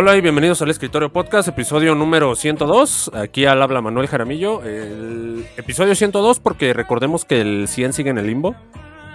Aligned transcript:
Hola 0.00 0.16
y 0.16 0.20
bienvenidos 0.20 0.62
al 0.62 0.70
Escritorio 0.70 1.12
Podcast, 1.12 1.48
episodio 1.48 1.96
número 1.96 2.36
102. 2.36 3.10
Aquí 3.14 3.46
al 3.46 3.60
habla 3.60 3.80
Manuel 3.80 4.06
Jaramillo. 4.06 4.62
El 4.62 5.44
episodio 5.56 5.96
102 5.96 6.38
porque 6.38 6.72
recordemos 6.72 7.24
que 7.24 7.40
el 7.40 7.66
100 7.66 7.92
sigue 7.94 8.10
en 8.10 8.18
el 8.18 8.28
limbo. 8.28 8.54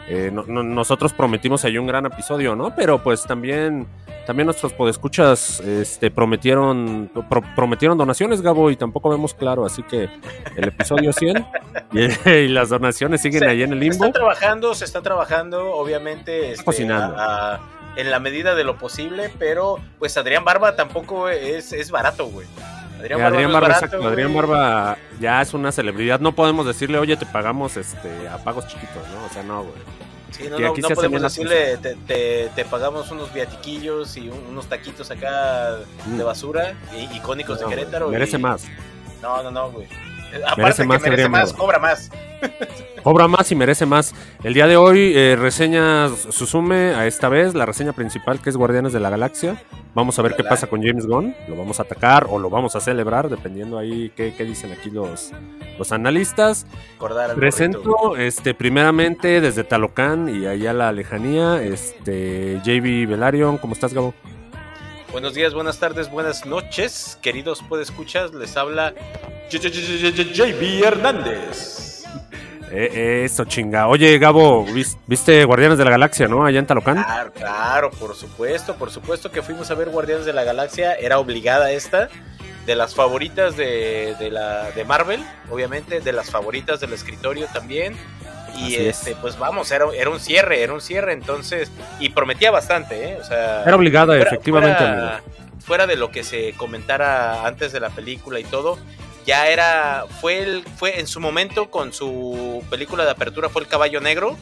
Eh, 0.10 0.30
no- 0.34 0.44
no- 0.46 0.62
nosotros 0.64 1.14
prometimos 1.14 1.64
ahí 1.64 1.78
un 1.78 1.88
gran 1.88 2.06
episodio, 2.06 2.54
¿no? 2.58 2.76
Pero 2.76 3.02
pues 3.02 3.24
también, 3.24 3.88
también 4.28 4.48
nuestros 4.48 4.74
podescuchas 4.74 5.62
este, 5.62 6.12
prometieron, 6.12 7.10
pro- 7.30 7.44
prometieron 7.56 7.98
donaciones, 7.98 8.42
Gabo, 8.42 8.70
y 8.70 8.76
tampoco 8.76 9.10
vemos 9.10 9.34
claro. 9.34 9.66
Así 9.66 9.84
que 9.84 10.10
el 10.58 10.68
episodio 10.68 11.14
100 11.14 11.46
y, 11.94 12.30
y 12.30 12.48
las 12.50 12.68
donaciones 12.68 13.22
siguen 13.22 13.40
Se- 13.40 13.48
ahí 13.48 13.64
en 13.64 13.72
el 13.72 13.80
Se 13.80 13.86
limbo. 13.86 14.04
está 14.08 14.12
trabajando, 14.12 14.76
se 14.76 14.84
está 14.84 15.02
trabajando, 15.02 15.74
obviamente. 15.76 16.52
este, 16.52 16.66
cocinando. 16.66 17.16
a- 17.18 17.54
a- 17.56 17.60
en 17.96 18.10
la 18.12 18.20
medida 18.20 18.56
de 18.56 18.64
lo 18.64 18.78
posible, 18.78 19.30
pero 19.40 19.80
pues 20.00 20.18
Adrián 20.18 20.44
Barba 20.44 20.76
tampoco 20.76 21.30
es, 21.30 21.74
es 21.74 21.92
barato, 21.92 22.26
güey. 22.28 22.48
Adrián 23.00 23.20
Barba, 23.20 23.28
Adrián 23.36 23.44
no 23.44 23.50
es 23.50 23.54
Barba, 23.54 23.60
barato, 23.68 23.86
exacto. 23.86 23.98
güey. 24.00 24.10
Adrián 24.14 24.34
Barba 24.34 24.98
ya 25.20 25.42
es 25.42 25.54
una 25.54 25.72
celebridad. 25.72 26.20
No 26.20 26.34
podemos 26.34 26.66
decirle, 26.66 26.98
oye, 27.00 27.18
te 27.18 27.26
pagamos 27.26 27.76
este 27.78 28.28
a 28.30 28.38
pagos 28.38 28.68
chiquitos, 28.68 29.08
¿no? 29.10 29.26
O 29.26 29.30
sea, 29.30 29.44
no, 29.44 29.64
güey. 29.64 29.76
Sí, 30.32 30.48
no, 30.50 30.58
no, 30.58 30.72
aquí 30.72 30.82
no 30.82 30.90
podemos 30.90 31.22
decirle, 31.22 31.78
te, 31.78 31.96
te- 32.08 32.50
te 32.56 32.66
pagamos 32.66 33.12
unos 33.12 33.32
viatiquillos 33.34 34.18
y 34.18 34.30
un- 34.30 34.46
unos 34.50 34.66
taquitos 34.68 35.12
acá 35.12 35.78
Mm. 36.08 36.18
de 36.18 36.24
basura, 36.24 36.74
i- 36.98 37.16
icónicos 37.18 37.60
de 37.60 37.66
güey, 37.66 37.78
Querétaro. 37.78 38.10
Merece 38.10 38.38
y- 38.38 38.40
más. 38.40 38.66
No, 39.22 39.44
no, 39.44 39.52
no, 39.52 39.70
güey. 39.72 39.88
Aparte 40.44 40.62
Merece 40.62 40.82
que 40.82 40.88
más 40.88 41.02
merece 41.04 41.30
más, 41.30 41.54
cobra 41.54 41.78
más. 41.78 42.10
Cobra 43.04 43.28
más 43.28 43.52
y 43.52 43.56
merece 43.56 43.86
más. 43.86 44.16
El 44.46 44.54
día 44.54 44.66
de 44.66 44.78
hoy, 44.78 45.12
eh, 45.14 45.36
reseñas 45.38 46.12
Susume 46.30 46.96
a 46.96 47.06
esta 47.06 47.28
vez, 47.28 47.54
la 47.54 47.66
reseña 47.66 47.92
principal 47.92 48.42
que 48.42 48.50
es 48.50 48.56
Guardianes 48.56 48.94
de 48.94 49.02
la 49.02 49.10
Galaxia. 49.10 49.62
Vamos 49.94 50.18
a 50.18 50.22
ver 50.22 50.36
qué 50.36 50.44
pasa 50.46 50.68
con 50.68 50.82
James 50.82 51.06
Gunn. 51.06 51.36
Lo 51.50 51.58
vamos 51.58 51.82
a 51.82 51.84
atacar 51.84 52.28
o 52.30 52.40
lo 52.40 52.50
vamos 52.50 52.78
a 52.78 52.80
celebrar, 52.80 53.30
dependiendo 53.30 53.78
ahí 53.78 54.14
qué, 54.16 54.34
qué 54.36 54.46
dicen 54.46 54.72
aquí 54.72 54.90
los, 54.90 55.32
los 55.78 55.92
analistas. 55.92 56.66
Al 57.02 57.36
Presento, 57.36 58.16
este, 58.16 58.54
primeramente 58.54 59.42
desde 59.42 59.66
Talocán 59.66 60.34
y 60.34 60.48
allá 60.48 60.72
a 60.72 60.74
la 60.74 60.92
lejanía, 60.94 61.62
este, 61.62 62.62
JB 62.64 63.10
Velarion. 63.10 63.58
¿Cómo 63.58 63.74
estás, 63.74 63.94
Gabo? 63.94 64.14
Buenos 65.12 65.34
días, 65.34 65.54
buenas 65.54 65.78
tardes, 65.78 66.10
buenas 66.10 66.46
noches, 66.46 67.20
queridos 67.22 67.62
podescuchas. 67.64 68.34
Les 68.34 68.56
habla 68.56 68.94
JB 69.52 70.84
Hernández. 70.84 71.84
Eh, 72.76 73.24
eso, 73.26 73.46
chinga. 73.46 73.88
Oye, 73.88 74.18
Gabo, 74.18 74.66
¿vis- 74.66 74.98
¿viste 75.06 75.44
Guardianes 75.46 75.78
de 75.78 75.86
la 75.86 75.92
Galaxia, 75.92 76.28
no? 76.28 76.44
Allá 76.44 76.58
en 76.58 76.66
Talocán. 76.66 77.04
Claro, 77.04 77.32
claro, 77.34 77.92
por 77.92 78.16
supuesto, 78.16 78.76
por 78.76 78.90
supuesto 78.90 79.32
que 79.32 79.44
fuimos 79.44 79.70
a 79.70 79.76
ver 79.76 79.90
Guardianes 79.90 80.26
de 80.26 80.34
la 80.34 80.44
Galaxia, 80.44 80.96
era 80.96 81.20
obligada 81.20 81.72
esta, 81.72 82.10
de 82.66 82.76
las 82.76 82.96
favoritas 82.96 83.56
de, 83.56 84.16
de 84.20 84.32
la, 84.32 84.72
de 84.72 84.84
Marvel, 84.86 85.24
obviamente, 85.52 86.00
de 86.00 86.14
las 86.14 86.32
favoritas 86.32 86.80
del 86.80 86.94
escritorio 86.94 87.46
también. 87.54 87.96
Y 88.56 88.66
Así 88.66 88.76
es. 88.76 88.98
este, 89.00 89.16
pues 89.22 89.38
vamos, 89.38 89.70
era, 89.72 89.86
era 89.96 90.10
un 90.10 90.20
cierre, 90.20 90.64
era 90.64 90.74
un 90.74 90.82
cierre, 90.82 91.14
entonces, 91.14 91.72
y 92.00 92.10
prometía 92.10 92.50
bastante, 92.52 93.10
¿eh? 93.10 93.18
O 93.20 93.24
sea, 93.24 93.64
Era 93.64 93.76
obligada, 93.76 94.14
fuera- 94.16 94.24
efectivamente, 94.24 94.84
fuera 95.66 95.86
de 95.88 95.96
lo 95.96 96.10
que 96.12 96.24
se 96.24 96.54
comentara 96.54 97.46
antes 97.46 97.72
de 97.72 97.80
la 97.80 97.90
película 97.90 98.40
y 98.40 98.44
todo, 98.44 98.78
ya 99.26 99.48
era, 99.48 100.06
fue 100.22 100.40
el, 100.40 100.64
fue 100.64 101.00
en 101.00 101.08
su 101.08 101.20
momento 101.20 101.70
con 101.70 101.94
su 101.94 102.64
película 102.70 103.06
de 103.06 103.12
apertura 103.12 103.50
fue 103.50 103.62
El 103.62 103.68
Caballo 103.68 104.02
Negro, 104.02 104.38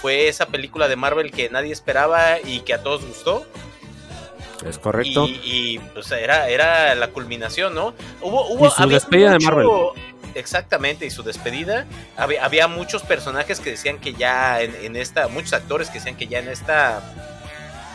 fue 0.00 0.28
esa 0.28 0.46
película 0.46 0.88
de 0.88 0.96
Marvel 0.96 1.30
que 1.30 1.50
nadie 1.50 1.72
esperaba 1.72 2.40
y 2.40 2.60
que 2.60 2.74
a 2.74 2.82
todos 2.82 3.04
gustó. 3.04 3.46
Es 4.66 4.78
correcto. 4.78 5.26
Y, 5.26 5.40
y, 5.44 5.78
pues 5.94 6.10
era, 6.12 6.48
era 6.48 6.94
la 6.94 7.08
culminación, 7.08 7.74
¿no? 7.74 7.94
Hubo, 8.20 8.46
hubo, 8.48 8.66
Y 8.66 8.70
su 8.70 8.88
despedida 8.88 9.32
de 9.32 9.38
Marvel. 9.38 9.68
Exactamente, 10.34 11.06
y 11.06 11.10
su 11.10 11.22
despedida. 11.22 11.86
Había, 12.16 12.44
había 12.44 12.68
muchos 12.68 13.02
personajes 13.02 13.58
que 13.58 13.70
decían 13.70 13.98
que 13.98 14.12
ya 14.12 14.60
en, 14.60 14.74
en 14.76 14.96
esta, 14.96 15.28
muchos 15.28 15.54
actores 15.54 15.88
que 15.88 15.94
decían 15.94 16.16
que 16.16 16.26
ya 16.26 16.38
en 16.38 16.48
esta 16.48 17.02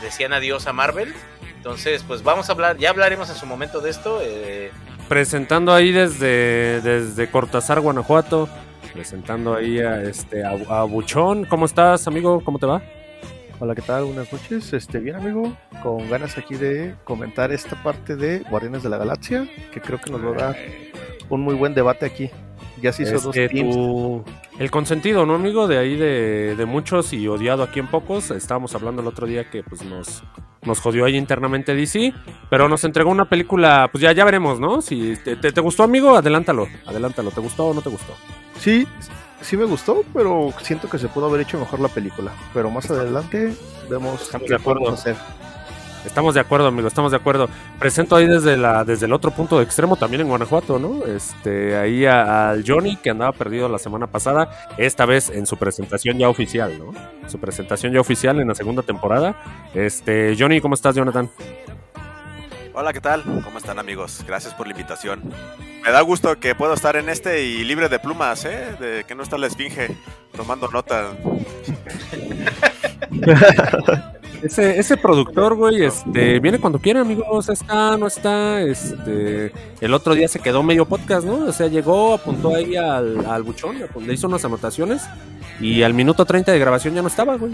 decían 0.01 0.33
adiós 0.33 0.67
a 0.67 0.73
Marvel. 0.73 1.13
Entonces, 1.55 2.03
pues 2.05 2.23
vamos 2.23 2.49
a 2.49 2.51
hablar, 2.51 2.77
ya 2.77 2.89
hablaremos 2.89 3.29
en 3.29 3.35
su 3.35 3.45
momento 3.45 3.79
de 3.79 3.89
esto. 3.89 4.19
eh, 4.21 4.71
presentando 5.07 5.73
ahí 5.73 5.91
desde, 5.91 6.81
desde 6.81 7.29
Cortázar, 7.29 7.79
Guanajuato, 7.81 8.49
presentando 8.93 9.53
ahí 9.55 9.79
a, 9.79 10.01
este, 10.01 10.43
a, 10.43 10.51
a 10.69 10.83
Buchón. 10.83 11.45
¿Cómo 11.45 11.66
estás, 11.66 12.07
amigo? 12.07 12.41
¿Cómo 12.43 12.59
te 12.59 12.66
va? 12.66 12.81
Hola, 13.59 13.73
¿qué 13.75 13.81
tal? 13.81 14.05
Buenas 14.05 14.31
noches. 14.33 14.73
Este, 14.73 14.99
bien, 14.99 15.16
amigo. 15.16 15.55
Con 15.81 16.09
ganas 16.09 16.38
aquí 16.38 16.55
de 16.55 16.95
comentar 17.03 17.51
esta 17.51 17.81
parte 17.83 18.16
de 18.16 18.39
Guardianes 18.49 18.83
de 18.83 18.89
la 18.89 18.97
Galaxia, 18.97 19.47
que 19.71 19.79
creo 19.79 19.99
que 19.99 20.11
nos 20.11 20.23
va 20.23 20.29
a 20.31 20.33
dar 20.47 20.57
un 21.29 21.41
muy 21.41 21.55
buen 21.55 21.73
debate 21.73 22.05
aquí. 22.05 22.29
Ya 22.81 22.91
se 22.91 23.03
hizo 23.03 23.13
dos 23.13 23.35
Este, 23.35 23.47
teams. 23.49 23.73
tu- 23.75 24.23
el 24.59 24.71
consentido, 24.71 25.25
¿no, 25.25 25.35
amigo? 25.35 25.67
De 25.67 25.77
ahí 25.77 25.95
de, 25.95 26.55
de 26.55 26.66
muchos 26.66 27.11
y 27.13 27.27
odiado 27.27 27.63
aquí 27.63 27.79
en 27.79 27.88
pocos. 27.88 28.31
Estábamos 28.31 28.73
hablando 28.75 29.01
el 29.01 29.07
otro 29.07 29.27
día 29.27 29.49
que 29.49 29.63
pues 29.63 29.83
nos, 29.83 30.23
nos 30.63 30.79
jodió 30.79 31.05
ahí 31.05 31.16
internamente 31.17 31.75
DC, 31.75 32.13
pero 32.49 32.69
nos 32.69 32.83
entregó 32.83 33.09
una 33.09 33.25
película, 33.25 33.89
pues 33.91 34.01
ya, 34.01 34.11
ya 34.13 34.23
veremos, 34.25 34.59
¿no? 34.59 34.81
Si 34.81 35.16
te, 35.23 35.35
te- 35.35 35.51
te 35.51 35.61
gustó, 35.61 35.83
amigo, 35.83 36.16
adelántalo, 36.16 36.67
adelántalo. 36.85 37.31
¿Te 37.31 37.41
gustó 37.41 37.67
o 37.67 37.73
no 37.73 37.81
te 37.81 37.89
gustó? 37.89 38.13
Sí, 38.59 38.88
sí 39.41 39.57
me 39.57 39.66
gustó, 39.66 40.03
pero 40.13 40.53
siento 40.61 40.89
que 40.89 40.97
se 40.99 41.07
pudo 41.09 41.25
haber 41.27 41.41
hecho 41.41 41.59
mejor 41.59 41.79
la 41.81 41.89
película. 41.89 42.31
Pero 42.53 42.69
más 42.72 42.89
adelante 42.89 43.53
vemos 43.89 44.22
Estamos 44.22 44.47
qué 44.49 44.57
podemos 44.59 44.93
hacer. 44.93 45.16
Estamos 46.05 46.33
de 46.35 46.39
acuerdo, 46.39 46.67
amigo, 46.67 46.88
estamos 46.88 47.11
de 47.11 47.17
acuerdo. 47.17 47.49
Presento 47.79 48.16
ahí 48.16 48.25
desde 48.27 48.55
la 48.57 48.83
desde 48.85 49.05
el 49.05 49.13
otro 49.13 49.31
punto 49.31 49.57
de 49.57 49.63
extremo, 49.66 49.95
también 49.97 50.21
en 50.21 50.27
Guanajuato, 50.29 50.79
¿no? 50.79 51.03
Este, 51.05 51.75
ahí 51.75 52.05
a- 52.05 52.51
al 52.51 52.63
Johnny, 52.66 52.95
que 52.97 53.09
andaba 53.09 53.31
perdido 53.33 53.67
la 53.67 53.79
semana 53.79 54.07
pasada, 54.07 54.49
esta 54.77 55.05
vez 55.05 55.29
en 55.29 55.45
su 55.45 55.57
presentación 55.57 56.17
ya 56.17 56.29
oficial, 56.29 56.77
¿no? 56.79 56.93
Su 57.27 57.39
presentación 57.39 57.91
ya 57.91 57.99
oficial 57.99 58.39
en 58.39 58.47
la 58.47 58.55
segunda 58.55 58.81
temporada. 58.81 59.35
Este, 59.73 60.35
Johnny, 60.39 60.61
¿cómo 60.61 60.75
estás, 60.75 60.95
Jonathan? 60.95 61.29
Hola, 62.73 62.93
¿qué 62.93 63.01
tal? 63.01 63.23
¿Cómo 63.43 63.57
están 63.57 63.79
amigos? 63.79 64.23
Gracias 64.27 64.53
por 64.53 64.67
la 64.67 64.72
invitación. 64.73 65.22
Me 65.83 65.91
da 65.91 66.01
gusto 66.01 66.39
que 66.39 66.55
puedo 66.55 66.73
estar 66.73 66.95
en 66.97 67.09
este 67.09 67.43
y 67.43 67.63
libre 67.63 67.89
de 67.89 67.99
plumas, 67.99 68.43
¿eh? 68.45 68.75
De 68.79 69.03
que 69.05 69.16
no 69.16 69.23
está 69.23 69.37
la 69.37 69.47
esfinge 69.47 69.95
tomando 70.35 70.67
nota. 70.69 71.11
Ese, 74.41 74.79
ese 74.79 74.97
productor, 74.97 75.56
güey, 75.56 75.84
este, 75.84 76.40
viene 76.40 76.59
cuando 76.59 76.79
quiera, 76.79 77.01
amigos, 77.01 77.50
está, 77.50 77.97
no 77.97 78.07
está, 78.07 78.62
este, 78.62 79.51
el 79.81 79.94
otro 79.94 80.13
día 80.13 80.28
se 80.28 80.40
quedó 80.40 80.63
medio 80.63 80.85
podcast, 80.85 81.25
¿no? 81.25 81.46
O 81.46 81.51
sea, 81.51 81.68
llegó, 81.68 82.13
apuntó 82.13 82.56
ahí 82.56 82.75
al, 82.75 83.25
al 83.25 83.44
buchón, 83.44 83.78
le 84.06 84.13
hizo 84.13 84.28
unas 84.28 84.46
anotaciones 84.46 85.03
y 85.59 85.84
al 85.84 85.94
minuto 85.94 86.25
30 86.25 86.51
de 86.51 86.59
grabación 86.59 86.94
ya 86.96 87.01
no 87.01 87.07
estaba, 87.07 87.38
güey. 87.38 87.53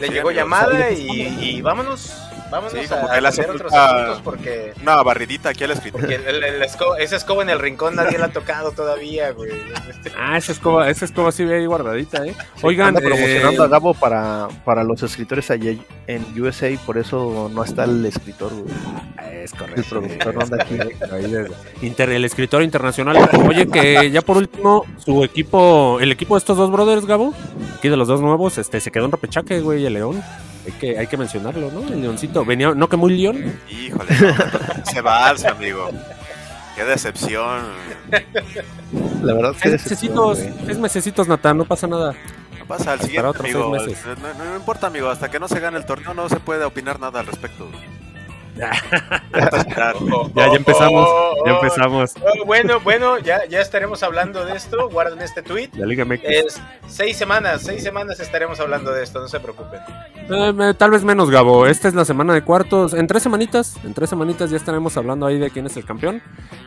le 0.00 0.08
llegó 0.08 0.30
llamada 0.30 0.90
y, 0.90 1.38
y 1.40 1.62
vámonos, 1.62 2.12
vámonos 2.50 2.72
Sí, 2.72 2.78
a 2.92 3.00
como 3.00 3.12
que 3.12 3.20
le 3.20 3.28
hace 3.28 3.40
atender 3.42 3.66
otros 3.66 3.72
asuntos 3.74 4.20
porque, 4.22 4.72
Una 4.82 5.02
barridita 5.02 5.50
aquí 5.50 5.64
al 5.64 5.72
escritorio. 5.72 6.06
porque 6.08 6.28
el- 6.30 6.42
el 6.44 6.62
esco- 6.62 6.96
esa 6.98 7.16
escoba 7.16 7.42
en 7.42 7.50
el 7.50 7.58
rincón 7.58 7.94
nadie 7.96 8.18
la 8.18 8.26
ha 8.26 8.32
tocado 8.32 8.72
todavía, 8.72 9.30
güey. 9.32 9.50
Este, 9.90 10.12
Ah, 10.18 10.36
esa 10.38 10.52
escoba, 10.52 10.88
esa 10.90 11.04
escoba 11.04 11.32
sí 11.32 11.44
ve 11.44 11.58
ahí 11.58 11.66
guardadita, 11.66 12.24
¿eh? 12.26 12.34
Oigan, 12.62 12.88
Anda 12.88 13.00
promocionando 13.00 13.62
eh, 13.62 13.66
a 13.66 13.68
Gabo 13.68 13.94
para, 13.94 14.48
para 14.64 14.84
los 14.84 15.02
escritores 15.02 15.50
allá 15.50 15.72
en 16.06 16.40
USA, 16.42 16.68
por 16.86 16.98
eso 16.98 17.50
no 17.52 17.64
está 17.64 17.84
el 17.84 18.04
escritor, 18.06 18.52
güey. 18.54 18.74
Es 19.44 19.52
correcto. 19.52 19.80
El 19.80 19.86
productor 19.86 20.34
no 20.34 20.40
anda 20.42 20.56
aquí. 20.62 20.78
Ahí 21.12 21.22
desde- 21.30 21.50
Inter- 21.82 22.10
el 22.10 22.24
escritor 22.24 22.62
internacional. 22.62 23.16
Oye, 23.46 23.66
que 23.68 24.10
ya 24.10 24.20
por 24.22 24.36
último, 24.38 24.84
su 24.98 25.22
equipo, 25.24 25.98
el 26.00 26.12
equipo 26.12 26.34
de 26.34 26.38
estos 26.38 26.56
dos 26.56 26.70
brothers, 26.70 27.06
Gabo, 27.06 27.34
aquí 27.76 27.88
de 27.88 27.96
los 27.96 28.08
dos 28.08 28.20
nuevos, 28.20 28.58
este, 28.58 28.80
se 28.80 28.90
quedó 28.90 29.04
en 29.06 29.12
repechaje, 29.12 29.60
güey, 29.60 29.84
el 29.86 29.94
León. 29.94 30.22
Hay 30.68 30.72
que, 30.78 30.98
hay 30.98 31.06
que 31.06 31.16
mencionarlo, 31.16 31.70
¿no? 31.70 31.80
El 31.88 32.02
Leoncito. 32.02 32.44
Venía, 32.44 32.74
no 32.74 32.88
que 32.88 32.96
muy 32.98 33.16
León. 33.16 33.58
Híjole, 33.70 34.10
no, 34.20 34.84
se 34.92 35.00
va 35.00 35.26
alza, 35.28 35.50
amigo. 35.52 35.88
Qué 36.76 36.84
decepción. 36.84 37.62
La 39.22 39.32
verdad 39.34 39.52
es 39.56 39.62
que 39.62 39.70
decepción, 39.70 40.28
mesecitos, 40.28 40.78
mesecitos, 40.78 41.26
Natán, 41.28 41.56
no 41.56 41.64
pasa 41.64 41.86
nada. 41.86 42.14
No 42.58 42.66
pasa 42.66 42.92
al 42.92 43.00
siguiente, 43.00 43.30
amigo. 43.40 43.74
no- 43.76 44.44
no 44.44 44.56
importa, 44.56 44.86
amigo. 44.88 45.08
Hasta 45.08 45.30
que 45.30 45.40
no 45.40 45.48
se 45.48 45.58
gane 45.58 45.78
el 45.78 45.86
torneo 45.86 46.12
no 46.14 46.28
se 46.28 46.36
puede 46.38 46.64
opinar 46.64 47.00
nada 47.00 47.20
al 47.20 47.26
respecto. 47.26 47.68
Ya, 50.34 50.48
ya 50.48 50.56
empezamos, 50.56 51.08
Oh, 51.08 51.46
ya 51.46 51.52
oh, 51.52 51.56
empezamos. 51.56 52.14
oh, 52.16 52.44
bueno, 52.44 52.80
bueno, 52.80 53.18
ya, 53.18 53.44
ya 53.46 53.60
estaremos 53.60 54.02
hablando 54.02 54.44
de 54.44 54.56
esto. 54.56 54.88
Guarden 54.90 55.20
este 55.20 55.42
tweet. 55.42 55.70
La 55.74 55.86
Liga 55.86 56.04
MX. 56.04 56.24
Es 56.24 56.60
seis 56.86 57.16
semanas, 57.16 57.62
seis 57.62 57.82
semanas 57.82 58.18
estaremos 58.20 58.58
hablando 58.60 58.92
de 58.92 59.04
esto, 59.04 59.20
no 59.20 59.28
se 59.28 59.38
preocupen. 59.40 59.80
Eh, 60.30 60.54
eh, 60.60 60.74
tal 60.76 60.90
vez 60.90 61.04
menos, 61.04 61.30
Gabo. 61.30 61.66
Esta 61.66 61.88
es 61.88 61.94
la 61.94 62.04
semana 62.04 62.34
de 62.34 62.42
cuartos. 62.42 62.94
En 62.94 63.06
tres 63.06 63.22
semanitas, 63.22 63.76
en 63.84 63.94
tres 63.94 64.10
semanitas 64.10 64.50
ya 64.50 64.56
estaremos 64.56 64.96
hablando 64.96 65.26
ahí 65.26 65.38
de 65.38 65.50
quién 65.50 65.66
es 65.66 65.76
el 65.76 65.84
campeón. 65.84 66.22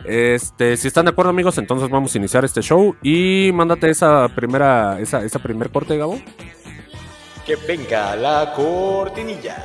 Este, 0.06 0.78
si 0.78 0.88
están 0.88 1.06
de 1.06 1.12
acuerdo, 1.12 1.30
amigos, 1.30 1.58
entonces 1.58 1.90
vamos 1.90 2.14
a 2.16 2.18
iniciar 2.18 2.46
este 2.46 2.62
show. 2.62 2.96
Y 3.04 3.52
mándate 3.54 3.90
esa 3.90 4.30
primera, 4.30 5.00
esa, 5.00 5.24
esa 5.24 5.40
primer 5.40 5.70
corte, 5.70 5.98
Gabo. 5.98 6.20
Que 7.46 7.56
venga 7.56 8.16
la 8.16 8.54
cortinilla. 8.56 9.58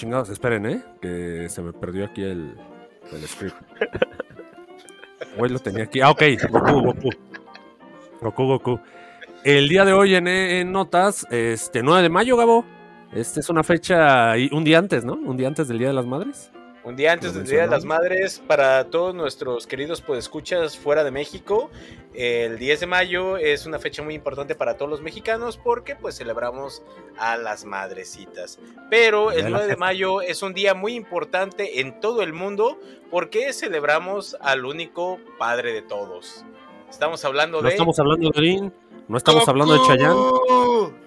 Chingados? 0.00 0.30
Esperen, 0.30 0.64
¿eh? 0.64 0.82
Que 1.00 1.48
se 1.50 1.60
me 1.60 1.72
perdió 1.72 2.06
aquí 2.06 2.22
el, 2.22 2.54
el 3.12 3.28
script. 3.28 3.56
Güey, 5.36 5.50
lo 5.52 5.58
tenía 5.58 5.84
aquí. 5.84 6.00
Ah, 6.00 6.10
ok. 6.10 6.22
Goku, 6.48 6.80
Goku. 6.80 7.10
Goku, 8.20 8.44
Goku. 8.46 8.80
El 9.44 9.68
día 9.68 9.84
de 9.84 9.92
hoy 9.92 10.14
en, 10.14 10.26
en 10.26 10.72
notas, 10.72 11.26
este 11.30 11.82
9 11.82 12.02
de 12.02 12.08
mayo, 12.08 12.36
Gabo. 12.36 12.64
Esta 13.12 13.40
es 13.40 13.50
una 13.50 13.62
fecha, 13.62 14.34
un 14.52 14.64
día 14.64 14.78
antes, 14.78 15.04
¿no? 15.04 15.14
Un 15.14 15.36
día 15.36 15.48
antes 15.48 15.68
del 15.68 15.78
Día 15.78 15.88
de 15.88 15.94
las 15.94 16.06
Madres. 16.06 16.50
Un 16.82 16.96
día 16.96 17.12
antes 17.12 17.34
del 17.34 17.44
Día 17.44 17.62
de 17.62 17.66
las 17.66 17.84
Madres, 17.84 18.42
para 18.46 18.84
todos 18.84 19.14
nuestros 19.14 19.66
queridos 19.66 20.00
podescuchas 20.00 20.78
fuera 20.78 21.04
de 21.04 21.10
México, 21.10 21.70
el 22.14 22.58
10 22.58 22.80
de 22.80 22.86
mayo 22.86 23.36
es 23.36 23.66
una 23.66 23.78
fecha 23.78 24.02
muy 24.02 24.14
importante 24.14 24.54
para 24.54 24.78
todos 24.78 24.90
los 24.90 25.02
mexicanos 25.02 25.58
porque 25.58 25.94
pues 25.94 26.16
celebramos 26.16 26.82
a 27.18 27.36
las 27.36 27.66
madrecitas. 27.66 28.58
Pero 28.88 29.30
el 29.30 29.50
9 29.50 29.66
de 29.66 29.76
mayo 29.76 30.22
es 30.22 30.42
un 30.42 30.54
día 30.54 30.72
muy 30.72 30.94
importante 30.94 31.80
en 31.80 32.00
todo 32.00 32.22
el 32.22 32.32
mundo 32.32 32.78
porque 33.10 33.52
celebramos 33.52 34.38
al 34.40 34.64
único 34.64 35.18
padre 35.38 35.74
de 35.74 35.82
todos. 35.82 36.46
Estamos 36.88 37.22
hablando 37.26 37.58
No 37.58 37.68
de... 37.68 37.74
estamos 37.74 37.98
hablando 37.98 38.30
de 38.30 38.40
Rin, 38.40 38.72
no 39.06 39.18
estamos 39.18 39.46
hablando 39.46 39.74
de 39.74 39.80
Chayanne. 39.86 41.00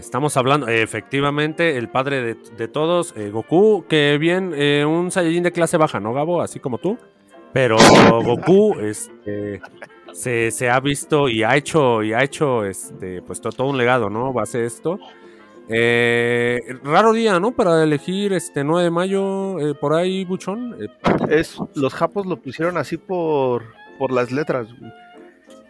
Estamos 0.00 0.36
hablando, 0.38 0.66
efectivamente, 0.66 1.76
el 1.76 1.88
padre 1.90 2.34
de, 2.56 2.68
todos, 2.68 3.14
eh, 3.16 3.28
Goku, 3.30 3.84
que 3.86 4.16
bien, 4.18 4.52
eh, 4.54 4.84
un 4.84 5.10
Saiyajin 5.10 5.42
de 5.42 5.52
clase 5.52 5.76
baja, 5.76 6.00
¿no, 6.00 6.14
Gabo? 6.14 6.40
Así 6.40 6.58
como 6.58 6.78
tú. 6.78 6.96
Pero 7.52 7.76
Goku, 8.24 8.78
este, 8.80 9.60
se, 10.12 10.70
ha 10.70 10.80
visto 10.80 11.28
y 11.28 11.42
ha 11.42 11.54
hecho, 11.54 12.02
y 12.02 12.14
ha 12.14 12.22
hecho, 12.22 12.64
este, 12.64 13.20
pues 13.22 13.40
to- 13.42 13.50
todo, 13.52 13.68
un 13.68 13.76
legado, 13.76 14.08
¿no? 14.08 14.32
Base 14.32 14.64
esto. 14.64 14.98
Eh, 15.68 16.60
raro 16.82 17.12
día, 17.12 17.38
¿no? 17.38 17.52
Para 17.52 17.82
elegir 17.84 18.32
este 18.32 18.64
9 18.64 18.84
de 18.84 18.90
mayo, 18.90 19.58
eh, 19.60 19.74
por 19.74 19.92
ahí, 19.94 20.24
Buchón. 20.24 20.76
Eh, 20.80 20.88
Es, 21.28 21.58
los 21.74 21.92
japos 21.94 22.24
lo 22.26 22.36
pusieron 22.38 22.76
así 22.78 22.96
por, 22.96 23.64
por 23.98 24.10
las 24.12 24.32
letras, 24.32 24.66
güey. 24.78 24.90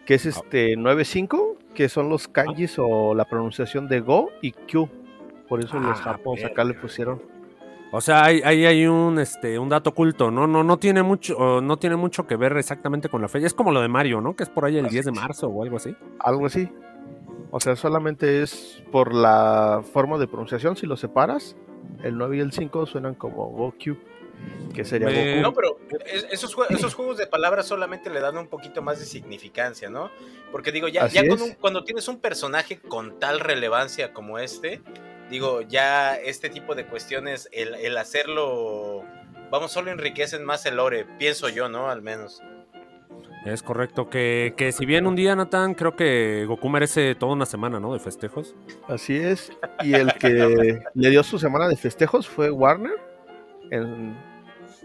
Que 0.05 0.15
es 0.15 0.25
este 0.25 0.75
9-5, 0.77 1.55
que 1.73 1.89
son 1.89 2.09
los 2.09 2.27
kanjis 2.27 2.75
o 2.79 3.13
la 3.15 3.25
pronunciación 3.25 3.87
de 3.87 3.99
Go 4.01 4.29
y 4.41 4.51
Q. 4.51 4.89
Por 5.47 5.63
eso 5.63 5.79
los 5.79 5.99
Ah, 5.99 6.03
japos 6.03 6.43
acá 6.43 6.63
le 6.63 6.73
pusieron. 6.73 7.21
O 7.93 7.99
sea, 7.99 8.23
ahí 8.23 8.41
hay, 8.45 8.65
hay 8.65 8.87
un, 8.87 9.19
este, 9.19 9.59
un 9.59 9.67
dato 9.67 9.89
oculto, 9.89 10.31
¿no? 10.31 10.47
No, 10.47 10.63
no 10.63 10.77
tiene 10.77 11.03
mucho, 11.03 11.59
no 11.61 11.75
tiene 11.77 11.97
mucho 11.97 12.25
que 12.25 12.37
ver 12.37 12.55
exactamente 12.55 13.09
con 13.09 13.21
la 13.21 13.27
fecha. 13.27 13.47
Es 13.47 13.53
como 13.53 13.71
lo 13.71 13.81
de 13.81 13.89
Mario, 13.89 14.21
¿no? 14.21 14.33
Que 14.33 14.43
es 14.43 14.49
por 14.49 14.63
ahí 14.63 14.77
el 14.77 14.87
10 14.87 15.05
de 15.05 15.11
marzo 15.11 15.47
o 15.47 15.61
algo 15.61 15.75
así. 15.75 15.93
Algo 16.19 16.45
así. 16.45 16.69
O 17.51 17.59
sea, 17.59 17.75
solamente 17.75 18.43
es 18.43 18.81
por 18.93 19.13
la 19.13 19.81
forma 19.91 20.17
de 20.17 20.27
pronunciación. 20.27 20.77
Si 20.77 20.87
lo 20.87 20.95
separas, 20.95 21.57
el 22.01 22.17
9 22.17 22.37
y 22.37 22.39
el 22.39 22.53
5 22.53 22.85
suenan 22.85 23.13
como 23.15 23.47
Go 23.47 23.73
Q, 23.73 23.97
que 24.73 24.85
sería 24.85 25.07
Me- 25.07 25.31
Goku. 25.35 25.41
No, 25.41 25.53
pero 25.53 25.77
es- 26.05 26.27
esos, 26.31 26.55
jue- 26.55 26.67
esos 26.69 26.93
juegos 26.93 27.17
de 27.17 27.27
palabras 27.27 27.67
solamente 27.67 28.09
le 28.09 28.19
dan 28.21 28.37
un 28.37 28.47
poquito 28.47 28.81
más 28.81 28.99
de 28.99 29.05
significancia, 29.05 29.89
¿no? 29.89 30.09
Porque 30.51 30.71
digo, 30.71 30.87
ya, 30.87 31.03
Así 31.05 31.15
ya 31.15 31.27
con 31.27 31.37
es. 31.37 31.41
un- 31.43 31.53
cuando 31.55 31.83
tienes 31.83 32.07
un 32.07 32.19
personaje 32.19 32.79
con 32.79 33.19
tal 33.19 33.39
relevancia 33.39 34.13
como 34.13 34.39
este, 34.39 34.81
digo, 35.29 35.61
ya 35.61 36.15
este 36.15 36.49
tipo 36.49 36.75
de 36.75 36.85
cuestiones, 36.85 37.49
el, 37.51 37.75
el 37.75 37.97
hacerlo, 37.97 39.03
vamos, 39.49 39.71
solo 39.71 39.91
enriquecen 39.91 40.43
más 40.45 40.65
el 40.65 40.75
lore, 40.77 41.05
pienso 41.19 41.49
yo, 41.49 41.67
¿no? 41.69 41.89
Al 41.89 42.01
menos. 42.01 42.41
Es 43.45 43.63
correcto. 43.63 44.07
Que, 44.09 44.53
que 44.55 44.71
si 44.71 44.85
bien 44.85 45.07
un 45.07 45.15
día, 45.15 45.35
Nathan, 45.35 45.73
creo 45.73 45.95
que 45.95 46.45
Goku 46.47 46.69
merece 46.69 47.15
toda 47.15 47.33
una 47.33 47.45
semana, 47.47 47.79
¿no? 47.79 47.91
De 47.93 47.99
festejos. 47.99 48.55
Así 48.87 49.17
es. 49.17 49.51
Y 49.83 49.95
el 49.95 50.13
que 50.13 50.29
le 50.93 51.09
dio 51.09 51.23
su 51.23 51.39
semana 51.39 51.67
de 51.67 51.75
festejos 51.75 52.27
fue 52.29 52.51
Warner. 52.51 52.93
En- 53.71 54.15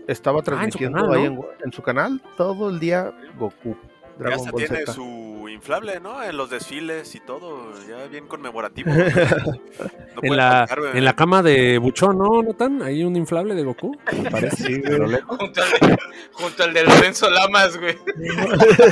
estaba 0.07 0.43
transmitiendo 0.43 0.99
Ah, 0.99 1.03
canal, 1.03 1.17
ahí 1.19 1.25
¿no? 1.31 1.43
en, 1.43 1.65
en 1.67 1.73
su 1.73 1.83
canal 1.83 2.23
todo 2.37 2.71
el 2.71 2.81
día 2.81 3.13
Goku. 3.39 3.77
Ya 4.19 4.35
hasta 4.35 4.51
Ball 4.51 4.65
tiene 4.65 4.79
Z. 4.87 4.93
su 4.95 5.47
inflable, 5.51 6.01
¿no? 6.01 6.23
En 6.23 6.39
los 6.39 6.49
desfiles 6.49 7.15
y 7.15 7.21
todo, 7.21 7.71
ya 7.87 8.07
bien 8.09 8.27
conmemorativo. 8.27 8.91
No 10.17 10.23
En 10.23 10.35
la, 10.35 10.67
en 10.95 11.05
la 11.05 11.15
cama 11.15 11.43
de 11.43 11.77
Buchón, 11.77 12.17
¿no, 12.17 12.43
Nathan? 12.43 12.81
Hay 12.81 13.05
un 13.05 13.17
inflable 13.17 13.55
de 13.55 13.65
Goku. 13.65 13.95
me 14.23 14.31
Parece. 14.31 14.57
Sí, 14.57 14.81
pero 14.83 15.01
güey. 15.05 15.11
lejos. 15.17 15.37
Junto 15.39 15.61
al 15.63 15.71
de, 15.71 15.99
junto 16.33 16.65
al 16.65 16.73
de 16.73 16.85
Lorenzo 16.85 17.29
Lamas, 17.29 17.77
güey. 17.79 17.99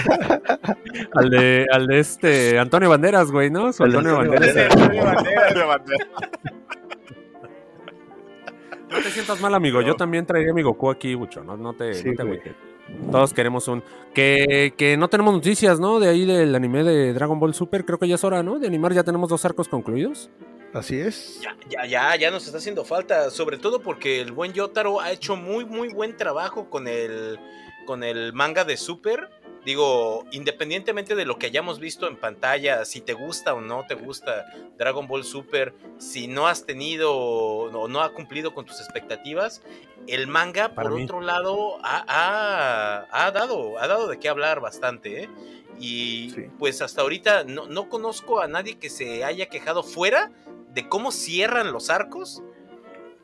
Al 1.14 1.30
de, 1.30 1.66
al 1.72 1.86
de 1.86 1.98
este 1.98 2.58
Antonio 2.58 2.90
Banderas, 2.90 3.30
güey, 3.30 3.50
¿no? 3.50 3.72
Su 3.72 3.84
Antonio 3.84 4.18
Antonio 4.20 4.40
Banderas. 4.40 4.72
Antonio 4.72 5.66
Banderas. 5.66 6.08
No 8.94 9.02
te 9.02 9.10
sientas 9.10 9.40
mal, 9.40 9.54
amigo. 9.54 9.80
Yo 9.82 9.94
también 9.96 10.24
traería 10.24 10.52
mi 10.54 10.62
Goku 10.62 10.90
aquí, 10.90 11.14
Buchón. 11.14 11.46
No, 11.46 11.56
no 11.56 11.72
te, 11.74 11.94
Sí, 11.94 12.08
no 12.10 12.14
te 12.16 12.22
güey. 12.22 12.38
agüites. 12.40 12.56
Todos 13.10 13.32
queremos 13.34 13.66
un. 13.68 13.82
Que, 14.12 14.74
que 14.76 14.96
no 14.96 15.08
tenemos 15.08 15.34
noticias, 15.34 15.80
¿no? 15.80 15.98
De 16.00 16.08
ahí 16.08 16.24
del 16.26 16.54
anime 16.54 16.84
de 16.84 17.12
Dragon 17.14 17.40
Ball 17.40 17.54
Super. 17.54 17.84
Creo 17.84 17.98
que 17.98 18.06
ya 18.08 18.14
es 18.16 18.24
hora, 18.24 18.42
¿no? 18.42 18.58
De 18.58 18.66
animar, 18.66 18.92
ya 18.92 19.02
tenemos 19.02 19.28
dos 19.30 19.44
arcos 19.44 19.68
concluidos. 19.68 20.30
Así 20.74 20.98
es. 21.00 21.40
Ya, 21.40 21.56
ya, 21.68 21.86
ya, 21.86 22.16
ya 22.16 22.30
nos 22.30 22.44
está 22.46 22.58
haciendo 22.58 22.84
falta, 22.84 23.30
sobre 23.30 23.58
todo 23.58 23.80
porque 23.80 24.20
el 24.20 24.32
buen 24.32 24.52
Yotaro 24.52 25.00
ha 25.00 25.12
hecho 25.12 25.36
muy, 25.36 25.64
muy 25.64 25.88
buen 25.88 26.16
trabajo 26.16 26.68
con 26.68 26.88
el, 26.88 27.38
con 27.86 28.02
el 28.02 28.32
manga 28.32 28.64
de 28.64 28.76
Super. 28.76 29.30
Digo, 29.64 30.24
independientemente 30.30 31.14
de 31.14 31.24
lo 31.24 31.38
que 31.38 31.46
hayamos 31.46 31.80
visto 31.80 32.06
en 32.06 32.16
pantalla, 32.16 32.84
si 32.84 33.00
te 33.00 33.14
gusta 33.14 33.54
o 33.54 33.60
no 33.60 33.86
te 33.86 33.94
gusta 33.94 34.44
Dragon 34.76 35.06
Ball 35.06 35.24
Super, 35.24 35.74
si 35.98 36.26
no 36.28 36.46
has 36.48 36.66
tenido 36.66 37.14
o 37.16 37.88
no 37.88 38.02
ha 38.02 38.12
cumplido 38.12 38.52
con 38.52 38.66
tus 38.66 38.78
expectativas, 38.80 39.62
el 40.06 40.26
manga, 40.26 40.74
Para 40.74 40.90
por 40.90 40.98
mí. 40.98 41.04
otro 41.04 41.20
lado, 41.22 41.78
ha, 41.82 42.04
ha- 42.06 43.26
ha 43.26 43.30
dado, 43.30 43.78
ha 43.78 43.86
dado 43.86 44.08
de 44.08 44.18
qué 44.18 44.28
hablar 44.28 44.60
bastante, 44.60 45.22
¿eh? 45.24 45.28
Y 45.80 46.30
Sí. 46.34 46.42
pues 46.58 46.82
hasta 46.82 47.00
ahorita 47.00 47.44
no, 47.44 47.66
no 47.66 47.88
conozco 47.88 48.40
a 48.40 48.46
nadie 48.48 48.78
que 48.78 48.90
se 48.90 49.24
haya 49.24 49.46
quejado 49.46 49.82
fuera 49.82 50.30
de 50.72 50.88
cómo 50.88 51.10
cierran 51.10 51.72
los 51.72 51.88
arcos, 51.88 52.42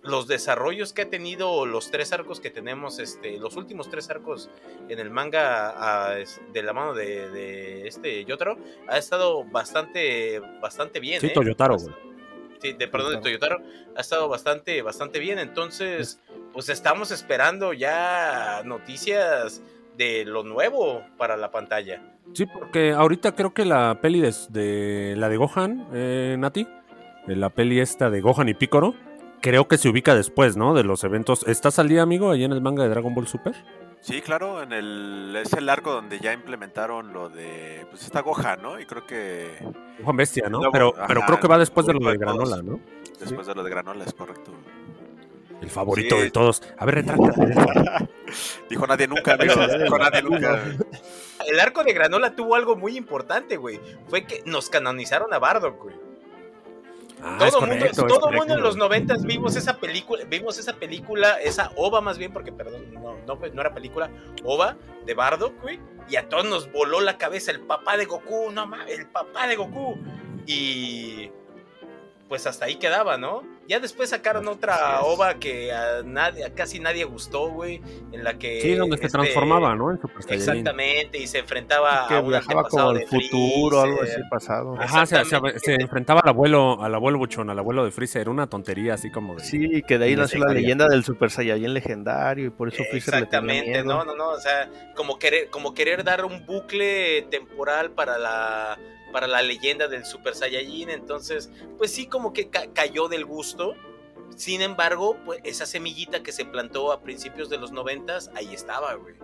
los 0.02 0.26
desarrollos 0.26 0.92
que 0.94 1.02
ha 1.02 1.10
tenido 1.10 1.66
los 1.66 1.90
tres 1.90 2.12
arcos 2.12 2.40
que 2.40 2.50
tenemos, 2.50 2.98
este, 2.98 3.38
los 3.38 3.56
últimos 3.56 3.90
tres 3.90 4.08
arcos 4.10 4.48
en 4.88 4.98
el 4.98 5.10
manga 5.10 5.74
a- 6.10 6.14
de 6.14 6.62
la 6.62 6.72
mano 6.72 6.94
de, 6.94 7.28
de 7.30 7.86
este 7.86 8.24
Yotaro, 8.24 8.56
ha 8.88 8.96
estado 8.96 9.44
bastante, 9.44 10.40
bastante 10.60 11.00
bien. 11.00 11.20
Sí, 11.20 11.26
¿eh? 11.26 11.32
Toyotaro, 11.34 11.76
güey. 11.76 11.94
Sí, 12.62 12.72
de, 12.74 12.88
perdón, 12.88 13.14
de 13.16 13.20
Toyotaro, 13.20 13.58
ha 13.96 14.00
estado 14.00 14.28
bastante, 14.28 14.80
bastante 14.82 15.18
bien. 15.18 15.38
Entonces, 15.38 16.20
pues 16.52 16.68
estamos 16.68 17.10
esperando 17.10 17.72
ya 17.74 18.62
noticias 18.64 19.62
de 19.96 20.24
lo 20.24 20.42
nuevo 20.44 21.02
para 21.18 21.36
la 21.36 21.50
pantalla. 21.50 22.02
Sí, 22.32 22.46
porque 22.46 22.92
ahorita 22.92 23.34
creo 23.34 23.52
que 23.52 23.64
la 23.64 23.98
peli 24.00 24.20
de, 24.20 24.34
de- 24.50 25.14
la 25.16 25.28
de 25.28 25.36
Gohan, 25.36 25.88
eh, 25.92 26.36
Nati, 26.38 26.60
eh, 27.28 27.36
la 27.36 27.50
peli 27.50 27.80
esta 27.80 28.08
de 28.10 28.20
Gohan 28.20 28.48
y 28.48 28.54
Piccolo, 28.54 28.94
creo 29.40 29.68
que 29.68 29.78
se 29.78 29.88
ubica 29.88 30.14
después, 30.14 30.56
¿no? 30.56 30.74
De 30.74 30.84
los 30.84 31.04
eventos. 31.04 31.46
¿Estás 31.46 31.78
al 31.78 31.88
día, 31.88 32.02
amigo, 32.02 32.30
ahí 32.30 32.44
en 32.44 32.52
el 32.52 32.60
manga 32.60 32.82
de 32.84 32.88
Dragon 32.90 33.14
Ball 33.14 33.26
Super? 33.28 33.54
Sí, 34.00 34.22
claro, 34.22 34.62
en 34.62 34.72
el, 34.72 35.36
es 35.42 35.52
el 35.52 35.68
arco 35.68 35.92
donde 35.92 36.18
ya 36.20 36.32
implementaron 36.32 37.12
lo 37.12 37.28
de, 37.28 37.86
pues 37.90 38.02
está 38.02 38.20
Gohan, 38.22 38.62
¿no? 38.62 38.80
Y 38.80 38.86
creo 38.86 39.06
que 39.06 39.50
Gohan 40.02 40.16
Bestia, 40.16 40.48
¿no? 40.48 40.58
Luego, 40.58 40.72
pero, 40.72 40.94
ajá, 40.96 41.06
pero 41.06 41.20
creo 41.22 41.40
que 41.40 41.48
va 41.48 41.58
después 41.58 41.86
de 41.86 41.92
lo 41.94 42.10
de. 42.10 42.16
Granola, 42.16 42.62
¿no? 42.62 42.80
después 43.18 43.46
de 43.46 43.54
lo 43.54 43.62
de 43.62 43.68
Granola 43.68 44.04
es 44.04 44.14
correcto. 44.14 44.52
El 45.60 45.68
favorito 45.68 46.16
Sí. 46.16 46.22
de 46.22 46.30
todos. 46.30 46.62
A 46.78 46.86
ver, 46.86 46.94
retráctate. 46.94 47.54
Dijo 48.70 48.86
nadie 48.86 49.06
nunca, 49.06 49.34
amigos, 49.34 49.56
dijo 49.82 49.98
nadie 49.98 50.22
nunca. 50.22 50.62
El 51.46 51.60
arco 51.60 51.84
de 51.84 51.92
Granola 51.92 52.34
tuvo 52.34 52.54
algo 52.54 52.76
muy 52.76 52.96
importante, 52.96 53.58
güey. 53.58 53.78
Fue 54.08 54.24
que 54.24 54.42
nos 54.46 54.70
canonizaron 54.70 55.34
a 55.34 55.38
Bardock, 55.38 55.82
güey. 55.82 55.96
Ah, 57.22 57.36
todo 57.38 57.60
mundo, 57.60 57.76
correcto, 57.78 58.06
todo 58.06 58.32
mundo 58.32 58.54
en 58.54 58.62
los 58.62 58.76
noventas 58.76 59.24
vimos 59.24 59.56
esa 59.56 59.76
película, 59.76 60.24
vimos 60.24 60.58
esa 60.58 60.74
película, 60.74 61.34
esa 61.40 61.70
ova 61.76 62.00
más 62.00 62.16
bien, 62.18 62.32
porque 62.32 62.52
perdón, 62.52 62.92
no, 62.94 63.16
no, 63.26 63.60
era 63.60 63.74
película, 63.74 64.10
ova 64.44 64.76
de 65.04 65.14
Bardock, 65.14 65.60
güey, 65.60 65.80
y 66.08 66.16
a 66.16 66.28
todos 66.28 66.46
nos 66.46 66.72
voló 66.72 67.00
la 67.00 67.18
cabeza 67.18 67.50
el 67.50 67.60
papá 67.60 67.96
de 67.96 68.06
Goku, 68.06 68.50
no 68.50 68.66
mames, 68.66 68.98
el 68.98 69.06
papá 69.06 69.46
de 69.46 69.56
Goku. 69.56 69.98
Y 70.46 71.30
pues 72.30 72.46
hasta 72.46 72.66
ahí 72.66 72.76
quedaba, 72.76 73.18
¿no? 73.18 73.42
Ya 73.66 73.80
después 73.80 74.10
sacaron 74.10 74.46
otra 74.46 75.00
ova 75.02 75.34
que 75.34 75.72
a, 75.72 76.02
nadie, 76.04 76.44
a 76.44 76.54
casi 76.54 76.78
nadie 76.78 77.02
gustó, 77.04 77.48
güey, 77.50 77.82
en 78.12 78.22
la 78.22 78.38
que... 78.38 78.60
Sí, 78.60 78.74
donde 78.76 78.96
se 78.98 79.06
este, 79.06 79.18
transformaba, 79.18 79.74
¿no? 79.74 79.90
En 79.90 80.00
Super 80.00 80.22
Saiyajin. 80.22 80.40
Exactamente, 80.40 81.18
y 81.18 81.26
se 81.26 81.40
enfrentaba 81.40 82.06
que 82.06 82.14
a 82.14 82.20
un 82.20 82.28
viajaba 82.28 82.62
como 82.68 82.90
al 82.90 83.02
futuro, 83.06 83.80
algo 83.80 84.02
así 84.02 84.20
pasado. 84.30 84.76
Ajá, 84.78 85.06
se, 85.06 85.16
se- 85.16 85.20
Exactamente. 85.22 85.58
se 85.58 85.74
enfrentaba 85.74 86.20
al 86.20 86.28
abuelo, 86.28 86.80
al 86.80 86.94
abuelo 86.94 87.18
Buchón, 87.18 87.50
al 87.50 87.58
abuelo 87.58 87.84
de 87.84 87.90
Freezer. 87.90 88.22
Era 88.22 88.30
una 88.30 88.46
tontería 88.46 88.94
así 88.94 89.10
como 89.10 89.34
de... 89.34 89.42
Sí, 89.44 89.82
que 89.86 89.98
de 89.98 90.04
ahí 90.04 90.14
nació 90.14 90.38
la 90.44 90.52
leyenda 90.52 90.86
del 90.88 91.02
Super 91.02 91.32
Saiyajin 91.32 91.74
legendario 91.74 92.46
y 92.46 92.50
por 92.50 92.68
eso 92.72 92.84
Freezer 92.90 93.14
le 93.20 93.26
tenía 93.26 93.54
Exactamente, 93.58 93.70
miedo. 93.82 93.84
no, 93.84 94.04
no, 94.04 94.14
no, 94.14 94.28
o 94.30 94.38
sea, 94.38 94.70
como 94.94 95.18
querer, 95.18 95.48
como 95.50 95.74
querer 95.74 96.04
dar 96.04 96.24
un 96.24 96.46
bucle 96.46 97.22
temporal 97.30 97.90
para 97.90 98.18
la, 98.18 98.78
para 99.12 99.26
la 99.26 99.42
leyenda 99.42 99.88
del 99.88 100.04
Super 100.04 100.34
Saiyajin, 100.34 100.90
entonces, 100.90 101.50
pues 101.78 101.92
sí, 101.92 102.06
como 102.06 102.32
que 102.32 102.48
ca- 102.48 102.72
cayó 102.72 103.08
del 103.08 103.24
gusto, 103.24 103.74
Sin 104.36 104.62
embargo, 104.62 105.16
pues 105.24 105.40
esa 105.44 105.66
semillita 105.66 106.22
que 106.22 106.30
se 106.32 106.44
plantó 106.44 106.92
a 106.92 107.00
principios 107.02 107.50
de 107.50 107.58
los 107.58 107.72
noventas, 107.72 108.30
ahí 108.36 108.54
estaba, 108.54 108.94
güey. 108.94 109.14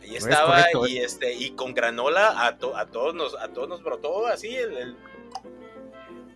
Ahí 0.00 0.16
Es 0.16 0.24
estaba 0.24 0.58
correcto, 0.72 0.86
y 0.86 0.98
este 0.98 1.34
y 1.34 1.50
con 1.50 1.74
granola 1.74 2.46
a, 2.46 2.56
to- 2.56 2.76
a 2.76 2.86
todos 2.86 3.14
nos 3.14 3.34
a 3.34 3.48
todos 3.48 3.68
nos 3.68 3.82
brotó 3.82 4.26
así 4.28 4.54
el, 4.54 4.76
el- 4.76 4.96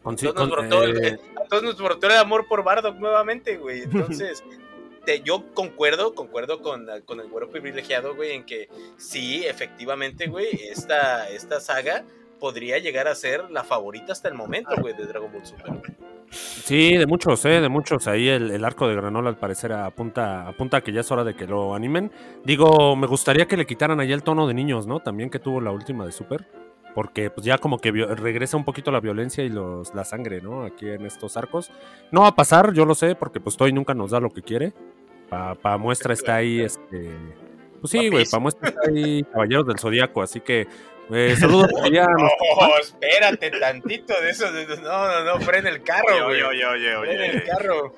Con- 0.03 0.17
todos 0.17 0.35
con- 0.35 0.49
nos 0.49 0.59
brotó 0.59 0.83
el- 0.85 1.05
eh, 1.05 1.09
el- 1.09 1.39
a 1.39 1.45
todos 1.49 1.63
nos 1.63 1.77
brotó 1.79 2.07
el 2.09 2.17
amor 2.17 2.47
por 2.49 2.63
Bardock 2.65 2.97
nuevamente, 2.97 3.57
güey. 3.57 3.83
Entonces, 4.21 4.43
te- 5.05 5.23
yo 5.23 5.53
concuerdo, 5.55 6.15
concuerdo 6.15 6.61
con, 6.63 6.87
con 7.05 7.21
el 7.21 7.29
güero 7.29 7.49
privilegiado, 7.51 8.15
güey, 8.15 8.33
en 8.33 8.45
que 8.45 8.69
sí, 8.99 9.45
efectivamente, 9.47 10.27
güey, 10.27 10.49
esta, 10.71 11.29
esta 11.31 11.61
saga 11.61 12.05
podría 12.39 12.79
llegar 12.79 13.09
a 13.09 13.15
ser 13.15 13.51
la 13.51 13.65
favorita 13.65 14.13
hasta 14.13 14.29
el 14.29 14.35
momento, 14.35 14.71
güey, 14.81 14.95
de 14.95 15.07
Dragon 15.07 15.33
Ball 15.33 15.45
Super. 15.45 15.73
Sí, 16.31 16.97
de 16.97 17.07
muchos, 17.07 17.45
eh, 17.45 17.61
de 17.61 17.69
muchos. 17.69 18.07
Ahí 18.09 18.29
el, 18.29 18.51
el 18.51 18.65
arco 18.65 18.89
de 18.89 18.97
Granola 18.97 19.29
al 19.29 19.39
parecer 19.39 19.73
apunta, 19.73 20.49
apunta 20.49 20.79
a 20.79 20.81
que 20.81 20.93
ya 20.93 21.01
es 21.01 21.11
hora 21.11 21.25
de 21.25 21.35
que 21.35 21.47
lo 21.47 21.75
animen. 21.75 22.11
Digo, 22.45 22.97
me 22.97 23.07
gustaría 23.07 23.47
que 23.47 23.57
le 23.57 23.67
quitaran 23.67 24.01
ahí 24.01 24.13
el 24.13 24.23
tono 24.23 24.47
de 24.47 24.55
niños, 24.55 24.87
¿no? 24.87 25.01
También 25.01 25.31
que 25.31 25.39
tuvo 25.39 25.61
la 25.61 25.71
última 25.71 26.05
de 26.05 26.13
Super. 26.13 26.47
Porque 26.95 27.29
pues 27.29 27.45
ya 27.45 27.59
como 27.59 27.79
que 27.79 27.93
regresa 27.93 28.57
un 28.57 28.65
poquito 28.65 28.91
la 28.91 29.01
violencia 29.01 29.45
y 29.45 29.51
los, 29.51 29.95
la 29.95 30.05
sangre, 30.05 30.41
¿no? 30.41 30.63
Aquí 30.65 30.89
en 30.89 31.05
estos 31.05 31.37
arcos. 31.37 31.71
No 32.11 32.23
va 32.23 32.29
a 32.29 32.35
pasar, 32.35 32.73
yo 32.73 32.87
lo 32.87 32.95
sé, 32.95 33.15
porque 33.15 33.39
pues 33.39 33.57
Toy 33.57 33.73
nunca 33.73 33.93
nos 33.93 34.13
da 34.13 34.19
lo 34.19 34.31
que 34.31 34.43
quiere. 34.43 34.73
Para 35.29 35.77
muestra 35.77 36.15
está 36.15 36.37
ahí, 36.37 36.61
este... 36.61 37.13
Pues 37.81 37.91
sí, 37.91 38.09
güey, 38.09 38.25
para 38.25 38.41
muestra 38.41 38.71
está 38.71 38.81
ahí 38.89 39.23
Caballeros 39.25 39.67
del 39.67 39.79
Zodíaco, 39.79 40.23
así 40.23 40.41
que... 40.41 40.67
eh, 41.11 41.37
saludos 41.39 41.71
allá 41.83 42.07
Oh, 42.59 42.75
espérate 42.81 43.51
tantito 43.53 44.15
de 44.21 44.31
eso. 44.31 44.51
de- 44.53 44.67
no, 44.67 45.09
no, 45.09 45.25
no, 45.25 45.41
frena 45.41 45.69
el 45.71 45.83
carro, 45.83 46.27
güey. 46.27 46.43
Oye, 46.43 46.65
oye, 46.67 46.97
oye, 46.97 47.07
Frena 47.07 47.25
el 47.27 47.37
oye. 47.37 47.45
carro. 47.45 47.95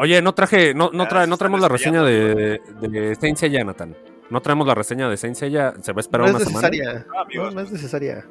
Oye, 0.00 0.22
no 0.22 0.32
traje, 0.34 0.74
no, 0.74 0.90
no, 0.92 1.08
se 1.10 1.26
no 1.26 1.36
traemos 1.36 1.60
la 1.60 1.68
reseña 1.68 2.02
de, 2.02 2.60
de 2.80 3.14
Saint 3.16 3.36
Seiya, 3.36 3.64
Nathan. 3.64 3.96
No 4.30 4.40
traemos 4.42 4.66
la 4.66 4.74
reseña 4.74 5.08
de 5.08 5.16
Saint 5.16 5.34
Seiya, 5.36 5.74
se 5.82 5.92
va 5.92 5.98
a 5.98 6.00
esperar 6.00 6.30
No 6.30 6.38
es 6.38 6.46
una 6.46 6.60
semana. 6.60 7.06
Ah, 7.16 7.22
amigos, 7.22 7.46
No, 7.54 7.60
no 7.60 7.66
es 7.66 7.72
necesaria. 7.72 8.24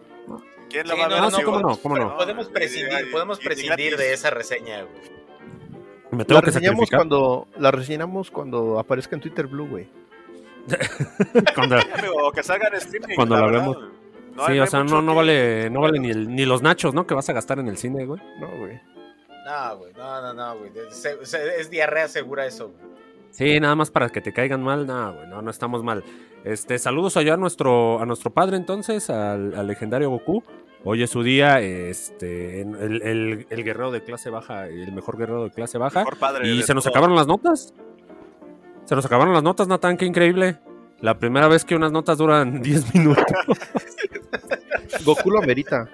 ¿Quién 0.70 0.88
la 0.88 0.94
Sí, 0.96 1.00
va 1.00 1.06
a 1.06 1.10
no, 1.10 1.15
ver? 1.15 1.32
no, 1.32 1.41
cómo 1.44 1.60
no, 1.60 1.77
cómo 1.77 1.98
no. 1.98 2.17
Podemos 2.17 2.48
prescindir, 2.50 3.10
podemos 3.12 3.39
prescindir 3.39 3.96
de 3.98 4.13
esa 4.13 4.29
reseña, 4.29 4.84
güey. 4.84 5.17
Me 6.12 6.20
La 6.20 6.24
tengo 6.25 6.39
que 6.41 6.46
reseñamos 6.48 6.79
sacrificar. 6.89 7.00
cuando 7.00 7.48
la 7.58 7.72
reseñamos 7.72 8.32
cuando 8.32 8.79
aparezca 8.79 9.15
en 9.15 9.22
Twitter 9.22 9.48
Blue, 9.48 9.67
güey. 9.67 9.89
Cuando- 11.56 11.78
amigo, 11.98 12.32
que 12.32 12.44
salgan 12.44 12.74
streaming. 12.76 13.16
Cuando 13.16 13.36
la 13.38 13.48
vemos. 13.48 13.78
No 14.36 14.46
sí, 14.46 14.52
hay- 14.52 14.60
o 14.60 14.68
sea, 14.68 14.84
no, 14.84 15.02
no 15.02 15.16
vale, 15.16 15.70
no 15.70 15.82
vale 15.82 16.00
ni, 16.00 16.10
el- 16.12 16.28
ni 16.34 16.46
los 16.46 16.62
nachos, 16.62 16.94
¿no? 16.94 17.08
Que 17.08 17.14
vas 17.16 17.28
a 17.30 17.34
gastar 17.34 17.60
en 17.60 17.68
el 17.68 17.78
cine, 17.78 18.06
güey. 18.06 18.22
No, 18.40 18.48
güey. 18.58 18.80
No, 19.46 19.78
güey, 19.78 19.94
no, 19.94 20.22
no, 20.22 20.34
no, 20.34 20.58
güey. 20.60 20.72
Se- 20.92 21.26
se- 21.26 21.60
Es 21.60 21.70
diarrea 21.70 22.08
segura 22.08 22.46
eso, 22.46 22.70
güey. 22.70 22.98
Sí, 23.32 23.60
nada 23.60 23.76
más 23.76 23.92
para 23.92 24.10
que 24.10 24.22
te 24.22 24.34
caigan 24.34 24.62
mal. 24.64 24.86
No, 24.88 25.14
güey, 25.14 25.28
no, 25.28 25.42
no 25.42 25.50
estamos 25.52 25.84
mal. 25.84 26.04
Este, 26.44 26.78
saludos 26.80 27.18
allá 27.18 27.34
a 27.34 27.38
nuestro, 27.38 28.00
a 28.00 28.06
nuestro 28.06 28.32
padre 28.32 28.58
entonces, 28.58 29.10
al, 29.10 29.56
al 29.56 29.68
legendario 29.68 30.10
Goku. 30.10 30.44
Hoy 30.84 31.02
es 31.04 31.10
su 31.10 31.24
día, 31.24 31.60
este, 31.60 32.62
en- 32.62 32.76
el, 32.76 33.02
el- 33.02 33.48
el 33.50 33.64
guerrero 33.64 33.92
de 33.92 34.04
clase 34.04 34.30
baja, 34.30 34.68
el 34.68 34.92
mejor 34.92 35.18
guerrero 35.18 35.44
de 35.46 35.52
clase 35.52 35.78
baja. 35.78 36.00
Mejor 36.02 36.18
padre 36.18 36.48
Y 36.48 36.62
se 36.64 36.74
nos 36.76 36.86
acabaron 36.88 37.16
las 37.16 37.28
notas. 37.28 37.74
Se 38.88 38.96
nos 38.96 39.06
acabaron 39.06 39.34
las 39.34 39.44
notas, 39.44 39.67
Natán, 39.67 39.98
qué 39.98 40.06
increíble. 40.06 40.60
La 41.01 41.20
primera 41.20 41.50
vez 41.50 41.65
que 41.65 41.75
unas 41.75 41.91
notas 41.91 42.17
duran 42.17 42.62
10 42.63 42.96
minutos. 42.96 43.25
Goku 45.03 45.29
lo 45.29 45.39
amerita. 45.39 45.89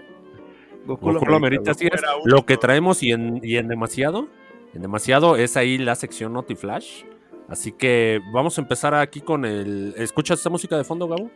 Goku, 0.86 1.12
lo 1.12 1.36
amerita, 1.36 1.72
así 1.72 1.88
es. 1.92 2.02
Lo 2.24 2.46
que 2.46 2.56
traemos 2.58 3.02
y 3.02 3.12
en, 3.12 3.40
y 3.42 3.58
en 3.58 3.68
demasiado, 3.68 4.28
en 4.76 4.82
demasiado 4.84 5.38
es 5.38 5.58
ahí 5.58 5.80
la 5.80 5.96
sección 5.96 6.34
Notiflash. 6.34 7.04
Así 7.50 7.72
que 7.72 8.22
vamos 8.32 8.58
a 8.58 8.62
empezar 8.62 8.94
aquí 8.94 9.22
con 9.22 9.44
el. 9.44 9.96
¿Escuchas 9.98 10.40
esta 10.40 10.50
música 10.50 10.78
de 10.78 10.84
fondo, 10.84 11.08
Gabo? 11.08 11.32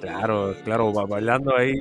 Claro, 0.00 0.54
claro, 0.64 0.92
bailando 0.92 1.56
ahí. 1.56 1.74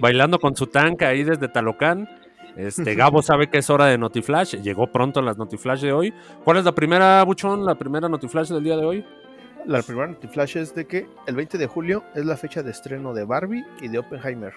bailando 0.00 0.38
con 0.38 0.56
su 0.56 0.66
tanca 0.66 1.08
ahí 1.08 1.22
desde 1.22 1.48
Talocán. 1.48 2.08
Este, 2.56 2.94
Gabo 2.94 3.22
sabe 3.22 3.48
que 3.48 3.58
es 3.58 3.70
hora 3.70 3.86
de 3.86 3.98
Notiflash, 3.98 4.56
llegó 4.56 4.86
pronto 4.86 5.22
las 5.22 5.38
Notiflash 5.38 5.80
de 5.80 5.92
hoy. 5.92 6.14
¿Cuál 6.44 6.58
es 6.58 6.64
la 6.64 6.72
primera, 6.72 7.22
Buchón, 7.24 7.64
la 7.64 7.74
primera 7.74 8.08
Notiflash 8.08 8.48
del 8.48 8.64
día 8.64 8.76
de 8.76 8.84
hoy? 8.84 9.04
La 9.66 9.82
primera 9.82 10.06
notiflash 10.06 10.56
es 10.56 10.74
de 10.74 10.86
que 10.86 11.06
el 11.26 11.36
20 11.36 11.58
de 11.58 11.66
julio 11.66 12.02
es 12.14 12.24
la 12.24 12.36
fecha 12.36 12.62
de 12.62 12.70
estreno 12.70 13.12
de 13.12 13.24
Barbie 13.24 13.64
y 13.80 13.88
de 13.88 13.98
Oppenheimer. 13.98 14.54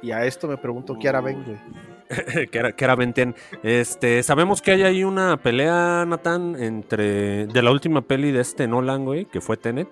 Y 0.00 0.12
a 0.12 0.24
esto 0.26 0.46
me 0.48 0.56
pregunto 0.58 0.96
qué 1.00 1.08
hará 1.08 1.20
Ben, 1.20 1.42
güey. 1.44 2.46
que 2.48 2.84
era 2.84 2.94
Benten. 2.94 3.34
Este, 3.62 4.22
sabemos 4.22 4.60
que 4.60 4.72
hay 4.72 4.82
ahí 4.82 5.02
una 5.02 5.38
pelea, 5.38 6.04
Nathan, 6.06 6.56
entre 6.62 7.46
de 7.46 7.62
la 7.62 7.70
última 7.70 8.02
peli 8.02 8.30
de 8.30 8.40
este 8.40 8.68
Nolan, 8.68 9.04
güey, 9.04 9.24
que 9.24 9.40
fue 9.40 9.56
Tenet, 9.56 9.88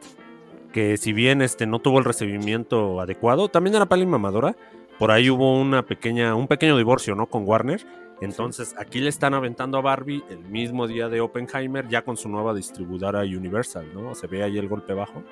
que 0.73 0.97
si 0.97 1.12
bien 1.12 1.40
este 1.42 1.66
no 1.66 1.78
tuvo 1.78 1.99
el 1.99 2.04
recibimiento 2.04 3.00
adecuado, 3.00 3.49
también 3.49 3.75
era 3.75 3.87
peli 3.87 4.06
mamadora. 4.06 4.54
Por 5.02 5.11
ahí 5.11 5.28
hubo 5.30 5.59
una 5.61 5.85
pequeña, 5.85 6.37
un 6.37 6.47
pequeño 6.47 6.76
divorcio, 6.78 7.16
¿no? 7.16 7.26
Con 7.26 7.42
Warner. 7.44 7.85
Entonces, 8.21 8.73
aquí 8.78 9.00
le 9.00 9.09
están 9.09 9.35
aventando 9.35 9.76
a 9.76 9.80
Barbie 9.80 10.23
el 10.30 10.38
mismo 10.44 10.87
día 10.87 11.09
de 11.09 11.21
Oppenheimer, 11.21 11.88
ya 11.88 12.02
con 12.04 12.16
su 12.16 12.28
nueva 12.28 12.54
distribuidora 12.54 13.23
Universal, 13.23 13.92
¿no? 13.92 14.14
Se 14.14 14.28
ve 14.28 14.44
ahí 14.44 14.59
el 14.59 14.68
golpe 14.68 14.94
bajo. 14.94 15.25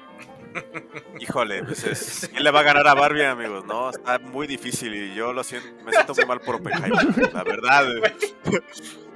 Híjole, 1.21 1.63
pues 1.63 1.85
es- 1.85 2.29
¿quién 2.33 2.43
le 2.43 2.51
va 2.51 2.59
a 2.59 2.63
ganar 2.65 2.89
a 2.89 2.95
Barbie, 2.95 3.23
amigos? 3.23 3.65
No, 3.65 3.91
está 3.91 4.19
muy 4.19 4.49
difícil 4.49 4.93
y 4.93 5.15
yo 5.15 5.33
lo 5.33 5.45
siento, 5.45 5.69
me 5.85 5.93
siento 5.93 6.15
muy 6.17 6.25
mal 6.25 6.41
por 6.41 6.57
Oppenheimer, 6.57 7.33
la 7.33 7.45
verdad. 7.45 7.85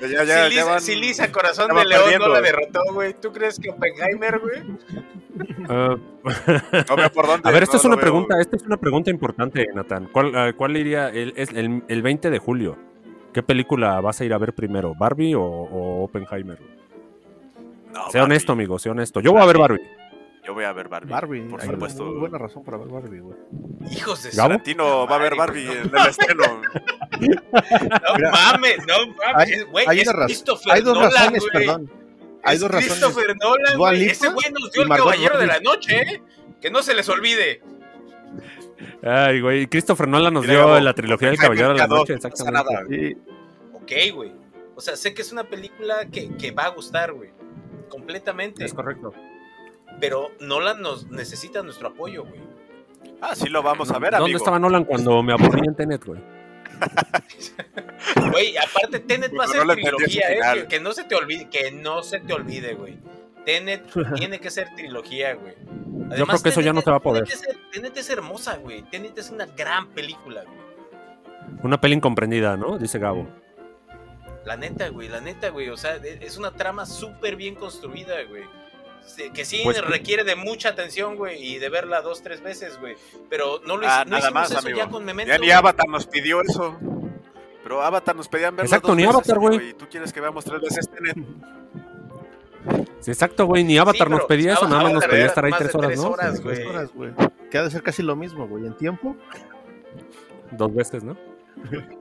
Ya, 0.00 0.08
si, 0.08 0.14
ya 0.26 0.48
Lisa, 0.48 0.64
van- 0.64 0.80
si 0.80 0.94
Lisa 0.96 1.30
Corazón 1.30 1.68
ya 1.74 1.78
de 1.80 1.84
León 1.86 2.02
perdiendo. 2.02 2.28
no 2.28 2.34
la 2.34 2.40
derrotó, 2.40 2.80
güey. 2.92 3.14
¿Tú 3.14 3.32
crees 3.32 3.58
que 3.60 3.70
Oppenheimer, 3.70 4.38
güey? 4.38 4.62
No 5.68 6.96
veo 6.96 7.12
por 7.12 7.26
dónde, 7.26 7.48
A 7.48 7.52
ver, 7.52 7.62
esta 7.62 7.74
no 7.76 7.78
es 7.80 7.84
una 7.84 7.96
veo. 7.96 8.02
pregunta, 8.02 8.40
esta 8.40 8.56
es 8.56 8.62
una 8.62 8.76
pregunta 8.76 9.10
importante, 9.10 9.66
Nathan. 9.74 10.08
¿Cuál, 10.12 10.32
ah, 10.34 10.52
cuál 10.56 10.76
iría 10.76 11.08
el, 11.08 11.32
es 11.36 11.50
el, 11.52 11.82
el 11.88 12.02
20 12.02 12.30
de 12.30 12.38
julio? 12.38 12.76
¿Qué 13.32 13.42
película 13.42 14.00
vas 14.00 14.20
a 14.20 14.24
ir 14.24 14.32
a 14.32 14.38
ver 14.38 14.54
primero, 14.54 14.94
Barbie 14.94 15.34
o, 15.34 15.42
o 15.42 16.04
Oppenheimer? 16.04 16.58
No, 16.58 17.92
sea 17.92 18.02
Barbie. 18.04 18.20
honesto, 18.22 18.52
amigo, 18.52 18.78
sea 18.78 18.92
honesto. 18.92 19.20
Yo 19.20 19.32
voy 19.32 19.42
a 19.42 19.46
ver 19.46 19.58
Barbie. 19.58 19.80
Yo 20.46 20.54
voy 20.54 20.64
a 20.64 20.72
ver 20.72 20.88
Barbie. 20.88 21.10
Barbie, 21.10 21.40
por 21.42 21.60
una 21.62 21.72
supuesto. 21.72 22.04
muy 22.04 22.18
buena 22.18 22.38
razón 22.38 22.64
para 22.64 22.78
ver 22.78 22.88
Barbie, 22.88 23.20
güey. 23.20 23.36
Hijos 23.92 24.22
de. 24.22 24.30
Tarantino 24.30 25.06
va 25.06 25.16
a 25.16 25.18
ver 25.18 25.36
Barbie 25.36 25.66
en 25.70 25.90
el 25.94 26.06
estreno. 26.08 26.42
No 27.20 28.14
Mira, 28.16 28.30
mames, 28.30 28.78
no 28.86 29.06
mames. 29.14 29.36
hay- 29.36 29.62
Güey, 29.64 29.84
hay 29.88 29.98
es 30.00 30.04
una 30.08 30.12
razón- 30.14 30.26
Christopher 30.26 30.72
Hay 30.72 30.80
dos 30.82 30.94
Nolan, 30.94 31.12
razones, 31.12 31.40
güey. 31.52 31.66
perdón. 31.66 31.90
Hay 32.42 32.54
Es 32.54 32.60
dos 32.60 32.70
razones. 32.70 32.98
Christopher 32.98 33.36
Nolan, 33.36 33.78
güey. 33.78 34.04
Ese 34.08 34.28
güey 34.30 34.46
nos 34.50 34.72
dio 34.72 34.82
el 34.82 34.88
Margot 34.88 35.06
caballero 35.10 35.38
de 35.38 35.46
la 35.46 35.60
noche, 35.60 35.96
¿eh? 36.00 36.22
Que 36.60 36.70
no 36.70 36.82
se 36.82 36.94
les 36.94 37.08
olvide. 37.08 37.62
Ay, 39.02 39.40
güey, 39.40 39.66
Christopher 39.66 40.08
Nolan 40.08 40.32
nos 40.34 40.46
dio 40.46 40.80
la 40.80 40.94
trilogía 40.94 41.28
del 41.28 41.38
Caballero 41.38 41.68
de 41.74 41.78
la 41.78 41.86
Noche, 41.86 42.14
no 42.14 42.18
pasa 42.20 42.28
exactamente. 42.28 42.72
nada. 42.72 42.86
Sí, 42.88 43.16
Ok, 43.74 44.14
güey. 44.14 44.32
O 44.74 44.80
sea, 44.80 44.96
sé 44.96 45.12
que 45.14 45.22
es 45.22 45.32
una 45.32 45.44
película 45.44 46.06
que, 46.10 46.34
que 46.36 46.50
va 46.52 46.64
a 46.64 46.68
gustar, 46.70 47.12
güey. 47.12 47.30
Completamente. 47.88 48.64
Es 48.64 48.72
correcto. 48.72 49.12
Pero 49.98 50.30
Nolan 50.40 50.80
nos 50.80 51.06
necesita 51.08 51.62
nuestro 51.62 51.88
apoyo, 51.88 52.24
güey. 52.24 52.40
Ah, 53.20 53.34
sí 53.34 53.48
lo 53.48 53.62
vamos 53.62 53.90
a 53.90 53.98
ver, 53.98 54.12
¿Dónde 54.12 54.24
amigo. 54.24 54.38
estaba 54.38 54.58
Nolan 54.58 54.84
cuando 54.84 55.22
me 55.22 55.32
aburrí 55.32 55.60
en 55.66 55.74
Tenet, 55.74 56.04
güey? 56.04 56.20
Güey, 58.30 58.56
aparte 58.56 59.00
Tenet 59.00 59.32
va 59.38 59.44
a 59.44 59.48
ser 59.48 59.66
trilogía, 59.66 60.54
eh. 60.54 60.66
que 60.68 60.80
no 60.80 60.92
se 60.92 61.04
te 61.04 61.14
olvide, 61.14 61.48
que 61.50 61.70
no 61.70 62.02
se 62.02 62.20
te 62.20 62.32
olvide, 62.32 62.74
güey. 62.74 62.98
Tenet 63.44 63.84
tiene 64.16 64.38
que 64.40 64.50
ser 64.50 64.74
trilogía, 64.74 65.34
güey. 65.34 65.54
Yo 66.16 66.26
creo 66.26 66.42
que 66.42 66.48
eso 66.48 66.60
ya 66.60 66.72
no 66.72 66.80
se 66.80 66.90
va 66.90 66.96
a 66.96 67.00
poder. 67.00 67.24
Tenet 67.24 67.42
es, 67.48 67.58
Tenet 67.72 67.96
es 67.96 68.10
hermosa, 68.10 68.56
güey. 68.56 68.82
Tenet 68.82 69.16
es 69.18 69.30
una 69.30 69.46
gran 69.46 69.88
película, 69.88 70.42
güey. 70.44 70.60
Una 71.62 71.80
peli 71.80 71.94
incomprendida, 71.96 72.56
¿no? 72.56 72.78
Dice 72.78 72.98
Gabo. 72.98 73.28
La 74.44 74.56
neta, 74.56 74.88
güey, 74.88 75.08
la 75.08 75.20
neta, 75.20 75.50
güey. 75.50 75.68
O 75.68 75.76
sea, 75.76 75.96
e- 75.96 76.18
es 76.22 76.38
una 76.38 76.52
trama 76.52 76.86
súper 76.86 77.36
bien 77.36 77.54
construida, 77.54 78.14
güey. 78.28 78.44
Sí, 79.06 79.30
Que 79.30 79.44
sí 79.44 79.60
Pues- 79.64 79.80
requiere 79.84 80.24
de 80.24 80.36
mucha 80.36 80.68
atención, 80.70 81.16
güey, 81.16 81.42
y 81.42 81.58
de 81.58 81.68
verla 81.68 82.00
dos, 82.00 82.22
tres 82.22 82.42
veces, 82.42 82.78
güey. 82.78 82.96
Pero 83.28 83.60
no 83.66 83.76
lo 83.76 83.86
Ah, 83.88 84.04
no 84.04 84.10
nada 84.12 84.18
hicimos 84.20 84.32
más, 84.34 84.50
eso 84.50 84.58
amigo. 84.60 84.78
ya 84.78 84.88
con 84.88 85.04
Memento. 85.04 85.32
Ya 85.32 85.38
ni. 85.38 85.50
Avatar 85.50 85.88
nos 85.88 86.06
pidió 86.06 86.40
eso. 86.42 86.78
Pero 87.62 87.82
Avatar 87.82 88.16
nos 88.16 88.28
pedían 88.28 88.56
verlo 88.56 88.66
Exacto, 88.66 88.88
dos 88.88 88.96
ni 88.96 89.02
veces, 89.02 89.14
Avatar, 89.16 89.38
güey. 89.38 89.68
Y 89.70 89.74
tú 89.74 89.86
quieres 89.90 90.12
que 90.12 90.20
veamos 90.20 90.44
tres 90.44 90.60
veces 90.60 90.88
Tenet. 90.90 91.16
Sí, 93.00 93.10
exacto, 93.10 93.46
güey, 93.46 93.64
ni 93.64 93.78
Avatar 93.78 94.06
pero 94.06 94.10
nos 94.10 94.26
pedía 94.26 94.52
eso, 94.54 94.68
nada 94.68 94.82
más 94.84 94.92
nos 94.92 95.06
pedía 95.06 95.26
estar 95.26 95.44
ahí 95.44 95.52
tres 95.56 95.74
horas, 95.74 95.88
tres 95.88 96.00
¿no? 96.00 96.10
horas, 96.10 96.40
tres 96.42 96.42
güey. 96.42 96.66
horas, 96.66 96.90
güey. 96.94 97.10
Que 97.50 97.58
ha 97.58 97.62
de 97.64 97.70
ser 97.70 97.82
casi 97.82 98.02
lo 98.02 98.14
mismo, 98.16 98.46
güey. 98.46 98.66
En 98.66 98.76
tiempo, 98.76 99.16
Dos 100.52 100.74
veces, 100.74 101.02
¿no? 101.04 101.16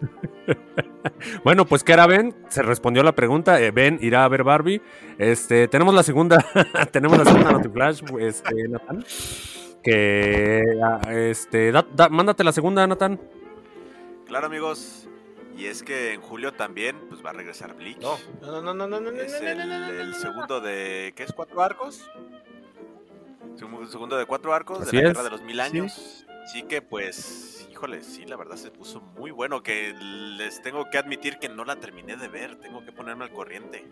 bueno, 1.44 1.66
pues 1.66 1.84
que 1.84 1.92
era 1.92 2.06
Ben, 2.06 2.34
se 2.48 2.62
respondió 2.62 3.02
la 3.02 3.12
pregunta. 3.14 3.60
eh, 3.60 3.70
Ben 3.70 3.98
irá 4.00 4.24
a 4.24 4.28
ver 4.28 4.44
Barbie. 4.44 4.80
Este, 5.18 5.68
tenemos 5.68 5.94
la 5.94 6.02
segunda, 6.02 6.44
tenemos 6.92 7.18
la 7.18 7.24
segunda 7.24 7.52
Notiflash, 7.52 8.02
este, 8.20 8.68
Nathan. 8.68 9.04
Que 9.82 10.62
ah, 10.84 11.00
este, 11.14 11.72
da- 11.72 11.86
da- 11.94 12.08
mándate 12.08 12.44
la 12.44 12.52
segunda, 12.52 12.86
Nathan. 12.86 13.20
Claro, 14.26 14.46
amigos. 14.46 15.08
Y 15.56 15.66
es 15.66 15.82
que 15.82 16.14
en 16.14 16.20
julio 16.22 16.52
también 16.54 16.96
pues 17.08 17.24
va 17.24 17.30
a 17.30 17.32
regresar 17.34 17.74
Bleach. 17.74 17.98
No, 18.00 18.16
no, 18.40 18.62
no, 18.62 18.72
no, 18.74 18.86
no, 18.86 19.00
no, 19.00 19.10
no, 19.12 19.20
Es 19.20 19.40
no, 19.42 19.48
el, 19.48 19.58
no, 19.58 19.66
no, 19.66 19.78
no, 19.78 19.90
el 19.92 20.10
no. 20.10 20.16
segundo 20.16 20.60
de. 20.60 21.12
¿Qué 21.16 21.22
es? 21.24 21.32
¿Cuatro 21.32 21.62
arcos? 21.62 22.10
Segu- 23.56 23.86
Segundo 23.88 24.16
de 24.16 24.26
cuatro 24.26 24.54
arcos 24.54 24.80
Así 24.82 24.96
de 24.96 25.02
la 25.02 25.08
es. 25.10 25.14
Guerra 25.14 25.24
de 25.24 25.30
los 25.36 25.42
Mil 25.42 25.60
Años. 25.60 26.26
Así 26.44 26.62
que, 26.62 26.80
pues, 26.80 27.59
híjole, 27.80 28.02
sí, 28.02 28.26
la 28.26 28.36
verdad 28.36 28.56
se 28.56 28.70
puso 28.70 29.00
muy 29.18 29.30
bueno. 29.30 29.62
Que 29.62 29.94
les 29.94 30.60
tengo 30.62 30.90
que 30.90 30.98
admitir 30.98 31.38
que 31.38 31.48
no 31.48 31.64
la 31.64 31.76
terminé 31.76 32.16
de 32.16 32.28
ver. 32.28 32.56
Tengo 32.56 32.84
que 32.84 32.92
ponerme 32.92 33.24
al 33.24 33.32
corriente. 33.32 33.84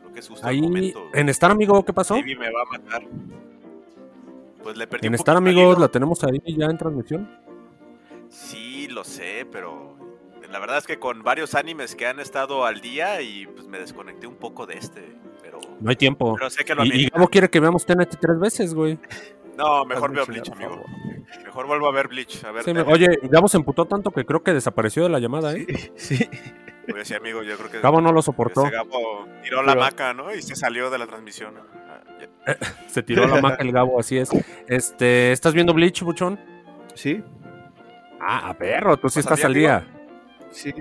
Creo 0.00 0.12
que 0.12 0.20
es 0.20 0.28
justo 0.28 0.44
el 0.46 0.54
Ahí, 0.56 0.60
momento. 0.60 1.04
en 1.14 1.28
Star, 1.28 1.52
amigo, 1.52 1.84
¿qué 1.84 1.92
pasó? 1.92 2.14
Baby 2.14 2.34
me 2.36 2.50
va 2.50 2.62
a 2.62 2.78
matar. 2.78 3.02
Pues 4.62 4.76
le 4.76 4.86
perdí 4.88 5.06
En 5.06 5.14
Star, 5.14 5.34
el 5.34 5.38
amigos, 5.38 5.78
la 5.78 5.88
tenemos 5.88 6.22
ahí 6.24 6.40
ya 6.46 6.66
en 6.66 6.76
transmisión. 6.78 7.30
Sí, 8.28 8.88
lo 8.88 9.04
sé, 9.04 9.46
pero 9.52 9.96
la 10.50 10.58
verdad 10.58 10.78
es 10.78 10.86
que 10.86 10.98
con 10.98 11.22
varios 11.22 11.54
animes 11.54 11.94
que 11.94 12.06
han 12.06 12.18
estado 12.20 12.64
al 12.66 12.80
día 12.80 13.22
y 13.22 13.46
pues 13.46 13.68
me 13.68 13.78
desconecté 13.78 14.26
un 14.26 14.34
poco 14.36 14.66
de 14.66 14.74
este, 14.74 15.16
pero, 15.42 15.60
No 15.80 15.90
hay 15.90 15.96
tiempo. 15.96 16.34
pero 16.34 16.50
sé 16.50 16.64
que 16.64 16.74
lo 16.74 16.84
Y, 16.84 16.90
y. 17.04 17.08
Gabo 17.08 17.28
quiere 17.28 17.48
que 17.48 17.60
veamos 17.60 17.86
TNT 17.86 18.16
tres 18.20 18.38
veces, 18.40 18.74
güey. 18.74 18.98
No, 19.58 19.84
mejor 19.84 20.12
veo 20.12 20.24
Bleach, 20.24 20.50
amigo. 20.50 20.84
Mejor 21.44 21.66
vuelvo 21.66 21.88
a 21.88 21.92
ver 21.92 22.08
Bleach. 22.08 22.44
A 22.44 22.52
ver, 22.52 22.62
Sí, 22.64 22.72
me- 22.72 22.82
oye, 22.82 23.08
Gabo 23.24 23.48
se 23.48 23.56
emputó 23.56 23.84
tanto 23.86 24.10
que 24.12 24.24
creo 24.24 24.42
que 24.42 24.52
desapareció 24.54 25.02
de 25.02 25.08
la 25.08 25.18
llamada, 25.18 25.52
¿eh? 25.54 25.66
Sí. 25.96 26.28
Oye, 26.92 27.04
sí, 27.04 27.14
amigo, 27.14 27.42
yo 27.42 27.56
creo 27.58 27.70
que 27.70 27.80
Gabo 27.80 28.00
no 28.00 28.12
lo 28.12 28.22
soportó. 28.22 28.62
ese 28.62 28.70
Gabo 28.74 29.26
tiró 29.42 29.62
la 29.62 29.72
Pero- 29.72 29.80
maca, 29.84 30.14
¿no? 30.14 30.32
Y 30.34 30.40
se 30.42 30.54
salió 30.56 30.88
de 30.90 30.98
la 30.98 31.06
transmisión. 31.06 31.54
Ah. 31.56 32.02
Se 32.88 33.02
tiró 33.02 33.26
la 33.26 33.40
maca 33.42 33.62
el 33.62 33.72
Gabo, 33.72 34.00
así 34.00 34.16
es. 34.16 34.30
Este, 34.68 35.32
¿estás 35.32 35.52
viendo 35.52 35.74
Bleach, 35.74 36.02
buchón? 36.02 36.38
Sí, 36.94 37.22
Ah, 38.20 38.54
perro, 38.58 38.96
tú 38.96 39.08
sí 39.08 39.18
¿Vas 39.20 39.26
al 39.28 39.32
estás 39.34 39.44
al 39.44 39.54
día, 39.54 39.80
día. 39.80 40.50
sí. 40.50 40.72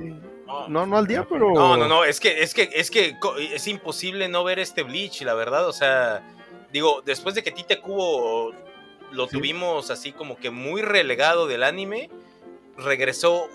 No, 0.69 0.85
no 0.85 0.97
al 0.97 1.05
día, 1.07 1.25
pero. 1.29 1.51
No, 1.53 1.75
no, 1.77 1.87
no, 1.87 2.03
es 2.05 2.19
que, 2.19 2.41
es 2.41 2.53
que, 2.53 2.69
es 2.73 2.89
que 2.89 3.15
es 3.53 3.67
imposible 3.67 4.27
no 4.29 4.43
ver 4.43 4.59
este 4.59 4.81
Bleach, 4.83 5.21
la 5.23 5.33
verdad. 5.33 5.67
O 5.67 5.73
sea, 5.73 6.23
digo, 6.77 7.01
después 7.05 7.35
de 7.35 7.43
que 7.43 7.51
Tite 7.51 7.79
Kubo 7.79 8.51
lo 9.11 9.25
Sí. 9.27 9.37
tuvimos 9.37 9.89
así 9.91 10.11
como 10.11 10.37
que 10.37 10.49
muy 10.49 10.81
relegado 10.81 11.47
del 11.47 11.63
anime, 11.63 12.09
regresó 12.77 13.47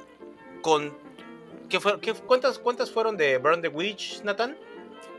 con. 0.63 0.97
¿qué 1.69 1.81
fue, 1.81 1.99
qué- 2.01 2.13
cuántas, 2.15 2.59
¿Cuántas 2.59 2.91
fueron 2.91 3.17
de 3.17 3.39
Burn 3.39 3.63
the 3.63 3.69
Witch, 3.69 4.23
Nathan? 4.23 4.57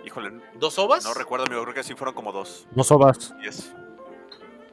Híjole, 0.06 0.32
¿Dos 0.56 0.78
ovas? 0.80 1.04
no 1.06 1.14
recuerdo, 1.14 1.46
amigo, 1.46 1.64
creo 1.64 1.74
que 1.74 1.84
sí 1.84 1.96
fueron 1.96 2.14
como 2.14 2.32
dos. 2.32 2.68
No 2.76 2.84
sobas. 2.84 3.34
Diez. 3.40 3.74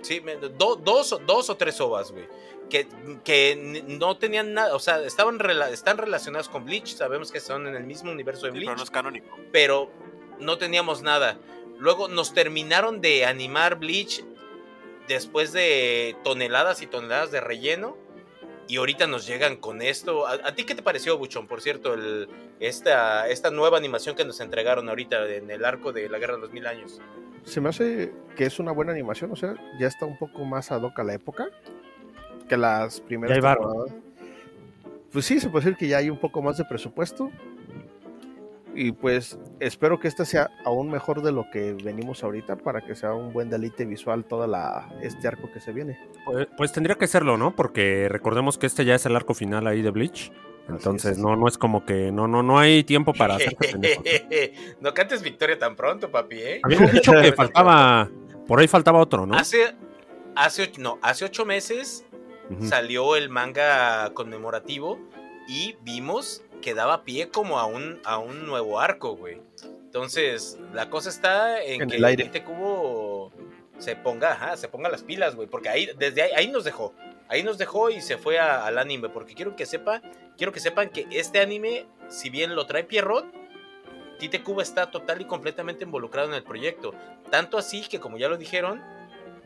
Sí, 0.03 0.21
do- 0.59 0.77
dos, 0.77 1.13
o- 1.13 1.19
dos 1.19 1.49
o 1.51 1.57
tres 1.57 1.81
ovas, 1.81 2.11
güey. 2.11 2.27
Que, 2.69 2.87
que 3.25 3.83
no 3.87 4.17
tenían 4.17 4.55
nada, 4.55 4.75
o 4.75 4.79
sea, 4.79 5.01
estaban 5.03 5.39
rela- 5.39 5.71
están 5.71 5.99
relacionadas 5.99 6.49
con 6.49 6.65
Bleach, 6.65 6.95
sabemos 6.97 7.31
que 7.33 7.41
son 7.41 7.67
en 7.67 7.75
el 7.75 7.85
mismo 7.85 8.11
universo 8.13 8.47
de 8.47 8.53
Sí, 8.53 8.59
Bleach. 8.59 8.67
pero 8.69 8.77
no 8.77 8.83
es 8.85 8.91
canónico. 8.91 9.37
pero 9.53 9.91
no 10.39 10.57
teníamos 10.59 11.03
nada. 11.03 11.39
Luego 11.81 12.09
nos 12.09 12.35
terminaron 12.35 13.01
de 13.01 13.25
animar 13.25 13.79
Bleach 13.79 14.23
después 15.09 15.53
de 15.53 16.15
toneladas 16.23 16.83
y 16.83 16.87
toneladas 16.87 17.33
de 17.33 17.41
relleno. 17.41 17.97
Y 18.69 18.77
ahorita 18.77 19.09
nos 19.09 19.27
llegan 19.27 19.57
con 19.57 19.83
esto. 19.83 20.29
¿A, 20.29 20.35
a 20.35 20.55
ti 20.55 20.63
qué 20.63 20.77
te 20.77 20.83
pareció, 20.83 21.19
Buchón? 21.19 21.49
Por 21.49 21.61
cierto, 21.61 21.95
el, 21.95 22.29
esta, 22.61 23.27
esta 23.29 23.51
nueva 23.51 23.79
animación 23.79 24.15
que 24.15 24.25
nos 24.25 24.39
entregaron 24.41 24.89
ahorita 24.89 25.27
en 25.29 25.51
el 25.51 25.65
arco 25.65 25.93
de 25.93 26.09
la 26.09 26.19
Guerra 26.19 26.35
de 26.35 26.43
los 26.43 26.53
Mil 26.53 26.67
Años. 26.67 27.01
Se 27.43 27.61
me 27.61 27.71
hace 27.71 28.13
que 28.37 28.45
es 28.45 28.61
una 28.61 28.71
buena 28.71 28.93
animación, 28.93 29.33
o 29.33 29.37
sea, 29.37 29.57
ya 29.81 29.89
está 29.89 30.07
un 30.07 30.19
poco 30.19 30.45
más 30.45 30.71
ad 30.71 30.83
hoc 30.83 30.99
a 31.01 31.03
la 31.03 31.15
época 31.15 31.49
que 32.49 32.57
las 32.57 33.01
primeras 33.01 33.43
Ya 33.43 33.53
hay. 33.53 33.59
Pues 35.11 35.25
sí, 35.25 35.41
se 35.41 35.49
puede 35.49 35.65
decir 35.65 35.79
que 35.79 35.89
ya 35.89 35.99
hay 35.99 36.11
un 36.11 36.19
poco 36.19 36.43
más 36.43 36.57
de 36.59 36.65
presupuesto. 36.65 37.31
Y 38.75 38.93
pues 38.93 39.39
espero 39.59 39.99
que 39.99 40.07
este 40.09 40.25
sea 40.25 40.51
aún 40.65 40.91
mejor 40.91 41.23
de 41.23 41.33
lo 41.33 41.51
que 41.51 41.73
venimos 41.73 42.23
ahorita 42.23 42.57
para 42.57 42.81
que 42.83 42.95
sea 42.95 43.15
un 43.15 43.33
buen 43.33 43.51
deleite 43.51 43.85
visual 43.85 44.25
toda 44.25 44.47
la 44.47 44.89
este 45.03 45.27
arco 45.27 45.51
que 45.53 45.61
se 45.61 45.73
viene. 45.73 45.99
Pues, 46.25 46.47
pues 46.57 46.73
tendría 46.73 46.95
que 46.97 47.07
serlo, 47.07 47.37
¿no? 47.37 47.55
Porque 47.55 48.09
recordemos 48.09 48.59
que 48.59 48.67
este 48.67 48.85
ya 48.85 48.95
es 48.95 49.05
el 49.07 49.17
arco 49.17 49.35
final 49.35 49.67
ahí 49.67 49.83
de 49.83 49.91
Bleach. 49.91 50.31
Entonces, 50.69 51.13
es. 51.13 51.19
no, 51.19 51.35
no 51.35 51.49
es 51.49 51.59
como 51.59 51.85
que 51.85 52.13
no, 52.13 52.29
no, 52.29 52.45
no 52.45 52.59
hay 52.61 52.85
tiempo 52.85 53.13
para 53.13 53.35
hacer 53.35 53.57
no 54.81 54.95
cantes 54.95 55.23
victoria 55.23 55.59
tan 55.59 55.75
pronto, 55.75 56.11
papi, 56.11 56.37
¿eh? 56.39 56.61
Habíamos 56.63 56.93
dicho 56.93 57.13
que 57.13 57.33
faltaba, 57.37 58.09
por 58.47 58.61
ahí 58.61 58.69
faltaba 58.69 59.01
otro, 59.01 59.27
¿no? 59.27 59.35
Hace, 59.35 59.75
hace, 60.37 60.63
ocho- 60.65 60.81
no, 60.81 60.99
hace 61.03 61.25
ocho 61.25 61.45
meses 61.45 62.05
salió 62.63 63.15
el 63.17 63.31
manga 63.31 64.13
conmemorativo 64.15 64.99
y 65.49 65.77
vimos 65.83 66.43
que 66.61 66.75
daba 66.75 67.05
pie 67.05 67.29
como 67.31 67.59
a 67.59 67.67
un, 67.67 68.01
a 68.05 68.19
un 68.19 68.47
nuevo 68.47 68.81
arco, 68.81 69.17
güey. 69.17 69.41
Entonces, 69.85 70.59
la 70.73 70.89
cosa 70.91 71.09
está 71.11 71.63
en, 71.63 71.83
En 71.83 71.89
que 71.89 71.97
el 71.97 72.05
aire. 72.05 72.25
este 72.25 72.45
cubo 72.45 73.33
se 73.79 73.97
ponga, 73.97 74.33
ajá, 74.33 74.57
se 74.57 74.69
ponga 74.69 74.89
las 74.89 75.03
pilas, 75.03 75.35
güey, 75.35 75.49
porque 75.49 75.69
ahí, 75.69 75.91
desde 75.99 76.23
ahí, 76.23 76.31
ahí 76.37 76.49
nos 76.49 76.65
dejó. 76.65 76.95
Ahí 77.29 77.43
nos 77.43 77.59
dejó 77.59 77.91
y 77.91 78.01
se 78.01 78.17
fue 78.19 78.39
a- 78.39 78.67
al 78.67 78.79
anime, 78.79 79.09
porque 79.09 79.35
quiero 79.35 79.57
que 79.57 79.67
sepa, 79.67 80.03
quiero 80.37 80.53
que 80.53 80.61
sepan 80.61 80.91
que 80.91 81.07
este 81.11 81.41
anime, 81.41 81.87
si 82.09 82.29
bien 82.31 82.55
lo 82.55 82.67
trae 82.67 82.85
Pierrot, 82.85 83.27
Tite 84.19 84.43
Kubo 84.43 84.61
está 84.61 84.91
total 84.91 85.23
y 85.23 85.25
completamente 85.25 85.85
involucrado 85.85 86.29
en 86.29 86.35
el 86.35 86.43
proyecto. 86.43 86.93
Tanto 87.31 87.57
así 87.57 87.83
que, 87.89 87.99
como 88.01 88.19
ya 88.19 88.29
lo 88.29 88.37
dijeron, 88.37 88.83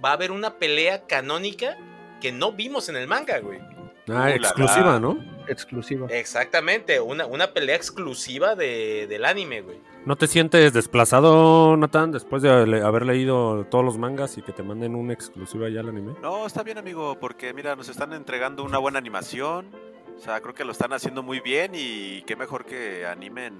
va 0.04 0.10
a 0.10 0.14
haber 0.14 0.30
una 0.32 0.58
pelea 0.58 1.06
canónica 1.06 1.78
que 2.20 2.32
no 2.32 2.52
vimos 2.52 2.88
en 2.88 2.96
el 2.96 3.06
manga, 3.06 3.38
güey. 3.38 3.60
Ah, 4.08 4.26
Uh, 4.26 4.36
exclusiva, 4.36 4.92
la. 4.92 5.00
¿no? 5.00 5.18
Exclusiva. 5.48 6.06
Exactamente, 6.10 7.00
una, 7.00 7.26
una 7.26 7.52
pelea 7.52 7.76
exclusiva 7.76 8.54
de, 8.54 9.06
del 9.08 9.24
anime, 9.24 9.62
güey. 9.62 9.78
¿No 10.04 10.16
te 10.16 10.26
sientes 10.26 10.72
desplazado, 10.72 11.76
Nathan, 11.76 12.12
después 12.12 12.42
de 12.42 12.50
haber 12.50 13.06
leído 13.06 13.66
todos 13.70 13.84
los 13.84 13.96
mangas 13.96 14.36
y 14.36 14.42
que 14.42 14.52
te 14.52 14.62
manden 14.62 14.94
una 14.94 15.12
exclusiva 15.14 15.68
ya 15.70 15.80
al 15.80 15.88
anime? 15.88 16.14
No, 16.22 16.46
está 16.46 16.62
bien, 16.62 16.76
amigo, 16.78 17.18
porque 17.18 17.54
mira, 17.54 17.76
nos 17.76 17.88
están 17.88 18.12
entregando 18.12 18.62
una 18.64 18.78
buena 18.78 18.98
animación. 18.98 19.68
O 20.16 20.20
sea, 20.20 20.40
creo 20.40 20.54
que 20.54 20.64
lo 20.64 20.72
están 20.72 20.92
haciendo 20.92 21.22
muy 21.22 21.40
bien 21.40 21.72
y 21.74 22.22
qué 22.22 22.36
mejor 22.36 22.64
que 22.64 23.06
animen 23.06 23.58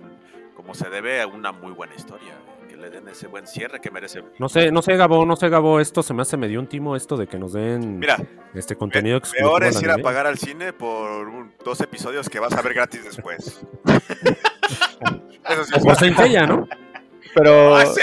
como 0.55 0.75
se 0.75 0.89
debe 0.89 1.21
a 1.21 1.27
una 1.27 1.53
muy 1.53 1.73
buena 1.73 1.95
historia. 1.95 2.35
Que 2.54 2.54
le 2.85 2.91
den 2.91 3.09
ese 3.09 3.29
buen 3.29 3.47
cierre 3.47 3.81
que 3.81 3.91
merece. 3.91 4.23
No 4.39 4.49
sé, 4.49 4.71
no 4.71 4.83
sé, 4.83 4.95
Gabo, 4.97 5.25
no 5.25 5.37
sé, 5.37 5.49
Gabo, 5.49 5.81
esto 5.81 6.03
se 6.03 6.13
me 6.13 6.21
hace 6.21 6.37
medio 6.37 6.61
un 6.61 6.67
timo 6.67 6.97
esto 6.97 7.17
de 7.17 7.27
que 7.27 7.39
nos 7.39 7.55
den 7.55 7.99
Mira, 7.99 8.19
este 8.55 8.77
contenido 8.77 9.17
exclusivo. 9.17 9.49
peor 9.51 9.65
es 9.65 9.81
ir 9.83 9.91
a 9.91 9.97
pagar 9.99 10.27
al 10.27 10.37
cine 10.37 10.75
por 10.75 11.27
un- 11.29 11.53
dos 11.65 11.81
episodios 11.81 12.29
que 12.29 12.41
vas 12.41 12.53
a 12.53 12.61
ver 12.61 12.75
gratis 12.75 13.03
después. 13.05 13.65
Eso 15.49 15.65
sí 15.65 15.73
es 15.77 15.83
O 15.87 15.95
Saint 15.95 16.17
Seiya, 16.17 16.47
¿no? 16.47 16.69
Pero 17.35 17.71
No, 17.71 17.79
mames, 17.79 17.95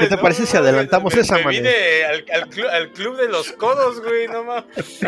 ¿Qué 0.00 0.06
te 0.08 0.16
no, 0.16 0.22
parece 0.22 0.46
si 0.46 0.56
adelantamos 0.56 1.14
me- 1.14 1.20
esa, 1.22 1.36
me 1.38 1.44
mané? 1.44 1.56
vine 1.58 2.04
al, 2.04 2.24
al 2.42 2.50
clu- 2.50 2.68
al 2.70 2.92
club 2.92 3.16
de 3.16 3.28
los 3.28 3.50
codos, 3.52 4.00
güey, 4.02 4.28
no 4.28 4.44
mames. 4.44 5.00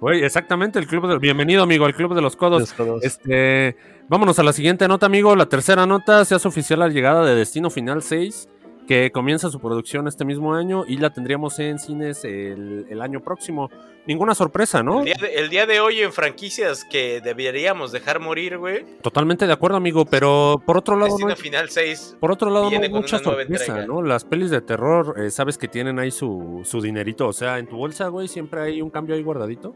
Güey, 0.00 0.22
exactamente, 0.22 0.78
el 0.78 0.86
club 0.86 1.08
de... 1.08 1.18
Bienvenido, 1.18 1.62
amigo, 1.62 1.86
al 1.86 1.94
club 1.94 2.14
de 2.14 2.20
los 2.20 2.36
codos. 2.36 2.60
los 2.60 2.72
codos. 2.74 3.02
Este, 3.02 3.74
vámonos 4.08 4.38
a 4.38 4.42
la 4.42 4.52
siguiente 4.52 4.88
nota, 4.88 5.06
amigo. 5.06 5.34
La 5.36 5.46
tercera 5.46 5.86
nota 5.86 6.24
se 6.24 6.34
hace 6.34 6.48
oficial 6.48 6.80
la 6.80 6.88
llegada 6.88 7.24
de 7.24 7.34
Destino 7.34 7.70
Final 7.70 8.02
6, 8.02 8.48
que 8.86 9.10
comienza 9.10 9.50
su 9.50 9.60
producción 9.60 10.08
este 10.08 10.24
mismo 10.24 10.54
año 10.54 10.84
y 10.86 10.98
la 10.98 11.10
tendríamos 11.10 11.58
en 11.58 11.78
cines 11.78 12.24
el, 12.24 12.86
el 12.88 13.02
año 13.02 13.20
próximo. 13.20 13.70
Ninguna 14.06 14.34
sorpresa, 14.34 14.82
¿no? 14.82 14.98
El 14.98 15.06
día, 15.06 15.16
de, 15.18 15.34
el 15.36 15.48
día 15.48 15.64
de 15.64 15.80
hoy 15.80 16.02
en 16.02 16.12
franquicias 16.12 16.84
que 16.84 17.22
deberíamos 17.22 17.90
dejar 17.90 18.20
morir, 18.20 18.58
güey. 18.58 18.84
Totalmente 19.00 19.46
de 19.46 19.52
acuerdo, 19.54 19.78
amigo, 19.78 20.04
pero 20.04 20.62
por 20.66 20.76
otro 20.76 20.96
lado 20.96 21.08
no 21.08 21.14
Destino 21.14 21.30
hay, 21.30 21.36
Final 21.36 21.70
6. 21.70 22.16
por 22.20 22.30
otro 22.30 22.50
lado 22.50 22.70
no 22.70 22.78
hay 22.82 22.90
mucha 22.90 23.18
sorpresa, 23.18 23.64
entrega. 23.64 23.86
¿no? 23.86 24.02
Las 24.02 24.26
pelis 24.26 24.50
de 24.50 24.60
terror, 24.60 25.14
eh, 25.18 25.30
sabes 25.30 25.56
que 25.56 25.68
tienen 25.68 25.98
ahí 25.98 26.10
su, 26.10 26.60
su 26.64 26.82
dinerito, 26.82 27.26
o 27.26 27.32
sea, 27.32 27.58
en 27.58 27.66
tu 27.66 27.78
bolsa, 27.78 28.08
güey, 28.08 28.28
siempre 28.28 28.60
hay 28.60 28.82
un 28.82 28.90
cambio 28.90 29.14
ahí 29.14 29.22
guardadito 29.22 29.74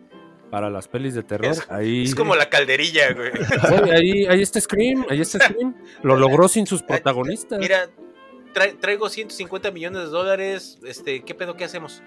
para 0.50 0.70
las 0.70 0.88
pelis 0.88 1.14
de 1.14 1.22
terror. 1.22 1.46
Es- 1.52 1.70
ahí, 1.70 2.04
Es 2.04 2.14
como 2.14 2.34
la 2.34 2.48
calderilla, 2.48 3.12
güey. 3.12 3.30
Güey, 3.80 3.90
ahí, 3.90 4.26
ahí 4.26 4.42
está 4.42 4.60
Scream, 4.60 5.04
ahí 5.10 5.20
está 5.20 5.38
Scream. 5.40 5.74
Lo 6.02 6.16
logró 6.16 6.48
sin 6.48 6.66
sus 6.66 6.82
protagonistas. 6.82 7.58
Mira, 7.58 7.88
tra- 8.54 8.78
traigo 8.80 9.08
150 9.08 9.70
millones 9.70 10.00
de 10.02 10.06
dólares. 10.08 10.78
Este, 10.84 11.22
¿qué 11.22 11.34
pedo? 11.34 11.54
¿Qué 11.56 11.64
hacemos? 11.64 12.02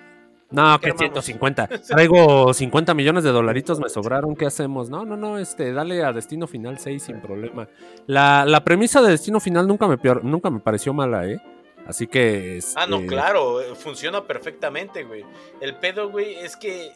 No, 0.49 0.77
¿Qué 0.81 0.87
que 0.87 1.05
armamos? 1.05 1.23
150. 1.23 1.67
Traigo 1.87 2.53
50 2.53 2.93
millones 2.93 3.23
de 3.23 3.29
dolaritos, 3.31 3.79
me 3.79 3.87
sobraron. 3.87 4.35
¿Qué 4.35 4.45
hacemos? 4.45 4.89
No, 4.89 5.05
no, 5.05 5.15
no, 5.15 5.37
este, 5.39 5.71
dale 5.71 6.03
a 6.03 6.11
Destino 6.11 6.45
Final 6.45 6.77
6 6.77 7.03
sin 7.03 7.21
problema. 7.21 7.69
La, 8.05 8.43
la 8.45 8.61
premisa 8.61 9.01
de 9.01 9.11
Destino 9.11 9.39
Final 9.39 9.65
nunca 9.65 9.87
me, 9.87 9.97
peor- 9.97 10.25
nunca 10.25 10.49
me 10.49 10.59
pareció 10.59 10.93
mala, 10.93 11.25
¿eh? 11.25 11.39
Así 11.87 12.05
que. 12.05 12.59
Ah, 12.75 12.85
no, 12.85 12.97
este, 12.97 13.07
claro, 13.07 13.61
eh, 13.61 13.75
funciona 13.75 14.27
perfectamente, 14.27 15.03
güey. 15.03 15.23
El 15.61 15.75
pedo, 15.77 16.09
güey, 16.09 16.35
es 16.35 16.57
que. 16.57 16.91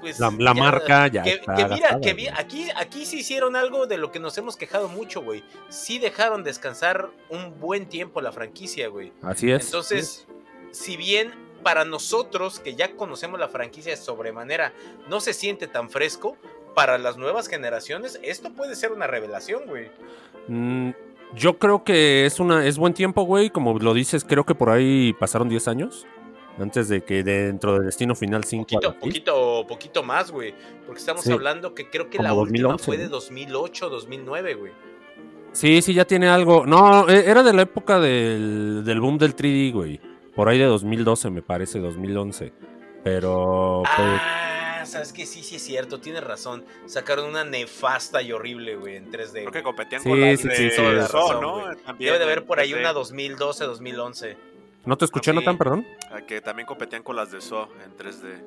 Pues, 0.00 0.18
La, 0.18 0.30
la 0.30 0.54
ya- 0.54 0.60
marca 0.60 1.06
ya 1.08 1.22
Que, 1.22 1.30
está 1.34 1.54
que 1.54 1.64
mira, 1.64 1.76
gastada, 1.78 2.00
que 2.00 2.14
vi- 2.14 2.28
aquí, 2.28 2.68
aquí 2.76 3.04
sí 3.06 3.18
hicieron 3.20 3.54
algo 3.56 3.86
de 3.86 3.98
lo 3.98 4.10
que 4.10 4.18
nos 4.20 4.36
hemos 4.38 4.56
quejado 4.56 4.88
mucho, 4.88 5.22
güey. 5.22 5.44
Sí 5.68 5.98
dejaron 5.98 6.42
descansar 6.42 7.10
un 7.28 7.58
buen 7.60 7.86
tiempo 7.86 8.20
la 8.20 8.32
franquicia, 8.32 8.88
güey. 8.88 9.12
Así 9.22 9.50
es. 9.50 9.66
Entonces, 9.66 10.26
si 10.70 10.96
bien 10.96 11.32
para 11.62 11.84
nosotros 11.84 12.58
que 12.60 12.74
ya 12.74 12.96
conocemos 12.96 13.38
la 13.38 13.48
franquicia 13.48 13.90
de 13.92 13.96
sobremanera 13.98 14.72
no 15.08 15.20
se 15.20 15.34
siente 15.34 15.66
tan 15.66 15.90
fresco, 15.90 16.36
para 16.74 16.98
las 16.98 17.16
nuevas 17.16 17.48
generaciones, 17.48 18.18
esto 18.22 18.52
puede 18.52 18.76
ser 18.76 18.92
una 18.92 19.06
revelación, 19.08 19.64
güey. 19.66 19.90
Mm, 20.46 20.90
yo 21.34 21.58
creo 21.58 21.82
que 21.84 22.24
es 22.26 22.38
una 22.40 22.64
es 22.64 22.78
buen 22.78 22.94
tiempo, 22.94 23.22
güey. 23.24 23.50
Como 23.50 23.76
lo 23.78 23.92
dices, 23.92 24.24
creo 24.24 24.44
que 24.46 24.54
por 24.54 24.70
ahí 24.70 25.12
pasaron 25.18 25.48
10 25.48 25.66
años. 25.68 26.06
Antes 26.58 26.88
de 26.88 27.02
que 27.02 27.22
dentro 27.22 27.78
de 27.78 27.86
Destino 27.86 28.14
Final 28.14 28.44
5. 28.44 28.66
Poquito, 28.66 28.94
poquito, 28.98 29.66
poquito 29.66 30.02
más, 30.02 30.30
güey. 30.30 30.54
Porque 30.86 31.00
estamos 31.00 31.22
Sí. 31.24 31.32
hablando 31.32 31.74
que 31.74 31.88
creo 31.88 32.10
que 32.10 32.18
Como 32.18 32.28
la 32.28 32.34
última 32.34 32.68
2011, 32.70 32.84
fue 32.84 32.96
de 32.98 33.04
¿no? 33.04 33.10
2008, 33.10 33.88
2009, 33.88 34.54
güey. 34.54 34.72
Sí, 35.52 35.80
sí, 35.82 35.94
ya 35.94 36.04
tiene 36.04 36.28
algo. 36.28 36.66
No, 36.66 37.08
e- 37.08 37.28
era 37.30 37.42
de 37.42 37.52
la 37.52 37.62
época 37.62 37.98
del, 37.98 38.82
del 38.84 39.00
boom 39.00 39.18
del 39.18 39.34
3D, 39.34 39.72
güey. 39.72 40.00
Por 40.34 40.48
ahí 40.48 40.58
de 40.58 40.64
2012, 40.66 41.30
me 41.30 41.42
parece, 41.42 41.78
2011. 41.80 42.52
Pero. 43.02 43.82
pues, 43.96 44.20
Ah, 44.22 44.84
sabes 44.86 45.12
que 45.12 45.26
sí, 45.26 45.42
sí 45.42 45.56
es 45.56 45.62
cierto, 45.62 46.00
tienes 46.00 46.22
razón. 46.24 46.64
Sacaron 46.86 47.26
una 47.26 47.44
nefasta 47.44 48.22
y 48.22 48.32
horrible, 48.32 48.76
güey, 48.76 48.96
en 48.96 49.10
3D. 49.10 49.40
Creo 49.40 49.52
que 49.52 49.62
competían 49.62 50.02
Sí, 50.02 50.08
con 50.08 50.20
las 50.20 50.40
sí, 50.40 50.48
de 50.48 50.56
sí, 50.56 50.70
sí. 50.70 50.82
La 50.82 51.02
razón, 51.02 51.40
¿no? 51.40 51.60
güey. 51.60 51.76
También 51.84 52.08
Debe 52.12 52.18
de 52.18 52.24
haber 52.24 52.44
por 52.46 52.60
ahí 52.60 52.70
3D. 52.72 52.80
una 52.80 52.92
2012, 52.92 53.64
2011. 53.64 54.36
¿No 54.84 54.96
te 54.96 55.04
escuché, 55.04 55.30
Sí. 55.32 55.36
Nathan, 55.36 55.58
perdón? 55.58 55.86
Ah, 56.10 56.20
Que 56.22 56.40
también 56.40 56.66
competían 56.66 57.02
con 57.02 57.16
las 57.16 57.30
de 57.30 57.40
So 57.40 57.68
en 57.84 57.96
3D. 57.96 58.40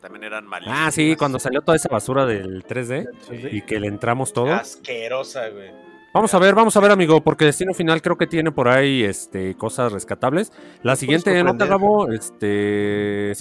También 0.00 0.24
eran 0.24 0.46
malísimas. 0.46 0.78
Ah, 0.80 0.90
sí, 0.92 1.16
cuando 1.16 1.38
salió 1.40 1.60
toda 1.62 1.76
esa 1.76 1.88
basura 1.88 2.24
del 2.24 2.64
3D 2.64 3.50
y 3.52 3.62
que 3.62 3.80
le 3.80 3.88
entramos 3.88 4.32
todo. 4.32 4.52
Asquerosa, 4.52 5.48
güey. 5.48 5.70
Vamos 6.14 6.32
a 6.32 6.38
ver, 6.38 6.54
vamos 6.54 6.76
a 6.76 6.80
ver, 6.80 6.90
amigo, 6.90 7.20
porque 7.22 7.44
Destino 7.44 7.74
Final 7.74 8.00
creo 8.00 8.16
que 8.16 8.26
tiene 8.26 8.50
por 8.50 8.68
ahí 8.68 9.02
este, 9.04 9.54
cosas 9.56 9.92
rescatables. 9.92 10.52
La 10.82 10.96
siguiente 10.96 11.42
nota. 11.42 11.66
Gabo, 11.66 12.10
este, 12.12 13.32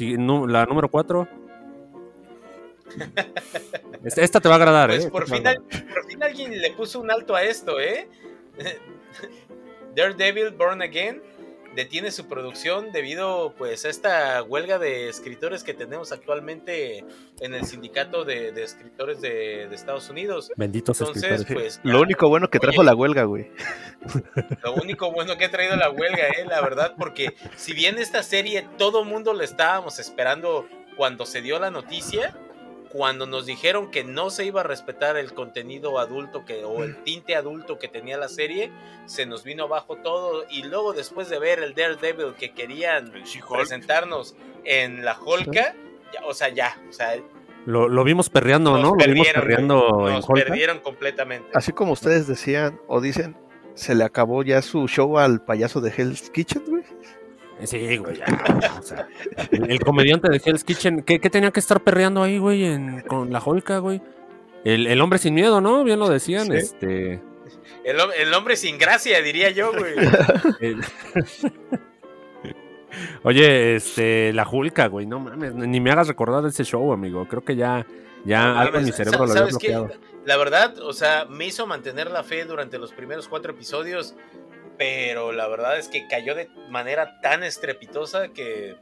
la 0.47 0.65
número 0.65 0.89
4. 0.89 1.27
Esta, 4.03 4.21
esta 4.21 4.39
te 4.39 4.47
va 4.47 4.55
a 4.55 4.57
agradar, 4.57 4.89
Pues 4.89 5.05
¿eh? 5.05 5.09
por 5.11 5.27
fin, 5.27 5.45
a 5.45 5.53
por 5.55 6.05
fin 6.05 6.23
alguien 6.23 6.59
le 6.61 6.71
puso 6.71 6.99
un 7.01 7.11
alto 7.11 7.35
a 7.35 7.43
esto, 7.43 7.79
¿eh? 7.79 8.07
Daredevil 9.95 10.51
Born 10.51 10.81
Again 10.81 11.21
detiene 11.77 12.09
su 12.09 12.27
producción 12.27 12.91
debido 12.91 13.53
pues 13.55 13.85
a 13.85 13.89
esta 13.89 14.41
huelga 14.41 14.79
de 14.79 15.09
escritores 15.09 15.63
que 15.63 15.75
tenemos 15.75 16.11
actualmente 16.11 17.05
en 17.39 17.53
el 17.53 17.65
sindicato 17.65 18.25
de, 18.25 18.51
de 18.51 18.63
escritores 18.63 19.21
de, 19.21 19.67
de 19.67 19.75
Estados 19.75 20.09
Unidos. 20.09 20.51
Benditos 20.55 20.99
Entonces, 20.99 21.23
escritores. 21.41 21.77
pues 21.77 21.79
Lo 21.83 22.01
único 22.01 22.29
bueno 22.29 22.49
que 22.49 22.57
trajo 22.57 22.79
Oye. 22.81 22.87
la 22.87 22.95
huelga, 22.95 23.25
güey. 23.25 23.51
Lo 24.63 24.73
único 24.73 25.11
bueno 25.11 25.37
que 25.37 25.45
ha 25.45 25.51
traído 25.51 25.75
la 25.75 25.91
huelga, 25.91 26.27
eh, 26.29 26.45
la 26.49 26.61
verdad, 26.61 26.95
porque 26.97 27.35
si 27.55 27.73
bien 27.73 27.99
esta 27.99 28.23
serie 28.23 28.67
todo 28.79 29.05
mundo 29.05 29.33
la 29.33 29.43
estábamos 29.43 29.99
esperando 29.99 30.67
cuando 30.95 31.27
se 31.27 31.43
dio 31.43 31.59
la 31.59 31.69
noticia, 31.69 32.35
cuando 32.97 33.27
nos 33.27 33.45
dijeron 33.45 33.91
que 33.91 34.03
no 34.03 34.31
se 34.31 34.43
iba 34.45 34.61
a 34.61 34.63
respetar 34.63 35.17
el 35.17 35.31
contenido 35.35 35.99
adulto 35.99 36.45
que 36.45 36.65
o 36.65 36.83
el 36.83 37.03
tinte 37.03 37.35
adulto 37.35 37.77
que 37.77 37.87
tenía 37.87 38.17
la 38.17 38.27
serie, 38.27 38.71
se 39.05 39.27
nos 39.27 39.43
vino 39.43 39.65
abajo 39.65 39.97
todo 39.97 40.45
y 40.49 40.63
luego 40.63 40.93
después 40.93 41.29
de 41.29 41.37
ver 41.37 41.59
el 41.59 41.75
Daredevil 41.75 42.33
que 42.33 42.53
querían 42.55 43.13
presentarnos 43.47 44.35
en 44.63 45.05
la 45.05 45.15
Holca, 45.23 45.75
ya, 46.11 46.25
o 46.25 46.33
sea, 46.33 46.49
ya, 46.49 46.75
o 46.89 46.91
sea, 46.91 47.21
Lo, 47.67 47.87
lo 47.87 48.03
vimos 48.03 48.31
perreando, 48.31 48.71
nos 48.71 48.81
¿no? 48.81 48.95
Lo 48.95 49.13
vimos 49.13 49.27
perreando 49.31 50.07
en 50.07 50.13
nos 50.15 50.27
Holca. 50.27 50.45
perdieron 50.45 50.79
completamente. 50.79 51.49
Así 51.53 51.73
como 51.73 51.91
ustedes 51.91 52.25
decían 52.25 52.81
o 52.87 52.99
dicen, 52.99 53.37
se 53.75 53.93
le 53.93 54.05
acabó 54.05 54.41
ya 54.41 54.63
su 54.63 54.87
show 54.87 55.19
al 55.19 55.43
payaso 55.45 55.81
de 55.81 55.93
Hell's 55.95 56.31
Kitchen, 56.31 56.63
güey. 56.67 56.83
Sí, 57.63 57.97
güey. 57.97 58.17
ya, 58.17 58.75
o 58.79 58.81
sea, 58.83 59.07
el, 59.51 59.79
comediante 59.79 60.29
de 60.29 60.41
Hell's 60.43 60.63
Kitchen, 60.63 61.01
¿qué, 61.01 61.19
qué 61.19 61.29
tenía 61.29 61.51
que 61.51 61.59
estar 61.59 61.81
perreando 61.81 62.21
ahí, 62.23 62.37
güey, 62.37 62.65
en- 62.65 63.01
con 63.01 63.31
la 63.33 63.39
Holca, 63.39 63.79
güey? 63.79 64.01
El, 64.63 64.85
el 64.87 65.01
hombre 65.01 65.17
sin 65.19 65.33
miedo, 65.33 65.59
¿no? 65.61 65.83
Bien 65.83 65.97
lo 65.99 66.07
decían, 66.09 66.47
Sí. 66.47 66.53
este... 66.57 67.21
El, 67.83 67.97
el 68.19 68.33
hombre 68.33 68.55
sin 68.57 68.77
gracia, 68.77 69.21
diría 69.21 69.49
yo, 69.49 69.71
güey. 69.73 69.93
el- 70.59 70.81
Oye, 73.23 73.75
este, 73.75 74.33
la 74.33 74.47
Hulka, 74.49 74.87
güey, 74.87 75.05
no 75.05 75.19
mames, 75.19 75.53
ni 75.53 75.79
me 75.79 75.91
hagas 75.91 76.07
recordar 76.07 76.41
de 76.43 76.49
ese 76.49 76.63
show, 76.63 76.91
amigo. 76.93 77.27
Creo 77.27 77.43
que 77.43 77.55
ya, 77.55 77.85
ya 78.25 78.53
No 78.53 78.59
algo 78.59 78.77
en 78.79 78.85
mi 78.85 78.91
cerebro 78.91 79.25
lo 79.25 79.31
había 79.31 79.45
bloqueado. 79.45 79.89
La 80.25 80.37
verdad, 80.37 80.77
o 80.79 80.93
sea, 80.93 81.25
me 81.25 81.45
hizo 81.45 81.67
mantener 81.67 82.09
la 82.09 82.23
fe 82.23 82.45
durante 82.45 82.77
los 82.77 82.91
primeros 82.93 83.27
cuatro 83.27 83.51
episodios, 83.53 84.15
pero 84.77 85.31
la 85.31 85.47
verdad 85.47 85.77
es 85.77 85.87
que 85.87 86.07
cayó 86.07 86.35
de 86.35 86.49
manera 86.69 87.19
tan 87.21 87.43
estrepitosa 87.43 88.29
que... 88.29 88.75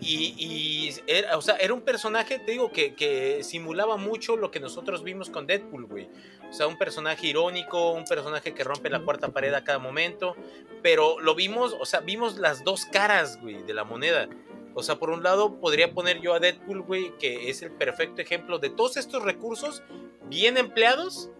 Y, 0.00 0.92
era, 1.06 1.38
o 1.38 1.42
sea, 1.42 1.54
era 1.56 1.72
un 1.72 1.82
personaje, 1.82 2.40
te 2.40 2.50
digo, 2.50 2.72
que, 2.72 2.94
que 2.94 3.44
simulaba 3.44 3.96
mucho 3.96 4.36
lo 4.36 4.50
que 4.50 4.58
nosotros 4.58 5.04
vimos 5.04 5.30
con 5.30 5.46
Deadpool, 5.46 5.86
güey. 5.86 6.08
O 6.50 6.52
sea, 6.52 6.66
un 6.66 6.76
personaje 6.76 7.28
irónico, 7.28 7.92
un 7.92 8.04
personaje 8.04 8.54
que 8.54 8.64
rompe 8.64 8.90
la 8.90 9.00
cuarta 9.00 9.28
pared 9.28 9.54
a 9.54 9.62
cada 9.62 9.78
momento, 9.78 10.36
pero 10.82 11.20
lo 11.20 11.34
vimos, 11.36 11.76
o 11.78 11.86
sea, 11.86 12.00
vimos 12.00 12.38
las 12.38 12.64
dos 12.64 12.86
caras, 12.86 13.40
güey, 13.40 13.62
de 13.62 13.72
la 13.72 13.84
moneda. 13.84 14.28
O 14.74 14.82
sea, 14.82 14.96
por 14.96 15.10
un 15.10 15.22
lado 15.22 15.60
podría 15.60 15.92
poner 15.92 16.20
yo 16.20 16.34
a 16.34 16.40
Deadpool, 16.40 16.82
güey, 16.82 17.16
que 17.18 17.48
es 17.48 17.62
el 17.62 17.70
perfecto 17.70 18.20
ejemplo 18.20 18.58
de 18.58 18.70
todos 18.70 18.96
estos 18.96 19.22
recursos 19.22 19.82
bien 20.28 20.56
empleados 20.58 21.30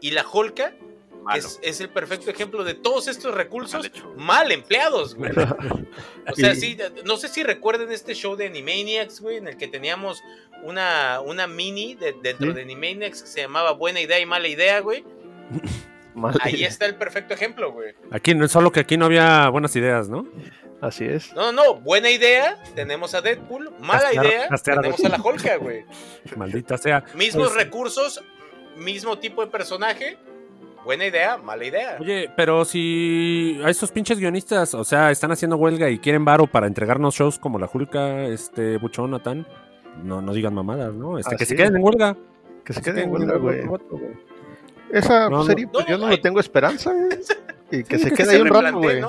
y 0.00 0.12
la 0.12 0.26
Holka. 0.28 0.74
Es, 1.34 1.58
es 1.62 1.80
el 1.80 1.88
perfecto 1.90 2.30
ejemplo 2.30 2.64
de 2.64 2.74
todos 2.74 3.08
estos 3.08 3.34
recursos 3.34 3.90
mal 4.16 4.50
empleados, 4.52 5.14
güey. 5.14 5.30
O 5.32 6.34
sea, 6.34 6.54
sí, 6.56 6.76
no 7.04 7.16
sé 7.16 7.28
si 7.28 7.42
recuerden 7.42 7.90
este 7.92 8.14
show 8.14 8.36
de 8.36 8.46
Animaniacs, 8.46 9.20
güey, 9.20 9.36
en 9.36 9.48
el 9.48 9.56
que 9.56 9.68
teníamos 9.68 10.22
una, 10.64 11.20
una 11.20 11.46
mini 11.46 11.94
de- 11.94 12.14
dentro 12.22 12.48
Sí. 12.48 12.52
de 12.54 12.62
Animaniacs 12.62 13.22
que 13.22 13.28
se 13.28 13.40
llamaba 13.42 13.72
Buena 13.72 14.00
Idea 14.00 14.18
y 14.20 14.26
Mala 14.26 14.48
Idea, 14.48 14.80
güey. 14.80 15.04
Ahí 16.40 16.64
está 16.64 16.86
el 16.86 16.96
perfecto 16.96 17.34
ejemplo, 17.34 17.72
güey. 17.72 17.94
Aquí, 18.10 18.34
no- 18.34 18.48
solo 18.48 18.72
que 18.72 18.80
aquí 18.80 18.96
no 18.96 19.06
había 19.06 19.48
buenas 19.48 19.74
ideas, 19.76 20.08
¿no? 20.08 20.26
Así 20.80 21.04
es. 21.04 21.32
No, 21.34 21.52
no, 21.52 21.64
no, 21.64 21.74
buena 21.74 22.10
idea, 22.10 22.56
tenemos 22.74 23.14
a 23.14 23.20
Deadpool. 23.20 23.70
Mala 23.80 24.10
Castear- 24.10 24.24
idea, 24.26 24.48
castear 24.48 24.78
a 24.78 24.82
tenemos 24.82 25.04
a 25.04 25.08
la 25.10 25.16
Holka, 25.22 25.56
güey. 25.56 25.84
Maldita 26.36 26.78
sea. 26.78 27.04
Mismos 27.14 27.52
Pues- 27.52 27.64
recursos, 27.64 28.22
mismo 28.76 29.18
tipo 29.18 29.44
de 29.44 29.50
personaje. 29.50 30.16
Buena 30.84 31.06
idea, 31.06 31.36
mala 31.36 31.64
idea. 31.64 31.98
Oye, 32.00 32.30
pero 32.36 32.64
si 32.64 33.60
a 33.62 33.68
esos 33.70 33.92
pinches 33.92 34.18
guionistas, 34.18 34.74
o 34.74 34.84
sea, 34.84 35.10
están 35.10 35.30
haciendo 35.30 35.56
huelga 35.56 35.90
y 35.90 35.98
quieren 35.98 36.24
varo 36.24 36.46
para 36.46 36.66
entregarnos 36.66 37.14
shows 37.14 37.38
como 37.38 37.58
la 37.58 37.68
Hulka, 37.72 38.24
este, 38.24 38.78
Buchón, 38.78 39.10
Natán, 39.10 39.46
no, 40.02 40.22
no 40.22 40.32
digan 40.32 40.54
mamadas, 40.54 40.94
¿no? 40.94 41.18
Este, 41.18 41.36
que 41.36 41.44
se 41.44 41.56
queden 41.56 41.76
en 41.76 41.82
huelga. 41.84 42.16
Que 42.64 42.72
se 42.72 42.80
Que 42.80 42.90
quede 42.92 43.02
en 43.02 43.12
huelga, 43.12 43.36
güey. 43.36 43.60
Esa 44.90 45.28
serie, 45.44 45.66
pues 45.68 45.84
No, 45.84 45.90
yo 45.90 45.98
no 45.98 46.08
le 46.08 46.18
tengo 46.18 46.40
esperanza, 46.40 46.92
güey. 46.92 47.08
Y 47.72 47.84
que 47.84 47.98
Sí, 47.98 48.02
se 48.04 48.10
que 48.10 48.16
quede 48.16 48.26
se 48.26 48.36
ahí 48.36 48.42
un 48.42 48.48
rato, 48.48 48.78
güey. 48.78 49.00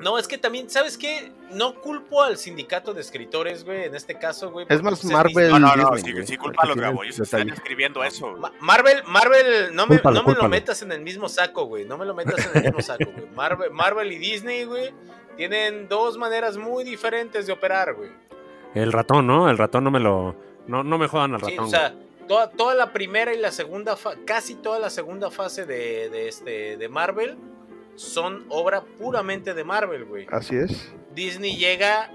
¿No? 0.00 0.10
No, 0.12 0.18
es 0.18 0.26
que 0.26 0.38
también, 0.38 0.68
¿sabes 0.70 0.98
qué? 0.98 1.30
No 1.52 1.74
culpo 1.80 2.22
al 2.22 2.36
sindicato 2.36 2.92
de 2.94 3.00
escritores, 3.00 3.64
güey, 3.64 3.84
en 3.84 3.94
este 3.94 4.18
caso, 4.18 4.50
güey. 4.50 4.66
Es 4.68 4.82
más 4.82 5.04
Marvel. 5.04 5.50
No, 5.50 5.58
no, 5.58 5.76
no, 5.76 5.90
Disney, 5.94 6.14
sí, 6.22 6.26
sí, 6.32 6.36
culpa 6.36 6.62
a 6.62 6.62
que 6.62 6.68
los 6.68 6.74
tiene 6.76 6.88
Gabo. 6.90 7.04
Ellos 7.04 7.18
están 7.20 7.48
escribiendo 7.50 8.02
eso. 8.02 8.32
Ma- 8.36 8.52
Marvel, 8.60 9.02
Marvel, 9.06 9.74
no 9.74 9.86
me, 9.86 9.96
Cúlpalo, 9.96 10.22
no 10.22 10.28
me 10.28 10.34
lo 10.34 10.48
metas 10.48 10.82
en 10.82 10.92
el 10.92 11.00
mismo 11.02 11.28
saco, 11.28 11.64
güey. 11.66 11.84
No 11.84 11.96
me 11.98 12.04
lo 12.06 12.14
metas 12.14 12.44
en 12.46 12.56
el 12.56 12.62
mismo 12.64 12.80
saco, 12.82 13.04
güey. 13.12 13.26
Marvel, 13.34 13.70
Marvel 13.70 14.12
y 14.12 14.18
Disney, 14.18 14.64
güey, 14.64 14.92
tienen 15.36 15.88
dos 15.88 16.18
maneras 16.18 16.56
muy 16.56 16.82
diferentes 16.84 17.46
de 17.46 17.52
operar, 17.52 17.94
güey. 17.94 18.10
El 18.74 18.92
ratón, 18.92 19.26
¿no? 19.26 19.50
El 19.50 19.58
ratón 19.58 19.84
no 19.84 19.90
me 19.90 20.00
lo. 20.00 20.34
No, 20.66 20.82
no 20.82 20.98
me 20.98 21.08
jodan 21.08 21.34
al 21.34 21.40
Sí, 21.40 21.50
ratón. 21.50 21.64
o 21.64 21.68
sea, 21.68 21.94
toda, 22.28 22.50
toda 22.50 22.74
la 22.74 22.92
primera 22.92 23.34
y 23.34 23.38
la 23.38 23.50
segunda, 23.50 23.96
fa- 23.96 24.14
casi 24.24 24.54
toda 24.54 24.78
la 24.78 24.88
segunda 24.90 25.30
fase 25.30 25.66
de, 25.66 26.08
de 26.10 26.28
este, 26.28 26.76
de 26.76 26.88
Marvel 26.88 27.36
son 28.00 28.46
obra 28.48 28.80
puramente 28.82 29.52
de 29.52 29.62
Marvel, 29.62 30.06
güey. 30.06 30.26
Así 30.30 30.56
es. 30.56 30.90
Disney 31.14 31.56
llega 31.56 32.10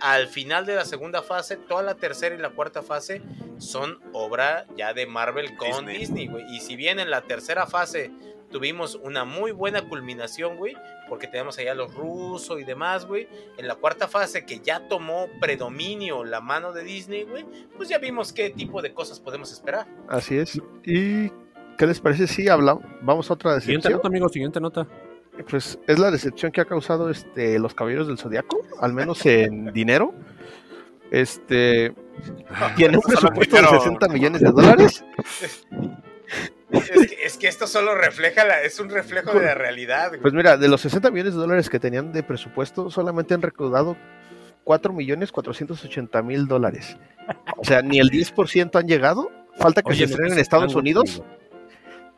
al 0.00 0.28
final 0.28 0.64
de 0.64 0.76
la 0.76 0.84
segunda 0.84 1.22
fase, 1.22 1.56
toda 1.56 1.82
la 1.82 1.96
tercera 1.96 2.34
y 2.36 2.38
la 2.38 2.50
cuarta 2.50 2.82
fase 2.82 3.20
son 3.58 3.98
obra 4.12 4.66
ya 4.76 4.94
de 4.94 5.06
Marvel 5.06 5.56
con 5.56 5.86
Disney. 5.86 6.28
Güey. 6.28 6.44
Y 6.54 6.60
si 6.60 6.76
bien 6.76 7.00
en 7.00 7.10
la 7.10 7.22
tercera 7.22 7.66
fase 7.66 8.12
tuvimos 8.52 8.94
una 9.02 9.24
muy 9.24 9.50
buena 9.50 9.88
culminación, 9.88 10.56
güey, 10.56 10.76
porque 11.08 11.26
tenemos 11.26 11.58
allá 11.58 11.72
a 11.72 11.74
los 11.74 11.92
rusos 11.94 12.60
y 12.60 12.64
demás, 12.64 13.04
güey, 13.04 13.26
en 13.58 13.66
la 13.66 13.74
cuarta 13.74 14.06
fase 14.06 14.46
que 14.46 14.60
ya 14.60 14.86
tomó 14.86 15.26
predominio 15.40 16.22
la 16.22 16.40
mano 16.40 16.72
de 16.72 16.84
Disney, 16.84 17.24
güey, 17.24 17.44
pues 17.76 17.88
ya 17.88 17.98
vimos 17.98 18.32
qué 18.32 18.50
tipo 18.50 18.80
de 18.82 18.94
cosas 18.94 19.18
podemos 19.18 19.50
esperar. 19.52 19.88
Así 20.08 20.36
es. 20.38 20.60
¿Y 20.84 21.28
qué 21.76 21.86
les 21.88 22.00
parece 22.00 22.28
si 22.28 22.48
hablamos? 22.48 22.84
Vamos 23.02 23.28
a 23.30 23.34
otra 23.34 23.58
Siguiente 23.58 23.88
decepción. 23.88 23.96
nota, 23.96 24.08
amigo, 24.08 24.28
siguiente 24.28 24.60
nota. 24.60 24.86
Pues 25.48 25.78
es 25.86 25.98
la 25.98 26.10
decepción 26.10 26.52
que 26.52 26.60
ha 26.60 26.64
causado 26.64 27.10
este 27.10 27.58
los 27.58 27.74
Caballeros 27.74 28.06
del 28.06 28.18
Zodiaco, 28.18 28.64
al 28.80 28.92
menos 28.92 29.24
en 29.26 29.72
dinero. 29.72 30.14
Este 31.10 31.92
tiene 32.76 32.96
un 32.96 33.02
presupuesto 33.02 33.56
de 33.56 33.62
dinero. 33.62 33.80
60 33.80 34.08
millones 34.08 34.40
de 34.40 34.50
dólares. 34.50 35.04
Es 36.70 37.08
que, 37.08 37.16
es 37.24 37.36
que 37.36 37.48
esto 37.48 37.66
solo 37.66 37.94
refleja, 37.94 38.44
la, 38.44 38.62
es 38.62 38.80
un 38.80 38.90
reflejo 38.90 39.32
de 39.32 39.44
la 39.44 39.54
realidad, 39.54 40.08
güey. 40.08 40.20
Pues 40.20 40.34
mira, 40.34 40.56
de 40.56 40.68
los 40.68 40.80
60 40.80 41.10
millones 41.10 41.34
de 41.34 41.40
dólares 41.40 41.70
que 41.70 41.78
tenían 41.78 42.12
de 42.12 42.22
presupuesto, 42.22 42.90
solamente 42.90 43.34
han 43.34 43.42
recaudado 43.42 43.96
4 44.64 44.92
millones 44.92 45.30
480 45.30 46.22
mil 46.22 46.46
dólares. 46.46 46.96
O 47.56 47.64
sea, 47.64 47.82
ni 47.82 47.98
el 47.98 48.10
10% 48.10 48.78
han 48.78 48.88
llegado. 48.88 49.30
Falta 49.56 49.82
que 49.82 49.90
Oye, 49.90 49.98
se 49.98 50.04
estrenen 50.04 50.32
es 50.32 50.36
en 50.36 50.40
Estados 50.40 50.74
Unidos, 50.74 51.22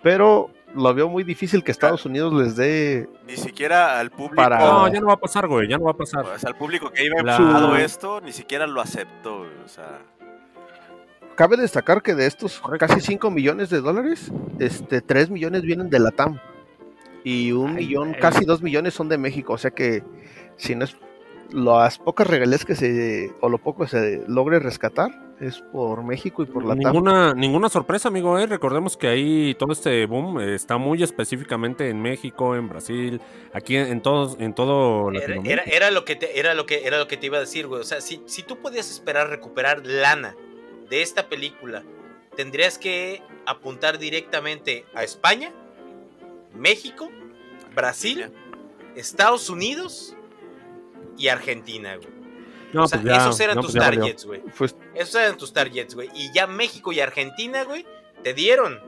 pero 0.02 0.50
lo 0.76 0.94
veo 0.94 1.08
muy 1.08 1.24
difícil 1.24 1.64
que 1.64 1.70
Estados 1.72 2.04
Unidos 2.06 2.32
les 2.34 2.54
dé. 2.56 3.08
Ni 3.26 3.36
siquiera 3.36 3.98
al 3.98 4.10
público. 4.10 4.36
Para- 4.36 4.58
No, 4.58 4.86
ya 4.92 5.00
no 5.00 5.06
va 5.08 5.14
a 5.14 5.18
pasar, 5.20 5.48
güey, 5.48 5.68
ya 5.68 5.78
no 5.78 5.84
va 5.84 5.92
a 5.92 5.96
pasar. 5.96 6.24
O 6.24 6.38
sea, 6.38 6.48
al 6.50 6.56
público 6.56 6.90
que 6.90 7.04
iba 7.04 7.22
La- 7.22 7.36
enfocado 7.36 7.76
esto, 7.76 8.20
ni 8.20 8.32
siquiera 8.32 8.66
lo 8.66 8.80
aceptó. 8.80 9.38
güey, 9.38 9.50
O 9.64 9.68
sea, 9.68 9.98
Cabe 11.34 11.58
destacar 11.58 12.02
que 12.02 12.14
de 12.14 12.26
estos 12.26 12.62
casi 12.78 13.00
5 13.02 13.30
millones 13.30 13.68
de 13.68 13.82
dólares, 13.82 14.32
este 14.58 15.02
3 15.02 15.28
millones 15.28 15.62
vienen 15.62 15.90
de 15.90 15.98
la 15.98 16.10
TAM 16.10 16.38
y 17.24 17.52
un 17.52 17.76
Ay, 17.76 17.86
millón, 17.86 18.14
casi 18.14 18.46
2 18.46 18.62
millones 18.62 18.94
son 18.94 19.10
de 19.10 19.18
México. 19.18 19.52
O 19.52 19.58
sea 19.58 19.70
que 19.70 20.02
si 20.56 20.74
no 20.74 20.84
es 20.84 20.96
las 21.50 21.98
pocas 21.98 22.26
regalías 22.26 22.64
que 22.64 22.74
se 22.74 23.34
o 23.42 23.50
lo 23.50 23.58
poco 23.58 23.82
que 23.84 23.90
se 23.90 24.24
logre 24.26 24.60
rescatar 24.60 25.10
es 25.40 25.60
por 25.60 26.02
México 26.02 26.42
y 26.42 26.46
por 26.46 26.64
la 26.64 26.74
TAM. 26.74 26.92
Ninguna, 26.92 27.34
ninguna 27.34 27.68
sorpresa, 27.68 28.08
amigo. 28.08 28.38
¿eh? 28.38 28.46
Recordemos 28.46 28.96
que 28.96 29.08
ahí 29.08 29.54
todo 29.54 29.72
este 29.72 30.06
boom 30.06 30.40
eh, 30.40 30.54
está 30.54 30.78
muy 30.78 31.02
específicamente 31.02 31.88
en 31.90 32.00
México, 32.00 32.56
en 32.56 32.68
Brasil, 32.68 33.20
aquí 33.52 33.76
en, 33.76 34.00
todos, 34.00 34.36
en 34.40 34.54
todo 34.54 35.10
Era, 35.10 35.20
Latinoamérica. 35.20 35.62
era, 35.62 35.76
era 35.76 35.90
lo 35.90 36.04
que 36.04 36.16
te, 36.16 36.38
era 36.38 36.54
lo 36.54 36.66
que 36.66 36.86
era 36.86 36.98
lo 36.98 37.06
que 37.06 37.16
te 37.16 37.26
iba 37.26 37.36
a 37.36 37.40
decir, 37.40 37.66
güey. 37.66 37.80
O 37.80 37.84
sea, 37.84 38.00
si, 38.00 38.22
si 38.26 38.42
tú 38.42 38.58
podías 38.58 38.90
esperar 38.90 39.28
recuperar 39.28 39.84
lana 39.84 40.34
de 40.88 41.02
esta 41.02 41.28
película, 41.28 41.82
tendrías 42.36 42.78
que 42.78 43.22
apuntar 43.44 43.98
directamente 43.98 44.84
a 44.94 45.04
España, 45.04 45.52
México, 46.54 47.10
Brasil, 47.74 48.30
Estados 48.94 49.50
Unidos 49.50 50.16
y 51.18 51.28
Argentina, 51.28 51.96
güey. 51.96 52.15
No, 52.76 52.84
o 52.84 52.88
sea, 52.88 53.00
pues 53.00 53.12
ya, 53.14 53.20
esos 53.20 53.40
eran 53.40 53.56
no, 53.56 53.62
tus 53.62 53.72
pues 53.72 53.84
targets, 53.84 54.24
güey. 54.26 54.40
Pues 54.56 54.76
Esos 54.94 55.14
eran 55.16 55.36
tus 55.36 55.52
targets, 55.52 55.94
güey. 55.94 56.10
Y 56.14 56.32
ya 56.32 56.46
México 56.46 56.92
y 56.92 57.00
Argentina, 57.00 57.64
güey, 57.64 57.84
te 58.22 58.34
dieron 58.34 58.78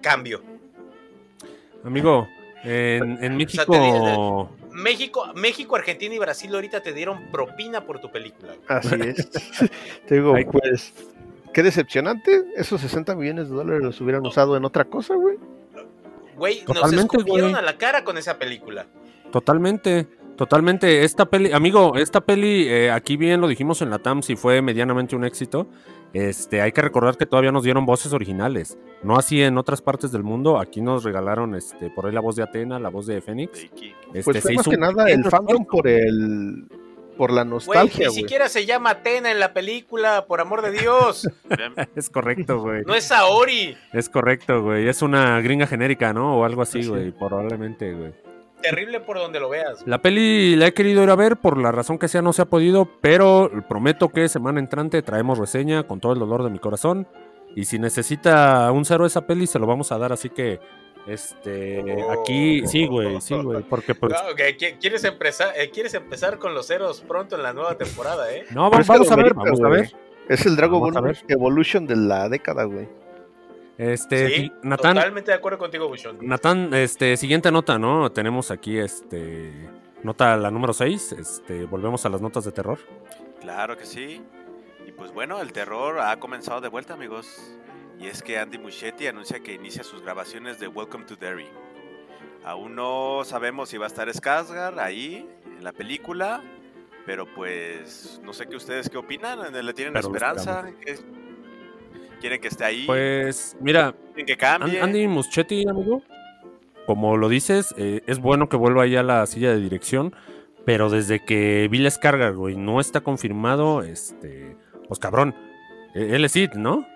cambio. 0.00 0.42
Amigo, 1.84 2.28
en, 2.64 3.22
en 3.24 3.48
sea, 3.48 3.66
México. 3.66 4.50
México, 4.72 5.32
México, 5.34 5.76
Argentina 5.76 6.14
y 6.14 6.18
Brasil 6.18 6.54
ahorita 6.54 6.82
te 6.82 6.92
dieron 6.92 7.30
propina 7.30 7.84
por 7.84 8.00
tu 8.00 8.10
película. 8.10 8.54
güey. 8.54 8.78
así 8.78 8.94
es. 9.00 9.30
Te 10.06 10.14
digo, 10.14 10.34
Ay. 10.34 10.44
pues 10.44 10.92
qué 11.52 11.62
decepcionante. 11.62 12.44
Esos 12.56 12.80
60 12.80 13.14
millones 13.14 13.48
de 13.48 13.54
dólares 13.54 13.82
los 13.82 14.00
hubieran 14.00 14.26
usado 14.26 14.56
en 14.56 14.64
otra 14.64 14.84
cosa, 14.84 15.14
güey. 15.14 15.36
Güey, 16.36 16.56
nos 16.58 16.66
Totalmente, 16.76 17.16
escupieron 17.16 17.50
güey. 17.52 17.62
a 17.62 17.64
la 17.64 17.76
cara 17.76 18.02
con 18.04 18.16
esa 18.18 18.38
película. 18.38 18.86
Totalmente, 19.30 20.06
totalmente. 20.36 21.04
Esta 21.04 21.26
peli, 21.26 21.52
amigo, 21.52 21.96
esta 21.96 22.20
peli, 22.20 22.66
eh, 22.68 22.90
aquí 22.90 23.16
bien 23.16 23.40
lo 23.40 23.48
dijimos 23.48 23.82
en 23.82 23.90
la 23.90 23.98
TAM, 23.98 24.22
si 24.22 24.36
fue 24.36 24.62
medianamente 24.62 25.16
un 25.16 25.24
éxito. 25.24 25.66
Este, 26.12 26.60
hay 26.60 26.72
que 26.72 26.82
recordar 26.82 27.16
que 27.16 27.24
todavía 27.24 27.52
nos 27.52 27.62
dieron 27.62 27.86
voces 27.86 28.12
originales. 28.12 28.76
No 29.02 29.16
así 29.16 29.42
en 29.42 29.56
otras 29.56 29.80
partes 29.80 30.12
del 30.12 30.22
mundo. 30.22 30.58
Aquí 30.60 30.80
nos 30.82 31.04
regalaron 31.04 31.54
este, 31.54 31.88
por 31.90 32.06
ahí 32.06 32.12
la 32.12 32.20
voz 32.20 32.36
de 32.36 32.42
Atena, 32.42 32.78
la 32.78 32.90
voz 32.90 33.06
de 33.06 33.20
Fénix. 33.22 33.66
Pues 33.70 33.92
Este, 34.14 34.22
fue 34.22 34.40
se 34.40 34.54
más 34.54 34.68
que 34.68 34.76
nada 34.76 35.10
el 35.10 35.24
fandom 35.24 35.64
por 35.64 35.88
el 35.88 36.66
por 37.16 37.30
la 37.30 37.42
Güey, 37.42 37.50
nostalgia, 37.52 38.08
ni 38.08 38.14
siquiera 38.14 38.48
se 38.48 38.64
llama 38.64 38.90
Atena 38.90 39.30
en 39.30 39.38
la 39.38 39.52
película, 39.52 40.24
por 40.26 40.40
amor 40.40 40.62
de 40.62 40.72
Dios. 40.72 41.28
Es 41.94 42.08
correcto, 42.10 42.60
güey. 42.60 42.82
No 42.86 42.94
es 42.94 43.04
Saori. 43.04 43.76
Es 43.92 44.08
correcto, 44.08 44.62
güey. 44.62 44.88
Es 44.88 45.02
una 45.02 45.40
gringa 45.40 45.66
genérica, 45.66 46.12
¿no? 46.14 46.38
O 46.38 46.44
algo 46.44 46.62
así, 46.62 46.82
Sí. 46.82 46.88
güey. 46.88 47.10
Probablemente, 47.12 47.92
güey. 47.92 48.12
Terrible 48.62 49.00
por 49.00 49.18
donde 49.18 49.40
lo 49.40 49.48
veas. 49.48 49.82
La 49.86 50.00
peli 50.00 50.56
la 50.56 50.68
he 50.68 50.74
querido 50.74 51.02
ir 51.02 51.10
a 51.10 51.16
ver, 51.16 51.36
por 51.36 51.58
la 51.58 51.72
razón 51.72 51.98
que 51.98 52.08
sea 52.08 52.22
no 52.22 52.32
se 52.32 52.42
ha 52.42 52.46
podido, 52.46 52.88
pero 53.00 53.50
prometo 53.68 54.08
que 54.08 54.28
semana 54.28 54.60
entrante 54.60 55.02
traemos 55.02 55.38
reseña 55.38 55.82
con 55.84 56.00
todo 56.00 56.12
el 56.12 56.18
dolor 56.18 56.42
de 56.44 56.50
mi 56.50 56.58
corazón. 56.58 57.06
Y 57.54 57.64
si 57.66 57.78
necesita 57.78 58.70
un 58.72 58.84
cero 58.84 59.04
esa 59.04 59.26
peli, 59.26 59.46
se 59.46 59.58
lo 59.58 59.66
vamos 59.66 59.92
a 59.92 59.98
dar, 59.98 60.12
así 60.12 60.30
que 60.30 60.58
este 61.06 61.82
aquí 62.12 62.66
sí, 62.66 62.86
güey, 62.86 63.20
sí, 63.20 63.34
güey, 63.34 63.62
porque 63.64 63.94
pues 63.94 64.12
No, 64.12 64.18
¿Quieres, 64.80 65.04
empezar, 65.04 65.52
eh, 65.56 65.68
¿Quieres 65.70 65.94
empezar 65.94 66.38
con 66.38 66.54
los 66.54 66.68
ceros 66.68 67.00
pronto 67.00 67.36
en 67.36 67.42
la 67.42 67.52
nueva 67.52 67.76
temporada, 67.76 68.32
eh? 68.32 68.44
no, 68.52 68.70
vamos, 68.70 68.88
a 68.88 69.16
ver, 69.16 69.34
vamos 69.34 69.60
a 69.60 69.68
ver. 69.68 69.92
Es 70.28 70.46
el 70.46 70.54
Dragon 70.56 70.80
Vamos 70.80 70.96
a 70.96 71.00
Ball 71.00 71.10
ver. 71.10 71.24
Evolution 71.28 71.86
de 71.86 71.96
la 71.96 72.28
década, 72.28 72.64
güey. 72.64 72.88
Este, 73.78 74.28
sí, 74.28 74.52
totalmente 74.62 75.30
de 75.30 75.36
acuerdo 75.36 75.58
contigo, 75.58 75.88
Bushon. 75.88 76.18
Natán, 76.20 76.72
este, 76.74 77.16
siguiente 77.16 77.50
nota, 77.50 77.78
¿no? 77.78 78.12
Tenemos 78.12 78.50
aquí 78.50 78.78
este 78.78 79.50
nota 80.02 80.36
la 80.36 80.50
número 80.50 80.72
6, 80.72 81.12
este, 81.12 81.64
volvemos 81.64 82.04
a 82.04 82.08
las 82.08 82.20
notas 82.20 82.44
de 82.44 82.52
terror. 82.52 82.78
Claro 83.40 83.76
que 83.76 83.86
sí. 83.86 84.22
Y 84.86 84.92
pues 84.92 85.12
bueno, 85.12 85.40
el 85.40 85.52
terror 85.52 86.00
ha 86.00 86.18
comenzado 86.18 86.60
de 86.60 86.68
vuelta, 86.68 86.94
amigos. 86.94 87.56
Y 87.98 88.06
es 88.06 88.22
que 88.22 88.38
Andy 88.38 88.58
Muschietti 88.58 89.06
anuncia 89.06 89.40
que 89.40 89.54
inicia 89.54 89.84
sus 89.84 90.02
grabaciones 90.02 90.58
de 90.58 90.66
Welcome 90.66 91.04
to 91.04 91.16
Derry. 91.16 91.46
Aún 92.44 92.74
no 92.74 93.22
sabemos 93.24 93.68
si 93.68 93.78
va 93.78 93.86
a 93.86 93.88
estar 93.88 94.08
Skarsgård 94.08 94.80
ahí 94.80 95.28
en 95.56 95.62
la 95.62 95.72
película, 95.72 96.42
pero 97.06 97.26
pues 97.32 98.20
no 98.24 98.32
sé 98.32 98.46
qué 98.46 98.56
ustedes 98.56 98.88
qué 98.88 98.98
opinan, 98.98 99.52
¿le 99.52 99.74
tienen 99.74 99.92
Pero 99.92 100.08
esperanza? 100.08 100.64
¿Qué- 102.22 102.28
¿Quieren 102.28 102.40
que 102.40 102.48
esté 102.48 102.64
ahí? 102.64 102.84
Pues, 102.86 103.56
mira, 103.60 103.94
¿Quieren 104.14 104.36
que? 104.36 104.80
Andy 104.80 105.08
Muschietti, 105.08 105.66
amigo, 105.68 106.02
como 106.86 107.16
lo 107.16 107.28
dices, 107.28 107.74
eh, 107.76 108.02
es 108.06 108.20
bueno 108.20 108.48
que 108.48 108.56
vuelva 108.56 108.84
ahí 108.84 108.96
a 108.96 109.02
la 109.02 109.26
silla 109.26 109.50
de 109.50 109.60
dirección, 109.60 110.14
pero 110.64 110.88
desde 110.88 111.24
que 111.24 111.66
vi 111.70 111.78
la 111.78 111.84
descarga, 111.84 112.30
güey, 112.30 112.56
no 112.56 112.80
está 112.80 113.00
confirmado, 113.00 113.82
este, 113.82 114.56
pues 114.86 115.00
cabrón, 115.00 115.34
eh, 115.94 116.10
él 116.12 116.24
es 116.24 116.32
Sid, 116.32 116.52
¿no? 116.54 116.86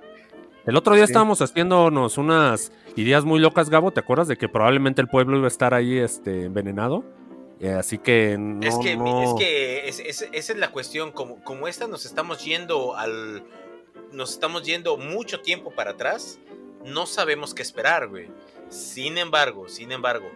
El 0.65 0.77
otro 0.77 0.95
día 0.95 1.07
Sí. 1.07 1.13
estábamos 1.13 1.41
haciéndonos 1.43 2.19
unas 2.19 2.73
ideas 2.97 3.25
muy 3.25 3.39
locas, 3.41 3.69
Gabo, 3.71 3.91
¿te 3.93 4.01
acuerdas 4.01 4.29
de 4.29 4.37
que 4.37 4.49
probablemente 4.49 5.01
el 5.01 5.09
pueblo 5.09 5.37
iba 5.37 5.47
a 5.47 5.49
estar 5.49 5.75
ahí, 5.75 5.99
este, 5.99 6.45
envenenado? 6.45 7.05
Eh, 7.61 7.71
así 7.71 7.99
que 7.99 8.37
no, 8.39 8.61
es 8.67 8.77
que, 8.79 8.97
no- 8.97 9.23
es 9.23 9.35
que 9.39 9.89
es- 9.89 10.01
es- 10.01 10.29
esa 10.33 10.53
es 10.53 10.59
la 10.59 10.73
cuestión. 10.73 11.11
Como, 11.13 11.43
como 11.43 11.69
esta 11.69 11.87
nos 11.87 12.05
estamos 12.05 12.45
yendo 12.45 12.97
al. 12.97 13.45
Nos 14.17 14.31
estamos 14.33 14.63
yendo 14.63 14.97
mucho 14.97 15.41
tiempo 15.43 15.71
para 15.73 15.91
atrás. 15.91 16.39
No 16.85 17.05
sabemos 17.05 17.53
qué 17.53 17.61
esperar, 17.61 18.09
güey. 18.09 18.31
Sin 18.71 19.19
embargo, 19.19 19.69
sin 19.69 19.93
embargo, 19.93 20.31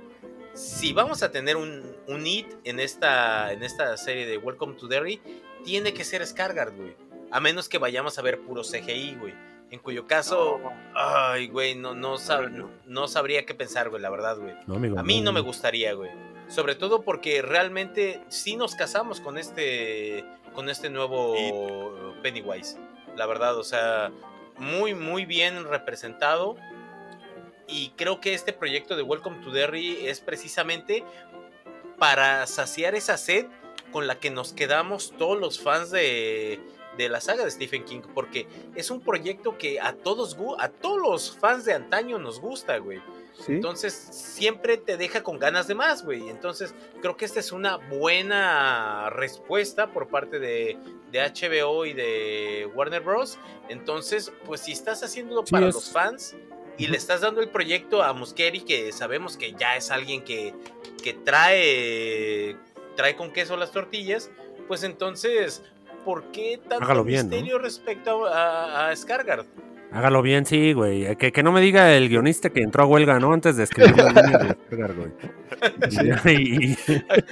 si 0.53 0.93
vamos 0.93 1.23
a 1.23 1.33
tener 1.33 1.57
un, 1.57 1.97
un 2.07 2.25
hit 2.27 2.47
en 2.65 2.79
esta, 2.79 3.53
en 3.53 3.63
esta 3.63 3.97
serie 3.97 4.27
de 4.27 4.37
Welcome 4.37 4.75
to 4.75 4.87
Derry, 4.87 5.19
tiene 5.65 5.95
que 5.95 6.05
ser 6.05 6.27
Scargard, 6.27 6.77
güey. 6.77 6.95
A 7.31 7.41
menos 7.41 7.71
que 7.71 7.79
vayamos 7.79 8.19
a 8.19 8.23
ver 8.23 8.41
puro 8.41 8.61
CGI, 8.63 9.15
güey. 9.19 9.35
En 9.71 9.79
cuyo 9.79 10.07
caso, 10.07 10.61
ay, 10.95 11.49
güey, 11.49 11.75
no, 11.75 11.95
no, 11.95 12.17
sab- 12.19 12.51
no, 12.51 12.69
no 12.85 13.09
sabría 13.09 13.47
qué 13.47 13.55
pensar, 13.55 13.89
güey, 13.89 14.03
la 14.03 14.11
verdad, 14.11 14.37
güey. 14.37 14.55
no, 14.67 14.75
amigo, 14.75 14.99
A 14.99 15.03
mí 15.03 15.23
no 15.23 15.33
me 15.33 15.41
gustaría, 15.41 15.95
güey. 15.95 16.11
Sobre 16.49 16.75
todo 16.75 17.01
porque 17.03 17.41
realmente 17.41 18.21
sí 18.29 18.57
nos 18.57 18.75
casamos 18.75 19.21
con 19.23 19.39
este 19.39 20.25
con 20.55 20.69
este 20.69 20.91
nuevo 20.91 21.35
Pennywise. 22.23 22.77
La 23.21 23.27
verdad, 23.27 23.59
o 23.59 23.65
sea, 23.65 24.11
muy 24.57 24.95
muy 24.95 25.27
bien 25.27 25.65
representado. 25.69 26.57
Y 27.69 27.91
creo 27.91 28.19
que 28.19 28.33
este 28.33 28.55
proyecto 28.55 28.97
de 28.97 29.03
Welcome 29.03 29.45
to 29.45 29.51
Derry 29.51 30.07
es 30.07 30.21
precisamente 30.21 31.05
para 31.99 32.47
saciar 32.47 32.95
esa 32.95 33.19
sed 33.19 33.45
con 33.93 34.07
la 34.07 34.19
que 34.19 34.31
nos 34.31 34.55
quedamos 34.55 35.13
todos 35.19 35.39
los 35.39 35.61
fans 35.61 35.91
de, 35.91 36.61
de 37.05 37.09
la 37.09 37.21
saga 37.21 37.45
de 37.45 37.51
Stephen 37.51 37.85
King, 37.85 38.01
porque 38.15 38.47
es 38.75 38.91
un 38.91 39.01
proyecto 39.01 39.57
que 39.59 39.81
a 39.81 39.93
todos 39.95 40.37
a 40.59 40.69
todos 40.69 40.99
los 41.01 41.37
fans 41.39 41.65
de 41.65 41.73
antaño 41.75 42.19
nos 42.19 42.41
gusta, 42.41 42.79
güey. 42.79 43.01
Sí. 43.47 43.53
Entonces 43.53 43.95
siempre 43.95 44.77
te 44.77 44.97
deja 44.97 45.23
con 45.23 45.39
ganas 45.39 45.67
de 45.67 45.75
más, 45.75 46.05
güey. 46.05 46.29
Entonces 46.29 46.75
creo 47.01 47.17
que 47.17 47.25
esta 47.25 47.41
es 47.41 47.53
una 47.53 47.77
buena 47.77 49.09
respuesta 49.11 49.93
por 49.93 50.09
parte 50.09 50.39
de, 50.39 50.77
de 51.11 51.21
HBO 51.21 51.87
y 51.87 51.93
de 51.95 52.69
Warner 52.75 53.01
Bros. 53.03 53.39
Entonces, 53.69 54.33
pues 54.45 54.61
si 54.61 54.73
estás 54.73 55.03
haciéndolo 55.03 55.45
Sí, 55.47 55.53
para 55.53 55.69
es- 55.69 55.75
los 55.75 55.91
fans 55.91 56.37
y 56.77 56.87
le 56.89 56.97
estás 56.97 57.21
dando 57.23 57.41
el 57.41 57.49
proyecto 57.49 58.03
a 58.03 58.13
Muskeri, 58.13 58.61
que 58.61 58.93
sabemos 58.93 59.37
que 59.37 59.53
ya 59.53 59.77
es 59.77 59.91
alguien 59.91 60.23
que, 60.25 60.55
que 61.03 61.15
trae, 61.15 62.57
trae 62.97 63.17
con 63.17 63.33
queso 63.33 63.57
las 63.57 63.71
tortillas, 63.71 64.31
pues 64.67 64.83
entonces, 64.83 65.63
¿por 66.05 66.25
qué 66.33 66.59
tanto 66.69 66.85
Hágalo 66.85 67.05
bien, 67.05 67.27
¿no? 67.27 67.31
misterio 67.31 67.59
respecto 67.59 68.27
a, 68.27 68.89
a 68.91 68.97
Skargard? 68.97 69.47
Hágalo 69.93 70.23
bien, 70.23 70.47
sí, 70.47 70.73
güey. 70.73 71.17
Que, 71.17 71.33
que 71.33 71.43
no 71.43 71.51
me 71.51 71.61
diga 71.61 71.93
el 71.97 72.09
guionista 72.09 72.51
que 72.51 72.61
entró 72.61 72.85
a 72.85 72.87
huelga, 72.87 73.19
¿no? 73.19 73.33
Antes 73.33 73.57
de 73.57 73.65
escribir 73.65 73.97
la 73.97 74.11
línea 74.13 74.39
de 74.39 74.47
descargar, 74.55 74.95
güey. 74.95 75.11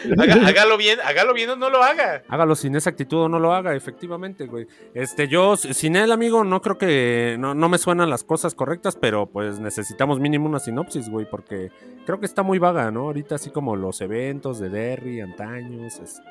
Haga- 0.18 0.48
hágalo 0.48 0.76
bien, 0.76 0.98
hágalo 1.04 1.34
bien 1.34 1.50
o 1.50 1.56
no 1.56 1.70
lo 1.70 1.82
haga. 1.84 2.22
hágalo 2.28 2.56
sin 2.56 2.74
esa 2.74 2.90
actitud 2.90 3.18
o 3.22 3.28
no 3.28 3.38
lo 3.38 3.52
haga, 3.52 3.76
efectivamente, 3.76 4.46
güey. 4.46 4.66
Este, 4.92 5.28
yo, 5.28 5.56
sin 5.56 5.94
él, 5.94 6.10
amigo, 6.10 6.42
no 6.42 6.60
creo 6.60 6.78
que. 6.78 7.36
No, 7.38 7.54
no 7.54 7.68
me 7.68 7.78
suenan 7.78 8.10
las 8.10 8.24
cosas 8.24 8.56
correctas, 8.56 8.96
pero 8.96 9.26
pues 9.26 9.60
necesitamos 9.60 10.18
mínimo 10.18 10.46
una 10.48 10.58
sinopsis, 10.58 11.08
güey, 11.08 11.26
porque 11.30 11.70
creo 12.06 12.18
que 12.18 12.26
está 12.26 12.42
muy 12.42 12.58
vaga, 12.58 12.90
¿no? 12.90 13.02
Ahorita, 13.02 13.36
así 13.36 13.50
como 13.50 13.76
los 13.76 14.00
eventos 14.00 14.58
de 14.58 14.68
Derry, 14.68 15.20
antaños, 15.20 16.00
este. 16.00 16.22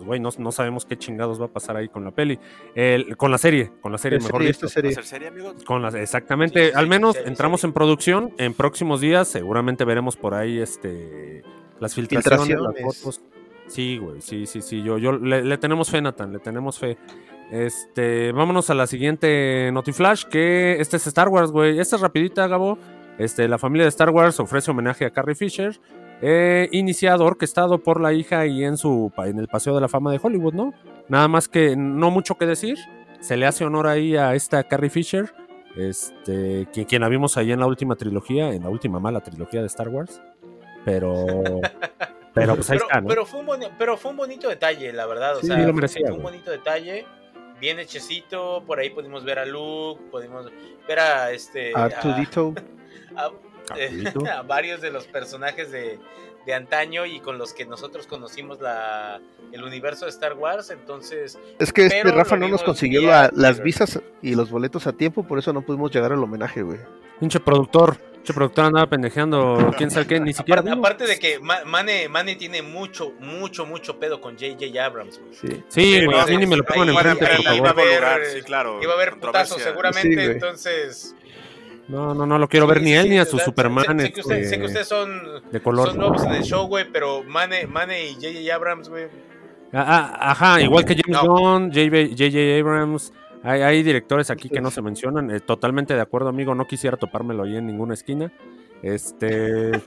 Pues, 0.00 0.06
güey, 0.06 0.20
no, 0.20 0.30
no 0.38 0.50
sabemos 0.52 0.86
qué 0.86 0.96
chingados 0.96 1.40
va 1.40 1.44
a 1.44 1.48
pasar 1.48 1.76
ahí 1.76 1.88
con 1.88 2.04
la 2.04 2.10
peli. 2.10 2.38
El- 2.74 3.16
con 3.16 3.30
la 3.30 3.36
serie, 3.38 3.70
con 3.82 3.92
la 3.92 3.98
serie, 3.98 4.18
mejor 4.18 4.32
serie, 4.40 4.46
dicho. 4.48 4.66
esta 4.66 4.74
serie. 4.80 4.90
¿Va 4.90 4.92
a 4.92 4.94
ser 4.94 5.04
serie, 5.04 5.28
amigo? 5.28 5.54
Con 5.66 5.82
las, 5.82 5.94
exactamente, 5.94 6.68
Sí, 6.68 6.72
al 6.74 6.86
menos 6.86 7.16
entramos 7.16 7.62
en 7.64 7.72
producción. 7.72 8.32
En 8.38 8.54
próximos 8.54 9.00
días 9.02 9.28
seguramente 9.28 9.84
veremos 9.84 10.16
por 10.16 10.32
ahí 10.34 10.58
este 10.58 11.42
las 11.80 11.94
filtraciones, 11.94 12.38
las 12.38 12.46
Filtraciones. 12.46 12.98
fotos. 13.02 13.20
Sí, 13.66 13.98
güey, 13.98 14.20
sí, 14.20 14.46
sí, 14.46 14.62
sí. 14.62 14.82
Yo, 14.82 14.98
yo 14.98 15.12
le, 15.12 15.44
le 15.44 15.58
tenemos 15.58 15.90
fe, 15.90 16.00
Nathan, 16.00 16.32
le 16.32 16.38
tenemos 16.40 16.78
fe. 16.78 16.96
Este, 17.50 18.32
vámonos 18.32 18.70
a 18.70 18.74
la 18.74 18.86
siguiente 18.86 19.70
Notiflash, 19.72 20.24
que 20.24 20.76
este 20.80 20.96
es 20.96 21.06
Star 21.06 21.28
Wars, 21.28 21.50
güey. 21.50 21.78
Esta 21.78 21.96
es 21.96 22.02
rapidita, 22.02 22.46
Gabo. 22.46 22.78
Este, 23.18 23.48
la 23.48 23.58
familia 23.58 23.84
de 23.84 23.88
Star 23.90 24.10
Wars 24.10 24.40
ofrece 24.40 24.70
homenaje 24.70 25.04
a 25.04 25.10
Carrie 25.10 25.34
Fisher, 25.34 25.78
eh, 26.22 26.68
iniciado, 26.72 27.24
orquestado 27.24 27.78
por 27.78 28.00
la 28.00 28.12
hija 28.12 28.46
y 28.46 28.64
en 28.64 28.76
su 28.76 29.12
pa- 29.14 29.28
en 29.28 29.38
el 29.38 29.48
Paseo 29.48 29.74
de 29.74 29.80
la 29.80 29.88
Fama 29.88 30.12
de 30.12 30.20
Hollywood, 30.22 30.54
¿no? 30.54 30.72
Nada 31.08 31.28
más 31.28 31.48
que 31.48 31.76
no 31.76 32.10
mucho 32.10 32.36
que 32.36 32.46
decir. 32.46 32.78
Se 33.20 33.36
le 33.36 33.46
hace 33.46 33.64
honor 33.64 33.86
ahí 33.86 34.16
a 34.16 34.34
esta 34.34 34.62
Carrie 34.64 34.88
Fisher, 34.90 35.32
este, 35.76 36.66
quien, 36.72 36.86
quien 36.86 37.02
la 37.02 37.08
vimos 37.08 37.36
ahí 37.36 37.52
en 37.52 37.60
la 37.60 37.66
última 37.66 37.96
trilogía, 37.96 38.52
en 38.52 38.62
la 38.62 38.68
última 38.68 38.98
mala 39.00 39.20
trilogía 39.20 39.60
de 39.60 39.66
Star 39.66 39.88
Wars. 39.88 40.20
Pero, 40.84 41.14
pero 42.34 42.54
pues 42.54 42.70
ahí 42.70 42.78
pero, 42.78 42.86
está, 42.88 43.00
¿no? 43.00 43.08
pero 43.08 43.26
fue 43.26 43.40
un 43.40 43.46
boni- 43.46 43.70
pero 43.78 43.96
fue 43.96 44.10
un 44.10 44.16
bonito 44.16 44.48
detalle, 44.48 44.92
la 44.92 45.06
verdad. 45.06 45.36
O 45.36 45.40
Sí, 45.40 45.46
sea, 45.48 45.56
lo 45.58 45.64
fue- 45.64 45.72
merecía, 45.74 46.06
fue 46.08 46.16
un 46.16 46.22
bonito 46.22 46.50
detalle, 46.50 47.04
bien 47.60 47.78
hechecito. 47.78 48.62
Por 48.66 48.78
ahí 48.78 48.90
pudimos 48.90 49.24
ver 49.24 49.38
a 49.38 49.44
Luke, 49.46 50.00
pudimos 50.10 50.50
ver 50.88 50.98
a 50.98 51.30
este. 51.32 51.72
a- 51.74 51.84
Artudito. 51.84 52.54
a- 53.16 53.26
eh, 53.26 53.30
A 54.32 54.42
varios 54.42 54.80
de 54.80 54.90
los 54.90 55.06
personajes 55.06 55.70
de, 55.70 55.98
de 56.46 56.54
antaño 56.54 57.06
y 57.06 57.20
con 57.20 57.38
los 57.38 57.52
que 57.52 57.64
nosotros 57.66 58.06
conocimos 58.06 58.60
la, 58.60 59.20
el 59.52 59.62
universo 59.62 60.04
de 60.06 60.10
Star 60.10 60.34
Wars. 60.34 60.70
Entonces, 60.70 61.38
Es 61.58 61.72
que 61.72 61.86
este 61.86 62.02
Rafa 62.10 62.36
no 62.36 62.48
nos 62.48 62.62
consiguió 62.62 63.02
la- 63.02 63.30
las 63.34 63.60
visas 63.62 64.00
y 64.22 64.34
los 64.34 64.50
boletos 64.50 64.86
a 64.86 64.92
tiempo, 64.92 65.22
por 65.26 65.38
eso 65.38 65.52
no 65.52 65.62
pudimos 65.62 65.90
llegar 65.92 66.12
al 66.12 66.22
homenaje, 66.22 66.62
güey. 66.62 66.78
Pinche 67.20 67.38
productor, 67.38 67.98
pinche 67.98 68.32
productor 68.32 68.64
andaba 68.64 68.86
pendejeando, 68.86 69.70
quién 69.76 69.90
sabe 69.90 70.06
qué, 70.06 70.20
ni 70.20 70.32
siquiera. 70.32 70.62
aparte, 70.72 71.06
de 71.06 71.18
que 71.18 71.38
Ma- 71.38 71.64
Mane, 71.66 72.08
Mane 72.08 72.34
tiene 72.36 72.62
mucho, 72.62 73.12
mucho, 73.20 73.66
mucho 73.66 73.98
pedo 73.98 74.22
con 74.22 74.38
J.J. 74.38 74.82
Abrams. 74.82 75.20
güey. 75.20 75.34
Sí. 75.34 75.46
Sí, 75.48 75.64
Sí, 75.68 76.04
güey, 76.06 76.16
no, 76.16 76.18
a 76.22 76.26
mí 76.26 76.36
ni 76.38 76.46
me 76.46 76.56
lo 76.56 76.64
pongan 76.64 76.88
enfrente, 76.88 77.26
por 77.26 77.42
favor. 77.44 77.56
iba 77.58 77.68
a 77.68 77.72
haber- 78.14 78.26
sí, 78.28 78.40
claro. 78.40 78.82
Iba 78.82 78.92
a 78.92 78.94
haber 78.96 79.10
putazos 79.18 79.62
controversia. 79.62 79.70
seguramente, 79.70 80.08
Sí, 80.08 80.14
güey. 80.14 80.30
entonces... 80.30 81.14
No, 81.90 82.14
no, 82.14 82.24
no 82.24 82.38
lo 82.38 82.48
quiero 82.48 82.66
ver 82.68 82.78
Sí, 82.78 82.84
ni 82.84 82.92
él 82.94 83.02
sí, 83.04 83.08
ni 83.10 83.18
a 83.18 83.24
su 83.24 83.38
Superman 83.38 83.84
Sé, 83.98 84.06
sé 84.06 84.12
que, 84.12 84.20
usted- 84.20 84.44
sé 84.48 84.58
que 84.58 84.66
ustedes 84.66 84.86
son, 84.88 85.42
de 85.50 85.60
color. 85.60 85.88
son 85.88 85.98
nuevos 85.98 86.24
en 86.24 86.32
el 86.32 86.44
show, 86.44 86.66
güey, 86.68 86.86
pero 86.92 87.24
Mane, 87.24 87.66
Mane 87.66 88.06
y 88.10 88.14
J.J. 88.14 88.54
Abrams, 88.54 88.88
güey. 88.88 89.06
Ah, 89.72 90.14
ah, 90.18 90.30
ajá, 90.32 90.60
igual 90.62 90.84
que 90.84 90.94
James 90.94 91.22
No. 91.22 91.28
Gunn, 91.28 91.70
J.J. 91.72 92.58
Abrams. 92.60 93.12
Hay, 93.42 93.62
hay 93.62 93.82
directores 93.82 94.30
aquí 94.30 94.48
que 94.48 94.60
no 94.60 94.70
se 94.70 94.82
mencionan. 94.82 95.30
eh, 95.30 95.40
totalmente 95.40 95.94
de 95.94 96.00
acuerdo, 96.00 96.28
amigo. 96.28 96.54
No 96.54 96.66
quisiera 96.66 96.96
topármelo 96.96 97.42
ahí 97.44 97.56
en 97.56 97.66
ninguna 97.66 97.94
esquina. 97.94 98.30
Este. 98.82 99.72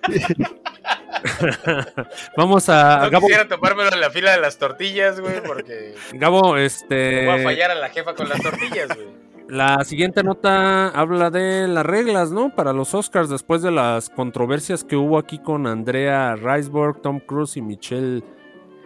Vamos 2.37 2.69
a. 2.69 3.01
No 3.05 3.09
Gabo, 3.11 3.27
quisiera 3.27 3.47
topármelo 3.47 3.91
en 3.93 4.01
la 4.01 4.09
fila 4.09 4.31
de 4.31 4.39
las 4.41 4.57
tortillas, 4.57 5.19
güey, 5.19 5.41
porque 5.43 5.95
Gabo, 6.13 6.57
este. 6.57 7.25
voy 7.25 7.39
a 7.41 7.43
fallar 7.43 7.71
a 7.71 7.75
la 7.75 7.89
jefa 7.89 8.13
con 8.15 8.27
las 8.29 8.41
tortillas, 8.41 8.87
güey. 8.95 9.07
La 9.53 9.83
siguiente 9.83 10.23
nota 10.23 10.87
habla 10.87 11.29
de 11.29 11.67
las 11.67 11.85
reglas, 11.85 12.31
¿no? 12.31 12.55
Para 12.55 12.73
los 12.73 12.95
Oscars, 12.95 13.29
después 13.29 13.61
de 13.61 13.69
las 13.69 14.09
controversias 14.09 14.83
que 14.83 14.95
hubo 14.95 15.19
aquí 15.19 15.37
con 15.37 15.67
Andrea 15.67 16.35
Riseborough, 16.35 16.99
Tom 17.03 17.19
Cruise 17.19 17.55
y 17.55 17.61
Michelle 17.61 18.23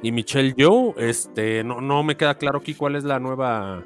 y 0.02 0.12
Michelle 0.12 0.54
Yeoh, 0.58 0.94
este, 0.98 1.64
no, 1.64 1.80
no 1.80 2.04
me 2.04 2.18
queda 2.18 2.38
claro 2.38 2.60
aquí 2.60 2.74
cuál 2.74 2.98
es 2.98 3.06
la 3.06 3.18
nueva, 3.18 3.86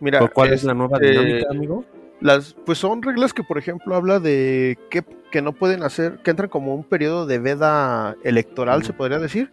Mira, 0.00 0.26
cuál 0.28 0.54
es 0.54 0.64
la 0.64 0.72
nueva 0.72 0.96
este, 1.02 1.10
dinámica, 1.10 1.50
amigo. 1.50 1.84
Las, 2.22 2.56
pues 2.64 2.78
son 2.78 3.02
reglas 3.02 3.34
que, 3.34 3.42
por 3.42 3.58
ejemplo, 3.58 3.94
habla 3.94 4.18
de 4.18 4.78
que, 4.88 5.04
que 5.30 5.42
no 5.42 5.52
pueden 5.52 5.82
hacer, 5.82 6.20
que 6.22 6.30
entran 6.30 6.48
como 6.48 6.74
un 6.74 6.84
periodo 6.84 7.26
de 7.26 7.40
veda 7.40 8.16
electoral, 8.24 8.84
se 8.84 8.94
podría 8.94 9.18
decir. 9.18 9.52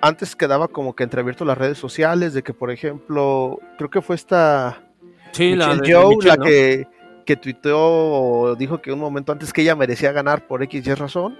Antes 0.00 0.34
quedaba 0.34 0.66
como 0.66 0.96
que 0.96 1.04
entreabierto 1.04 1.44
las 1.44 1.58
redes 1.58 1.78
sociales, 1.78 2.34
de 2.34 2.42
que, 2.42 2.54
por 2.54 2.72
ejemplo, 2.72 3.60
creo 3.78 3.88
que 3.88 4.02
fue 4.02 4.16
esta 4.16 4.89
Sí, 5.32 5.54
la 5.54 5.74
de 5.74 5.80
Michelle, 5.80 6.28
la 6.28 6.36
¿no? 6.36 6.44
que, 6.44 6.86
que 7.26 7.36
tuiteó 7.36 7.78
o 7.80 8.54
dijo 8.56 8.80
que 8.82 8.92
un 8.92 8.98
momento 9.00 9.32
antes 9.32 9.52
que 9.52 9.62
ella 9.62 9.76
merecía 9.76 10.12
ganar 10.12 10.46
por 10.46 10.62
X 10.62 10.86
y 10.86 10.94
razón. 10.94 11.38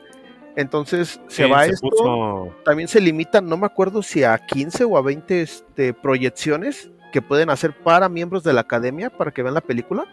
Entonces 0.56 1.20
se 1.28 1.46
va 1.46 1.64
se 1.64 1.72
esto. 1.72 1.88
puso- 1.88 2.54
También 2.64 2.88
se 2.88 3.00
limitan, 3.00 3.46
no 3.46 3.56
me 3.56 3.66
acuerdo 3.66 4.02
si 4.02 4.24
a 4.24 4.36
15 4.38 4.84
o 4.84 4.96
a 4.96 5.02
20 5.02 5.42
este, 5.42 5.94
proyecciones 5.94 6.90
que 7.12 7.22
pueden 7.22 7.50
hacer 7.50 7.72
para 7.82 8.08
miembros 8.08 8.42
de 8.42 8.52
la 8.52 8.62
academia 8.62 9.10
para 9.10 9.30
que 9.30 9.42
vean 9.42 9.54
la 9.54 9.60
película. 9.60 10.06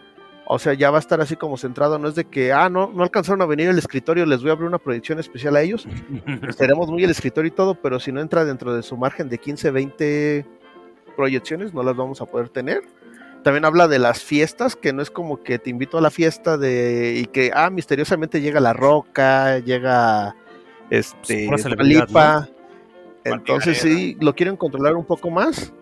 O 0.50 0.58
sea, 0.58 0.72
ya 0.72 0.90
va 0.90 0.96
a 0.96 1.00
estar 1.00 1.20
así 1.20 1.36
como 1.36 1.58
centrado, 1.58 1.98
no 1.98 2.08
es 2.08 2.14
de 2.14 2.24
que, 2.24 2.52
ah, 2.54 2.70
no, 2.70 2.90
no 2.94 3.02
alcanzaron 3.02 3.42
a 3.42 3.46
venir 3.46 3.68
al 3.68 3.76
escritorio, 3.78 4.24
les 4.24 4.40
voy 4.40 4.48
a 4.48 4.52
abrir 4.54 4.66
una 4.66 4.78
proyección 4.78 5.18
especial 5.18 5.54
a 5.56 5.60
ellos. 5.60 5.86
Estaremos 6.48 6.88
muy 6.90 7.04
el 7.04 7.10
escritorio 7.10 7.48
y 7.48 7.54
todo, 7.54 7.74
pero 7.74 8.00
si 8.00 8.12
no 8.12 8.20
entra 8.22 8.44
dentro 8.46 8.74
de 8.74 8.82
su 8.82 8.96
margen 8.96 9.28
de 9.28 9.36
15, 9.38 9.70
20 9.70 10.46
proyecciones, 11.16 11.74
no 11.74 11.82
las 11.82 11.96
vamos 11.96 12.20
a 12.22 12.26
poder 12.26 12.48
tener. 12.48 12.80
También 13.48 13.64
habla 13.64 13.88
de 13.88 13.98
las 13.98 14.22
fiestas, 14.22 14.76
que 14.76 14.92
no 14.92 15.00
es 15.00 15.10
como 15.10 15.42
que 15.42 15.58
te 15.58 15.70
invito 15.70 15.96
a 15.96 16.02
la 16.02 16.10
fiesta 16.10 16.58
de 16.58 17.14
y 17.16 17.24
que, 17.24 17.50
ah, 17.54 17.70
misteriosamente 17.70 18.42
llega 18.42 18.60
La 18.60 18.74
Roca, 18.74 19.58
llega 19.60 20.36
este, 20.90 21.48
celebridad, 21.56 22.08
Lipa. 22.08 22.46
Entonces 23.24 23.78
sí, 23.78 24.18
lo 24.20 24.34
quieren 24.34 24.54
controlar 24.54 24.96
un 24.96 25.06
poco 25.06 25.30
más. 25.30 25.72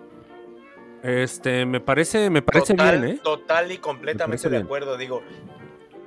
Este, 1.03 1.66
me 1.66 1.80
parece, 1.80 2.30
me 2.30 2.40
parece 2.40 2.72
total, 2.74 3.01
bien, 3.01 3.16
¿eh? 3.16 3.20
Total 3.20 3.66
y 3.72 3.74
Me 3.74 3.80
completamente 3.80 4.45
de 4.45 4.49
bien. 4.49 4.62
acuerdo. 4.62 4.97
Digo, 4.97 5.24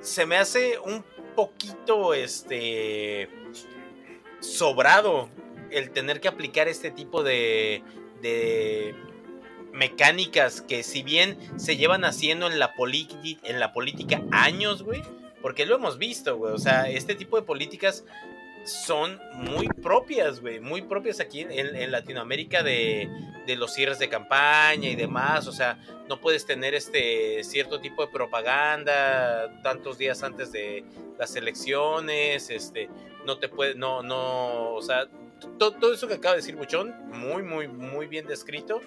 se 0.00 0.24
me 0.24 0.38
hace 0.38 0.78
un 0.78 1.04
poquito 1.36 2.14
este 2.14 3.28
sobrado 4.38 5.28
el 5.70 5.90
tener 5.90 6.22
que 6.22 6.28
aplicar 6.28 6.68
este 6.68 6.90
tipo 6.90 7.22
de, 7.22 7.82
de 8.22 8.94
mecánicas 9.72 10.60
que 10.60 10.82
si 10.82 11.02
bien 11.02 11.38
se 11.56 11.76
llevan 11.76 12.04
haciendo 12.04 12.46
en 12.46 12.58
la, 12.58 12.74
en 13.44 13.60
la 13.60 13.72
política 13.72 14.22
años, 14.30 14.82
güey, 14.82 15.02
porque 15.42 15.66
lo 15.66 15.76
hemos 15.76 15.98
visto, 15.98 16.36
güey, 16.36 16.52
o 16.52 16.58
sea, 16.58 16.88
este 16.88 17.14
tipo 17.14 17.36
de 17.36 17.42
políticas 17.42 18.04
son 18.64 19.18
muy 19.34 19.68
propias, 19.68 20.40
güey, 20.40 20.60
muy 20.60 20.82
propias 20.82 21.20
aquí 21.20 21.40
en, 21.40 21.50
en 21.50 21.90
Latinoamérica 21.90 22.62
de, 22.62 23.08
de 23.46 23.56
los 23.56 23.72
cierres 23.72 23.98
de 23.98 24.08
campaña 24.08 24.88
y 24.88 24.96
demás, 24.96 25.46
o 25.46 25.52
sea, 25.52 25.78
no 26.08 26.20
puedes 26.20 26.44
tener 26.44 26.74
este 26.74 27.42
cierto 27.44 27.80
tipo 27.80 28.04
de 28.04 28.12
propaganda 28.12 29.60
tantos 29.62 29.96
días 29.96 30.22
antes 30.22 30.52
de 30.52 30.84
las 31.18 31.34
elecciones, 31.36 32.50
este, 32.50 32.88
no 33.24 33.38
te 33.38 33.48
puede, 33.48 33.74
no, 33.74 34.02
no, 34.02 34.74
o 34.74 34.82
sea, 34.82 35.06
to- 35.40 35.72
todo 35.72 35.92
eso 35.92 36.06
que 36.08 36.14
acaba 36.14 36.34
de 36.34 36.40
decir 36.40 36.56
Buchón, 36.56 36.94
muy, 37.08 37.42
muy, 37.42 37.68
muy 37.68 38.06
bien 38.06 38.26
descrito, 38.26 38.80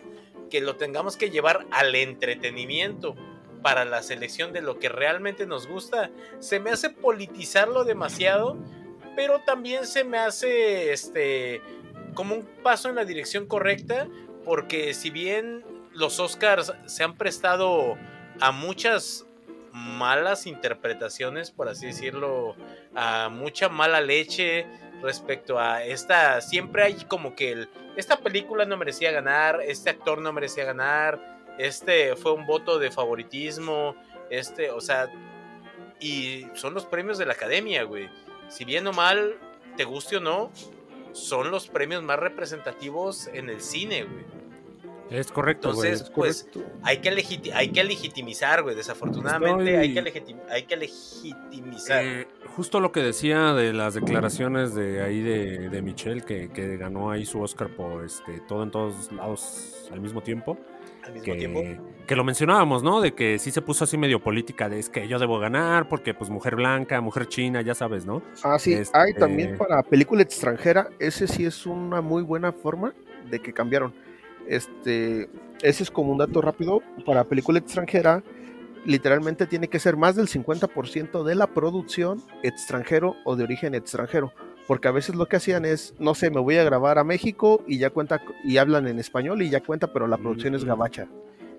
que 0.50 0.62
lo 0.62 0.76
tengamos 0.76 1.18
que 1.18 1.30
llevar 1.30 1.66
al 1.72 1.94
entretenimiento 1.96 3.16
para 3.62 3.86
la 3.86 4.04
selección 4.04 4.52
de 4.54 4.62
lo 4.62 4.78
que 4.78 4.90
realmente 4.90 5.46
nos 5.46 5.68
gusta, 5.68 6.12
se 6.40 6.60
me 6.60 6.70
hace 6.72 6.90
politizarlo 6.90 7.84
demasiado, 7.86 8.58
pero 9.16 9.42
también 9.46 9.86
se 9.86 10.04
me 10.04 10.18
hace 10.18 10.92
este 10.92 11.62
como 12.14 12.36
un 12.36 12.46
paso 12.62 12.90
en 12.90 12.96
la 12.96 13.06
dirección 13.06 13.48
correcta, 13.48 14.08
porque 14.46 14.94
si 14.94 15.10
bien 15.10 15.64
los 15.94 16.20
Oscars 16.20 16.74
se 16.86 17.04
han 17.04 17.16
prestado 17.18 17.98
a 18.40 18.52
muchas 18.52 19.26
malas 19.72 20.46
interpretaciones, 20.46 21.50
por 21.50 21.70
así 21.70 21.88
decirlo, 21.88 22.56
a 22.94 23.30
mucha 23.30 23.70
mala 23.70 24.02
leche 24.02 24.68
respecto 25.04 25.60
a 25.60 25.84
esta, 25.84 26.42
siempre 26.42 26.84
hay 26.84 26.96
como 27.06 27.36
que 27.36 27.52
el, 27.52 27.70
esta 27.96 28.18
película 28.18 28.66
no 28.66 28.78
merecía 28.78 29.12
ganar, 29.12 29.60
este 29.62 29.90
actor 29.90 30.20
no 30.20 30.34
merecía 30.34 30.64
ganar, 30.64 31.42
este 31.60 32.16
fue 32.16 32.34
un 32.34 32.48
voto 32.48 32.80
de 32.80 32.90
favoritismo, 32.90 33.96
este, 34.30 34.72
o 34.72 34.82
sea, 34.82 35.10
y 36.00 36.48
son 36.56 36.74
los 36.74 36.86
premios 36.86 37.18
de 37.18 37.26
la 37.26 37.34
academia, 37.34 37.84
güey. 37.84 38.10
Si 38.50 38.66
bien 38.66 38.88
o 38.88 38.94
mal, 38.94 39.36
te 39.78 39.84
guste 39.84 40.18
o 40.18 40.20
no, 40.20 40.52
son 41.12 41.52
los 41.52 41.68
premios 41.68 42.02
más 42.02 42.20
representativos 42.20 43.28
en 43.28 43.50
el 43.50 43.62
cine, 43.62 44.04
güey. 44.04 44.43
Es 45.14 45.32
correcto. 45.32 45.70
Entonces, 45.70 46.10
pues, 46.14 46.44
Correcto. 46.52 46.74
hay 46.84 46.98
que, 46.98 47.12
legiti- 47.16 47.52
hay 47.54 47.70
que 47.70 47.84
legitimizar, 47.84 48.64
güey. 48.64 48.76
Desafortunadamente, 48.76 49.64
Estoy- 49.76 49.76
hay, 49.76 49.94
que 49.94 50.02
legiti- 50.04 50.42
hay 50.50 50.64
que 50.64 50.76
legitimizar. 50.78 52.04
Eh, 52.04 52.28
justo 52.56 52.80
lo 52.80 52.92
que 52.92 53.02
decía 53.02 53.54
de 53.54 53.74
las 53.74 53.94
declaraciones 53.94 54.74
de 54.74 55.02
ahí 55.04 55.22
de, 55.22 55.70
de 55.70 55.82
Michelle, 55.82 56.22
que, 56.22 56.50
que 56.50 56.78
ganó 56.78 57.12
ahí 57.12 57.26
su 57.26 57.42
Oscar 57.42 57.70
por 57.70 58.04
este 58.04 58.40
todo 58.48 58.64
en 58.64 58.72
todos 58.72 59.12
lados 59.12 59.88
al 59.92 60.02
mismo 60.02 60.22
tiempo. 60.22 60.58
al 61.06 61.14
mismo 61.14 61.36
tiempo. 61.36 61.60
Que, 61.62 61.80
que 62.08 62.16
lo 62.16 62.24
mencionábamos, 62.24 62.82
¿no? 62.82 63.02
De 63.02 63.14
que 63.14 63.38
sí 63.38 63.52
se 63.52 63.62
puso 63.62 63.84
así 63.84 63.98
medio 63.98 64.22
política, 64.24 64.70
de 64.70 64.80
es 64.80 64.90
que 64.90 65.08
yo 65.08 65.20
debo 65.20 65.38
ganar, 65.38 65.90
porque 65.90 66.14
pues 66.14 66.30
mujer 66.30 66.56
blanca, 66.56 67.00
mujer 67.02 67.28
china, 67.28 67.62
ya 67.62 67.76
sabes, 67.76 68.06
¿no? 68.06 68.24
Ah, 68.44 68.58
sí, 68.58 68.74
Este- 68.74 68.98
hay 68.98 69.14
también 69.14 69.58
para 69.58 69.84
película 69.84 70.22
extranjera, 70.24 70.90
ese 71.00 71.28
sí 71.28 71.46
es 71.46 71.66
una 71.66 72.02
muy 72.02 72.24
buena 72.24 72.52
forma 72.52 72.94
de 73.30 73.40
que 73.40 73.54
cambiaron. 73.54 73.94
Este, 74.48 75.30
ese 75.62 75.84
es 75.84 75.92
como 75.92 76.12
un 76.12 76.18
dato 76.18 76.42
rápido 76.42 76.82
para 77.06 77.24
película 77.24 77.60
extranjera. 77.60 78.24
Literalmente 78.86 79.48
tiene 79.48 79.70
que 79.70 79.80
ser 79.80 79.96
más 79.96 80.16
del 80.16 80.28
50% 80.28 81.24
de 81.24 81.36
la 81.36 81.48
producción 81.48 82.22
extranjero 82.44 83.16
o 83.24 83.36
de 83.36 83.44
origen 83.46 83.76
extranjero. 83.76 84.34
Porque 84.68 84.88
a 84.88 84.92
veces 84.92 85.16
lo 85.16 85.26
que 85.26 85.38
hacían 85.38 85.66
es, 85.66 85.94
no 86.00 86.16
sé, 86.16 86.30
me 86.32 86.40
voy 86.40 86.56
a 86.58 86.64
grabar 86.64 86.98
a 86.98 87.04
México 87.04 87.62
y 87.68 87.78
ya 87.78 87.90
cuenta, 87.90 88.22
y 88.46 88.58
hablan 88.58 88.88
en 88.88 89.00
español 89.00 89.42
y 89.42 89.50
ya 89.50 89.62
cuenta, 89.62 89.92
pero 89.92 90.08
la 90.08 90.18
producción 90.18 90.56
es 90.56 90.64
Mm. 90.64 90.68
gabacha. 90.68 91.08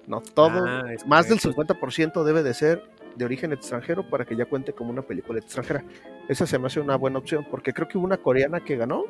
No, 0.07 0.21
todo, 0.21 0.65
Ah, 0.67 0.85
es 0.93 1.07
más 1.07 1.29
del 1.29 1.39
correcto. 1.41 1.49
50% 1.63 2.25
debe 2.25 2.43
de 2.43 2.53
ser 2.55 2.83
de 3.17 3.25
origen 3.25 3.53
extranjero 3.53 4.09
para 4.09 4.25
que 4.25 4.37
ya 4.37 4.45
cuente 4.47 4.73
como 4.73 4.91
una 4.91 5.03
película 5.03 5.39
extranjera. 5.39 5.83
Esa 6.29 6.47
se 6.47 6.59
me 6.59 6.67
hace 6.67 6.81
una 6.81 6.97
buena 6.97 7.19
opción, 7.19 7.47
porque 7.51 7.73
creo 7.73 7.89
que 7.89 7.97
hubo 7.97 8.05
una 8.07 8.17
coreana 8.19 8.61
que 8.61 8.77
ganó. 8.77 9.05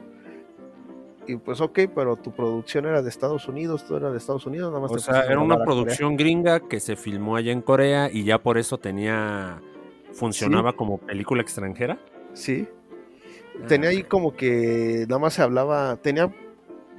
Y 1.27 1.37
pues 1.37 1.61
ok, 1.61 1.81
pero 1.95 2.17
tu 2.17 2.33
producción 2.33 2.85
era 2.87 3.01
de 3.03 3.09
Estados 3.09 3.49
Unidos, 3.49 3.85
tú 3.87 3.97
era 3.97 4.11
de 4.11 4.19
Estados 4.19 4.45
Unidos, 4.47 4.69
nada 4.71 4.83
más 4.83 4.91
O 4.93 4.95
te 4.97 5.01
sea, 5.01 5.23
era 5.25 5.39
una 5.41 5.55
Corea. 5.57 5.65
producción 5.67 6.17
gringa 6.17 6.61
que 6.61 6.81
se 6.81 6.97
filmó 6.97 7.37
allá 7.37 7.51
en 7.53 7.63
Corea 7.63 8.11
y 8.13 8.25
ya 8.25 8.39
por 8.39 8.59
eso 8.59 8.79
tenía. 8.79 9.61
funcionaba 10.13 10.75
como 10.75 10.99
película 10.99 11.43
extranjera. 11.43 11.99
Sí. 12.35 12.69
Tenía 13.69 13.91
ahí 13.91 14.03
como 14.05 14.35
que 14.37 15.07
nada 15.09 15.19
más 15.19 15.35
se 15.35 15.43
hablaba, 15.43 15.97
tenía, 15.97 16.33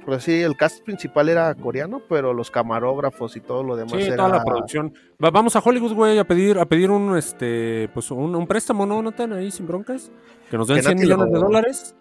por 0.04 0.14
así, 0.14 0.42
el 0.42 0.56
cast 0.56 0.82
principal 0.84 1.28
era 1.28 1.54
coreano, 1.54 2.02
pero 2.08 2.32
los 2.34 2.50
camarógrafos 2.50 3.36
y 3.36 3.40
todo 3.40 3.62
lo 3.62 3.76
demás 3.76 3.92
Sí, 3.92 4.02
era... 4.08 4.16
toda 4.16 4.28
la 4.30 4.44
producción. 4.44 4.92
Va- 5.22 5.30
vamos 5.30 5.54
a 5.56 5.60
Hollywood, 5.60 5.92
güey, 5.94 6.18
a 6.18 6.24
pedir, 6.24 6.58
a 6.58 6.64
pedir 6.66 6.90
un 6.90 7.16
este, 7.16 7.88
pues 7.94 8.10
un, 8.10 8.34
un 8.34 8.46
préstamo, 8.46 8.84
¿no, 8.86 9.00
Nathan? 9.02 9.32
Ahí 9.34 9.50
sin 9.50 9.66
broncas. 9.66 10.10
Que 10.50 10.56
nos 10.58 10.66
den 10.68 10.76
Que 10.78 10.82
100 10.82 10.96
Nati 10.96 11.06
lo- 11.08 11.16
millones 11.16 11.32
de 11.34 11.38
dólares. 11.40 11.94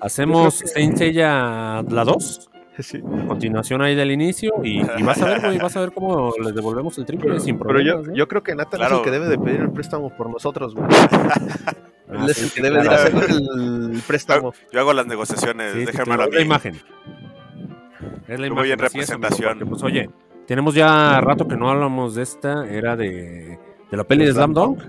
Hacemos 0.00 0.54
Saint 0.54 0.96
Seiya 0.96 1.82
la 1.88 2.04
2. 2.04 2.46
Sí. 2.80 2.98
Continuación 3.28 3.82
ahí 3.82 3.94
del 3.94 4.10
inicio. 4.10 4.52
Y, 4.64 4.80
y 4.80 5.02
vas 5.02 5.20
a 5.20 5.26
ver, 5.26 5.40
güey, 5.42 5.58
vas 5.58 5.76
a 5.76 5.80
ver 5.80 5.92
cómo 5.92 6.32
les 6.42 6.54
devolvemos 6.54 6.96
el 6.96 7.04
triple 7.04 7.38
sin 7.38 7.58
Pero 7.58 7.78
yo, 7.80 7.92
problemas. 7.92 8.08
¿eh? 8.08 8.12
yo 8.14 8.26
creo 8.26 8.42
que 8.42 8.54
Nathan 8.54 8.80
es 8.80 8.90
el 8.92 9.02
que 9.02 9.10
debe 9.10 9.28
de 9.28 9.36
pedir 9.38 9.60
el 9.60 9.70
préstamo 9.70 10.08
por 10.16 10.30
nosotros, 10.30 10.74
güey. 10.74 10.86
Él 12.10 12.30
es 12.30 12.42
el 12.42 12.50
que 12.52 12.62
debe 12.62 12.82
de 12.82 12.88
hacer 12.88 13.12
el 13.28 14.00
préstamo. 14.06 14.54
Yo 14.72 14.80
hago 14.80 14.94
las 14.94 15.06
negociaciones, 15.06 15.74
Sí, 15.74 15.82
es 15.82 15.94
la 16.08 16.16
mí. 16.26 16.40
imagen. 16.40 16.80
Es 18.26 18.40
la 18.40 18.46
Yo 18.48 18.54
voy 18.54 18.68
imagen. 18.68 18.72
en 18.72 18.78
representación. 18.78 19.58
pues, 19.68 19.82
oye, 19.82 20.08
tenemos 20.46 20.74
ya 20.74 21.20
rato 21.20 21.46
que 21.46 21.56
no 21.58 21.68
hablamos 21.68 22.14
de 22.14 22.22
esta, 22.22 22.66
era 22.66 22.96
de, 22.96 23.58
de 23.90 23.96
la 23.96 24.04
peli 24.04 24.24
de 24.24 24.32
Slam 24.32 24.54
Dunk. 24.54 24.80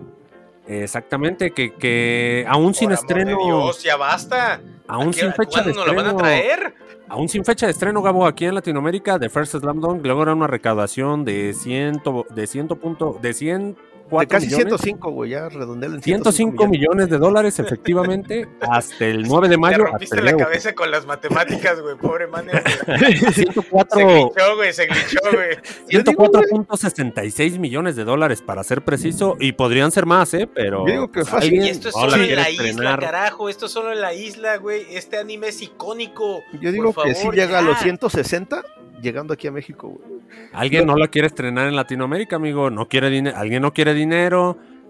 Exactamente, 0.66 1.52
que, 1.52 1.74
que 1.74 2.46
aún 2.48 2.74
sin 2.74 2.90
Por 2.90 2.98
amor 3.00 3.08
de 3.08 3.14
estreno, 3.22 3.38
Dios, 3.46 3.84
ya 3.84 3.98
basta. 3.98 4.62
Aún 4.92 5.10
¿A 5.10 5.12
qué- 5.12 5.20
sin 5.22 5.34
fecha 5.34 5.62
de 5.64 5.74
¿Cuándo 5.74 5.80
nos 5.80 5.88
la 5.88 5.94
van 5.94 6.06
a 6.06 6.10
estreno, 6.10 6.18
traer? 6.18 6.74
aún 7.10 7.30
sin 7.30 7.44
fecha 7.46 7.66
de 7.66 7.72
estreno, 7.72 8.02
Gabo, 8.02 8.26
aquí 8.26 8.46
en 8.46 8.56
Latinoamérica, 8.56 9.18
de 9.20 9.30
First 9.30 9.56
Slam 9.58 9.80
Dunk 9.82 10.06
logra 10.06 10.34
una 10.34 10.48
recaudación 10.48 11.26
de 11.26 11.54
100, 11.54 12.02
de 12.34 12.48
100 12.48 12.68
punto, 12.70 13.18
de 13.22 13.34
104 13.34 13.91
De 14.20 14.28
casi 14.28 14.46
millones. 14.48 14.66
105, 14.82 15.12
güey, 15.12 15.32
ya 15.32 15.48
redondealo 15.50 15.96
en 15.96 16.02
105 16.04 16.68
millones 16.68 17.10
de 17.10 17.18
dólares, 17.18 17.58
efectivamente, 17.60 18.48
hasta 18.62 19.06
el 19.06 19.24
9 19.24 19.48
de 19.48 19.56
Te 19.56 19.58
mayo. 19.60 19.86
rompiste 19.86 20.20
hasta 20.20 20.32
la 20.32 20.38
cabeza 20.38 20.76
con 20.76 20.92
las 20.92 21.06
matemáticas, 21.06 21.80
güey. 21.82 21.96
Pobre 21.98 22.28
man. 22.28 22.46
Se 23.32 23.32
104, 23.46 24.00
glitchó, 24.00 24.56
güey. 24.56 24.74
Se 24.74 24.86
glitchó, 24.88 25.20
güey. 25.32 25.50
Digo, 25.88 26.04
güey, 26.16 26.30
104.66 26.30 27.60
millones 27.60 27.96
de 27.96 28.04
dólares 28.04 28.42
para 28.42 28.64
ser 28.64 28.84
preciso 28.84 29.38
y 29.40 29.54
podrían 29.54 29.92
ser 29.92 30.06
más, 30.06 30.34
¿eh? 30.34 30.48
Pero 30.54 30.86
Yo 30.86 30.92
digo 30.92 31.08
que 31.12 31.22
pues, 31.22 31.30
fácil. 31.30 31.50
alguien 31.50 31.66
Y 31.66 31.70
esto 31.70 31.90
es 31.90 31.96
no 31.96 32.02
solo 32.02 32.16
en 32.16 32.20
quiere 32.26 32.42
la 32.42 32.50
isla, 32.50 32.98
carajo. 33.00 33.50
Esto 33.50 33.66
es 33.68 33.72
solo 33.72 33.92
en 33.92 34.02
la 34.02 34.14
isla, 34.14 34.58
güey. 34.58 34.86
Este 34.92 35.18
anime 35.18 35.48
es 35.50 35.62
icónico. 35.62 36.42
Yo 36.60 36.72
digo 36.72 36.92
Por 36.94 37.06
que 37.06 37.16
sí 37.16 37.22
favor, 37.22 37.36
llega 37.36 37.60
a 37.60 37.62
los 37.62 37.80
160, 37.80 38.64
llegando 39.02 39.34
aquí 39.34 39.48
a 39.48 39.52
México, 39.52 39.88
güey. 39.90 40.22
Alguien 40.54 40.86
no 40.86 40.96
la 40.96 41.08
quiere 41.08 41.28
estrenar 41.28 41.68
en 41.68 41.76
Latinoamérica, 41.76 42.38
amigo. 42.38 42.70
No 42.70 42.88
quiere 42.88 43.10
dinero. 43.10 43.38
Alguien 43.38 43.62
no 43.62 43.74
quiere 43.74 43.94
dinero. 43.94 44.01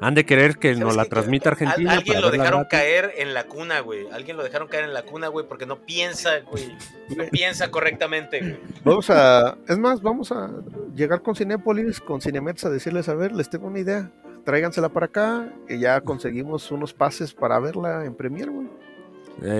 Han 0.03 0.15
de 0.15 0.25
querer 0.25 0.57
que 0.57 0.71
nos 0.71 0.79
¿Sabes 0.79 0.95
la 0.95 1.05
transmita 1.05 1.49
Al- 1.49 1.53
Argentina. 1.53 1.91
alguien 1.93 2.15
para 2.15 2.21
lo 2.25 2.31
dejaron 2.31 2.65
caer 2.65 3.13
en 3.17 3.35
la 3.35 3.43
cuna, 3.43 3.81
güey. 3.81 4.07
Alguien 4.11 4.35
lo 4.35 4.41
dejaron 4.43 4.67
caer 4.67 4.85
en 4.85 4.93
la 4.95 5.03
cuna, 5.03 5.27
güey, 5.27 5.45
porque 5.47 5.67
no 5.67 5.77
piensa, 5.85 6.39
güey. 6.39 6.75
No 7.15 7.25
piensa 7.29 7.69
correctamente, 7.69 8.39
güey. 8.39 8.57
Vamos 8.83 9.11
a, 9.11 9.57
es 9.67 9.77
más, 9.77 10.01
vamos 10.01 10.31
a 10.31 10.49
llegar 10.95 11.21
con 11.21 11.35
Cinépolis, 11.35 11.99
con 11.99 12.19
Cinemex 12.19 12.65
a 12.65 12.71
decirles, 12.71 13.09
a 13.09 13.13
ver, 13.13 13.31
les 13.31 13.51
tengo 13.51 13.67
una 13.67 13.77
idea, 13.77 14.09
tráigansela 14.43 14.89
para 14.89 15.05
acá 15.05 15.53
y 15.69 15.77
ya 15.77 16.01
conseguimos 16.01 16.71
unos 16.71 16.93
pases 16.95 17.35
para 17.35 17.59
verla 17.59 18.03
en 18.03 18.15
Premiere, 18.15 18.49
güey. 18.49 18.67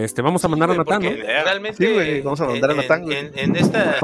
Este, 0.03 0.23
vamos 0.23 0.43
a 0.43 0.47
mandar 0.47 0.71
a 0.71 0.75
Natán, 0.75 1.03
¿no? 1.03 1.09
Realmente, 1.11 1.85
Sí, 1.85 1.93
güey, 1.93 2.21
vamos 2.21 2.41
a 2.41 2.45
mandar 2.47 2.71
a 2.71 2.73
Natán, 2.73 3.03
güey. 3.03 3.15
En, 3.17 3.37
en 3.37 3.55
esta, 3.55 3.97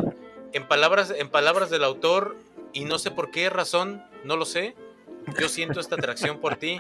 en 0.54 0.68
palabras, 0.68 1.12
en 1.18 1.30
palabras 1.30 1.72
del 1.72 1.84
autor, 1.84 2.36
y 2.74 2.86
no 2.86 3.00
sé 3.00 3.10
por 3.10 3.32
qué 3.32 3.50
razón, 3.50 4.04
no 4.24 4.38
lo 4.38 4.46
sé. 4.46 4.76
Yo 5.40 5.50
siento 5.50 5.82
esta 5.82 5.96
atracción 5.96 6.40
por 6.40 6.56
ti. 6.56 6.78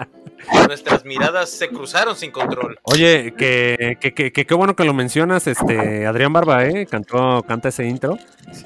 Nuestras 0.67 1.03
miradas 1.03 1.49
se 1.49 1.67
cruzaron 1.67 2.15
sin 2.15 2.31
control. 2.31 2.79
Oye, 2.83 3.33
que, 3.37 3.97
que, 3.99 4.13
que, 4.13 4.31
que 4.31 4.45
qué 4.45 4.53
bueno 4.53 4.75
que 4.75 4.85
lo 4.85 4.93
mencionas, 4.93 5.47
este, 5.47 6.05
Adrián 6.05 6.31
Barba, 6.31 6.65
¿eh? 6.65 6.85
Cantó, 6.85 7.43
canta 7.45 7.69
ese 7.69 7.85
intro. 7.85 8.17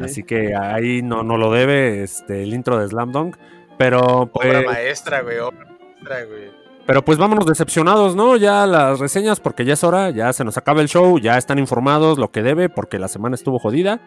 Así 0.03 0.23
que 0.23 0.55
ahí 0.55 1.01
no, 1.01 1.23
no 1.23 1.37
lo 1.37 1.51
debe, 1.51 2.03
este, 2.03 2.43
el 2.43 2.53
intro 2.53 2.77
de 2.77 2.87
Slam 2.89 3.11
Dunk. 3.11 3.37
Pero 3.79 4.29
pues, 4.31 4.49
Obra 4.49 4.61
maestra, 4.61 5.21
güey. 5.21 5.39
Obra 5.39 5.65
maestra, 5.65 6.25
güey. 6.25 6.51
pero 6.85 7.03
pues 7.03 7.17
vámonos 7.17 7.47
decepcionados, 7.47 8.15
¿no? 8.15 8.37
Ya 8.37 8.67
las 8.67 8.99
reseñas, 8.99 9.39
porque 9.39 9.65
ya 9.65 9.73
es 9.73 9.83
hora, 9.83 10.11
ya 10.11 10.31
se 10.33 10.43
nos 10.43 10.57
acaba 10.57 10.81
el 10.81 10.89
show, 10.89 11.17
ya 11.17 11.37
están 11.39 11.57
informados 11.57 12.19
lo 12.19 12.29
que 12.31 12.43
debe, 12.43 12.69
porque 12.69 12.99
la 12.99 13.07
semana 13.07 13.33
estuvo 13.33 13.57
jodida. 13.57 13.99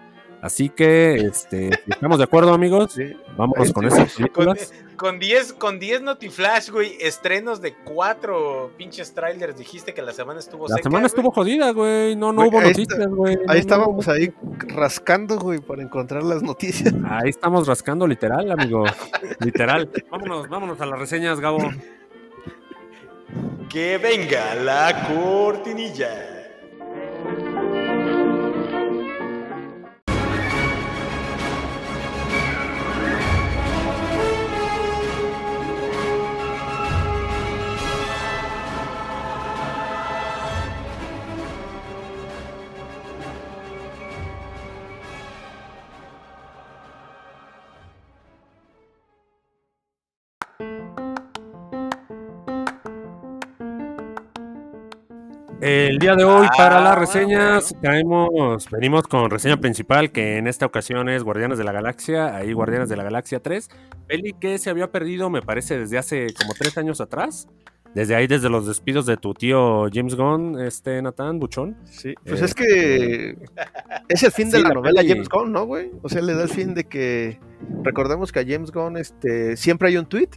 Así 0.45 0.69
que, 0.69 1.15
este, 1.15 1.71
si 1.87 1.91
estamos 1.91 2.19
de 2.19 2.25
acuerdo, 2.25 2.53
amigos. 2.53 2.93
Sí. 2.93 3.17
Vámonos 3.39 3.73
con 3.73 3.87
estoy. 3.87 4.03
esas 4.03 4.15
películas. 4.15 4.75
Con 4.97 5.19
10 5.19 5.55
con 5.55 5.79
10 5.79 6.03
Notiflash, 6.03 6.69
güey, 6.69 6.99
estrenos 7.01 7.63
de 7.63 7.75
cuatro 7.75 8.71
pinches 8.77 9.15
trailers. 9.15 9.57
Dijiste 9.57 9.95
que 9.95 10.03
la 10.03 10.13
semana 10.13 10.41
estuvo 10.41 10.69
La 10.69 10.75
seca, 10.77 10.83
semana 10.83 11.05
güey. 11.05 11.07
estuvo 11.07 11.31
jodida, 11.31 11.71
güey. 11.71 12.15
No, 12.15 12.31
no 12.35 12.43
Güey, 12.43 12.49
hubo 12.51 12.61
noticias, 12.61 13.09
güey. 13.09 13.37
Ahí 13.37 13.45
no 13.47 13.53
estábamos 13.55 14.07
ahí 14.09 14.35
rascando, 14.69 15.39
güey, 15.39 15.61
para 15.61 15.83
encontrar 15.83 16.23
las 16.23 16.43
noticias. 16.43 16.93
Ahí 17.09 17.31
estamos 17.31 17.67
rascando, 17.67 18.07
literal, 18.07 18.53
amigo. 18.53 18.85
literal. 19.41 19.89
Vámonos, 20.11 20.47
vámonos 20.51 20.79
a 20.79 20.85
las 20.85 20.99
reseñas, 20.99 21.41
Gabo. 21.41 21.71
Que 23.71 23.97
venga 23.97 24.55
la 24.57 25.09
cortinilla. 25.09 26.11
El 55.67 55.99
día 55.99 56.15
de 56.15 56.25
hoy, 56.25 56.47
para 56.59 56.79
las 56.79 56.93
Ah, 56.93 56.99
reseñas, 57.01 57.75
traemos, 57.81 58.69
venimos 58.71 59.05
con 59.05 59.31
reseña 59.31 59.57
principal, 59.59 60.13
que 60.13 60.37
en 60.37 60.47
esta 60.47 60.67
ocasión 60.67 61.09
es 61.09 61.23
Guardianes 61.23 61.57
de 61.57 61.65
la 61.65 61.73
Galaxia, 61.73 62.37
ahí 62.37 62.53
Guardianes 62.53 62.91
de 62.91 62.97
la 62.97 63.03
Galaxia 63.05 63.41
3, 63.41 63.71
peli 64.07 64.35
que 64.39 64.59
se 64.59 64.69
había 64.69 64.93
perdido, 64.93 65.31
me 65.31 65.41
parece, 65.41 65.79
desde 65.79 65.97
hace 65.97 66.27
como 66.39 66.53
tres 66.53 66.77
años 66.77 67.01
atrás. 67.01 67.49
Desde 67.95 68.15
ahí, 68.15 68.27
desde 68.27 68.51
los 68.51 68.67
despidos 68.67 69.07
de 69.07 69.17
tu 69.17 69.33
tío 69.33 69.87
James 69.91 70.17
Gunn, 70.17 70.61
este 70.61 71.01
Nathan 71.01 71.39
Buchón. 71.39 71.79
Sí. 71.85 72.13
Pues 72.27 72.43
Eh, 72.43 72.45
es 72.45 72.55
que 72.55 73.37
es 74.11 74.23
el 74.23 74.33
fin 74.33 74.51
de 74.51 74.59
sí, 74.59 74.63
la 74.65 74.69
la 74.71 74.75
novela 74.75 75.01
peli- 75.01 75.13
James 75.13 75.29
Gunn, 75.31 75.51
¿no, 75.53 75.65
güey? 75.65 75.93
O 76.03 76.09
sea, 76.11 76.21
le 76.21 76.35
da 76.35 76.43
el 76.43 76.49
fin 76.51 76.75
de 76.75 76.85
que 76.85 77.39
recordemos 77.85 78.33
que 78.33 78.41
a 78.41 78.45
James 78.47 78.71
Gunn 78.71 78.99
este, 78.99 79.57
siempre 79.57 79.89
hay 79.89 79.97
un 79.97 80.05
tweet 80.07 80.29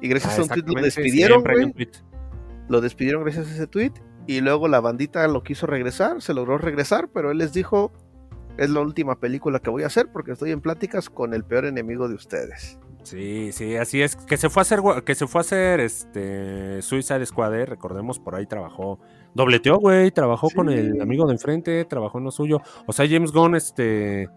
y 0.00 0.06
gracias 0.08 0.38
Ah, 0.38 0.42
a 0.42 0.44
un 0.44 0.48
tweet 0.50 0.74
lo 0.76 0.80
despidieron, 0.82 1.38
siempre 1.38 1.52
hay 1.54 1.56
güey. 1.56 1.66
un 1.66 1.72
tweet. 1.72 1.90
Lo 2.68 2.80
despidieron 2.82 3.22
gracias 3.24 3.48
a 3.48 3.50
ese 3.54 3.66
tweet 3.66 3.92
y 4.26 4.40
luego 4.40 4.68
la 4.68 4.80
bandita 4.80 5.26
lo 5.28 5.42
quiso 5.42 5.66
regresar, 5.66 6.22
se 6.22 6.34
logró 6.34 6.58
regresar, 6.58 7.08
pero 7.08 7.30
él 7.30 7.38
les 7.38 7.52
dijo, 7.52 7.92
es 8.56 8.70
la 8.70 8.80
última 8.80 9.18
película 9.18 9.58
que 9.58 9.70
voy 9.70 9.82
a 9.82 9.86
hacer 9.86 10.10
porque 10.12 10.32
estoy 10.32 10.52
en 10.52 10.60
pláticas 10.60 11.10
con 11.10 11.34
el 11.34 11.44
peor 11.44 11.66
enemigo 11.66 12.08
de 12.08 12.14
ustedes. 12.14 12.78
Sí, 13.02 13.52
sí, 13.52 13.76
así 13.76 14.00
es. 14.00 14.16
Que 14.16 14.38
se 14.38 14.48
fue 14.48 14.60
a 14.60 14.62
hacer, 14.62 14.80
que 15.04 15.14
se 15.14 15.26
fue 15.26 15.40
a 15.40 15.42
hacer 15.42 15.80
este 15.80 16.80
Suicide 16.80 17.24
Squad, 17.26 17.54
eh, 17.54 17.66
recordemos, 17.66 18.18
por 18.18 18.34
ahí 18.34 18.46
trabajó. 18.46 18.98
Dobleteó, 19.34 19.78
güey, 19.78 20.10
trabajó 20.10 20.48
con 20.50 20.70
el 20.70 21.00
amigo 21.02 21.26
de 21.26 21.32
enfrente, 21.32 21.84
trabajó 21.84 22.18
en 22.18 22.24
lo 22.24 22.30
suyo. 22.30 22.62
O 22.86 22.92
sea, 22.92 23.06
James 23.06 23.30
Gunn, 23.30 23.56
este. 23.56 24.28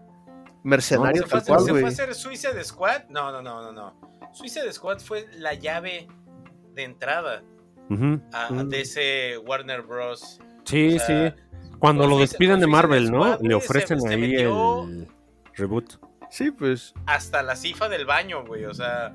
Mercenario 0.64 1.22
¿Se 1.22 1.28
fue, 1.28 1.44
cual, 1.44 1.60
se 1.60 1.70
fue 1.70 1.84
a 1.84 1.88
hacer 1.88 2.14
Suicide 2.14 2.62
Squad? 2.62 3.04
No, 3.08 3.32
no, 3.32 3.40
no, 3.40 3.62
no, 3.62 3.72
no. 3.72 4.30
Suicide 4.32 4.70
Squad 4.72 4.98
fue 4.98 5.26
la 5.38 5.54
llave 5.54 6.08
de 6.74 6.82
entrada 6.82 7.42
a, 8.32 8.46
a 8.46 8.50
Mm. 8.50 8.68
de 8.68 8.80
ese 8.80 9.38
Warner 9.38 9.82
Bros. 9.82 10.40
Sí, 10.64 10.96
O 10.96 10.98
sea, 10.98 11.30
sí. 11.36 11.42
Cuando 11.78 12.04
lo 12.06 12.16
Suicide- 12.16 12.20
despiden 12.20 12.60
de 12.60 12.66
Marvel, 12.66 13.10
¿no? 13.10 13.24
Squad, 13.24 13.40
Le 13.42 13.54
ofrecen 13.54 14.00
se 14.00 14.08
ahí 14.08 14.20
metió 14.20 14.84
el 14.84 15.06
reboot. 15.54 15.94
Sí, 16.30 16.50
pues 16.50 16.92
hasta 17.06 17.42
la 17.42 17.56
cifa 17.56 17.88
del 17.88 18.04
baño, 18.04 18.44
güey. 18.44 18.64
O 18.66 18.74
sea, 18.74 19.14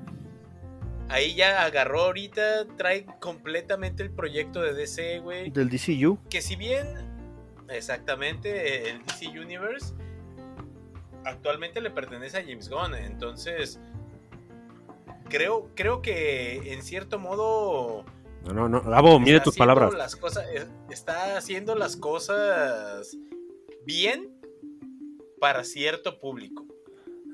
ahí 1.08 1.34
ya 1.34 1.62
agarró 1.64 2.02
ahorita, 2.04 2.66
trae 2.76 3.06
completamente 3.20 4.02
el 4.02 4.10
proyecto 4.10 4.60
de 4.62 4.72
DC, 4.74 5.20
güey. 5.20 5.50
del 5.50 5.68
DCU. 5.68 6.18
Que 6.28 6.40
si 6.42 6.56
bien, 6.56 6.86
exactamente, 7.68 8.90
el 8.90 9.04
DC 9.04 9.28
Universe 9.28 9.94
actualmente 11.24 11.80
le 11.80 11.90
pertenece 11.90 12.38
a 12.38 12.42
James 12.42 12.68
Gunn. 12.68 12.94
Entonces, 12.94 13.78
creo, 15.28 15.70
creo 15.74 16.02
que 16.02 16.72
en 16.72 16.82
cierto 16.82 17.18
modo... 17.18 18.04
No, 18.44 18.52
no, 18.52 18.68
no. 18.68 18.82
Gabo, 18.82 19.20
está 19.24 19.42
tus 19.42 19.56
palabras. 19.56 19.94
Las 19.94 20.16
cosas, 20.16 20.44
eh, 20.52 20.66
está 20.90 21.36
haciendo 21.36 21.74
las 21.74 21.96
cosas 21.96 23.16
bien 23.86 24.30
para 25.40 25.64
cierto 25.64 26.20
público. 26.20 26.66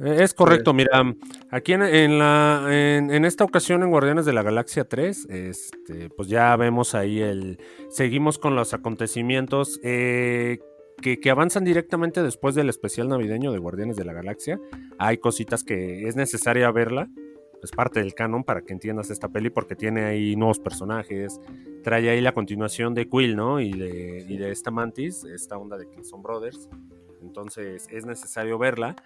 Eh, 0.02 0.22
Es 0.22 0.32
correcto, 0.34 0.72
mira, 0.72 1.14
aquí 1.50 1.72
en, 1.74 1.82
en 1.82 2.18
la, 2.18 2.66
en, 2.70 3.11
en 3.11 3.24
esta 3.24 3.44
ocasión 3.44 3.82
en 3.82 3.90
Guardianes 3.90 4.24
de 4.24 4.32
la 4.32 4.42
Galaxia 4.42 4.84
3, 4.84 5.26
este, 5.28 6.08
pues 6.11 6.28
ya 6.28 6.56
vemos 6.56 6.94
ahí 6.94 7.20
el, 7.20 7.58
seguimos 7.90 8.38
con 8.38 8.54
los 8.54 8.72
acontecimientos 8.72 9.78
eh, 9.82 10.58
que, 11.02 11.20
que 11.20 11.30
avanzan 11.30 11.64
directamente 11.64 12.22
después 12.22 12.54
del 12.54 12.68
especial 12.70 13.08
navideño 13.08 13.52
de 13.52 13.58
Guardianes 13.58 13.96
de 13.96 14.04
la 14.04 14.12
Galaxia. 14.14 14.58
Hay 14.98 15.18
cositas 15.18 15.64
que 15.64 16.08
es 16.08 16.16
necesaria 16.16 16.70
verla, 16.70 17.08
es 17.62 17.70
parte 17.70 18.00
del 18.00 18.14
canon 18.14 18.44
para 18.44 18.62
que 18.62 18.72
entiendas 18.72 19.11
esta 19.11 19.28
peli 19.28 19.50
porque 19.50 19.76
tiene 19.76 20.04
ahí 20.04 20.36
nuevos 20.36 20.58
personajes, 20.58 21.40
trae 21.82 22.08
ahí 22.08 22.20
la 22.20 22.32
continuación 22.32 22.94
de 22.94 23.08
Quill, 23.08 23.36
¿no? 23.36 23.61
Y 23.61 23.72
de, 23.72 24.24
y 24.28 24.36
de 24.36 24.50
esta 24.50 24.70
Mantis, 24.70 25.24
esta 25.24 25.58
onda 25.58 25.76
de 25.76 25.88
que 25.88 26.04
son 26.04 26.22
brothers, 26.22 26.68
entonces 27.22 27.86
es 27.90 28.06
necesario 28.06 28.58
verla. 28.58 28.96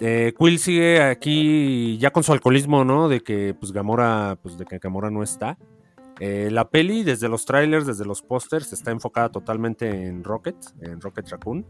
Eh, 0.00 0.34
Quill 0.36 0.58
sigue 0.58 1.02
aquí 1.02 1.98
ya 1.98 2.10
con 2.10 2.22
su 2.22 2.32
alcoholismo, 2.32 2.84
¿no? 2.84 3.08
De 3.08 3.20
que 3.20 3.54
pues 3.58 3.72
Gamora, 3.72 4.36
pues 4.42 4.58
de 4.58 4.64
que 4.64 4.78
Gamora 4.78 5.10
no 5.10 5.22
está. 5.22 5.56
Eh, 6.20 6.48
la 6.50 6.68
peli, 6.68 7.02
desde 7.02 7.28
los 7.28 7.44
trailers, 7.44 7.86
desde 7.86 8.04
los 8.04 8.22
pósters, 8.22 8.72
está 8.72 8.90
enfocada 8.90 9.30
totalmente 9.30 9.88
en 9.88 10.22
Rocket, 10.22 10.56
en 10.80 11.00
Rocket 11.00 11.28
Raccoon. 11.28 11.66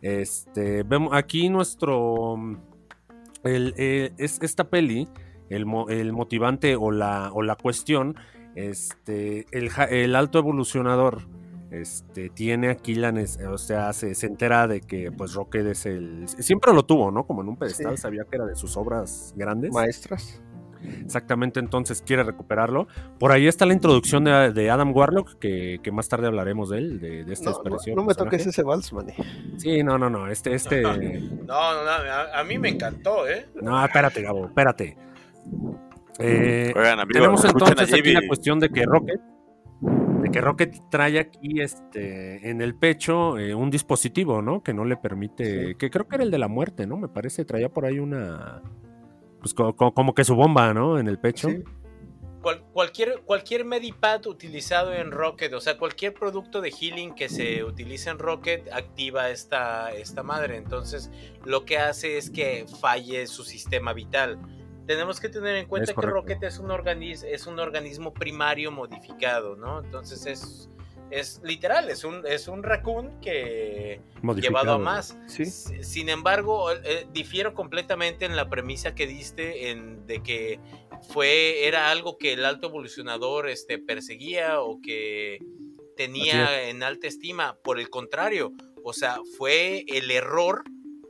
Este, 0.00 0.82
vemos 0.82 1.12
aquí 1.12 1.48
nuestro. 1.48 2.36
el, 3.44 3.74
eh, 3.76 4.12
es 4.18 4.38
esta 4.42 4.68
peli, 4.68 5.08
el, 5.50 5.64
el 5.88 6.12
motivante 6.12 6.76
o 6.76 6.90
la, 6.90 7.30
o 7.32 7.42
la 7.42 7.56
cuestión, 7.56 8.16
este, 8.54 9.46
el, 9.52 9.70
el 9.90 10.16
alto 10.16 10.38
evolucionador 10.38 11.22
este, 11.70 12.30
tiene 12.30 12.70
aquí 12.70 12.94
la, 12.94 13.12
o 13.52 13.58
sea, 13.58 13.92
se, 13.92 14.14
se 14.14 14.26
entera 14.26 14.66
de 14.66 14.80
que 14.80 15.12
pues 15.12 15.34
Rocket 15.34 15.66
es 15.66 15.86
el, 15.86 16.26
siempre 16.28 16.72
lo 16.72 16.84
tuvo, 16.84 17.10
¿no? 17.10 17.26
Como 17.26 17.42
en 17.42 17.48
un 17.48 17.56
pedestal, 17.56 17.96
Sí. 17.96 18.02
sabía 18.02 18.24
que 18.24 18.36
era 18.36 18.46
de 18.46 18.56
sus 18.56 18.76
obras 18.76 19.34
grandes. 19.36 19.72
Maestras. 19.72 20.42
Exactamente, 21.02 21.58
entonces 21.58 22.02
quiere 22.06 22.22
recuperarlo. 22.22 22.86
Por 23.18 23.32
ahí 23.32 23.48
está 23.48 23.66
la 23.66 23.72
introducción 23.72 24.22
de, 24.24 24.52
de 24.52 24.70
Adam 24.70 24.94
Warlock, 24.94 25.36
que, 25.40 25.80
que 25.82 25.90
más 25.90 26.08
tarde 26.08 26.28
hablaremos 26.28 26.70
de 26.70 26.78
él, 26.78 27.00
de, 27.00 27.24
de 27.24 27.32
esta 27.32 27.50
No, 27.50 27.56
no, 27.56 27.62
expresión. 27.62 27.96
no 27.96 28.04
me 28.04 28.14
toques 28.14 28.46
ese 28.46 28.62
vals, 28.62 28.92
maní. 28.92 29.12
Sí, 29.56 29.82
no, 29.82 29.98
no, 29.98 30.08
no, 30.08 30.28
este, 30.28 30.54
este... 30.54 30.82
No, 30.82 30.94
no, 31.46 31.84
no, 31.84 31.90
a, 31.90 32.38
a 32.40 32.44
mí 32.44 32.58
me 32.58 32.68
encantó, 32.68 33.28
¿eh? 33.28 33.46
No, 33.60 33.84
espérate, 33.84 34.22
Gabo, 34.22 34.46
espérate. 34.46 34.96
Eh, 36.18 36.72
Oigan, 36.76 37.06
tenemos 37.08 37.44
entonces 37.44 37.92
aquí 37.92 38.12
la 38.12 38.26
cuestión 38.26 38.58
de 38.58 38.70
que 38.70 38.84
Rocket, 38.84 39.20
de 40.22 40.30
que 40.30 40.40
Rocket 40.40 40.76
trae 40.90 41.18
aquí 41.20 41.60
este 41.60 42.50
en 42.50 42.60
el 42.60 42.74
pecho 42.74 43.38
eh, 43.38 43.54
un 43.54 43.70
dispositivo, 43.70 44.42
¿no? 44.42 44.62
Que 44.62 44.74
no 44.74 44.84
le 44.84 44.96
permite, 44.96 45.76
que 45.76 45.90
creo 45.90 46.08
que 46.08 46.16
era 46.16 46.24
el 46.24 46.30
de 46.32 46.38
la 46.38 46.48
muerte, 46.48 46.86
¿no? 46.86 46.96
Me 46.96 47.08
parece, 47.08 47.44
traía 47.44 47.68
por 47.68 47.84
ahí 47.84 48.00
una, 48.00 48.62
pues 49.40 49.54
co- 49.54 49.76
co- 49.76 49.94
como 49.94 50.12
que 50.14 50.24
su 50.24 50.34
bomba, 50.34 50.74
¿no? 50.74 50.98
En 50.98 51.06
el 51.06 51.18
pecho. 51.20 51.48
Sí. 51.50 51.62
Cual- 52.42 52.62
cualquier, 52.72 53.22
cualquier 53.24 53.64
Medipad 53.64 54.26
utilizado 54.26 54.92
en 54.94 55.10
Rocket, 55.12 55.52
o 55.54 55.60
sea, 55.60 55.76
cualquier 55.76 56.14
producto 56.14 56.60
de 56.60 56.70
healing 56.70 57.14
que 57.14 57.28
se 57.28 57.62
utilice 57.64 58.10
en 58.10 58.18
Rocket 58.18 58.72
activa 58.72 59.30
esta, 59.30 59.92
esta 59.92 60.22
madre. 60.22 60.56
Entonces, 60.56 61.10
lo 61.44 61.64
que 61.64 61.78
hace 61.78 62.16
es 62.16 62.30
que 62.30 62.64
falle 62.80 63.26
su 63.28 63.42
sistema 63.44 63.92
vital. 63.92 64.38
Tenemos 64.88 65.20
que 65.20 65.28
tener 65.28 65.54
en 65.56 65.66
cuenta 65.66 65.92
que. 65.94 66.00
Rocket 66.00 66.42
es 66.42 66.58
un, 66.58 66.70
organis- 66.70 67.22
es 67.22 67.46
un 67.46 67.60
organismo 67.60 68.12
primario 68.12 68.72
modificado, 68.72 69.54
¿no? 69.54 69.84
Entonces 69.84 70.26
es, 70.26 70.68
es 71.10 71.40
literal, 71.44 71.90
es 71.90 72.04
un, 72.04 72.26
es 72.26 72.48
un 72.48 72.62
raccoon 72.62 73.20
que 73.20 74.00
Modificado. 74.22 74.64
llevado 74.64 74.72
a 74.72 74.78
más. 74.78 75.16
Sí. 75.26 75.44
Sin 75.44 76.08
embargo, 76.08 76.72
eh, 76.72 77.06
difiero 77.12 77.54
completamente 77.54 78.24
en 78.24 78.34
la 78.34 78.48
premisa 78.48 78.94
que 78.94 79.06
diste 79.06 79.70
en 79.70 80.06
de 80.06 80.22
que 80.22 80.58
fue 81.10 81.66
era 81.68 81.90
algo 81.90 82.18
que 82.18 82.32
el 82.32 82.44
alto 82.44 82.68
evolucionador 82.68 83.48
este 83.48 83.78
perseguía 83.78 84.60
o 84.60 84.80
que 84.80 85.38
tenía 85.96 86.68
en 86.68 86.82
alta 86.82 87.06
estima. 87.06 87.56
Por 87.62 87.78
el 87.78 87.90
contrario, 87.90 88.52
o 88.84 88.92
sea, 88.92 89.18
fue 89.36 89.84
el 89.88 90.10
error 90.10 90.64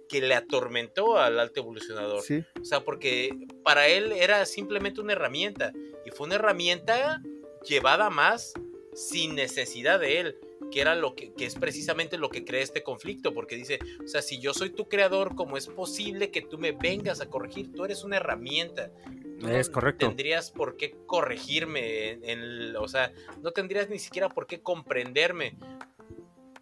que 0.08 0.20
le 0.20 0.34
atormentó 0.34 1.18
al 1.18 1.38
alto 1.38 1.60
evolucionador. 1.60 2.22
Sí. 2.22 2.42
O 2.60 2.64
sea, 2.64 2.80
porque 2.84 3.30
para 3.62 3.88
él 3.88 4.12
era 4.12 4.44
simplemente 4.46 5.00
una 5.00 5.12
herramienta. 5.12 5.72
Y 6.06 6.10
fue 6.10 6.26
una 6.26 6.36
herramienta 6.36 7.22
llevada 7.66 8.08
más 8.10 8.54
sin 8.94 9.34
necesidad 9.34 10.00
de 10.00 10.20
él. 10.20 10.36
Que 10.72 10.80
era 10.80 10.94
lo 10.94 11.14
que, 11.14 11.32
que 11.32 11.46
es 11.46 11.54
precisamente 11.54 12.18
lo 12.18 12.28
que 12.30 12.44
crea 12.44 12.62
este 12.62 12.82
conflicto. 12.82 13.32
Porque 13.32 13.56
dice, 13.56 13.78
o 14.04 14.08
sea, 14.08 14.22
si 14.22 14.40
yo 14.40 14.52
soy 14.54 14.70
tu 14.70 14.88
creador, 14.88 15.34
¿cómo 15.34 15.56
es 15.56 15.66
posible 15.68 16.30
que 16.30 16.42
tú 16.42 16.58
me 16.58 16.72
vengas 16.72 17.20
a 17.20 17.30
corregir? 17.30 17.72
Tú 17.72 17.84
eres 17.84 18.02
una 18.04 18.16
herramienta. 18.16 18.90
Tú 19.38 19.46
no 19.46 19.50
Es 19.56 19.70
correcto. 19.70 20.06
tendrías 20.06 20.50
por 20.50 20.76
qué 20.76 20.96
corregirme. 21.06 22.10
En, 22.10 22.24
en 22.24 22.76
o 22.76 22.88
sea, 22.88 23.12
no 23.40 23.52
tendrías 23.52 23.88
ni 23.88 23.98
siquiera 23.98 24.28
por 24.28 24.46
qué 24.46 24.60
comprenderme. 24.60 25.56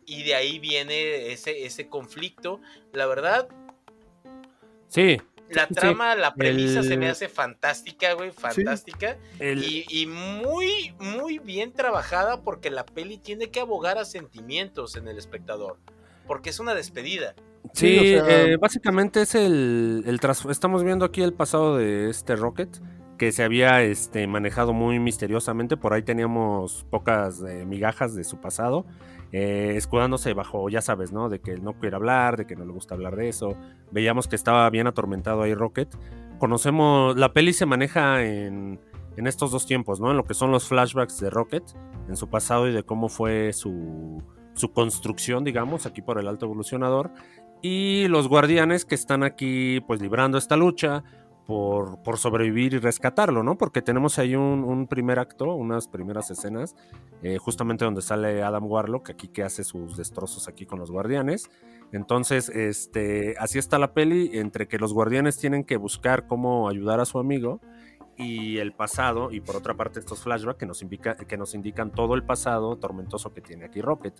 Y 0.07 0.22
de 0.22 0.34
ahí 0.34 0.59
viene 0.59 1.32
ese, 1.32 1.66
ese 1.66 1.88
conflicto. 1.88 2.61
La 2.92 3.07
verdad, 3.07 3.48
Sí, 4.88 5.20
la 5.50 5.66
Sí, 5.66 5.74
trama, 5.74 6.14
la 6.14 6.34
premisa 6.34 6.82
se 6.82 6.96
me 6.96 7.09
hace 7.09 7.28
fantástica, 7.28 8.12
güey, 8.14 8.30
fantástica. 8.30 9.16
el, 9.38 9.62
Y, 9.64 9.84
y 9.88 10.07
muy, 10.07 10.94
muy 11.00 11.38
bien 11.38 11.72
trabajada 11.72 12.40
porque 12.42 12.70
la 12.70 12.86
peli 12.86 13.18
tiene 13.18 13.50
que 13.50 13.61
abogar 13.61 13.98
a 13.98 14.04
sentimientos 14.04 14.96
en 14.96 15.09
el 15.09 15.18
espectador. 15.18 15.78
Porque 16.26 16.50
es 16.50 16.59
una 16.61 16.74
despedida. 16.74 17.34
Sí, 17.74 17.98
Sí, 17.98 18.14
o 18.16 18.24
sea- 18.24 18.42
eh, 18.46 18.57
básicamente 18.57 19.22
es 19.22 19.34
el, 19.34 20.04
el 20.07 20.20
tras- 20.20 20.48
estamos 20.50 20.82
viendo 20.84 21.04
aquí 21.04 21.22
el 21.22 21.32
pasado 21.32 21.76
de 21.76 22.11
este 22.11 22.36
Rocket 22.36 22.68
que 23.18 23.32
se 23.32 23.42
había 23.42 23.82
este, 23.82 24.26
manejado 24.26 24.72
muy 24.72 24.98
misteriosamente. 24.98 25.76
Por 25.76 25.92
ahí 25.94 26.02
teníamos 26.02 26.84
pocas 26.90 27.40
eh, 27.42 27.64
migajas 27.66 28.14
de 28.14 28.24
su 28.24 28.40
pasado, 28.40 28.84
eh, 29.33 29.74
escudándose 29.77 30.35
bajo, 30.35 30.68
ya 30.68 30.81
sabes, 30.81 31.12
¿no? 31.12 31.29
De 31.29 31.41
que 31.41 31.53
él 31.53 31.64
no 31.64 31.74
quiere 31.74 31.97
hablar, 31.97 32.37
de 32.37 32.47
que 32.47 32.57
no 32.57 32.64
le 32.64 32.72
gusta 32.72 32.95
hablar 32.95 33.16
de 33.16 33.29
eso. 33.29 33.57
Veíamos 33.91 34.29
que 34.29 34.37
estaba 34.37 34.68
bien 34.70 34.87
atormentado 34.87 35.43
ahí 35.43 35.55
Rocket. 35.55 35.89
Conocemos, 36.39 37.16
la 37.16 37.33
peli 37.33 37.53
se 37.53 37.66
maneja 37.66 38.22
en, 38.22 38.81
en 39.16 39.27
estos 39.27 39.51
dos 39.51 39.66
tiempos, 39.66 40.01
¿no? 40.01 40.11
En 40.11 40.16
lo 40.16 40.24
que 40.24 40.35
son 40.35 40.51
los 40.51 40.68
flashbacks 40.68 41.18
de 41.20 41.31
Rocket, 41.31 41.64
en 42.09 42.16
su 42.16 42.29
pasado 42.29 42.68
y 42.68 42.72
de 42.72 42.83
cómo 42.83 43.09
fue 43.09 43.53
su, 43.53 44.22
su 44.55 44.72
construcción, 44.72 45.45
digamos, 45.45 45.87
aquí 45.87 46.03
por 46.03 46.18
el 46.18 46.29
alto 46.29 46.47
evolucionador 46.47 47.11
y 47.62 48.09
los 48.09 48.29
guardianes 48.29 48.85
que 48.85 48.95
están 48.95 49.22
aquí 49.22 49.81
pues 49.87 50.01
librando 50.01 50.39
esta 50.39 50.57
lucha 50.57 51.05
por, 51.47 52.18
sobrevivir 52.18 52.74
y 52.74 52.78
rescatarlo, 52.78 53.42
¿no? 53.44 53.57
Porque 53.57 53.80
tenemos 53.80 54.18
ahí 54.18 54.34
un, 54.34 54.64
un 54.64 54.88
primer 54.88 55.18
acto, 55.20 55.55
unas 55.55 55.86
primeras 55.86 56.30
escenas, 56.30 56.74
eh, 57.22 57.38
justamente 57.38 57.84
donde 57.84 58.03
sale 58.03 58.42
Adam 58.42 58.66
Warlock, 58.66 59.11
aquí 59.11 59.28
que 59.28 59.44
hace 59.44 59.62
sus 59.62 59.97
destrozos 59.97 60.49
aquí 60.49 60.66
con 60.66 60.80
los 60.80 60.90
guardianes. 60.90 61.49
Entonces, 61.92 62.49
este, 62.49 63.36
así 63.38 63.59
está 63.61 63.78
la 63.78 63.94
peli, 63.94 64.30
entre 64.34 64.66
que 64.66 64.78
los 64.78 64.92
guardianes 64.92 65.38
tienen 65.38 65.62
que 65.62 65.76
buscar 65.76 66.26
cómo 66.26 66.68
ayudar 66.68 66.99
a 66.99 67.05
su 67.05 67.18
amigo 67.20 67.61
y 68.17 68.59
el 68.59 68.73
pasado, 68.73 69.31
y 69.31 69.41
por 69.41 69.57
otra 69.57 69.75
parte 69.75 70.01
estos 70.01 70.21
flashbacks 70.21 70.59
que 70.59 70.67
nos, 70.67 70.83
indica, 70.83 71.17
que 71.17 71.37
nos 71.37 71.55
indican 71.55 71.93
todo 71.93 72.14
el 72.14 72.25
pasado 72.25 72.77
tormentoso 72.77 73.33
que 73.33 73.41
tiene 73.41 73.67
aquí 73.67 73.81
Rocket. 73.81 74.14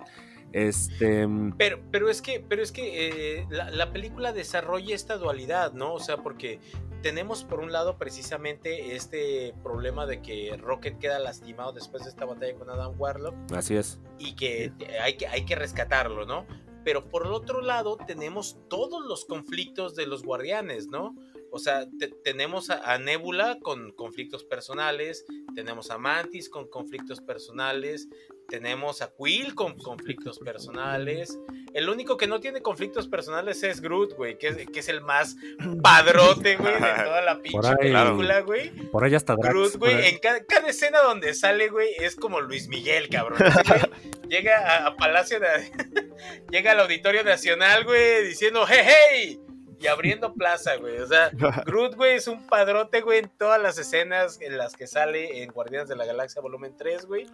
Este, 0.53 1.27
Pero, 1.57 1.81
pero 1.91 2.09
es 2.09 2.23
que, 2.23 2.45
pero 2.47 2.63
es 2.63 2.73
que 2.73 3.41
eh, 3.41 3.47
la, 3.51 3.71
la 3.71 3.93
película 3.93 4.33
desarrolla 4.33 4.95
esta 4.95 5.17
dualidad, 5.17 5.73
¿no? 5.73 5.95
O 5.95 6.01
sea, 6.01 6.19
porque 6.19 6.61
tenemos 7.03 7.45
por 7.45 7.61
un 7.61 7.73
lado 7.73 7.99
precisamente 7.99 8.97
este 8.97 9.55
problema 9.63 10.07
de 10.07 10.23
que 10.23 10.57
Rocket 10.57 10.99
queda 10.99 11.19
lastimado 11.19 11.73
después 11.73 12.03
de 12.05 12.11
esta 12.11 12.25
batalla 12.25 12.55
con 12.55 12.69
Adam 12.71 12.95
Warlock. 12.99 13.35
así 13.55 13.77
es. 13.77 14.01
y 14.19 14.35
que 14.35 14.73
hay, 15.03 15.17
que 15.17 15.27
hay 15.27 15.45
que 15.45 15.55
rescatarlo, 15.55 16.27
¿no? 16.27 16.47
Pero 16.85 17.09
por 17.09 17.27
el 17.27 17.33
otro 17.33 17.61
lado 17.63 17.97
tenemos 17.97 18.59
todos 18.69 19.05
los 19.05 19.25
conflictos 19.25 19.95
de 19.97 20.07
los 20.07 20.23
guardianes, 20.23 20.87
¿no? 20.89 21.15
O 21.51 21.59
sea, 21.59 21.87
te- 21.99 22.09
tenemos 22.25 22.71
a, 22.71 22.93
a 22.93 22.99
Nebula 22.99 23.59
con 23.63 23.93
conflictos 23.93 24.45
personales, 24.45 25.25
tenemos 25.55 25.91
a 25.91 25.99
Mantis 25.99 26.49
con 26.49 26.69
conflictos 26.69 27.21
personales, 27.21 28.09
tenemos 28.49 29.03
a 29.03 29.13
Quill 29.17 29.55
con 29.55 29.77
conflictos 29.79 30.39
personales. 30.39 31.39
El 31.75 31.89
único 31.89 32.17
que 32.17 32.27
no 32.27 32.41
tiene 32.41 32.63
conflictos 32.63 33.09
personales 33.09 33.63
es 33.63 33.81
Groot, 33.81 34.15
güey, 34.15 34.39
que 34.39 34.49
es, 34.49 34.57
que 34.71 34.81
es 34.81 34.89
el 34.89 35.01
más 35.01 35.37
padrote, 35.83 36.57
güey, 36.57 36.75
de 36.75 36.81
toda 37.05 37.23
la 37.23 37.41
pinche 37.43 37.69
ahí. 37.69 37.93
película, 37.93 38.41
güey. 38.41 38.71
Por 38.91 39.05
ahí 39.05 39.15
hasta 39.15 39.35
Drax. 39.35 39.49
Groot, 39.55 39.77
güey, 39.77 40.09
en 40.09 40.19
cada, 40.19 40.45
cada 40.45 40.69
escena 40.69 41.01
donde 41.01 41.35
sale, 41.35 41.69
güey, 41.69 41.89
es 41.99 42.17
como 42.17 42.41
Luis 42.41 42.69
Miguel, 42.69 43.09
cabrón. 43.09 43.39
Llega 44.29 44.59
a, 44.59 44.87
a 44.89 44.97
Palacio 44.97 45.39
de... 45.39 46.07
llega 46.51 46.73
al 46.73 46.81
Auditorio 46.81 47.23
Nacional, 47.25 47.85
güey, 47.85 48.25
diciendo, 48.27 48.65
hey, 48.69 48.83
hey, 48.85 49.41
y 49.79 49.87
abriendo 49.87 50.35
plaza, 50.35 50.77
güey. 50.77 50.99
O 50.99 51.07
sea, 51.07 51.31
Groot, 51.67 51.95
güey, 51.95 52.17
es 52.17 52.29
un 52.29 52.47
padrote, 52.47 53.01
güey, 53.01 53.21
en 53.21 53.29
todas 53.29 53.61
las 53.61 53.79
escenas 53.79 54.41
en 54.41 54.57
las 54.57 54.75
que 54.75 54.87
sale 54.87 55.43
en 55.43 55.51
Guardianes 55.51 55.89
de 55.89 55.97
la 55.97 56.07
Galaxia 56.07 56.43
Volumen 56.43 56.77
3, 56.77 57.07
güey. 57.07 57.27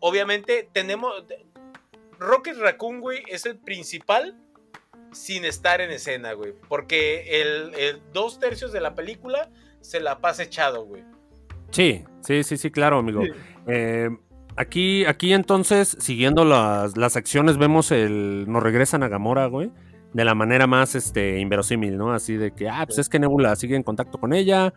Obviamente, 0.00 0.68
tenemos... 0.72 1.24
Rocket 2.18 2.56
Raccoon, 2.56 3.00
güey, 3.00 3.22
es 3.26 3.46
el 3.46 3.58
principal 3.58 4.38
sin 5.12 5.44
estar 5.44 5.80
en 5.80 5.90
escena, 5.90 6.32
güey. 6.34 6.54
Porque 6.68 7.42
el, 7.42 7.74
el 7.74 8.02
dos 8.12 8.38
tercios 8.38 8.72
de 8.72 8.80
la 8.80 8.94
película 8.94 9.50
se 9.80 10.00
la 10.00 10.20
pasa 10.20 10.44
echado, 10.44 10.84
güey. 10.84 11.02
Sí, 11.70 12.04
sí, 12.20 12.44
sí, 12.44 12.56
sí, 12.56 12.70
claro, 12.70 12.98
amigo. 12.98 13.22
Sí. 13.22 13.30
Eh, 13.66 14.10
aquí, 14.56 15.04
aquí 15.04 15.32
entonces, 15.32 15.96
siguiendo 16.00 16.44
las, 16.44 16.96
las 16.96 17.16
acciones, 17.16 17.58
vemos 17.58 17.90
el. 17.90 18.44
Nos 18.48 18.62
regresan 18.62 19.02
a 19.02 19.08
Gamora, 19.08 19.46
güey. 19.46 19.70
De 20.14 20.24
la 20.24 20.34
manera 20.34 20.66
más 20.66 20.94
este, 20.94 21.38
inverosímil, 21.40 21.96
¿no? 21.96 22.12
Así 22.12 22.36
de 22.36 22.52
que, 22.52 22.68
ah, 22.68 22.84
pues 22.86 22.98
es 22.98 23.08
que 23.08 23.18
Nebula 23.18 23.56
sigue 23.56 23.76
en 23.76 23.82
contacto 23.82 24.18
con 24.18 24.32
ella. 24.32 24.74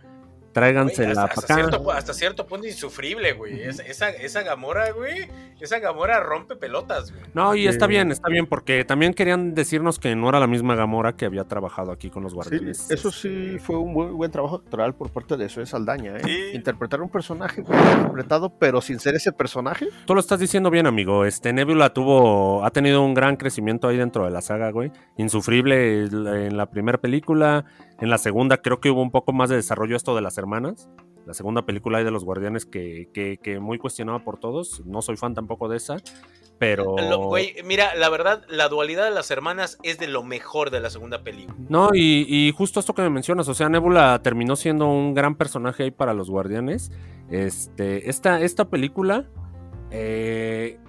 Güey, 0.55 0.71
Tráigansela 0.71 1.09
hasta, 1.11 1.21
para 1.21 1.33
hasta 1.33 1.53
acá. 1.53 1.55
cierto, 1.69 1.91
hasta 1.91 2.13
cierto 2.13 2.47
punto 2.47 2.65
insufrible, 2.65 3.33
güey. 3.33 3.61
Es- 3.61 3.79
esa, 3.81 4.09
esa 4.09 4.41
Gamora, 4.43 4.91
güey. 4.91 5.27
Esa 5.59 5.79
Gamora 5.79 6.21
rompe 6.21 6.55
pelotas, 6.55 7.11
güey. 7.11 7.23
No, 7.33 7.55
y 7.55 7.67
está 7.67 7.85
Sí. 7.85 7.89
bien, 7.91 8.11
está 8.11 8.29
bien, 8.29 8.45
porque 8.45 8.85
también 8.85 9.13
querían 9.13 9.53
decirnos 9.53 9.99
que 9.99 10.15
no 10.15 10.29
era 10.29 10.39
la 10.39 10.47
misma 10.47 10.75
Gamora 10.75 11.13
que 11.17 11.25
había 11.25 11.43
trabajado 11.43 11.91
aquí 11.91 12.09
con 12.09 12.23
los 12.23 12.31
Sí, 12.31 12.35
guardianes. 12.35 12.89
eso 12.89 13.11
sí 13.11 13.57
fue 13.59 13.77
un 13.77 13.91
muy 13.93 14.07
buen 14.07 14.31
trabajo 14.31 14.55
actoral 14.55 14.95
por 14.95 15.09
parte 15.11 15.35
de 15.37 15.49
Zoe 15.49 15.65
Saldaña, 15.65 16.15
¿eh? 16.17 16.21
Sí. 16.23 16.51
Interpretar 16.53 17.01
un 17.01 17.09
personaje 17.09 17.61
interpretado, 17.61 18.49
pero 18.57 18.81
sin 18.81 18.99
ser 18.99 19.15
ese 19.15 19.31
personaje. 19.33 19.87
Tú 20.05 20.13
lo 20.13 20.19
estás 20.21 20.39
diciendo 20.39 20.69
bien, 20.69 20.87
amigo. 20.87 21.25
Este 21.25 21.51
Nebula 21.51 21.89
tuvo, 21.91 22.63
ha 22.65 22.71
tenido 22.71 23.03
un 23.03 23.13
gran 23.13 23.35
crecimiento 23.35 23.87
ahí 23.89 23.97
dentro 23.97 24.23
de 24.25 24.31
la 24.31 24.41
saga, 24.41 24.71
güey. 24.71 24.91
Insufrible 25.17 26.03
en 26.05 26.55
la 26.57 26.67
primera 26.69 26.97
película. 26.97 27.65
En 28.01 28.09
la 28.09 28.17
segunda 28.17 28.57
creo 28.57 28.79
que 28.79 28.89
hubo 28.91 29.01
un 29.01 29.11
poco 29.11 29.31
más 29.33 29.49
de 29.49 29.55
desarrollo 29.55 29.95
esto 29.95 30.15
de 30.15 30.21
las 30.21 30.37
hermanas. 30.37 30.89
La 31.25 31.33
segunda 31.33 31.65
película 31.65 32.03
de 32.03 32.11
los 32.11 32.23
guardianes 32.23 32.65
que, 32.65 33.09
que, 33.13 33.37
que 33.41 33.59
muy 33.59 33.77
cuestionada 33.79 34.19
por 34.19 34.37
todos. 34.39 34.83
No 34.85 35.01
soy 35.01 35.17
fan 35.17 35.33
tampoco 35.33 35.67
de 35.69 35.77
esa. 35.77 35.97
Pero. 36.59 36.95
Lo- 36.97 37.27
Güey, 37.27 37.55
mira, 37.65 37.95
la 37.95 38.09
verdad, 38.09 38.43
la 38.47 38.69
dualidad 38.69 39.05
de 39.05 39.11
las 39.11 39.31
hermanas 39.31 39.77
es 39.83 39.97
de 39.97 40.07
lo 40.07 40.23
mejor 40.23 40.69
de 40.71 40.79
la 40.81 40.89
segunda 40.89 41.23
película. 41.23 41.57
No, 41.67 41.89
y, 41.93 42.25
y 42.29 42.51
justo 42.51 42.79
esto 42.79 42.93
que 42.93 43.01
me 43.01 43.09
mencionas, 43.09 43.47
o 43.49 43.53
sea, 43.53 43.67
Nebula 43.69 44.21
terminó 44.23 44.55
siendo 44.55 44.87
un 44.87 45.13
gran 45.13 45.35
personaje 45.35 45.83
ahí 45.83 45.91
para 45.91 46.13
los 46.13 46.29
guardianes. 46.29 46.91
Este, 47.29 48.09
esta, 48.09 48.39
esta 48.41 48.69
película, 48.69 49.25
eh, 49.91 50.79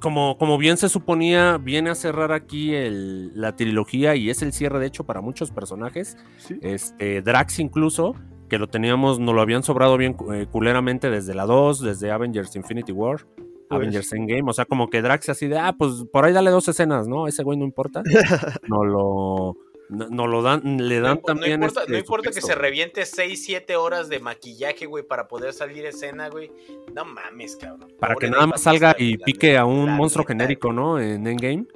como, 0.00 0.36
como 0.38 0.58
bien 0.58 0.76
se 0.76 0.88
suponía, 0.88 1.58
viene 1.58 1.90
a 1.90 1.94
cerrar 1.94 2.32
aquí 2.32 2.74
el- 2.74 3.32
la 3.40 3.54
trilogía 3.56 4.16
y 4.16 4.30
es 4.30 4.42
el 4.42 4.52
cierre, 4.52 4.80
de 4.80 4.86
hecho, 4.86 5.04
para 5.04 5.20
muchos 5.20 5.50
personajes. 5.50 6.16
Sí. 6.38 6.58
Este, 6.62 7.22
Drax 7.22 7.60
incluso, 7.60 8.14
que 8.48 8.58
lo 8.58 8.66
teníamos, 8.66 9.20
nos 9.20 9.34
lo 9.34 9.40
habían 9.42 9.62
sobrado 9.62 9.96
bien 9.96 10.16
eh, 10.34 10.46
culeramente 10.50 11.08
desde 11.10 11.34
la 11.34 11.44
2, 11.46 11.80
desde 11.82 12.10
Avengers 12.10 12.56
Infinity 12.56 12.92
War. 12.92 13.24
Pues. 13.36 13.78
Avengers 13.82 14.12
Endgame, 14.12 14.50
o 14.50 14.52
sea, 14.52 14.64
como 14.64 14.90
que 14.90 15.00
Drax 15.00 15.28
así 15.28 15.46
de, 15.46 15.56
ah, 15.56 15.72
pues 15.78 16.04
por 16.12 16.24
ahí 16.24 16.32
dale 16.32 16.50
dos 16.50 16.66
escenas, 16.66 17.06
¿no? 17.06 17.28
Ese 17.28 17.44
güey 17.44 17.56
no 17.56 17.64
importa. 17.64 18.02
No 18.68 18.84
lo, 18.84 19.56
no, 19.90 20.08
no 20.08 20.26
lo 20.26 20.42
dan, 20.42 20.62
le 20.88 21.00
No, 21.00 21.08
dan 21.08 21.16
no 21.16 21.22
también. 21.22 21.62
importa, 21.62 21.80
este, 21.80 21.92
no 21.92 21.98
su 21.98 22.00
importa 22.00 22.30
que 22.30 22.40
se 22.42 22.54
reviente 22.54 23.04
6, 23.06 23.44
7 23.44 23.76
horas 23.76 24.08
de 24.08 24.20
maquillaje, 24.20 24.86
güey, 24.86 25.04
para 25.04 25.28
poder 25.28 25.52
salir 25.52 25.84
escena, 25.86 26.28
güey. 26.30 26.52
No 26.94 27.04
mames, 27.04 27.56
cabrón. 27.56 27.92
Para 27.98 28.14
Pobre 28.14 28.28
que 28.28 28.30
nada 28.30 28.46
más 28.46 28.62
salga 28.62 28.94
y 28.98 29.18
pique 29.18 29.58
a 29.58 29.66
un 29.66 29.90
monstruo 29.92 30.24
neta, 30.24 30.34
genérico, 30.34 30.72
¿no? 30.72 31.00
En 31.00 31.26
Endgame. 31.26 31.66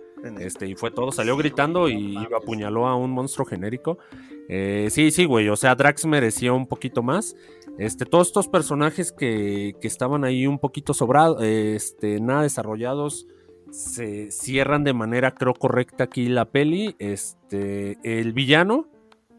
Este, 0.40 0.66
y 0.68 0.74
fue 0.74 0.90
todo, 0.90 1.12
salió 1.12 1.36
Sí, 1.36 1.38
gritando 1.38 1.80
güey, 1.82 1.90
y 1.90 2.14
mames. 2.14 2.32
apuñaló 2.34 2.86
a 2.86 2.96
un 2.96 3.10
monstruo 3.10 3.46
genérico. 3.46 3.98
Eh, 4.48 4.88
sí, 4.90 5.10
sí, 5.10 5.24
güey. 5.26 5.48
O 5.50 5.56
sea, 5.56 5.74
Drax 5.74 6.06
merecía 6.06 6.52
un 6.52 6.66
poquito 6.66 7.02
más. 7.02 7.36
Este, 7.78 8.06
todos 8.06 8.28
estos 8.28 8.48
personajes 8.48 9.12
que, 9.12 9.74
que 9.80 9.88
estaban 9.88 10.24
ahí 10.24 10.46
un 10.46 10.58
poquito 10.58 10.94
sobrados, 10.94 11.42
este, 11.42 12.20
nada 12.20 12.42
desarrollados, 12.42 13.26
se 13.74 14.30
cierran 14.30 14.84
de 14.84 14.92
manera, 14.92 15.32
creo, 15.34 15.52
correcta 15.54 16.04
aquí 16.04 16.28
la 16.28 16.44
peli. 16.46 16.94
Este, 16.98 17.98
el 18.04 18.32
villano, 18.32 18.86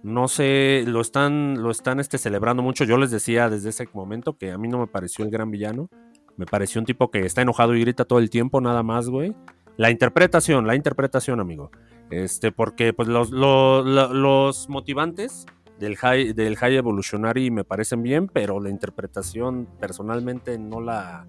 no 0.03 0.27
sé, 0.27 0.83
lo 0.86 0.99
están, 1.01 1.61
lo 1.63 1.71
están 1.71 1.99
este, 1.99 2.17
celebrando 2.17 2.61
mucho. 2.61 2.83
Yo 2.83 2.97
les 2.97 3.11
decía 3.11 3.49
desde 3.49 3.69
ese 3.69 3.88
momento 3.93 4.38
que 4.38 4.51
a 4.51 4.57
mí 4.57 4.67
no 4.67 4.77
me 4.79 4.88
pareció 4.88 5.23
el 5.23 5.31
gran 5.31 5.51
villano. 5.51 5.89
Me 6.38 6.45
pareció 6.45 6.81
un 6.81 6.86
tipo 6.86 7.09
que 7.11 7.19
está 7.25 7.41
enojado 7.41 7.75
y 7.75 7.79
grita 7.81 8.03
todo 8.03 8.19
el 8.19 8.29
tiempo, 8.29 8.59
nada 8.59 8.83
más, 8.83 9.07
güey. 9.09 9.33
La 9.77 9.89
interpretación, 9.89 10.67
la 10.67 10.75
interpretación, 10.75 11.39
amigo. 11.39 11.71
Este, 12.11 12.51
porque 12.51 12.91
pues 12.93 13.07
los, 13.07 13.31
lo- 13.31 13.83
lo- 13.83 14.13
los 14.13 14.67
motivantes 14.69 15.45
del 15.79 15.95
high, 15.95 16.33
del 16.33 16.55
high 16.57 16.75
evolutionary 16.75 17.51
me 17.51 17.63
parecen 17.63 18.03
bien, 18.03 18.27
pero 18.27 18.59
la 18.59 18.69
interpretación 18.69 19.67
personalmente 19.79 20.57
no 20.59 20.81
la, 20.81 21.25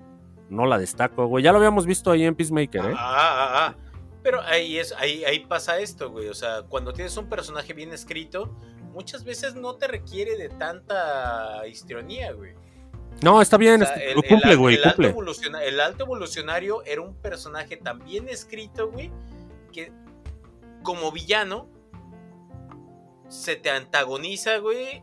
no 0.49 0.66
la 0.66 0.78
destaco, 0.78 1.26
güey. 1.26 1.42
Ya 1.44 1.53
lo 1.53 1.59
habíamos 1.59 1.86
visto 1.86 2.11
ahí 2.11 2.24
en 2.24 2.34
Peacemaker, 2.34 2.80
Ah, 2.82 2.88
¿eh? 2.90 2.94
ah, 2.97 3.66
ah. 3.68 3.74
Pero 4.22 4.40
ahí, 4.42 4.78
es, 4.78 4.92
ahí, 4.99 5.24
ahí 5.24 5.40
pasa 5.47 5.78
esto, 5.78 6.11
güey. 6.11 6.28
O 6.28 6.34
sea, 6.34 6.62
cuando 6.68 6.92
tienes 6.92 7.16
un 7.16 7.28
personaje 7.28 7.72
bien 7.74 7.92
escrito, 7.92 8.57
muchas 8.92 9.22
veces 9.24 9.55
no 9.55 9.76
te 9.76 9.86
requiere 9.86 10.36
de 10.36 10.49
tanta 10.49 11.66
histrionía, 11.68 12.32
güey. 12.32 12.55
No, 13.22 13.40
está 13.40 13.57
bien, 13.57 13.82
O 13.82 13.86
sea, 13.86 13.94
el, 13.94 14.16
cumple, 14.24 14.53
el- 14.53 14.59
güey, 14.59 14.74
el 14.76 14.84
alto 14.84 15.14
cumple. 15.14 15.68
el 15.68 15.80
alto 15.80 16.05
evolucionario 16.05 16.82
era 16.84 17.01
un 17.01 17.14
personaje 17.14 17.76
tan 17.76 18.01
bien 18.05 18.28
escrito, 18.28 18.90
güey, 18.90 19.11
que 19.72 19.90
como 20.82 21.11
villano 21.12 21.68
se 23.28 23.57
te 23.57 23.70
antagoniza, 23.70 24.59
güey, 24.59 25.03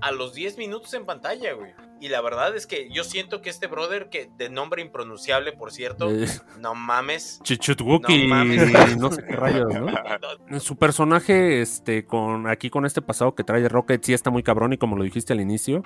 a 0.00 0.10
los 0.12 0.34
10 0.34 0.58
minutos 0.58 0.92
en 0.94 1.06
pantalla, 1.06 1.52
güey. 1.54 1.72
Y 2.00 2.08
la 2.08 2.20
verdad 2.20 2.54
es 2.54 2.66
que 2.66 2.88
yo 2.90 3.04
siento 3.04 3.40
que 3.40 3.48
este 3.48 3.66
brother, 3.68 4.08
que 4.10 4.28
de 4.36 4.50
nombre 4.50 4.82
impronunciable, 4.82 5.52
por 5.52 5.72
cierto, 5.72 6.10
Eh, 6.10 6.26
no 6.60 6.74
mames. 6.74 7.40
Chichutwuki, 7.42 8.24
No 8.24 8.34
mames. 8.34 8.58
no 8.98 9.10
sé 9.10 9.24
qué 9.24 9.34
rayos, 9.34 9.66
¿no? 9.74 10.60
Su 10.60 10.76
personaje, 10.76 11.62
este, 11.62 12.04
con 12.04 12.46
aquí 12.48 12.68
con 12.70 12.84
este 12.84 13.00
pasado 13.00 13.34
que 13.34 13.44
trae 13.44 13.62
de 13.62 13.68
Rocket, 13.68 14.02
sí 14.04 14.12
está 14.12 14.30
muy 14.30 14.42
cabrón, 14.42 14.72
y 14.74 14.76
como 14.78 14.96
lo 14.96 15.04
dijiste 15.04 15.32
al 15.32 15.40
inicio, 15.40 15.82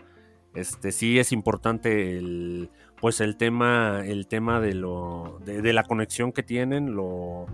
este, 0.54 0.90
sí 0.90 1.18
es 1.20 1.30
importante 1.30 2.18
el, 2.18 2.70
pues 3.00 3.20
el 3.20 3.36
tema, 3.36 4.02
el 4.04 4.26
tema 4.26 4.60
de 4.60 4.74
lo, 4.74 5.38
de, 5.44 5.62
de 5.62 5.72
la 5.72 5.84
conexión 5.84 6.32
que 6.32 6.42
tienen, 6.42 6.94
lo, 6.96 7.46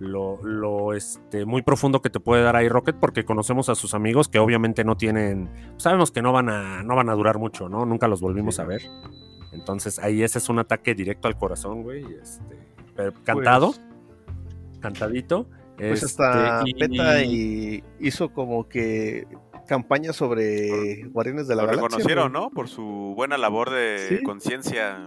lo, 0.00 0.42
lo, 0.42 0.92
este, 0.94 1.44
muy 1.44 1.62
profundo 1.62 2.00
que 2.02 2.10
te 2.10 2.18
puede 2.20 2.42
dar 2.42 2.56
ahí 2.56 2.68
Rocket, 2.68 2.96
porque 2.96 3.24
conocemos 3.24 3.68
a 3.68 3.74
sus 3.74 3.94
amigos 3.94 4.28
que 4.28 4.38
obviamente 4.38 4.82
no 4.82 4.96
tienen, 4.96 5.48
sabemos 5.76 6.10
que 6.10 6.22
no 6.22 6.32
van 6.32 6.48
a, 6.48 6.82
no 6.82 6.96
van 6.96 7.08
a 7.10 7.14
durar 7.14 7.38
mucho, 7.38 7.68
¿no? 7.68 7.84
Nunca 7.86 8.08
los 8.08 8.20
volvimos 8.20 8.56
Sí. 8.56 8.62
a 8.62 8.64
ver. 8.64 8.82
Entonces 9.52 9.98
ahí 9.98 10.22
ese 10.22 10.38
es 10.38 10.48
un 10.48 10.58
ataque 10.58 10.94
directo 10.94 11.28
al 11.28 11.36
corazón, 11.36 11.82
güey, 11.82 12.04
este, 12.20 12.58
pero 12.96 13.12
cantado, 13.24 13.74
cantadito. 14.80 15.46
Pues 15.76 16.02
este, 16.02 16.22
hasta 16.22 16.62
y- 16.66 16.74
PETA 16.74 17.22
y 17.24 17.82
hizo 18.00 18.32
como 18.32 18.68
que 18.68 19.26
campaña 19.66 20.12
sobre 20.12 21.04
Guardianes 21.08 21.46
de 21.48 21.56
la 21.56 21.62
Lo 21.62 21.68
Galaxia. 21.68 21.88
reconocieron, 21.88 22.32
güey, 22.32 22.42
¿no? 22.44 22.50
Por 22.50 22.68
su 22.68 23.12
buena 23.16 23.38
labor 23.38 23.70
de 23.70 24.06
Sí. 24.18 24.22
conciencia. 24.22 25.04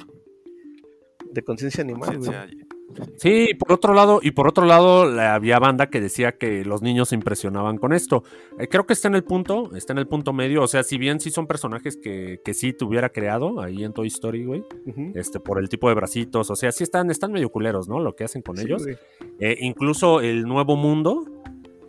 De 1.31 1.43
conciencia 1.43 1.83
animal, 1.83 2.17
güey. 2.17 2.29
Sí, 3.17 3.49
por 3.57 3.71
otro 3.71 3.93
lado, 3.93 4.19
y 4.21 4.31
por 4.31 4.47
otro 4.47 4.65
lado, 4.65 5.09
la- 5.09 5.33
había 5.35 5.59
banda 5.59 5.89
que 5.89 5.99
decía 6.01 6.33
que 6.33 6.63
los 6.65 6.81
niños 6.81 7.09
se 7.09 7.15
impresionaban 7.15 7.77
con 7.77 7.93
esto. 7.93 8.23
Eh, 8.59 8.67
creo 8.67 8.85
que 8.85 8.93
está 8.93 9.07
en 9.07 9.15
el 9.15 9.23
punto, 9.23 9.75
está 9.75 9.93
en 9.93 9.99
el 9.99 10.07
punto 10.07 10.33
medio. 10.33 10.61
O 10.63 10.67
sea, 10.67 10.83
si 10.83 10.97
bien 10.97 11.19
sí 11.19 11.31
son 11.31 11.47
personajes 11.47 11.97
que, 11.97 12.39
que 12.43 12.53
sí 12.53 12.73
tuviera 12.73 13.09
creado 13.09 13.61
ahí 13.61 13.83
en 13.83 13.93
Toy 13.93 14.07
Story, 14.07 14.45
güey. 14.45 14.63
Este, 15.15 15.39
por 15.39 15.59
el 15.59 15.69
tipo 15.69 15.89
de 15.89 15.95
bracitos. 15.95 16.49
O 16.49 16.55
sea, 16.55 16.71
sí 16.71 16.83
están, 16.83 17.09
están 17.11 17.31
medio 17.31 17.49
culeros, 17.49 17.87
¿no? 17.87 17.99
Lo 17.99 18.15
que 18.15 18.23
hacen 18.23 18.41
con 18.41 18.57
Sí, 18.57 18.65
ellos. 18.65 18.83
Eh, 19.39 19.57
incluso 19.61 20.21
el 20.21 20.43
nuevo 20.43 20.75
mundo, 20.75 21.25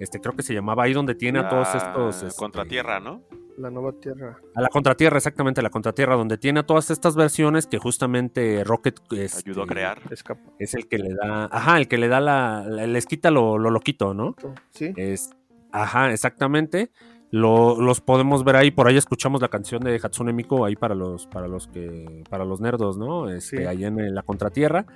este, 0.01 0.21
creo 0.21 0.35
que 0.35 0.43
se 0.43 0.55
llamaba 0.55 0.85
ahí 0.85 0.93
donde 0.93 1.15
tiene 1.15 1.39
a 1.41 1.49
todos 1.49 1.75
estos. 1.75 2.23
este, 2.23 2.39
Contratierra, 2.39 3.01
¿no? 3.01 3.23
La 3.57 3.71
nueva 3.71 3.93
tierra. 3.93 4.37
A 4.57 4.61
la 4.61 4.69
contratierra, 4.69 5.17
exactamente, 5.17 5.63
la 5.63 5.71
contratierra, 5.71 6.17
donde 6.17 6.39
tiene 6.39 6.61
a 6.61 6.63
todas 6.67 6.91
estas 6.91 7.15
versiones 7.15 7.67
que 7.69 7.79
justamente 7.79 8.65
Rocket 8.65 8.99
este, 9.13 9.39
Ayudó 9.49 9.63
a 9.63 9.67
crear. 9.67 10.01
Escapa. 10.11 10.41
Es 10.59 10.75
el 10.75 10.89
que 10.89 10.99
le 10.99 11.15
da. 11.15 11.49
Ajá, 11.53 11.79
el 11.79 11.87
que 11.87 11.97
le 11.99 12.09
da 12.09 12.21
la. 12.21 12.65
la- 12.67 12.87
les 12.87 13.07
quita 13.07 13.31
lo, 13.31 13.57
lo 13.59 13.71
loquito, 13.71 14.13
¿no? 14.13 14.35
Sí. 14.71 14.93
Es. 14.97 15.31
Ajá, 15.73 16.11
exactamente. 16.13 16.91
lo- 17.31 17.81
los 17.81 18.01
podemos 18.01 18.45
ver 18.45 18.55
ahí. 18.57 18.71
Por 18.71 18.87
ahí 18.87 18.97
escuchamos 18.97 19.41
la 19.43 19.49
canción 19.49 19.83
de 19.83 20.01
Hatsune 20.03 20.33
Miku 20.33 20.65
ahí 20.65 20.77
para 20.77 20.95
los, 20.95 21.27
para 21.27 21.49
los 21.49 21.67
que, 21.67 22.23
para 22.31 22.45
los 22.45 22.61
nerdos, 22.61 22.97
¿no? 22.97 23.29
Este, 23.29 23.57
Sí. 23.59 23.65
ahí 23.65 23.85
en, 23.85 23.99
en 23.99 24.15
la 24.15 24.23
contratierra. 24.23 24.87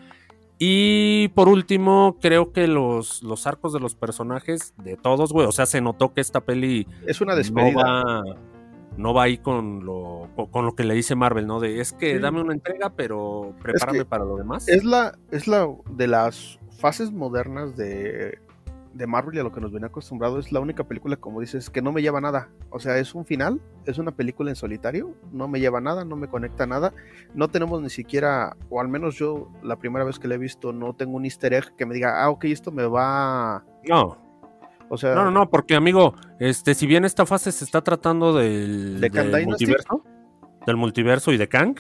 Y 0.58 1.28
por 1.28 1.48
último, 1.48 2.16
creo 2.20 2.52
que 2.52 2.66
los, 2.66 3.22
los 3.22 3.46
arcos 3.46 3.72
de 3.72 3.80
los 3.80 3.94
personajes, 3.94 4.74
de 4.82 4.96
todos, 4.96 5.32
güey. 5.32 5.46
O 5.46 5.52
sea, 5.52 5.66
se 5.66 5.80
notó 5.80 6.12
que 6.12 6.20
esta 6.20 6.40
peli 6.40 6.86
Es 7.06 7.20
una 7.20 7.34
no 7.36 7.72
va, 7.74 8.24
no 8.96 9.14
va 9.14 9.22
ahí 9.24 9.38
con 9.38 9.84
lo, 9.84 10.28
con, 10.50 10.66
lo 10.66 10.74
que 10.74 10.82
le 10.84 10.94
dice 10.94 11.14
Marvel, 11.14 11.46
¿no? 11.46 11.60
De 11.60 11.80
es 11.80 11.92
que 11.92 12.14
Sí. 12.14 12.18
dame 12.18 12.40
una 12.40 12.54
entrega, 12.54 12.90
pero 12.90 13.54
prepárame 13.62 14.00
que 14.00 14.04
para 14.04 14.24
lo 14.24 14.36
demás. 14.36 14.68
Es 14.68 14.84
la, 14.84 15.16
es 15.30 15.46
la 15.46 15.68
de 15.90 16.08
las 16.08 16.58
fases 16.80 17.12
modernas 17.12 17.76
de, 17.76 18.38
de 18.98 19.06
Marvel 19.06 19.36
y 19.36 19.38
a 19.38 19.44
lo 19.44 19.52
que 19.52 19.60
nos 19.60 19.72
venía 19.72 19.86
acostumbrado. 19.86 20.38
Es 20.38 20.50
la 20.50 20.60
única 20.60 20.84
película, 20.84 21.16
como 21.16 21.40
dices, 21.40 21.70
que 21.70 21.80
no 21.80 21.92
me 21.92 22.02
lleva 22.02 22.20
nada. 22.20 22.50
O 22.70 22.80
sea, 22.80 22.98
es 22.98 23.14
un 23.14 23.24
final, 23.24 23.60
es 23.86 23.96
una 23.98 24.10
película 24.10 24.50
en 24.50 24.56
solitario, 24.56 25.14
no 25.32 25.46
me 25.46 25.60
lleva 25.60 25.80
nada, 25.80 26.04
no 26.04 26.16
me 26.16 26.28
conecta 26.28 26.66
nada. 26.66 26.92
No 27.32 27.48
tenemos 27.48 27.80
ni 27.80 27.90
siquiera, 27.90 28.56
o 28.68 28.80
al 28.80 28.88
menos 28.88 29.16
yo 29.16 29.50
la 29.62 29.76
primera 29.76 30.04
vez 30.04 30.18
que 30.18 30.26
la 30.26 30.34
he 30.34 30.38
visto, 30.38 30.72
no 30.72 30.94
tengo 30.94 31.16
un 31.16 31.24
easter 31.24 31.54
egg 31.54 31.76
que 31.76 31.86
me 31.86 31.94
diga, 31.94 32.22
ah, 32.22 32.28
ok, 32.28 32.46
esto 32.46 32.72
me 32.72 32.86
va. 32.86 33.64
No, 33.88 34.18
O 34.88 34.98
sea, 34.98 35.14
no, 35.14 35.24
no, 35.24 35.30
no, 35.30 35.48
porque 35.48 35.76
amigo, 35.76 36.14
este, 36.40 36.74
si 36.74 36.86
bien 36.86 37.04
esta 37.04 37.24
fase 37.24 37.52
se 37.52 37.64
está 37.64 37.82
tratando 37.82 38.34
del, 38.34 39.00
¿De 39.00 39.08
del 39.08 39.46
multiverso, 39.46 40.02
del 40.66 40.76
multiverso 40.76 41.32
y 41.32 41.36
de 41.36 41.48
Kang, 41.48 41.76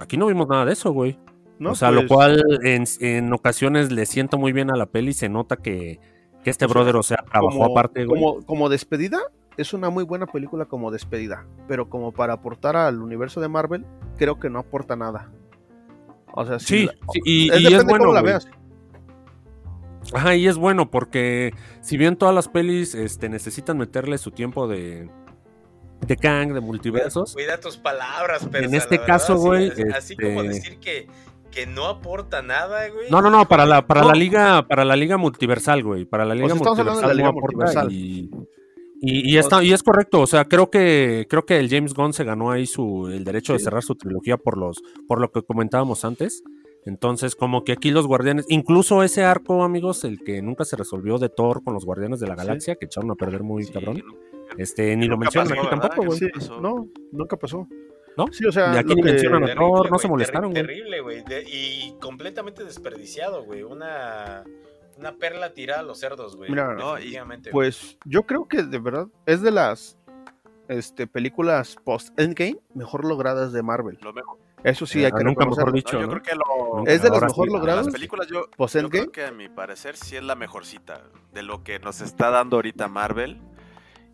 aquí 0.00 0.16
no 0.16 0.26
vimos 0.26 0.48
nada 0.48 0.64
de 0.64 0.72
eso, 0.72 0.92
güey. 0.92 1.20
¿no? 1.58 1.72
o 1.72 1.74
sea, 1.74 1.90
Pues, 1.90 2.02
lo 2.02 2.08
cual 2.08 2.42
en, 2.64 2.84
en 3.00 3.32
ocasiones 3.32 3.92
le 3.92 4.06
siento 4.06 4.38
muy 4.38 4.52
bien 4.52 4.72
a 4.72 4.76
la 4.76 4.86
peli, 4.86 5.12
se 5.12 5.28
nota 5.28 5.56
que, 5.56 6.00
que 6.44 6.50
este 6.50 6.66
O 6.66 6.68
sea, 6.68 6.74
brother, 6.74 6.96
o 6.96 7.02
sea, 7.02 7.16
trabajó 7.30 7.58
como, 7.58 7.64
aparte, 7.72 8.04
güey. 8.04 8.20
como, 8.22 8.44
como 8.46 8.68
despedida, 8.68 9.18
es 9.56 9.72
una 9.72 9.90
muy 9.90 10.04
buena 10.04 10.26
película 10.26 10.66
como 10.66 10.90
despedida, 10.92 11.46
pero 11.66 11.88
como 11.88 12.12
para 12.12 12.34
aportar 12.34 12.76
al 12.76 13.00
universo 13.02 13.40
de 13.40 13.48
Marvel, 13.48 13.84
creo 14.18 14.38
que 14.38 14.50
no 14.50 14.60
aporta 14.60 14.94
nada. 14.94 15.30
O 16.32 16.44
sea, 16.44 16.58
Sí, 16.58 16.86
la- 16.86 16.92
sí, 17.12 17.20
y, 17.24 17.50
es 17.50 17.60
y 17.60 17.62
depende 17.64 17.76
es 17.78 17.84
bueno, 17.84 17.98
cómo 18.04 18.14
la 18.14 18.22
veas. 18.22 18.48
Ajá, 20.12 20.34
y 20.34 20.46
es 20.46 20.56
bueno 20.56 20.90
porque 20.90 21.52
si 21.80 21.96
bien 21.96 22.16
todas 22.16 22.34
las 22.34 22.48
pelis 22.48 22.94
este, 22.94 23.28
necesitan 23.28 23.78
meterle 23.78 24.18
su 24.18 24.30
tiempo 24.30 24.68
de, 24.68 25.08
de 26.06 26.16
Kang, 26.16 26.52
de 26.52 26.60
multiversos, 26.60 27.32
Cuida 27.32 27.58
tus 27.58 27.78
palabras, 27.78 28.46
pero 28.52 28.66
En 28.66 28.74
este 28.74 28.98
caso, 29.02 29.38
güey, 29.38 29.72
así 29.94 30.14
como 30.16 30.42
este- 30.42 30.48
decir 30.54 30.78
que, 30.78 31.06
que 31.54 31.66
no 31.66 31.86
aporta 31.86 32.42
nada, 32.42 32.88
güey. 32.90 33.10
No, 33.10 33.22
no, 33.22 33.30
no, 33.30 33.46
para 33.46 33.64
la, 33.66 33.86
para 33.86 34.02
No. 34.02 34.08
la 34.08 34.14
liga, 34.14 34.66
para 34.68 34.84
la 34.84 34.96
liga 34.96 35.16
multiversal, 35.16 35.82
güey. 35.82 36.04
Para 36.04 36.24
la 36.24 36.34
liga 36.34 36.48
sea, 36.48 36.56
la 36.56 36.62
multiversal. 36.64 37.16
liga 37.16 37.28
no 37.28 37.32
multiversal. 37.34 37.92
Y, 37.92 38.30
y, 39.00 39.32
y 39.34 39.38
está, 39.38 39.62
y 39.62 39.72
es 39.72 39.82
correcto. 39.82 40.20
O 40.20 40.26
sea, 40.26 40.44
creo 40.46 40.70
que, 40.70 41.26
creo 41.28 41.44
que 41.44 41.58
el 41.58 41.68
James 41.70 41.94
Gunn 41.94 42.12
se 42.12 42.24
ganó 42.24 42.50
ahí 42.50 42.66
su, 42.66 43.08
el 43.08 43.24
derecho 43.24 43.52
de 43.52 43.58
cerrar 43.58 43.82
su 43.82 43.94
trilogía 43.94 44.36
por 44.36 44.56
los, 44.58 44.82
por 45.06 45.20
lo 45.20 45.30
que 45.30 45.42
comentábamos 45.42 46.04
antes. 46.04 46.42
Entonces, 46.86 47.34
como 47.34 47.64
que 47.64 47.72
aquí 47.72 47.90
los 47.90 48.06
guardianes, 48.06 48.44
incluso 48.48 49.02
ese 49.02 49.24
arco, 49.24 49.62
amigos, 49.64 50.04
el 50.04 50.22
que 50.22 50.42
nunca 50.42 50.64
se 50.66 50.76
resolvió 50.76 51.18
de 51.18 51.30
Thor 51.30 51.62
con 51.64 51.72
los 51.72 51.84
guardianes 51.86 52.20
de 52.20 52.26
la 52.26 52.34
Sí. 52.34 52.38
galaxia, 52.38 52.76
que 52.76 52.84
echaron 52.86 53.10
a 53.10 53.14
perder 53.14 53.42
muy 53.42 53.64
Sí, 53.64 53.72
cabrón. 53.72 54.02
no- 54.06 54.14
Este, 54.58 54.94
ni 54.94 55.06
lo 55.06 55.16
mencionan 55.16 55.52
aquí 55.58 55.66
tampoco, 55.68 56.04
güey. 56.04 56.20
No, 56.60 56.86
nunca 57.10 57.36
pasó. 57.38 57.66
¿No? 58.16 58.26
Sí, 58.32 58.44
o 58.46 58.52
sea, 58.52 58.70
De 58.70 58.78
aquí 58.78 58.94
ni 58.94 59.02
mencionan 59.02 59.42
a 59.42 59.46
Terrible, 59.46 59.66
Thor, 59.66 59.90
no 59.90 59.98
se 59.98 60.06
güey, 60.06 60.10
molestaron, 60.12 60.50
güey. 60.52 60.62
Terrible, 60.66 61.00
güey. 61.00 61.24
de- 61.24 61.44
Y 61.46 61.96
completamente 62.00 62.62
desperdiciado, 62.64 63.42
güey. 63.44 63.62
Una, 63.62 64.44
una 64.98 65.12
perla 65.16 65.52
tirada 65.52 65.80
a 65.80 65.82
los 65.82 65.98
cerdos, 65.98 66.36
güey. 66.36 66.50
Mira, 66.50 66.74
No, 66.74 66.98
y-. 66.98 67.16
Pues 67.50 67.98
yo 68.04 68.22
creo 68.22 68.46
que 68.46 68.62
de 68.62 68.78
verdad 68.78 69.06
es 69.26 69.42
de 69.42 69.50
las 69.50 69.98
este, 70.68 71.06
películas 71.06 71.76
post-Endgame 71.84 72.58
mejor 72.74 73.04
logradas 73.04 73.52
de 73.52 73.62
Marvel. 73.62 73.98
Lo 74.02 74.12
mejor. 74.12 74.38
Eso 74.62 74.86
sí, 74.86 75.02
Eh, 75.02 75.06
hay 75.06 75.12
que 75.12 75.24
nunca 75.24 75.44
mejor 75.44 75.72
dicho, 75.74 75.96
No, 75.96 76.00
yo 76.00 76.06
¿no? 76.06 76.12
creo 76.12 76.22
que 76.22 76.34
lo. 76.36 76.86
Es 76.86 77.02
de 77.02 77.10
las 77.10 77.20
mejor 77.20 77.48
sí, 77.48 77.52
logradas 77.52 77.84
las 77.84 77.94
películas, 77.94 78.28
yo, 78.28 78.46
yo 78.56 78.88
creo 78.88 79.12
que 79.12 79.24
a 79.26 79.30
mi 79.30 79.50
parecer 79.50 79.94
sí 79.94 80.16
es 80.16 80.22
la 80.22 80.36
mejorcita 80.36 81.02
de 81.34 81.42
lo 81.42 81.62
que 81.62 81.78
nos 81.80 82.00
está 82.00 82.30
dando 82.30 82.56
ahorita 82.56 82.88
Marvel. 82.88 83.42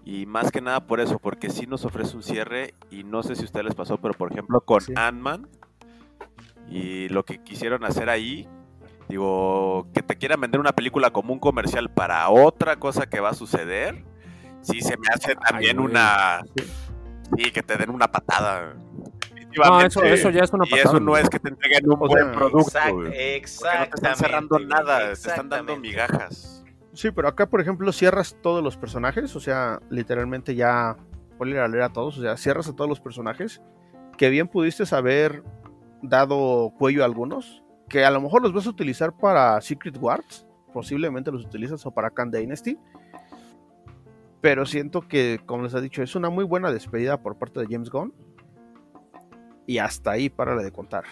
Y 0.05 0.27
más 0.27 0.51
que 0.51 0.61
nada 0.61 0.87
por 0.87 1.01
eso, 1.01 1.19
porque 1.19 1.51
sí 1.51 1.67
nos 1.67 1.85
ofrece 1.85 2.17
un 2.17 2.23
cierre. 2.23 2.75
Y 2.91 3.05
no 3.05 3.23
sé 3.23 3.37
si 3.37 3.43
a 3.43 3.45
ustedes 3.45 3.67
les 3.67 3.75
pasó, 3.75 3.99
pero 3.99 4.15
por 4.15 4.33
ejemplo 4.33 4.61
con 4.61 4.81
Sí. 4.81 4.93
Ant-Man 4.97 5.47
y 6.69 7.09
lo 7.09 7.25
que 7.25 7.43
quisieron 7.43 7.85
hacer 7.85 8.09
ahí. 8.09 8.49
Digo, 9.09 9.89
que 9.93 10.03
te 10.03 10.17
quieran 10.17 10.41
vender 10.41 10.61
una 10.61 10.73
película 10.73 11.11
como 11.11 11.33
un 11.33 11.41
comercial 11.41 11.91
para 11.91 12.29
otra 12.31 12.77
cosa 12.77 13.07
que 13.09 13.19
va 13.21 13.31
a 13.31 13.35
suceder. 13.35 14.05
Sí, 14.63 14.81
se 14.83 14.97
me 14.97 15.09
hace 15.13 15.35
también 15.35 15.81
una. 15.81 16.41
Sí. 16.57 16.65
Sí, 17.37 17.51
que 17.53 17.63
te 17.63 17.77
den 17.77 17.91
una 17.91 18.09
patada. 18.11 18.75
No, 19.57 19.81
eso, 19.81 20.03
eso 20.05 20.31
ya 20.31 20.43
es 20.45 20.53
una 20.53 20.65
y 20.67 20.71
patada. 20.71 20.91
eso 20.91 21.01
no 21.01 21.17
es 21.17 21.29
que 21.29 21.41
te 21.41 21.49
entreguen 21.49 21.87
un 21.87 21.95
O 21.95 21.97
buen 22.09 22.25
sea, 22.25 22.33
producto. 22.33 22.61
Exact-. 22.69 22.91
Porque 22.93 23.09
no 23.09 23.11
te 23.11 23.37
exactamente. 23.37 23.95
están 23.97 24.17
cerrando 24.17 24.59
nada, 24.61 24.99
te 25.07 25.13
están 25.13 25.49
dando 25.49 25.73
exactamente. 25.73 25.81
migajas. 25.89 26.60
Sí, 26.93 27.11
pero 27.13 27.29
acá, 27.29 27.49
por 27.49 27.61
ejemplo, 27.61 27.93
cierras 27.93 28.37
todos 28.43 28.63
los 28.63 28.77
personajes, 28.77 29.35
o 29.37 29.41
sea, 29.41 29.81
literalmente 29.91 30.55
ya 30.55 30.97
spoiler 31.35 31.61
alert 31.61 31.85
a 31.85 31.93
todos, 31.93 32.19
o 32.19 32.21
sea, 32.21 32.37
cierras 32.37 32.69
a 32.69 32.77
todos 32.77 32.91
los 32.91 33.01
personajes 33.01 33.63
que 34.19 34.29
bien 34.29 34.49
pudiste 34.49 34.85
haber 34.95 35.43
dado 36.03 36.75
cuello 36.79 37.03
a 37.03 37.07
algunos, 37.07 37.63
que 37.89 38.05
a 38.05 38.11
lo 38.11 38.21
mejor 38.21 38.43
los 38.43 38.53
vas 38.53 38.67
a 38.67 38.71
utilizar 38.71 39.17
para 39.17 39.59
Secret 39.63 39.97
Wars, 39.99 40.47
posiblemente 40.75 41.33
los 41.33 41.47
utilizas 41.47 41.87
o 41.87 41.91
para 41.91 42.11
Khan 42.11 42.31
Dynasty, 42.31 42.77
pero 44.43 44.67
siento 44.67 45.09
que, 45.09 45.41
como 45.47 45.63
les 45.63 45.73
he 45.73 45.81
dicho, 45.81 46.03
es 46.03 46.15
una 46.15 46.29
muy 46.29 46.45
buena 46.45 46.71
despedida 46.71 47.23
por 47.23 47.39
parte 47.39 47.61
de 47.61 47.67
James 47.71 47.89
Gunn 47.89 48.13
y 49.67 49.79
hasta 49.79 50.11
ahí 50.11 50.29
para 50.29 50.57
de 50.57 50.73
contar. 50.73 51.05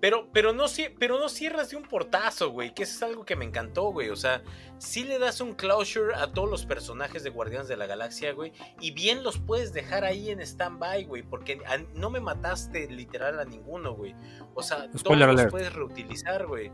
Pero, 0.00 0.28
pero, 0.32 0.52
no, 0.52 0.66
pero 0.98 1.18
no 1.18 1.28
cierras 1.28 1.70
de 1.70 1.76
un 1.76 1.84
portazo, 1.84 2.50
güey. 2.50 2.74
Que 2.74 2.82
eso 2.82 2.96
es 2.96 3.02
algo 3.02 3.24
que 3.24 3.34
me 3.34 3.44
encantó, 3.46 3.84
güey. 3.92 4.10
O 4.10 4.16
sea, 4.16 4.42
sí 4.78 5.04
le 5.04 5.18
das 5.18 5.40
un 5.40 5.54
closure 5.54 6.14
a 6.14 6.30
todos 6.32 6.50
los 6.50 6.66
personajes 6.66 7.24
de 7.24 7.30
Guardianes 7.30 7.66
de 7.68 7.76
la 7.76 7.86
Galaxia, 7.86 8.32
güey. 8.32 8.52
Y 8.80 8.90
bien 8.90 9.22
los 9.22 9.38
puedes 9.38 9.72
dejar 9.72 10.04
ahí 10.04 10.30
en 10.30 10.40
stand-by, 10.40 11.04
güey. 11.04 11.22
Porque 11.22 11.60
a- 11.66 11.78
no 11.94 12.10
me 12.10 12.20
mataste 12.20 12.88
literal 12.90 13.40
a 13.40 13.44
ninguno, 13.46 13.94
güey. 13.94 14.14
O 14.54 14.62
sea, 14.62 14.90
todos 15.02 15.18
los 15.18 15.46
puedes 15.46 15.72
reutilizar, 15.72 16.46
güey. 16.46 16.70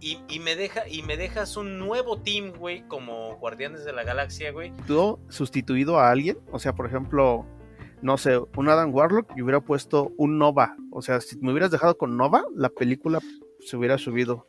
Y, 0.00 0.18
y 0.28 0.40
me 0.40 0.56
deja, 0.56 0.86
y 0.88 1.02
me 1.02 1.16
dejas 1.16 1.56
un 1.56 1.78
nuevo 1.78 2.18
team, 2.20 2.52
güey, 2.52 2.82
como 2.86 3.36
Guardianes 3.36 3.84
de 3.84 3.92
la 3.94 4.02
Galaxia, 4.04 4.50
güey. 4.52 4.70
tú 4.86 5.18
sustituido 5.30 5.98
a 5.98 6.10
alguien, 6.10 6.38
o 6.52 6.58
sea, 6.58 6.74
por 6.74 6.84
ejemplo, 6.86 7.46
no 8.06 8.16
sé, 8.18 8.38
un 8.38 8.68
Adam 8.68 8.94
Warlock 8.94 9.32
y 9.36 9.42
hubiera 9.42 9.60
puesto 9.60 10.12
un 10.16 10.38
Nova, 10.38 10.76
o 10.92 11.02
sea, 11.02 11.20
si 11.20 11.36
me 11.38 11.50
hubieras 11.50 11.72
dejado 11.72 11.98
con 11.98 12.16
Nova, 12.16 12.44
la 12.54 12.68
película 12.68 13.18
se 13.58 13.76
hubiera 13.76 13.98
subido. 13.98 14.46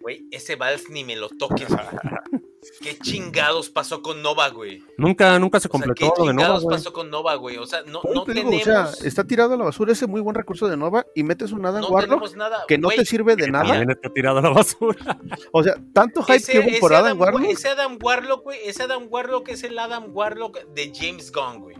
Güey, 0.00 0.28
ese 0.30 0.54
vals 0.54 0.88
ni 0.88 1.02
me 1.02 1.16
lo 1.16 1.28
toques. 1.28 1.66
¿Qué 2.80 2.96
chingados 2.98 3.68
pasó 3.70 4.00
con 4.00 4.22
Nova, 4.22 4.48
güey? 4.50 4.82
Nunca, 4.96 5.38
nunca 5.40 5.58
se 5.58 5.66
O 5.66 5.70
sea, 5.70 5.80
completó 5.80 6.14
¿qué 6.14 6.20
lo 6.20 6.26
de 6.28 6.34
Nova, 6.34 6.44
chingados 6.44 6.64
güey. 6.64 6.76
pasó 6.76 6.92
con 6.92 7.10
Nova, 7.10 7.34
güey? 7.34 7.56
O 7.56 7.66
sea, 7.66 7.82
no, 7.82 8.00
no 8.04 8.10
eso 8.12 8.24
te 8.24 8.34
digo, 8.34 8.50
tenemos... 8.50 8.60
o 8.62 8.96
sea, 8.96 9.08
está 9.08 9.24
tirado 9.24 9.54
a 9.54 9.56
la 9.56 9.64
basura 9.64 9.92
ese 9.92 10.06
muy 10.06 10.20
buen 10.20 10.36
recurso 10.36 10.68
de 10.68 10.76
Nova 10.76 11.04
y 11.16 11.24
metes 11.24 11.50
un 11.50 11.66
Adam 11.66 11.80
no 11.80 11.88
Warlock 11.88 12.10
tenemos 12.10 12.36
nada. 12.36 12.64
que 12.68 12.78
no 12.78 12.88
güey. 12.88 12.98
te 12.98 13.04
sirve 13.06 13.34
de 13.34 13.50
nada. 13.50 13.66
También 13.66 13.90
está 13.90 14.08
tirado 14.10 14.38
a 14.38 14.42
la 14.42 14.50
basura. 14.50 15.18
O 15.52 15.64
sea, 15.64 15.74
tanto 15.92 16.22
hype 16.22 16.36
Ese, 16.36 16.52
que 16.52 16.58
hubo 16.60 16.78
por 16.78 16.94
Adam 16.94 17.06
Adam, 17.06 17.20
Warlock. 17.20 17.50
ese 17.50 17.68
Adam 17.68 17.98
Warlock, 18.00 18.44
güey, 18.44 18.58
ese 18.64 18.84
Adam 18.84 19.06
Warlock 19.10 19.48
es 19.48 19.64
el 19.64 19.76
Adam 19.78 20.10
Warlock 20.14 20.58
de 20.74 20.92
James 20.94 21.32
Gunn, 21.32 21.60
güey. 21.60 21.76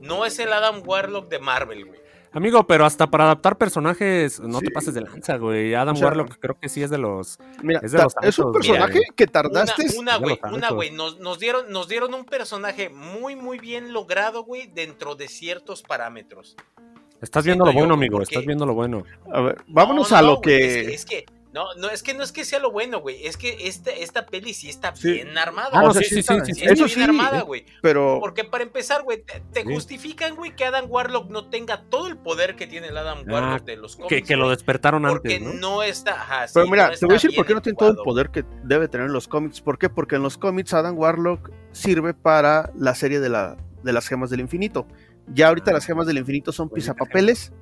No 0.00 0.24
es 0.26 0.38
el 0.38 0.52
Adam 0.52 0.82
Warlock 0.86 1.28
de 1.28 1.38
Marvel, 1.38 1.86
güey. 1.86 2.00
Amigo, 2.32 2.66
pero 2.66 2.84
hasta 2.84 3.06
para 3.06 3.24
adaptar 3.24 3.56
personajes, 3.56 4.40
no 4.40 4.58
Sí. 4.58 4.66
te 4.66 4.70
pases 4.70 4.92
de 4.92 5.00
lanza, 5.00 5.36
güey. 5.38 5.74
Adam 5.74 5.94
O 5.94 5.96
sea, 5.96 6.08
Warlock 6.08 6.36
creo 6.38 6.58
que 6.60 6.68
sí 6.68 6.82
es 6.82 6.90
de 6.90 6.98
los. 6.98 7.38
Mira, 7.62 7.80
es 7.82 7.92
de 7.92 8.02
los 8.02 8.12
es 8.20 8.38
un 8.38 8.52
personaje 8.52 8.92
mira, 8.98 9.14
que 9.16 9.26
tardaste. 9.26 9.86
Una, 9.98 10.16
güey, 10.18 10.38
una, 10.52 10.70
güey. 10.70 10.90
Nos, 10.90 11.18
nos 11.18 11.38
dieron, 11.38 11.70
nos 11.70 11.88
dieron 11.88 12.12
un 12.12 12.26
personaje 12.26 12.90
muy, 12.90 13.36
muy 13.36 13.58
bien 13.58 13.94
logrado, 13.94 14.44
güey, 14.44 14.66
dentro 14.66 15.14
de 15.14 15.28
ciertos 15.28 15.82
parámetros. 15.82 16.56
Estás 17.22 17.44
viendo 17.46 17.64
lo 17.64 17.72
yo, 17.72 17.78
bueno, 17.78 17.94
amigo. 17.94 18.18
porque- 18.18 18.34
Estás 18.34 18.44
viendo 18.44 18.66
lo 18.66 18.74
bueno. 18.74 19.04
A 19.32 19.40
ver, 19.40 19.64
vámonos 19.68 20.10
No, 20.10 20.16
a 20.18 20.20
lo 20.22 20.28
güey, 20.36 20.42
que. 20.42 20.66
Es 20.80 20.86
que, 20.86 20.94
es 20.94 21.04
que- 21.06 21.35
no, 21.56 21.74
no, 21.76 21.88
es 21.88 22.02
que 22.02 22.12
no 22.12 22.22
es 22.22 22.32
que 22.32 22.44
sea 22.44 22.58
lo 22.58 22.70
bueno, 22.70 23.00
güey. 23.00 23.26
Es 23.26 23.38
que 23.38 23.56
esta, 23.66 23.90
esta 23.90 24.26
peli 24.26 24.52
sí 24.52 24.68
está 24.68 24.94
Sí. 24.94 25.10
bien 25.12 25.38
armada. 25.38 25.70
Ah, 25.72 25.80
no, 25.80 25.88
o 25.88 25.92
sea, 25.94 26.02
sí, 26.02 26.10
sí, 26.10 26.18
está- 26.20 26.44
sí, 26.44 26.52
sí, 26.52 26.64
Eso 26.66 26.84
bien 26.84 27.00
armada, 27.00 27.38
eh, 27.38 27.42
güey. 27.42 27.64
Pero 27.80 28.18
Porque 28.20 28.44
para 28.44 28.62
empezar, 28.62 29.02
güey, 29.04 29.22
te, 29.22 29.40
te 29.54 29.62
Sí. 29.62 29.72
justifican, 29.72 30.36
güey, 30.36 30.54
que 30.54 30.66
Adam 30.66 30.84
Warlock 30.86 31.30
no 31.30 31.48
tenga 31.48 31.82
todo 31.88 32.08
el 32.08 32.18
poder 32.18 32.56
que 32.56 32.66
tiene 32.66 32.88
el 32.88 32.96
Adam 32.98 33.20
Ah, 33.26 33.32
Warlock 33.32 33.64
de 33.64 33.76
los 33.76 33.96
cómics. 33.96 34.10
Que, 34.14 34.22
que 34.22 34.36
lo 34.36 34.50
despertaron 34.50 35.02
Porque 35.04 35.36
antes, 35.36 35.54
¿no? 35.54 35.76
no 35.76 35.82
está. 35.82 36.12
Ajá, 36.20 36.46
Pero 36.52 36.66
mira, 36.68 36.88
no 36.90 36.94
te 36.94 37.06
voy 37.06 37.14
a 37.14 37.16
decir 37.16 37.34
por 37.34 37.46
qué 37.46 37.54
no 37.54 37.62
tiene 37.62 37.78
todo 37.78 37.88
el 37.90 37.96
poder 37.96 38.28
que 38.30 38.44
debe 38.64 38.88
tener 38.88 39.06
en 39.06 39.14
los 39.14 39.26
cómics. 39.26 39.62
¿Por 39.62 39.78
qué? 39.78 39.88
Porque 39.88 40.16
en 40.16 40.22
los 40.22 40.36
cómics 40.36 40.74
Adam 40.74 40.98
Warlock 40.98 41.50
sirve 41.72 42.12
para 42.12 42.70
la 42.76 42.94
serie 42.94 43.18
de, 43.20 43.30
la, 43.30 43.56
de 43.82 43.92
las 43.94 44.06
gemas 44.08 44.28
del 44.28 44.40
infinito. 44.40 44.86
Ya 45.32 45.48
ahorita 45.48 45.70
Ah. 45.70 45.74
las 45.74 45.86
gemas 45.86 46.06
del 46.06 46.18
infinito 46.18 46.52
son 46.52 46.68
pisapapeles. 46.68 47.52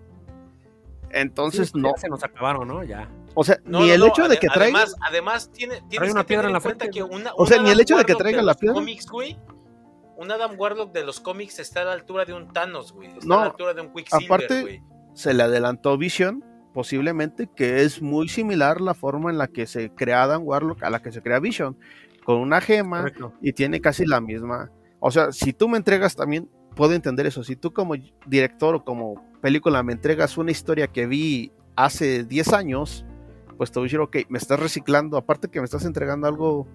Entonces, 1.15 1.69
Sí, 1.69 1.81
no. 1.81 1.91
ya 1.95 1.97
se 2.01 2.09
nos 2.09 2.23
acabaron, 2.25 2.67
¿no? 2.69 2.83
Ya. 2.85 3.09
O 3.35 3.43
sea, 3.45 3.59
No, 3.65 3.81
ni 3.81 3.89
no, 3.89 3.95
el 3.95 4.01
no, 4.01 4.07
hecho 4.07 4.29
de 4.29 4.37
que 4.39 4.49
traiga. 4.49 4.79
Además, 4.81 4.97
además 5.01 5.51
tiene, 5.53 5.83
tienes 5.89 6.11
una 6.13 6.23
que 6.23 6.29
piedra 6.29 6.43
tener 6.43 6.51
en 6.51 6.53
la 6.55 6.61
cuenta 6.61 6.85
frente, 6.85 6.99
que 6.99 7.03
una, 7.03 7.33
O 7.37 7.47
sea, 7.47 7.61
ni 7.63 7.71
el 7.71 7.81
hecho 7.81 7.97
de 7.97 8.05
que 8.05 8.15
traiga 8.15 8.39
de 8.39 8.45
la 8.45 8.55
piedra. 8.55 8.81
güey, 9.11 9.39
un 10.17 10.31
Adam 10.31 10.53
Warlock 10.59 10.93
de 10.93 11.05
los 11.05 11.19
cómics 11.21 11.59
está 11.59 11.83
a 11.83 11.85
la 11.87 11.93
altura 11.93 12.25
de 12.25 12.33
un 12.35 12.53
Thanos, 12.53 12.93
güey. 12.93 13.09
Está 13.09 13.27
No, 13.27 13.35
a 13.35 13.41
la 13.41 13.47
altura 13.47 13.75
de 13.75 13.81
un 13.81 13.93
Quicksilver, 13.93 14.27
aparte- 14.27 14.61
güey. 14.63 14.83
Se 15.15 15.35
le 15.35 15.43
adelantó 15.43 15.97
Vision, 15.99 16.45
posiblemente, 16.73 17.49
que 17.55 17.83
es 17.83 18.03
muy 18.03 18.29
similar 18.29 18.81
la 18.81 18.95
forma 18.95 19.31
en 19.31 19.39
la 19.39 19.47
que 19.49 19.67
se 19.67 19.91
crea 19.91 20.25
Adam 20.25 20.43
Warlock 20.45 20.83
a 20.83 20.91
la 20.91 21.01
que 21.03 21.13
se 21.13 21.23
crea 21.23 21.39
Vision, 21.41 21.77
con 22.25 22.37
una 22.39 22.61
gema 22.61 22.99
Correcto. 22.99 23.33
y 23.41 23.53
tiene 23.53 23.81
casi 23.81 24.07
la 24.07 24.21
misma. 24.21 24.71
O 25.01 25.11
sea, 25.11 25.31
si 25.33 25.53
tú 25.53 25.69
me 25.69 25.77
entregas 25.77 26.17
también, 26.17 26.49
puedo 26.75 26.93
entender 26.95 27.27
eso. 27.27 27.45
Si 27.45 27.55
tú 27.57 27.73
como 27.73 27.95
director 28.27 28.75
o 28.77 28.85
como 28.85 29.23
película 29.45 29.83
me 29.83 29.93
entregas 29.93 30.39
una 30.39 30.51
historia 30.53 30.87
que 30.87 31.07
vi 31.07 31.53
hace 31.77 32.25
10 32.25 32.55
años, 32.55 33.05
pues 33.59 33.71
te 33.71 33.79
voy 33.79 33.85
a 33.85 33.89
decir, 33.89 34.01
ok, 34.01 34.17
me 34.31 34.39
estás 34.39 34.59
reciclando, 34.59 35.19
aparte 35.19 35.49
que 35.49 35.61
me 35.61 35.67
estás 35.67 35.85
entregando 35.85 36.27
algo 36.27 36.67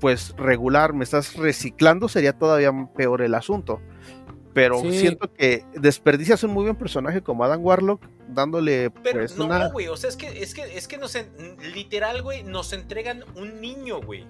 pues 0.00 0.34
regular, 0.36 0.92
me 0.92 1.02
estás 1.02 1.34
reciclando, 1.36 2.08
sería 2.10 2.34
todavía 2.34 2.70
peor 2.94 3.22
el 3.22 3.34
asunto. 3.34 3.80
Pero 4.52 4.80
Sí. 4.82 4.98
siento 4.98 5.32
que 5.32 5.64
desperdicias 5.74 6.44
un 6.44 6.50
muy 6.52 6.64
buen 6.64 6.76
personaje 6.76 7.22
como 7.22 7.42
Adam 7.42 7.64
Warlock, 7.64 8.02
dándole 8.28 8.90
Pero 9.02 9.20
pues 9.20 9.34
no, 9.38 9.46
una... 9.46 9.68
güey, 9.70 9.88
o 9.88 9.96
sea, 9.96 10.10
es 10.10 10.16
que, 10.16 10.42
es 10.42 10.52
que, 10.52 10.76
es 10.76 10.86
que 10.86 10.98
nos, 10.98 11.14
en- 11.14 11.56
literal, 11.74 12.20
güey, 12.20 12.42
nos 12.44 12.74
entregan 12.74 13.24
un 13.34 13.62
niño, 13.62 14.02
güey. 14.02 14.26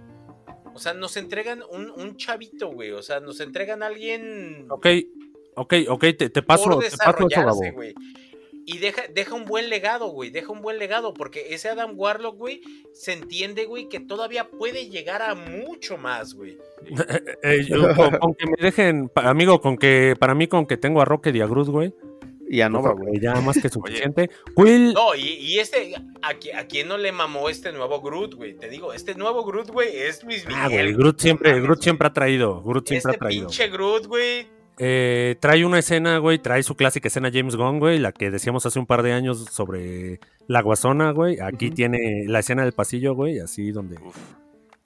O 0.73 0.79
sea, 0.79 0.95
nos 0.95 1.17
entregan 1.17 1.63
un, 1.73 1.91
un 1.91 2.17
chavito, 2.17 2.69
güey. 2.73 2.93
O 2.93 3.03
sea, 3.03 3.19
nos 3.19 3.41
entregan 3.41 3.83
a 3.83 3.87
alguien 3.87 4.67
Ok, 4.71 4.87
ok, 5.57 5.75
ok, 5.89 6.01
te, 6.19 6.31
te 6.31 6.43
paso, 6.43 6.71
por 6.71 6.85
te 6.85 6.97
paso 6.97 7.27
eso, 7.29 7.41
Gabo. 7.45 7.61
Y 8.67 8.79
deja, 8.79 9.03
deja 9.13 9.35
un 9.35 9.45
buen 9.45 9.69
legado, 9.69 10.07
güey. 10.07 10.31
Deja 10.31 10.51
un 10.51 10.63
buen 10.63 10.79
legado. 10.79 11.13
Porque 11.13 11.49
ese 11.55 11.69
Adam 11.69 11.93
Warlock, 11.95 12.39
güey, 12.39 12.63
se 12.95 13.13
entiende, 13.13 13.67
güey, 13.67 13.91
que 13.91 14.01
todavía 14.01 14.49
puede 14.49 14.89
llegar 14.89 15.21
a 15.21 15.35
mucho 15.35 15.99
más, 15.99 16.33
güey. 16.35 16.57
Eh, 17.43 17.67
yo, 17.69 17.95
con, 17.95 18.17
con 18.19 18.35
que 18.35 18.47
me 18.47 18.57
dejen, 18.59 19.11
amigo, 19.17 19.61
con 19.61 19.77
que, 19.77 20.15
para 20.19 20.35
mí, 20.35 20.47
con 20.47 20.65
que 20.67 20.79
tengo 20.79 21.03
a 21.03 21.05
Rocket 21.05 21.35
y 21.37 21.43
a 21.43 21.47
Groot, 21.47 21.69
güey. 21.69 21.93
Y 22.49 22.63
a 22.63 22.71
Nova, 22.71 22.93
güey. 22.93 23.21
Ya 23.21 23.35
más 23.43 23.59
que 23.61 23.69
suficiente. 23.71 24.31
Quill, 24.57 24.95
No, 24.95 25.15
y, 25.15 25.29
y 25.41 25.59
este, 25.59 25.95
¿a, 26.23 26.33
qui- 26.35 26.55
a 26.55 26.67
quién 26.67 26.89
no 26.89 26.97
le 26.97 27.13
mamó 27.13 27.51
este 27.51 27.71
nuevo 27.71 28.01
Groot, 28.01 28.33
güey? 28.35 28.55
Te 28.57 28.71
digo, 28.71 28.95
este 28.95 29.15
nuevo 29.15 29.45
Groot, 29.45 29.69
güey, 29.71 29.95
es 29.95 30.23
Luis 30.25 30.47
Miguel. 30.47 30.63
ah, 30.63 30.69
güey, 30.71 30.95
Groot 30.95 31.21
siempre, 31.21 31.61
Groot 31.61 31.83
siempre 31.83 32.09
ha 32.09 32.13
traído, 32.15 32.63
Groot 32.63 32.89
siempre 32.89 33.13
Este 33.13 33.17
ha 33.17 33.19
traído. 33.19 33.47
pinche 33.49 33.69
Groot, 33.69 34.07
güey. 34.07 34.47
Eh, 34.79 35.37
trae 35.41 35.65
una 35.65 35.79
escena, 35.79 36.19
güey, 36.19 36.39
trae 36.39 36.63
su 36.65 36.75
clásica 36.75 37.07
escena 37.09 37.31
James 37.33 37.55
Gunn, 37.57 37.79
güey, 37.79 37.99
la 37.99 38.11
que 38.13 38.31
decíamos 38.31 38.67
hace 38.67 38.79
un 38.79 38.87
par 38.87 39.03
de 39.03 39.13
años 39.13 39.45
sobre 39.51 40.19
la 40.49 40.63
guasona, 40.63 41.13
güey. 41.13 41.39
Aquí 41.41 41.71
tiene 41.71 42.25
la 42.27 42.41
escena 42.41 42.63
del 42.65 42.73
pasillo, 42.73 43.15
güey, 43.15 43.39
así 43.39 43.71
donde 43.71 43.97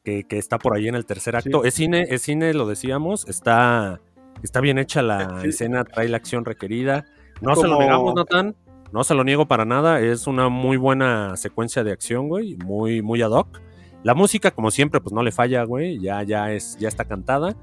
que, 0.05 0.25
que 0.25 0.39
está 0.39 0.59
por 0.59 0.75
ahí 0.77 0.89
en 0.89 0.95
el 0.95 1.07
tercer 1.07 1.35
Sí. 1.41 1.49
acto. 1.49 1.65
Es 1.65 1.75
cine, 1.75 2.07
es 2.11 2.23
cine, 2.23 2.53
lo 2.55 2.67
decíamos, 2.67 3.27
está, 3.29 4.01
está 4.43 4.61
bien 4.61 4.79
hecha 4.79 5.01
la 5.03 5.41
Sí. 5.43 5.49
escena, 5.49 5.85
trae 5.85 6.09
la 6.09 6.19
acción 6.19 6.45
requerida. 6.45 7.07
No 7.41 7.57
se 7.57 7.67
lo 7.67 7.79
negamos, 7.79 8.15
Nathan. 8.15 8.57
No 8.93 9.05
se 9.05 9.15
lo 9.15 9.23
niego 9.25 9.47
para 9.47 9.65
nada. 9.65 10.01
Es 10.01 10.27
una 10.27 10.49
muy 10.49 10.77
buena 10.77 11.37
secuencia 11.37 11.85
de 11.85 11.93
acción, 11.93 12.29
güey. 12.29 12.57
Muy, 12.57 13.01
muy 13.03 13.21
ad 13.23 13.31
hoc. 13.31 13.61
La 14.03 14.15
música, 14.15 14.51
como 14.51 14.71
siempre, 14.71 15.01
pues 15.01 15.13
no 15.13 15.23
le 15.23 15.31
falla, 15.31 15.63
güey. 15.65 15.99
Ya, 16.01 16.23
ya 16.23 16.53
es, 16.53 16.77
ya 16.79 16.89
está 16.89 17.05
cantada. 17.05 17.55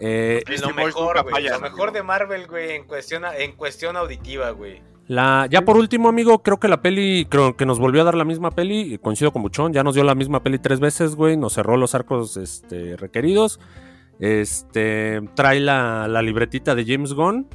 Eh, 0.00 0.42
lo 0.60 0.70
mejor, 0.74 1.24
fallan, 1.30 1.52
Lo 1.54 1.60
mejor 1.60 1.92
de 1.92 2.02
Marvel, 2.02 2.46
güey, 2.46 2.72
en 2.72 2.84
cuestión, 2.84 3.24
en 3.38 3.52
cuestión 3.52 3.96
auditiva, 3.96 4.50
güey. 4.50 4.82
La, 5.08 5.46
ya 5.50 5.62
por 5.62 5.76
último, 5.76 6.08
amigo, 6.08 6.42
creo 6.42 6.60
que 6.60 6.68
la 6.68 6.80
peli, 6.80 7.26
creo 7.28 7.56
que 7.56 7.66
nos 7.66 7.78
volvió 7.78 8.02
a 8.02 8.04
dar 8.04 8.14
la 8.14 8.24
misma 8.24 8.50
peli, 8.50 8.98
coincido 8.98 9.32
con 9.32 9.42
Buchón, 9.42 9.72
ya 9.72 9.82
nos 9.82 9.94
dio 9.94 10.04
la 10.04 10.14
misma 10.14 10.42
peli 10.42 10.58
tres 10.58 10.80
veces, 10.80 11.16
güey, 11.16 11.36
nos 11.36 11.54
cerró 11.54 11.76
los 11.76 11.94
arcos 11.94 12.36
este, 12.36 12.96
requeridos, 12.96 13.58
este, 14.20 15.20
trae 15.34 15.60
la, 15.60 16.06
la 16.08 16.22
libretita 16.22 16.74
de 16.74 16.84
James 16.86 17.14
Gunn, 17.14 17.48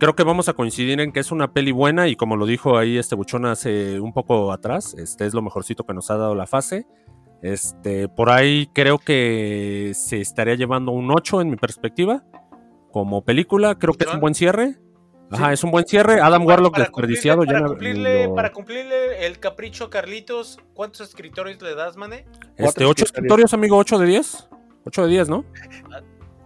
creo 0.00 0.16
que 0.16 0.24
vamos 0.24 0.48
a 0.48 0.54
coincidir 0.54 0.98
en 1.00 1.12
que 1.12 1.20
es 1.20 1.30
una 1.30 1.52
peli 1.52 1.70
buena 1.70 2.08
y 2.08 2.16
como 2.16 2.36
lo 2.36 2.46
dijo 2.46 2.76
ahí 2.76 2.98
este 2.98 3.14
Buchón 3.14 3.46
hace 3.46 4.00
un 4.00 4.12
poco 4.12 4.50
atrás, 4.50 4.94
este 4.94 5.26
es 5.26 5.34
lo 5.34 5.42
mejorcito 5.42 5.84
que 5.84 5.94
nos 5.94 6.10
ha 6.10 6.16
dado 6.16 6.34
la 6.34 6.46
fase, 6.46 6.86
este, 7.42 8.08
por 8.08 8.30
ahí 8.30 8.68
creo 8.74 8.98
que 8.98 9.92
se 9.94 10.20
estaría 10.20 10.54
llevando 10.54 10.92
un 10.92 11.10
8 11.10 11.40
en 11.40 11.50
mi 11.50 11.56
perspectiva, 11.56 12.24
como 12.92 13.22
película, 13.24 13.76
creo 13.76 13.94
que 13.94 14.04
es 14.04 14.12
un 14.14 14.20
buen 14.20 14.34
cierre. 14.34 14.76
Ajá, 15.32 15.46
Sí. 15.48 15.52
es 15.54 15.64
un 15.64 15.70
buen 15.70 15.86
cierre. 15.86 16.20
Adam 16.20 16.44
Warlock 16.44 16.72
Para 16.72 16.84
desperdiciado. 16.86 17.38
cumplirle, 17.38 17.52
ya 17.52 17.60
para, 17.60 17.68
no- 17.68 17.68
cumplirle, 17.68 18.26
lo- 18.26 18.34
para 18.34 18.52
cumplirle 18.52 19.26
el 19.26 19.38
capricho 19.38 19.84
a 19.84 19.90
Carlitos, 19.90 20.58
¿cuántos 20.74 21.08
escritores 21.08 21.62
le 21.62 21.74
das, 21.76 21.96
mané? 21.96 22.26
Este, 22.56 22.62
Cuatro 22.64 22.88
8 22.88 23.04
escritorios. 23.04 23.04
escritorios, 23.04 23.54
amigo, 23.54 23.76
8 23.76 23.98
de 23.98 24.06
10. 24.06 24.48
8 24.86 25.02
de 25.04 25.08
10, 25.08 25.28
¿no? 25.28 25.44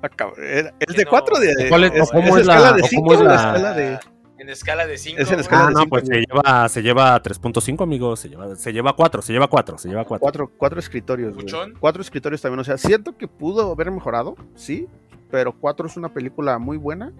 Ah, 0.02 0.08
cabrón, 0.10 0.44
¿era- 0.44 0.74
¿Es 0.80 0.86
Que 0.88 0.98
de 0.98 1.04
no. 1.04 1.10
4 1.10 1.38
de, 1.38 1.68
¿Cuál 1.70 1.84
es- 1.84 1.92
es, 1.94 2.10
cómo 2.10 2.34
es 2.36 2.40
es 2.42 2.46
la- 2.46 2.54
escala 2.56 2.72
de 2.76 2.82
o 2.82 2.86
5 2.86 3.02
cómo 3.02 3.14
es 3.14 3.20
o 3.20 3.24
la- 3.24 3.34
escala 3.36 3.72
de 3.72 3.98
En 4.44 4.50
escala 4.50 4.86
de 4.86 4.98
5. 4.98 5.20
Es 5.22 5.30
en 5.30 5.40
escala 5.40 5.64
Ah, 5.64 5.66
de 5.68 5.72
no, 5.72 5.78
cinco, 5.80 5.90
pues 5.90 6.06
se 6.06 6.20
lleva, 6.20 6.68
se 6.68 6.82
lleva 6.82 7.22
3.5, 7.22 7.82
amigo. 7.82 8.14
Se 8.14 8.28
lleva, 8.28 8.54
se 8.56 8.72
lleva 8.74 8.94
4, 8.94 9.22
se 9.22 9.32
lleva 9.32 9.48
4, 9.48 9.78
se 9.78 9.88
lleva 9.88 10.04
4. 10.04 10.20
cuatro, 10.20 10.50
cuatro 10.56 10.78
escritorios. 10.78 11.32
güey. 11.32 11.44
¿Buchón? 11.44 11.74
Cuatro 11.80 12.02
escritorios 12.02 12.42
también. 12.42 12.60
O 12.60 12.64
sea, 12.64 12.76
siento 12.76 13.16
que 13.16 13.26
pudo 13.26 13.72
haber 13.72 13.90
mejorado, 13.90 14.36
sí, 14.54 14.86
pero 15.30 15.52
cuatro 15.58 15.86
es 15.86 15.96
una 15.96 16.12
película 16.12 16.58
muy 16.58 16.76
buena. 16.76 17.12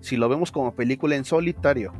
Si 0.00 0.16
lo 0.18 0.28
vemos 0.28 0.52
como 0.52 0.74
película 0.74 1.16
en 1.16 1.24
solitario. 1.24 1.92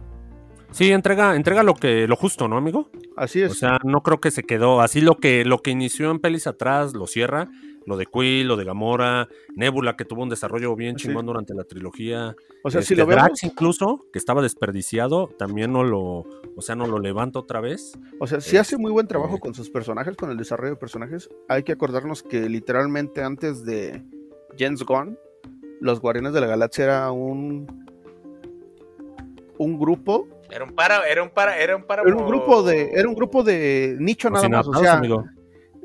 Sí, 0.73 0.93
entrega, 0.93 1.35
entrega 1.37 1.63
lo 1.63 1.75
que, 1.75 2.07
lo 2.07 2.17
justo, 2.17 2.49
¿no, 2.49 2.59
amigo? 2.59 2.91
Así 3.17 3.41
es. 3.41 3.53
O 3.53 3.55
sea, 3.55 3.79
no 3.83 4.03
creo 4.03 4.21
que 4.21 4.31
se 4.31 4.43
quedó. 4.43 4.83
Así 4.83 5.01
lo 5.01 5.17
que, 5.17 5.45
lo 5.47 5.63
que 5.63 5.71
inició 5.71 6.11
en 6.11 6.19
pelis 6.19 6.47
atrás 6.47 6.93
lo 6.93 7.07
cierra. 7.07 7.49
Lo 7.87 7.97
de 7.97 8.05
Quill, 8.07 8.49
lo 8.49 8.57
de 8.57 8.65
Gamora, 8.65 9.29
Nebula, 9.55 9.97
que 9.97 10.05
tuvo 10.05 10.23
un 10.25 10.29
desarrollo 10.29 10.75
bien 10.77 10.99
Sí. 10.99 11.07
chingón 11.07 11.25
durante 11.27 11.55
la 11.55 11.65
trilogía. 11.65 12.35
o 12.65 12.71
sea, 12.71 12.83
si 12.83 12.95
Este, 12.95 13.03
lo 13.03 13.07
vemos, 13.07 13.25
Drax 13.25 13.45
incluso, 13.45 14.05
que 14.13 14.19
estaba 14.19 14.43
desperdiciado, 14.43 15.29
también 15.39 15.73
no 15.73 15.85
lo, 15.85 16.03
o 16.57 16.61
sea, 16.61 16.75
no 16.75 16.87
lo 16.87 16.99
levanta 16.99 17.39
otra 17.39 17.61
vez. 17.61 17.97
o 18.19 18.27
sea, 18.27 18.41
si 18.41 18.57
hace 18.57 18.77
muy 18.77 18.91
buen 18.91 19.07
trabajo 19.07 19.35
Este- 19.37 19.41
con 19.43 19.55
sus 19.55 19.71
personajes, 19.71 20.17
con 20.17 20.31
el 20.31 20.37
desarrollo 20.37 20.71
de 20.71 20.77
personajes. 20.77 21.29
Hay 21.49 21.63
que 21.63 21.73
acordarnos 21.73 22.23
que 22.23 22.49
literalmente 22.49 23.23
antes 23.23 23.65
de 23.65 24.03
James 24.59 24.83
Gunn, 24.85 25.17
los 25.81 26.01
Guardianes 26.01 26.33
de 26.33 26.41
la 26.41 26.47
Galaxia 26.49 26.85
era 26.85 27.11
un 27.13 27.67
un 29.59 29.79
grupo, 29.79 30.29
Era 30.51 30.65
un 30.65 30.75
para, 30.75 31.07
era 31.09 31.23
un 31.23 31.31
para, 31.31 31.59
era 31.59 31.77
un 31.77 31.85
para. 31.85 32.03
era 32.03 32.15
un 32.15 32.27
grupo 32.27 32.63
de, 32.63 32.91
era 32.93 33.09
un 33.09 33.15
grupo 33.15 33.43
de 33.43 33.97
nicho 33.99 34.29
nada 34.31 34.49
más, 34.49 34.69
o 34.69 34.75
sea, 34.75 34.95
amigo. 34.99 35.25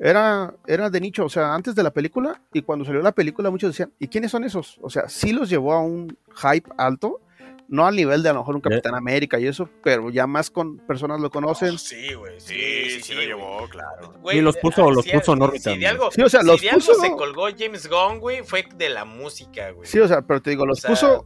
Era, 0.03 0.53
era 0.65 0.89
de 0.89 0.99
nicho, 0.99 1.25
o 1.25 1.29
sea, 1.29 1.53
antes 1.53 1.75
de 1.75 1.83
la 1.83 1.91
película 1.91 2.41
y 2.51 2.63
cuando 2.63 2.83
salió 2.85 3.01
la 3.01 3.11
película 3.11 3.51
muchos 3.51 3.69
decían, 3.69 3.93
¿y 3.99 4.07
quiénes 4.07 4.31
son 4.31 4.43
esos? 4.43 4.79
O 4.81 4.89
sea, 4.89 5.07
sí 5.07 5.31
los 5.31 5.47
llevó 5.49 5.73
a 5.73 5.79
un 5.81 6.17
hype 6.35 6.69
alto, 6.77 7.21
no 7.67 7.85
al 7.85 7.95
nivel 7.95 8.23
de 8.23 8.29
a 8.29 8.33
lo 8.33 8.39
mejor 8.39 8.55
un 8.55 8.61
Capitán 8.61 8.95
América 8.95 9.39
y 9.39 9.45
eso, 9.47 9.69
pero 9.83 10.09
ya 10.09 10.25
más 10.27 10.49
con 10.49 10.77
personas 10.79 11.21
lo 11.21 11.29
conocen. 11.29 11.75
Oh, 11.75 11.77
sí, 11.77 12.13
güey. 12.15 12.39
Sí, 12.41 12.55
Sí, 12.55 12.89
sí, 12.95 13.01
sí, 13.01 13.13
lo 13.13 13.21
llevó, 13.21 13.69
claro. 13.69 14.15
Y 14.33 14.41
los 14.41 14.57
puso- 14.57 14.87
ah, 14.89 14.91
los 14.91 15.05
si- 15.05 15.11
puso 15.11 15.33
en 15.33 15.37
si- 15.37 15.43
órbita, 15.43 15.71
Si 15.73 15.79
de 15.79 15.87
algo, 15.87 16.11
Sí, 16.11 16.21
o 16.21 16.29
sea, 16.29 16.41
si 16.41 16.47
los 16.47 16.59
de 16.61 16.69
algo 16.71 16.79
puso- 16.85 16.99
se 17.01 17.11
colgó 17.11 17.43
James 17.57 17.87
Gunn, 17.87 18.19
güey, 18.19 18.41
fue 18.43 18.65
de 18.75 18.89
la 18.89 19.05
música, 19.05 19.69
güey. 19.71 19.87
Sí, 19.87 19.99
o 19.99 20.07
sea, 20.07 20.21
pero 20.23 20.41
te 20.41 20.49
digo, 20.49 20.65
los 20.65 20.79
O 20.79 20.81
sea- 20.81 20.89
puso, 20.89 21.25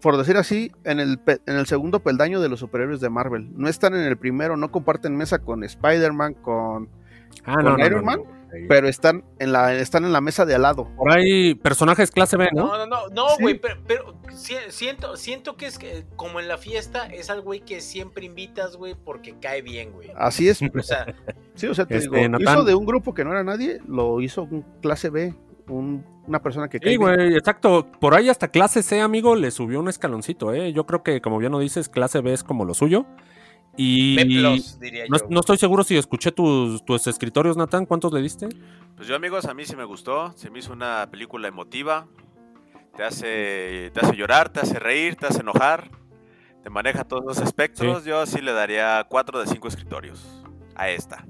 por 0.00 0.16
decir 0.16 0.36
así, 0.38 0.72
en 0.84 0.98
el, 0.98 1.18
pe- 1.18 1.40
en 1.46 1.56
el 1.56 1.66
segundo 1.66 2.00
peldaño 2.00 2.40
de 2.40 2.48
los 2.48 2.58
superhéroes 2.58 3.00
de 3.00 3.10
Marvel. 3.10 3.50
No 3.56 3.68
están 3.68 3.94
en 3.94 4.00
el 4.00 4.16
primero, 4.16 4.56
no 4.56 4.72
comparten 4.72 5.14
mesa 5.14 5.38
con 5.40 5.62
Spider-Man, 5.62 6.34
con, 6.34 6.88
Ah, 7.44 7.56
con 7.62 7.80
Iron 7.80 8.04
Man, 8.04 8.22
pero 8.68 8.88
están 8.88 9.24
en 9.38 9.52
la, 9.52 9.74
están 9.74 10.04
en 10.04 10.12
la 10.12 10.20
mesa 10.20 10.44
de 10.44 10.54
al 10.54 10.62
lado. 10.62 10.88
Por 10.96 11.12
ahí, 11.12 11.54
personajes 11.54 12.10
clase 12.10 12.36
B, 12.36 12.48
¿no? 12.52 12.66
No, 12.66 12.78
no, 12.78 12.86
no, 12.86 13.08
no, 13.08 13.28
Sí. 13.30 13.42
güey, 13.42 13.58
pero, 13.60 13.76
pero 13.86 14.14
si- 14.34 14.56
siento, 14.68 15.16
siento 15.16 15.56
que 15.56 15.66
es 15.66 15.78
que, 15.78 16.04
como 16.16 16.40
en 16.40 16.48
la 16.48 16.58
fiesta, 16.58 17.06
es 17.06 17.30
al 17.30 17.40
güey 17.42 17.60
que 17.60 17.80
siempre 17.80 18.24
invitas, 18.26 18.76
güey, 18.76 18.94
porque 18.94 19.36
cae 19.40 19.62
bien, 19.62 19.92
güey. 19.92 20.10
Así 20.16 20.48
es. 20.48 20.60
O 20.62 20.82
sea, 20.82 21.06
Sí, 21.54 21.66
o 21.66 21.74
sea, 21.74 21.86
te 21.86 21.96
Este, 21.96 22.16
digo, 22.18 22.38
hizo 22.40 22.64
de 22.64 22.74
un 22.74 22.86
grupo 22.86 23.14
que 23.14 23.24
no 23.24 23.30
era 23.32 23.44
nadie, 23.44 23.78
lo 23.86 24.20
hizo 24.20 24.42
un 24.42 24.62
clase 24.82 25.10
B, 25.10 25.34
un- 25.68 26.04
una 26.26 26.40
persona 26.42 26.68
que 26.68 26.78
cae 26.80 26.92
Sí, 26.92 26.96
güey, 26.96 27.34
exacto. 27.36 27.86
Por 28.00 28.14
ahí 28.14 28.28
hasta 28.28 28.48
clase 28.48 28.82
C, 28.82 29.00
amigo, 29.00 29.34
le 29.36 29.50
subió 29.50 29.80
un 29.80 29.88
escaloncito, 29.88 30.52
¿eh? 30.52 30.72
Yo 30.72 30.86
creo 30.86 31.02
que, 31.02 31.20
como 31.20 31.38
bien 31.38 31.52
lo 31.52 31.58
dices, 31.58 31.88
clase 31.88 32.20
B 32.20 32.32
es 32.32 32.42
como 32.44 32.64
lo 32.64 32.74
suyo. 32.74 33.06
Y 33.76 34.16
diría 34.24 35.04
no, 35.08 35.18
yo. 35.18 35.26
no 35.30 35.40
estoy 35.40 35.56
seguro 35.56 35.84
si 35.84 35.96
escuché 35.96 36.32
tus, 36.32 36.84
tus 36.84 37.06
escritorios, 37.06 37.56
Natán. 37.56 37.86
¿Cuántos 37.86 38.12
le 38.12 38.20
diste? 38.20 38.48
Pues 38.96 39.08
yo, 39.08 39.14
amigos, 39.16 39.46
a 39.46 39.54
mí 39.54 39.64
sí 39.64 39.76
me 39.76 39.84
gustó. 39.84 40.32
Se 40.36 40.50
me 40.50 40.58
hizo 40.58 40.72
una 40.72 41.08
película 41.10 41.48
emotiva. 41.48 42.06
Te 42.96 43.04
hace, 43.04 43.90
te 43.94 44.00
hace 44.00 44.16
llorar, 44.16 44.50
te 44.50 44.60
hace 44.60 44.78
reír, 44.78 45.16
te 45.16 45.26
hace 45.26 45.40
enojar. 45.40 45.90
Te 46.62 46.68
maneja 46.68 47.04
todos 47.04 47.24
los 47.24 47.38
espectros. 47.38 48.04
Yo 48.04 48.26
sí 48.26 48.40
le 48.42 48.52
daría 48.52 49.06
4 49.08 49.40
de 49.40 49.46
5 49.46 49.68
escritorios 49.68 50.44
a 50.74 50.90
esta, 50.90 51.24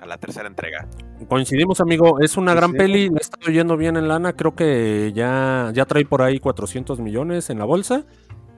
a 0.00 0.06
la 0.06 0.16
tercera 0.16 0.48
entrega. 0.48 0.88
Coincidimos, 1.28 1.80
amigo. 1.82 2.20
Es 2.20 2.36
una 2.38 2.52
Sí, 2.52 2.56
gran 2.56 2.70
sí. 2.70 2.76
peli. 2.78 3.08
Le 3.10 3.20
está 3.20 3.50
yendo 3.52 3.76
bien 3.76 3.96
en 3.96 4.08
lana. 4.08 4.32
Creo 4.32 4.54
que 4.54 5.12
ya, 5.14 5.70
ya 5.74 5.84
trae 5.84 6.06
por 6.06 6.22
ahí 6.22 6.38
400 6.38 7.00
millones 7.00 7.50
en 7.50 7.58
la 7.58 7.64
bolsa. 7.66 8.04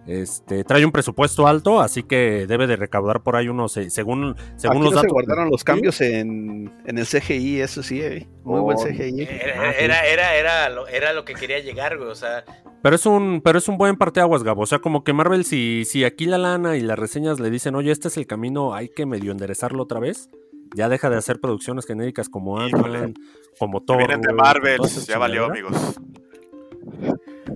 Este, 0.07 0.65
trae 0.65 0.85
un 0.85 0.93
presupuesto 0.93 1.47
alto, 1.47 1.81
así 1.81 2.03
que 2.03 2.47
debe 2.47 2.67
de 2.67 2.77
recaudar 2.77 3.23
por 3.23 3.37
ahí 3.37 3.49
unos, 3.49 3.77
eh, 3.79 3.89
según, 3.89 4.37
según 4.57 4.77
Aquí 4.77 4.85
los 4.85 4.93
no 4.95 5.01
se 5.01 5.07
datos. 5.07 5.13
guardaron 5.13 5.51
los 5.51 5.65
cambios 5.65 6.01
en, 6.03 6.71
en 6.85 6.99
el 6.99 7.07
CGI, 7.07 7.61
eso 7.63 7.83
sí, 7.83 8.03
eh. 8.03 8.29
muy 8.45 8.61
buen 8.61 8.77
Oh. 8.79 8.85
CGI. 8.85 9.23
Era, 9.23 9.73
era, 9.73 10.07
era, 10.07 10.35
era, 10.37 10.69
lo, 10.69 10.87
era 10.89 11.13
lo 11.15 11.25
que 11.25 11.33
quería 11.35 11.59
llegar, 11.61 11.97
güey. 11.97 12.11
O 12.11 12.15
sea, 12.15 12.45
Pero 12.83 12.97
es 12.97 13.07
un, 13.07 13.41
pero 13.43 13.57
es 13.59 13.67
un 13.69 13.79
buen 13.79 13.97
parteaguas, 13.97 14.43
Gabo. 14.43 14.63
O 14.63 14.67
sea, 14.67 14.79
como 14.81 15.05
que 15.05 15.15
Marvel, 15.15 15.47
si, 15.47 15.85
si 15.87 16.05
aquí 16.05 16.27
la 16.27 16.37
lana 16.37 16.77
y 16.77 16.81
las 16.83 16.99
reseñas 16.99 17.41
le 17.41 17.49
dicen, 17.49 17.75
oye, 17.75 17.91
este 17.91 18.09
es 18.09 18.17
el 18.19 18.27
camino, 18.27 18.75
hay 18.75 18.91
que 18.91 19.07
medio 19.07 19.33
enderezarlo 19.33 19.83
otra 19.85 20.01
vez. 20.01 20.29
Ya 20.77 20.89
deja 20.91 21.09
de 21.09 21.17
hacer 21.17 21.41
producciones 21.41 21.87
genéricas 21.87 22.29
como. 22.29 22.59
Ant-Man, 22.61 23.15
como 23.59 23.81
Thor. 23.83 23.99
vienen 23.99 24.21
de 24.21 24.33
Marvel, 24.35 24.81
ya 25.07 25.19
valió, 25.19 25.45
amigos. 25.47 25.73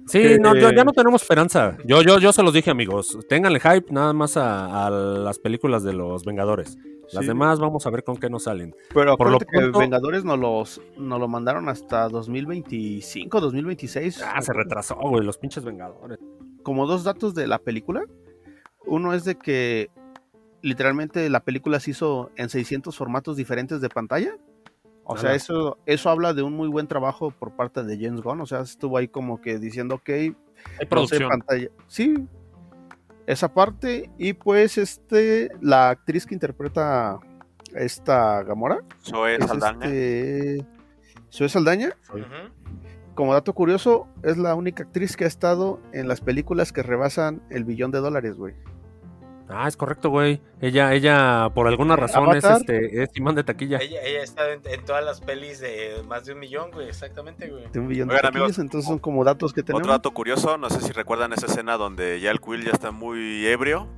Sí, 0.08 0.20
Que- 0.20 0.38
no, 0.38 0.54
ya, 0.56 0.74
ya 0.74 0.84
no 0.84 0.92
tenemos 0.92 1.22
esperanza. 1.22 1.76
Yo, 1.84 2.02
yo, 2.02 2.18
yo 2.18 2.32
se 2.32 2.42
los 2.42 2.52
dije, 2.52 2.70
amigos. 2.70 3.18
Ténganle 3.28 3.60
hype 3.60 3.92
nada 3.92 4.12
más 4.12 4.36
a, 4.36 4.86
a 4.86 4.90
las 4.90 5.38
películas 5.38 5.82
de 5.84 5.92
los 5.92 6.24
Vengadores. 6.24 6.76
Las 7.12 7.22
Sí. 7.22 7.28
demás 7.28 7.58
vamos 7.58 7.86
a 7.86 7.90
ver 7.90 8.04
con 8.04 8.16
qué 8.18 8.28
nos 8.28 8.42
salen. 8.44 8.74
Pero 8.92 9.16
por 9.16 9.30
lo 9.30 9.38
que 9.38 9.46
Vengadores 9.78 10.24
nos, 10.24 10.38
los, 10.38 10.80
nos 10.98 11.18
lo 11.18 11.26
mandaron 11.28 11.68
hasta 11.70 12.08
2025, 12.08 13.40
2026. 13.40 14.22
Ah, 14.22 14.42
se 14.42 14.52
retrasó, 14.52 14.96
güey, 14.96 15.24
los 15.24 15.38
pinches 15.38 15.64
Vengadores. 15.64 16.18
Como 16.62 16.86
dos 16.86 17.04
datos 17.04 17.34
de 17.34 17.46
la 17.46 17.58
película. 17.58 18.02
Uno 18.86 19.14
es 19.14 19.24
de 19.24 19.36
que 19.36 19.88
literalmente 20.62 21.28
la 21.30 21.40
película 21.40 21.80
se 21.80 21.92
hizo 21.92 22.30
en 22.36 22.48
600 22.48 22.96
formatos 22.96 23.36
diferentes 23.36 23.80
de 23.80 23.88
pantalla. 23.88 24.36
O 25.10 25.16
sea, 25.16 25.34
eso, 25.34 25.78
eso 25.86 26.10
habla 26.10 26.34
de 26.34 26.42
un 26.42 26.52
muy 26.52 26.68
buen 26.68 26.86
trabajo 26.86 27.30
por 27.30 27.52
parte 27.56 27.82
de 27.82 27.96
James 27.98 28.20
Gunn. 28.20 28.40
O 28.42 28.46
sea, 28.46 28.60
estuvo 28.60 28.98
ahí 28.98 29.08
como 29.08 29.40
que 29.40 29.58
diciendo, 29.58 29.94
ok, 29.96 30.08
Hay 30.10 30.28
no 30.30 30.36
sé, 30.78 30.86
producción. 30.86 31.28
pantalla. 31.30 31.68
Sí, 31.86 32.28
esa 33.26 33.52
parte. 33.54 34.10
Y 34.18 34.34
pues, 34.34 34.76
este, 34.76 35.50
la 35.62 35.88
actriz 35.90 36.26
que 36.26 36.34
interpreta 36.34 37.12
a 37.12 37.20
esta 37.74 38.42
Gamora 38.42 38.80
Zoe 39.02 39.36
es 39.36 39.46
Saldaña. 39.46 39.86
este, 39.86 40.66
Zoe 41.32 41.48
Saldaña. 41.48 41.92
Como 43.14 43.32
dato 43.32 43.52
curioso, 43.54 44.06
es 44.22 44.36
la 44.36 44.54
única 44.54 44.84
actriz 44.84 45.16
que 45.16 45.24
ha 45.24 45.26
estado 45.26 45.80
en 45.92 46.06
las 46.06 46.20
películas 46.20 46.70
que 46.72 46.82
rebasan 46.82 47.42
el 47.50 47.64
billón 47.64 47.90
de 47.90 47.98
dólares, 47.98 48.36
güey. 48.36 48.54
Ah, 49.50 49.66
es 49.66 49.76
correcto, 49.76 50.10
güey. 50.10 50.40
Ella, 50.60 50.92
ella, 50.92 51.48
por 51.54 51.68
alguna 51.68 51.96
razón, 51.96 52.36
es, 52.36 52.44
este, 52.44 53.02
es 53.02 53.16
imán 53.16 53.34
de 53.34 53.44
taquilla. 53.44 53.78
ella, 53.78 54.00
ella 54.02 54.22
está 54.22 54.52
en, 54.52 54.60
en 54.64 54.84
todas 54.84 55.04
las 55.04 55.20
pelis 55.20 55.60
de 55.60 56.02
más 56.06 56.26
de 56.26 56.34
un 56.34 56.40
millón, 56.40 56.70
güey. 56.70 56.88
Exactamente, 56.88 57.48
güey. 57.48 57.64
De 57.72 57.78
un 57.80 57.88
Oigan, 57.88 58.08
de 58.08 58.14
taquillas, 58.14 58.34
amigos, 58.34 58.58
entonces 58.58 58.88
son 58.88 58.98
como 58.98 59.24
datos 59.24 59.52
que 59.52 59.62
tenemos. 59.62 59.82
Otro 59.82 59.92
dato 59.92 60.10
curioso, 60.12 60.58
no 60.58 60.68
sé 60.68 60.80
si 60.80 60.92
recuerdan 60.92 61.32
esa 61.32 61.46
escena 61.46 61.76
donde 61.76 62.20
ya 62.20 62.30
el 62.30 62.40
Quill 62.40 62.64
ya 62.64 62.72
está 62.72 62.90
muy 62.90 63.46
ebrio, 63.46 63.88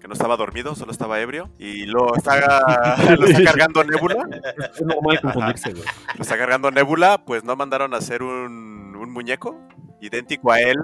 que 0.00 0.08
no 0.08 0.14
estaba 0.14 0.36
dormido, 0.36 0.74
solo 0.74 0.92
estaba 0.92 1.20
ebrio, 1.20 1.50
y 1.58 1.86
lo 1.86 2.14
está, 2.16 2.96
lo 3.18 3.26
está 3.26 3.44
cargando 3.44 3.84
Nebula, 3.84 4.28
Es 4.74 4.82
normal 4.82 5.20
confundirse, 5.20 5.72
güey. 5.72 5.84
lo 6.16 6.22
está 6.22 6.36
cargando 6.36 6.70
Nebula, 6.70 7.24
pues 7.24 7.44
no 7.44 7.56
mandaron 7.56 7.94
a 7.94 7.98
hacer 7.98 8.22
un, 8.22 8.96
un 8.96 9.10
muñeco 9.10 9.60
idéntico 10.00 10.50
a 10.52 10.60
él, 10.60 10.76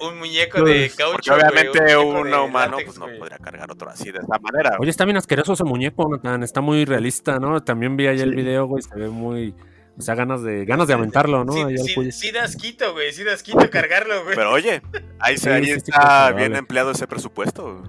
Un 0.00 0.18
muñeco 0.18 0.62
de 0.62 0.90
caucho. 0.96 1.32
porque 1.32 1.46
obviamente 1.46 1.96
un 1.96 2.30
de 2.30 2.36
humano 2.38 2.72
látex, 2.72 2.84
pues 2.86 2.98
no 2.98 3.06
güey. 3.06 3.18
podría 3.18 3.38
cargar 3.38 3.70
otro 3.70 3.88
así 3.88 4.10
de 4.12 4.18
esa 4.18 4.38
manera. 4.40 4.76
Oye, 4.78 4.90
está 4.90 5.04
bien 5.04 5.16
asqueroso 5.16 5.54
ese 5.54 5.64
muñeco, 5.64 6.08
Nathan. 6.10 6.42
Está 6.42 6.60
muy 6.60 6.84
realista, 6.84 7.38
¿no? 7.38 7.62
También 7.62 7.96
vi 7.96 8.06
ahí 8.06 8.20
el 8.20 8.30
Sí. 8.30 8.36
video, 8.36 8.66
güey. 8.66 8.82
Se 8.82 8.94
ve 8.94 9.08
muy. 9.08 9.54
O 9.98 10.02
sea, 10.02 10.14
ganas 10.14 10.42
de, 10.42 10.66
ganas 10.66 10.86
de 10.88 10.92
aventarlo, 10.94 11.42
¿no? 11.44 11.52
Sí, 11.54 11.60
Ahí 11.62 11.78
sí, 11.78 12.12
sí 12.12 12.30
das 12.30 12.56
quito, 12.56 12.92
güey. 12.92 13.14
Sí 13.14 13.24
das 13.24 13.42
quito 13.42 13.58
cargarlo, 13.70 14.24
güey. 14.24 14.36
Pero 14.36 14.52
oye, 14.52 14.82
ahí, 15.18 15.38
se, 15.38 15.44
Sí, 15.44 15.48
ahí 15.50 15.64
sí, 15.64 15.70
sí, 15.70 15.76
está 15.90 16.24
pues, 16.26 16.36
bien 16.36 16.50
vale. 16.50 16.58
empleado 16.58 16.90
ese 16.90 17.06
presupuesto. 17.06 17.82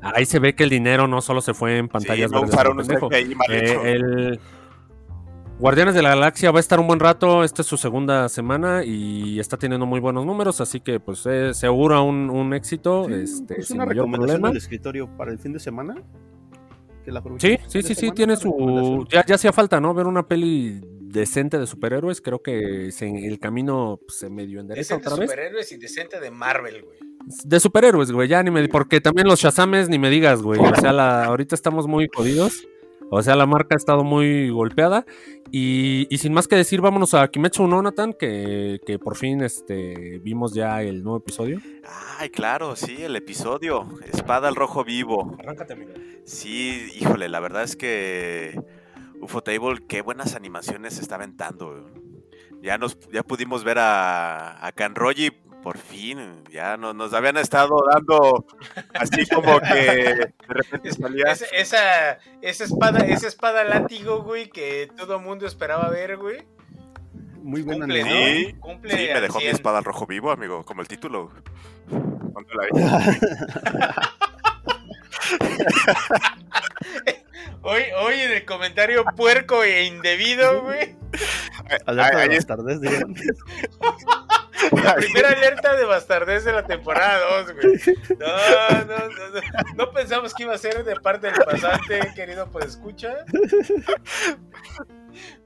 Ahí 0.00 0.24
se 0.26 0.38
ve 0.38 0.54
que 0.54 0.62
el 0.62 0.70
dinero 0.70 1.08
no 1.08 1.20
solo 1.20 1.40
se 1.40 1.54
fue 1.54 1.76
en 1.78 1.86
Sí, 1.86 1.90
pantallas 1.92 2.30
no 2.30 2.42
usaron 2.42 2.78
un 2.78 2.86
mal 2.86 3.50
Eh, 3.50 3.72
hecho. 3.72 3.84
el 3.84 4.40
Guardianes 5.58 5.94
de 5.94 6.02
la 6.02 6.10
Galaxia 6.10 6.52
va 6.52 6.58
a 6.58 6.60
estar 6.60 6.78
un 6.78 6.86
buen 6.86 7.00
rato. 7.00 7.42
Esta 7.42 7.62
es 7.62 7.68
su 7.68 7.76
segunda 7.76 8.28
semana 8.28 8.84
y 8.84 9.40
está 9.40 9.56
teniendo 9.56 9.86
muy 9.86 9.98
buenos 9.98 10.24
números, 10.24 10.60
así 10.60 10.78
que 10.78 11.00
pues 11.00 11.26
eh, 11.26 11.52
se 11.52 11.66
augura 11.66 12.00
un, 12.00 12.30
un 12.30 12.54
éxito. 12.54 13.06
Sí, 13.08 13.14
este, 13.14 13.54
pues 13.56 13.66
sin 13.66 13.76
una 13.76 13.86
mayor 13.86 14.04
recomendación 14.04 14.26
problema. 14.28 14.48
del 14.48 14.56
escritorio 14.58 15.08
para 15.16 15.32
el 15.32 15.38
fin 15.40 15.52
de 15.52 15.58
semana. 15.58 15.96
Que 17.04 17.10
la 17.10 17.22
Sí, 17.38 17.58
sí, 17.66 17.68
sí, 17.68 17.78
de 17.78 17.82
sí, 17.82 17.94
semana, 17.96 18.14
tiene 18.14 18.36
su... 18.36 19.06
Ya, 19.10 19.24
ya 19.26 19.34
hacía 19.34 19.52
falta, 19.52 19.80
¿no? 19.80 19.94
Ver 19.94 20.06
una 20.06 20.28
peli 20.28 20.80
decente 21.00 21.58
de 21.58 21.66
superhéroes. 21.66 22.20
Creo 22.20 22.40
que 22.40 22.92
se- 22.92 23.26
el 23.26 23.40
camino 23.40 23.98
pues, 24.06 24.18
se 24.18 24.30
medio 24.30 24.60
endereza 24.60 24.94
otra 24.96 25.16
vez. 25.16 25.28
superhéroes 25.28 25.72
y 25.72 25.76
decente 25.78 26.20
de 26.20 26.30
Marvel, 26.30 26.84
güey. 26.84 26.98
De 27.44 27.58
superhéroes, 27.58 28.12
güey, 28.12 28.28
ya 28.28 28.42
ni 28.44 28.50
me... 28.52 28.68
Porque 28.68 29.00
también 29.00 29.26
los 29.26 29.40
Shazames 29.40 29.88
ni 29.88 29.98
me 29.98 30.08
digas, 30.08 30.40
güey. 30.40 30.60
O 30.60 30.74
sea, 30.76 30.92
la... 30.92 31.24
ahorita 31.24 31.56
estamos 31.56 31.88
muy 31.88 32.08
jodidos. 32.14 32.64
O 33.10 33.22
sea, 33.22 33.36
la 33.36 33.46
marca 33.46 33.74
ha 33.74 33.78
estado 33.78 34.04
muy 34.04 34.50
golpeada. 34.50 35.06
Y, 35.50 36.06
y 36.10 36.18
sin 36.18 36.32
más 36.32 36.46
que 36.46 36.56
decir, 36.56 36.80
vámonos 36.80 37.14
a 37.14 37.26
Kimetsu 37.28 37.66
no 37.66 37.80
Nathan, 37.80 38.12
que, 38.12 38.80
que 38.86 38.98
por 38.98 39.16
fin 39.16 39.40
este, 39.42 40.18
vimos 40.18 40.52
ya 40.52 40.82
el 40.82 41.02
nuevo 41.02 41.18
episodio. 41.18 41.60
Ay, 42.18 42.28
claro, 42.30 42.76
sí, 42.76 43.02
el 43.02 43.16
episodio. 43.16 43.86
Espada 44.12 44.48
al 44.48 44.56
rojo 44.56 44.84
vivo. 44.84 45.36
Arráncate, 45.38 45.72
amigo. 45.72 45.92
Sí, 46.24 46.92
híjole, 47.00 47.28
la 47.28 47.40
verdad 47.40 47.62
es 47.62 47.76
que 47.76 48.62
Ufotable, 49.20 49.84
qué 49.88 50.00
buenas 50.02 50.34
animaciones 50.34 50.94
se 50.94 51.02
está 51.02 51.16
aventando. 51.16 51.90
Ya 52.62 52.78
nos, 52.78 52.98
ya 53.10 53.22
pudimos 53.22 53.64
ver 53.64 53.78
a, 53.78 54.64
a 54.64 54.72
Kanroji 54.72 55.30
por 55.62 55.78
fin. 55.78 56.44
Ya 56.50 56.76
no- 56.76 56.94
nos 56.94 57.12
habían 57.14 57.36
estado 57.36 57.76
dando 57.92 58.46
así 58.94 59.26
como 59.26 59.60
que 59.60 59.74
de 59.74 60.32
repente 60.48 60.92
salía. 60.92 61.32
Esa, 61.32 61.46
esa, 61.52 62.18
esa 62.42 62.64
espada, 62.64 63.00
esa 63.00 63.28
espada 63.28 63.64
látigo, 63.64 64.22
güey, 64.22 64.48
que 64.50 64.88
todo 64.96 65.18
mundo 65.20 65.46
esperaba 65.46 65.88
ver, 65.90 66.16
güey. 66.16 66.46
Muy 67.42 67.62
buena 67.62 67.86
Cumple. 67.86 68.02
Sí, 68.04 68.52
¿no? 68.54 68.60
Cumple 68.60 68.90
Sí, 68.96 69.08
me 69.12 69.20
dejó 69.20 69.36
mi 69.38 69.42
100. 69.44 69.54
espada 69.54 69.78
al 69.78 69.84
rojo 69.84 70.06
vivo, 70.06 70.30
amigo, 70.30 70.64
como 70.64 70.82
el 70.82 70.88
título. 70.88 71.30
Cuando 71.88 72.54
la 72.54 72.64
vi. 72.64 72.70
Hoy, 77.62 77.82
hoy 78.00 78.14
en 78.20 78.32
el 78.32 78.44
comentario 78.44 79.04
puerco 79.16 79.62
e 79.62 79.84
indebido, 79.84 80.62
güey. 80.62 80.94
Alerta 81.86 82.18
de 82.18 82.36
es- 82.36 82.46
bastardes, 82.46 82.80
dirían. 82.80 83.14
La 84.84 84.94
primera 84.94 85.28
alerta 85.30 85.76
de 85.76 85.84
bastardez 85.84 86.44
de 86.44 86.52
la 86.52 86.66
temporada 86.66 87.42
2, 87.44 87.54
güey. 87.54 87.96
No, 88.18 88.26
no, 88.84 88.98
no, 88.98 89.08
no. 89.08 89.40
No 89.76 89.90
pensamos 89.92 90.34
que 90.34 90.42
iba 90.44 90.54
a 90.54 90.58
ser 90.58 90.84
de 90.84 90.96
parte 90.96 91.28
del 91.30 91.36
pasante, 91.44 92.00
querido 92.14 92.50
pues 92.50 92.66
escucha. 92.66 93.14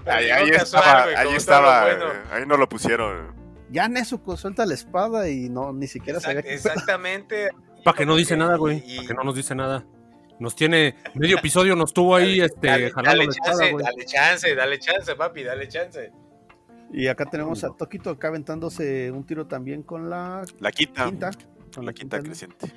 Ahí, 0.06 0.30
ahí 0.30 0.50
estaba, 0.50 1.04
ahí 1.04 1.34
estaba, 1.34 1.84
bueno. 1.84 2.04
ahí 2.30 2.44
no 2.46 2.56
lo 2.56 2.68
pusieron. 2.68 3.34
Ya 3.70 3.88
Nezuko 3.88 4.36
suelta 4.36 4.66
la 4.66 4.74
espada 4.74 5.28
y 5.30 5.48
no, 5.48 5.72
ni 5.72 5.86
siquiera 5.86 6.20
sabía 6.20 6.40
Exact- 6.40 6.44
que 6.44 6.54
exactamente. 6.54 7.50
Para 7.84 7.96
que 7.96 8.06
no 8.06 8.14
dice 8.16 8.36
nada, 8.36 8.56
güey. 8.56 8.82
y- 8.86 8.96
Para 8.96 9.08
que 9.08 9.14
no 9.14 9.22
nos 9.24 9.34
dice 9.34 9.54
nada. 9.54 9.84
Nos 10.38 10.56
tiene 10.56 10.96
medio 11.14 11.38
episodio, 11.38 11.76
nos 11.76 11.92
tuvo 11.94 12.16
ahí 12.16 12.40
este, 12.40 12.66
Dale, 12.66 12.90
jalando 12.90 13.10
dale 13.10 13.24
la 13.26 13.30
espada, 13.30 13.50
chance, 13.52 13.72
güey. 13.72 13.84
dale 13.84 14.04
chance, 14.06 14.54
dale 14.54 14.78
chance, 14.78 15.14
papi, 15.14 15.44
dale 15.44 15.68
chance. 15.68 16.12
Y 16.92 17.06
acá 17.08 17.24
tenemos 17.26 17.64
a 17.64 17.70
Tokito 17.70 18.10
acá 18.10 18.28
aventándose 18.28 19.10
un 19.10 19.24
tiro 19.24 19.46
también 19.46 19.82
con 19.82 20.10
la 20.10 20.44
La 20.60 20.70
quinta. 20.72 21.06
quinta. 21.06 21.30
Con 21.74 21.86
la 21.86 21.92
quinta 21.92 22.20
creciente. 22.20 22.70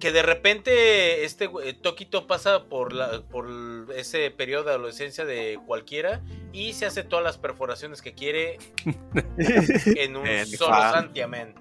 Que 0.00 0.10
de 0.10 0.22
repente 0.22 1.24
este 1.24 1.48
Toquito 1.82 2.26
pasa 2.26 2.64
por 2.64 2.92
la 2.94 3.22
por 3.22 3.46
ese 3.94 4.30
periodo 4.30 4.64
de 4.64 4.70
adolescencia 4.70 5.24
de 5.24 5.60
cualquiera 5.66 6.22
y 6.52 6.72
se 6.72 6.86
hace 6.86 7.04
todas 7.04 7.24
las 7.24 7.38
perforaciones 7.38 8.00
que 8.02 8.12
quiere 8.14 8.58
en 9.36 10.16
un 10.16 10.26
En 10.26 10.46
solo 10.46 10.74
santiamén. 10.76 11.54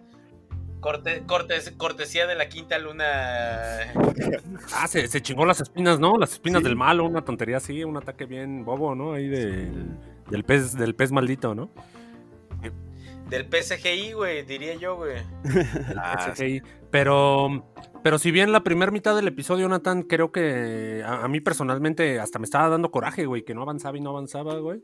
Corte, 0.80 1.24
cortes- 1.26 1.72
cortesía 1.78 2.28
de 2.28 2.36
la 2.36 2.50
quinta 2.50 2.78
luna. 2.78 3.94
Ah, 4.74 4.88
se, 4.88 5.08
se 5.08 5.22
chingó 5.22 5.46
las 5.46 5.62
espinas, 5.62 6.00
¿no? 6.00 6.18
Las 6.18 6.34
espinas 6.34 6.60
Sí. 6.62 6.66
del 6.68 6.76
malo, 6.76 7.06
una 7.06 7.24
tontería 7.24 7.58
así, 7.58 7.84
un 7.86 7.96
ataque 7.98 8.26
bien 8.26 8.66
bobo, 8.66 8.94
¿no? 8.96 9.14
Ahí 9.14 9.28
del, 9.30 9.72
del 10.30 10.44
pez, 10.44 10.74
del 10.76 10.96
pez 10.96 11.12
maldito, 11.12 11.54
¿no? 11.56 11.70
Del 13.30 13.48
PSGI, 13.50 14.12
güey, 14.14 14.44
diría 14.44 14.76
yo, 14.76 14.96
güey. 14.98 15.18
Ah, 15.98 16.34
SGI. 16.36 16.62
Pero, 16.92 17.66
pero 18.04 18.20
si 18.20 18.30
bien 18.32 18.52
la 18.52 18.64
primera 18.64 18.92
mitad 18.92 19.16
del 19.16 19.28
episodio, 19.28 19.68
Nathan, 19.70 20.04
creo 20.04 20.32
que 20.32 21.02
a, 21.04 21.24
a 21.24 21.28
mí 21.28 21.40
personalmente 21.40 22.20
hasta 22.20 22.38
me 22.38 22.46
estaba 22.46 22.70
dando 22.70 22.92
coraje, 22.92 23.26
güey, 23.26 23.44
que 23.44 23.56
no 23.56 23.64
avanzaba 23.64 23.98
y 23.98 24.02
no 24.02 24.12
avanzaba, 24.12 24.56
güey. 24.60 24.84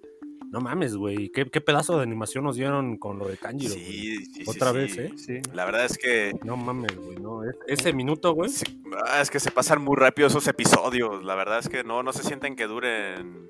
No 0.52 0.62
mames, 0.62 0.96
güey. 0.96 1.30
¿Qué, 1.30 1.46
qué 1.46 1.62
pedazo 1.62 1.98
de 1.98 2.04
animación 2.04 2.44
nos 2.44 2.56
dieron 2.56 2.98
con 2.98 3.20
lo 3.20 3.28
de 3.28 3.38
Tanjiro. 3.38 3.72
Sí, 3.72 4.18
sí, 4.18 4.26
sí, 4.34 4.44
Otra 4.48 4.72
sí. 4.72 4.78
vez, 4.78 4.98
¿eh? 4.98 5.12
Sí. 5.16 5.42
La 5.54 5.66
verdad 5.66 5.86
es 5.86 5.96
que 6.00 6.32
No 6.44 6.58
mames, 6.58 6.96
güey. 6.98 7.18
No. 7.18 7.44
Es- 7.44 7.56
Ese 7.68 7.94
minuto, 7.94 8.34
güey. 8.34 8.50
sí, 8.50 8.82
ah, 9.06 9.22
es 9.22 9.30
que 9.30 9.40
se 9.40 9.52
pasan 9.52 9.84
muy 9.84 9.96
rápido 9.96 10.28
esos 10.28 10.48
episodios. 10.48 11.24
La 11.24 11.36
verdad 11.36 11.60
es 11.60 11.70
que 11.70 11.84
no, 11.84 12.02
no 12.02 12.14
se 12.14 12.24
sienten 12.24 12.56
que 12.56 12.66
duren 12.66 13.48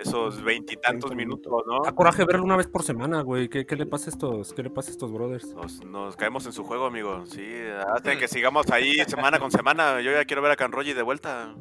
esos 0.00 0.42
veintitantos 0.42 1.10
30 1.10 1.14
minutos. 1.14 1.52
¿no? 1.66 1.80
Da 1.84 1.92
coraje 1.92 2.24
verlo 2.24 2.44
una 2.44 2.56
vez 2.56 2.66
por 2.66 2.82
semana, 2.82 3.20
güey. 3.22 3.48
¿Qué, 3.48 3.66
qué 3.66 3.76
le 3.76 3.86
pasa 3.86 4.06
a 4.06 4.10
estos, 4.10 4.52
qué 4.54 4.62
le 4.62 4.70
pasa 4.70 4.88
a 4.90 4.92
estos 4.92 5.12
brothers? 5.12 5.54
Nos, 5.54 5.84
nos 5.84 6.16
caemos 6.16 6.46
en 6.46 6.52
su 6.52 6.64
juego, 6.64 6.86
amigo. 6.86 7.24
Sí, 7.26 7.46
hasta 7.94 8.16
que 8.18 8.28
sigamos 8.28 8.70
ahí 8.70 8.94
semana 9.06 9.38
con 9.38 9.50
semana. 9.50 10.00
Yo 10.00 10.12
ya 10.12 10.24
quiero 10.24 10.42
ver 10.42 10.52
a 10.52 10.56
Canroji 10.56 10.92
de 10.92 11.02
vuelta. 11.02 11.54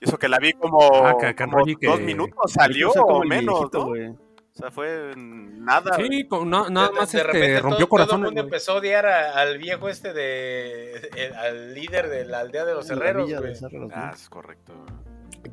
Y 0.00 0.06
eso 0.08 0.18
que 0.18 0.28
la 0.28 0.38
vi 0.38 0.52
como, 0.54 0.78
Ah, 1.06 1.14
que 1.20 1.34
como 1.34 1.64
que- 1.64 1.86
dos 1.86 2.00
minutos, 2.00 2.52
salió 2.52 2.88
O 2.88 2.92
sea, 2.92 3.02
como 3.02 3.18
o 3.18 3.22
el 3.22 3.28
menos, 3.28 3.54
viejito, 3.58 3.78
¿no? 3.80 3.86
güey. 3.88 4.08
O 4.08 4.52
sea, 4.62 4.70
fue 4.70 5.12
nada. 5.16 5.94
Sí, 5.96 6.26
con- 6.26 6.48
no- 6.50 6.68
nada 6.70 6.88
De- 6.88 6.94
más 6.94 7.12
de 7.12 7.18
este, 7.18 7.32
repente 7.32 7.60
rompió 7.60 7.86
todo, 7.86 8.06
todo 8.06 8.16
el 8.16 8.22
mundo 8.22 8.40
empezó 8.40 8.72
a 8.72 8.74
odiar 8.76 9.06
a- 9.06 9.32
al 9.38 9.58
viejo 9.58 9.88
este 9.88 10.12
de. 10.12 10.94
el- 11.16 11.34
al 11.34 11.74
líder 11.74 12.08
de 12.08 12.24
la 12.24 12.40
aldea 12.40 12.64
de 12.64 12.74
los 12.74 12.88
herreros, 12.90 13.30
güey. 13.32 13.52
Ah, 13.94 14.10
es 14.14 14.28
correcto. 14.28 14.72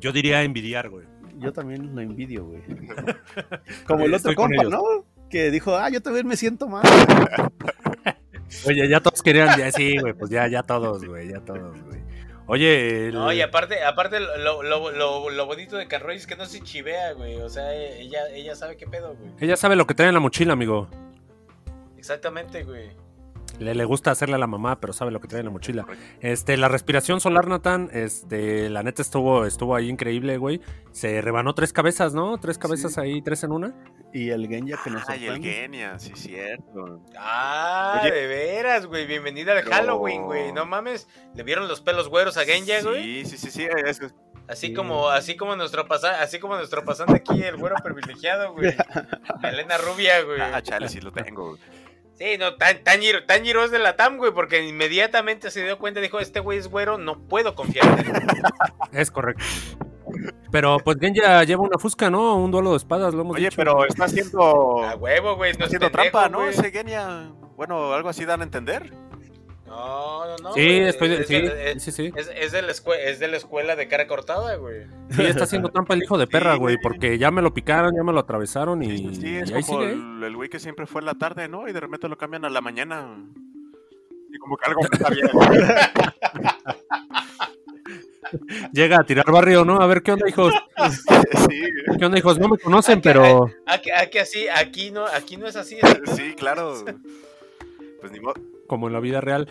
Yo 0.00 0.12
diría 0.12 0.42
envidiar, 0.42 0.88
güey. 0.90 1.06
Yo 1.38 1.52
también 1.52 1.94
lo 1.94 2.00
envidio, 2.00 2.44
güey. 2.44 2.62
Como 3.86 4.04
el 4.04 4.14
otro 4.14 4.30
Estoy 4.30 4.34
compa. 4.34 4.64
¿no? 4.64 4.82
Que 5.30 5.50
dijo, 5.50 5.76
ah, 5.76 5.88
yo 5.90 6.00
también 6.00 6.26
me 6.26 6.36
siento 6.36 6.68
mal. 6.68 6.82
Oye, 8.66 8.88
ya 8.88 9.00
todos 9.00 9.22
querían, 9.22 9.58
ya 9.58 9.70
sí, 9.70 9.98
güey, 9.98 10.14
pues 10.14 10.30
ya, 10.30 10.48
ya 10.48 10.62
todos, 10.62 11.04
güey, 11.04 11.28
ya 11.28 11.40
todos, 11.40 11.80
güey. 11.82 12.00
Oye, 12.46 13.08
el- 13.08 13.14
No, 13.14 13.30
y 13.30 13.42
aparte, 13.42 13.84
aparte 13.84 14.20
lo, 14.20 14.62
lo, 14.62 14.90
lo, 14.90 15.28
lo 15.30 15.46
bonito 15.46 15.76
de 15.76 15.86
Carroy 15.86 16.16
es 16.16 16.26
que 16.26 16.34
no 16.34 16.46
se 16.46 16.62
chivea, 16.62 17.12
güey. 17.12 17.36
O 17.42 17.48
sea, 17.50 17.74
ella, 17.74 18.20
ella 18.32 18.54
sabe 18.54 18.78
qué 18.78 18.86
pedo, 18.86 19.14
güey. 19.14 19.32
ella 19.38 19.56
sabe 19.56 19.76
lo 19.76 19.86
que 19.86 19.92
trae 19.94 20.08
en 20.08 20.14
la 20.14 20.20
mochila, 20.20 20.54
amigo. 20.54 20.88
Exactamente, 21.98 22.64
güey. 22.64 22.88
Le, 23.58 23.74
le 23.74 23.84
gusta 23.84 24.10
hacerle 24.12 24.36
a 24.36 24.38
la 24.38 24.46
mamá, 24.46 24.80
pero 24.80 24.92
sabe 24.92 25.10
lo 25.10 25.20
que 25.20 25.26
trae 25.28 25.40
en 25.40 25.46
la 25.46 25.52
mochila. 25.52 25.86
Este, 26.20 26.56
la 26.56 26.68
respiración 26.68 27.20
solar, 27.20 27.48
Nathan, 27.48 27.90
este, 27.92 28.70
la 28.70 28.82
neta 28.82 29.02
estuvo, 29.02 29.44
estuvo 29.46 29.74
ahí 29.74 29.88
increíble, 29.88 30.36
güey. 30.38 30.60
Se 30.92 31.20
rebanó 31.20 31.54
tres 31.54 31.72
cabezas, 31.72 32.14
¿no? 32.14 32.38
Tres 32.38 32.56
cabezas 32.58 32.94
Sí. 32.94 33.00
ahí, 33.00 33.22
tres 33.22 33.42
en 33.42 33.52
una. 33.52 33.74
Y 34.12 34.30
el 34.30 34.46
Genya 34.48 34.78
que 34.82 34.90
nos 34.90 35.08
Ay, 35.08 35.26
el. 35.26 35.42
Genia, 35.42 35.98
sí, 35.98 36.12
cierto. 36.14 37.02
Ah, 37.18 38.00
Oye. 38.02 38.12
de 38.12 38.26
veras, 38.26 38.86
güey. 38.86 39.06
Bienvenida 39.06 39.52
al 39.52 39.64
Pero- 39.64 39.74
Halloween, 39.76 40.22
güey. 40.22 40.52
No 40.52 40.64
mames. 40.64 41.08
Le 41.34 41.42
vieron 41.42 41.68
los 41.68 41.80
pelos 41.80 42.08
güeros 42.08 42.36
a 42.36 42.44
Genya, 42.44 42.80
güey. 42.82 43.24
Sí, 43.24 43.36
sí, 43.36 43.36
sí, 43.38 43.50
sí. 43.50 43.64
eso 43.86 44.06
es- 44.06 44.14
Así 44.48 44.68
Sí. 44.68 44.72
como, 44.74 45.10
así 45.10 45.36
como 45.36 45.56
nuestro 45.56 45.86
pasa, 45.86 46.22
así 46.22 46.38
como 46.38 46.56
nuestro 46.56 46.82
pasante 46.82 47.16
aquí, 47.16 47.42
el 47.42 47.58
güero 47.58 47.76
privilegiado, 47.84 48.54
güey. 48.54 48.74
Elena 49.42 49.76
Rubia, 49.76 50.22
güey. 50.22 50.40
Ah, 50.40 50.62
chale, 50.62 50.88
sí 50.88 51.02
lo 51.02 51.12
tengo. 51.12 51.58
Sí, 52.18 52.36
no, 52.38 52.56
Tan- 52.56 52.82
Tanjiro, 52.82 53.24
Tanjiro 53.26 53.62
es 53.64 53.70
de 53.70 53.78
la 53.78 53.94
TAM, 53.96 54.16
güey, 54.16 54.32
porque 54.32 54.66
inmediatamente 54.66 55.50
se 55.52 55.62
dio 55.64 55.78
cuenta 55.78 56.00
y 56.00 56.02
dijo, 56.02 56.18
este 56.18 56.40
güey 56.40 56.58
es 56.58 56.68
güero, 56.68 56.98
no 56.98 57.20
puedo 57.28 57.54
confiar 57.54 57.86
en 58.00 58.16
él. 58.16 58.22
Es 58.92 59.10
correcto. 59.10 59.44
Pero 60.50 60.78
pues 60.78 60.96
Genya 60.98 61.44
lleva 61.44 61.62
una 61.62 61.78
fusca, 61.78 62.10
¿no? 62.10 62.36
Un 62.36 62.50
duelo 62.50 62.70
de 62.70 62.78
espadas, 62.78 63.12
lo 63.14 63.20
hemos 63.20 63.36
Oye, 63.36 63.44
dicho. 63.44 63.56
pero 63.56 63.84
está 63.84 64.06
haciendo, 64.06 64.82
A 64.82 64.96
huevo, 64.96 65.36
güey, 65.36 65.50
no 65.52 65.52
está 65.52 65.64
es 65.64 65.68
haciendo 65.68 65.90
pendejo, 65.92 66.10
trampa, 66.18 66.28
¿no? 66.30 66.38
güey. 66.38 66.50
Ese 66.50 66.70
Genia. 66.72 67.30
Bueno, 67.56 67.92
algo 67.92 68.08
así 68.08 68.24
dan 68.24 68.40
a 68.40 68.44
entender. 68.44 68.92
No, 69.68 70.26
no, 70.26 70.36
no. 70.38 70.52
Sí, 70.54 70.64
güey, 70.64 70.88
estoy 70.88 71.08
de, 71.08 71.20
es, 71.20 71.26
sí, 71.28 71.36
es- 71.36 71.82
sí, 71.82 71.92
sí. 71.92 72.12
es- 72.16 72.30
es 72.34 72.52
de 72.52 72.62
la 72.62 72.72
es 72.72 73.18
de 73.18 73.28
la 73.28 73.36
escuela 73.36 73.76
de 73.76 73.88
cara 73.88 74.06
cortada, 74.06 74.56
güey. 74.56 74.84
Sí, 75.10 75.22
está 75.24 75.44
haciendo 75.44 75.68
trampa 75.70 75.94
el 75.94 76.02
hijo 76.02 76.18
de 76.18 76.26
perra, 76.26 76.54
Sí, 76.54 76.58
güey, 76.58 76.76
porque 76.82 77.18
ya 77.18 77.30
me 77.30 77.42
lo 77.42 77.52
picaron, 77.54 77.94
ya 77.94 78.02
me 78.02 78.12
lo 78.12 78.20
atravesaron 78.20 78.82
y, 78.82 78.98
Sí, 78.98 79.14
sí, 79.14 79.36
es 79.36 79.50
y 79.50 79.54
ahí 79.54 79.62
como 79.62 79.80
sigue. 79.82 79.92
¿eh? 79.92 79.94
el 79.94 80.24
el 80.24 80.36
güey 80.36 80.48
que 80.48 80.58
siempre 80.58 80.86
fue 80.86 81.00
en 81.02 81.06
la 81.06 81.14
tarde, 81.14 81.48
¿no? 81.48 81.68
Y 81.68 81.72
de 81.72 81.80
repente 81.80 82.08
lo 82.08 82.16
cambian 82.16 82.44
a 82.44 82.50
la 82.50 82.60
mañana. 82.60 83.16
Y 84.30 84.38
como 84.38 84.56
que 84.56 84.66
algo 84.66 84.80
está 84.90 85.10
bien. 85.10 85.28
Llega 88.72 89.00
a 89.00 89.04
tirar 89.04 89.30
barrio, 89.30 89.64
¿no? 89.64 89.80
A 89.80 89.86
ver 89.86 90.02
qué 90.02 90.12
onda, 90.12 90.28
hijos. 90.28 90.52
sí, 91.48 91.62
¿Qué 91.98 92.04
onda, 92.04 92.18
hijos? 92.18 92.38
No 92.38 92.48
me 92.48 92.58
conocen, 92.58 92.98
Aquí- 92.98 93.02
pero 93.08 93.50
Aquí, 93.66 93.90
aquí 93.90 94.18
así, 94.18 94.46
aquí 94.48 94.90
no, 94.90 95.06
aquí 95.06 95.36
no 95.38 95.46
es 95.46 95.56
así. 95.56 95.78
sí, 96.14 96.34
claro. 96.36 96.84
Pues 98.00 98.12
ni 98.12 98.20
modo, 98.20 98.34
como 98.68 98.86
en 98.86 98.92
la 98.92 99.00
vida 99.00 99.20
real. 99.20 99.48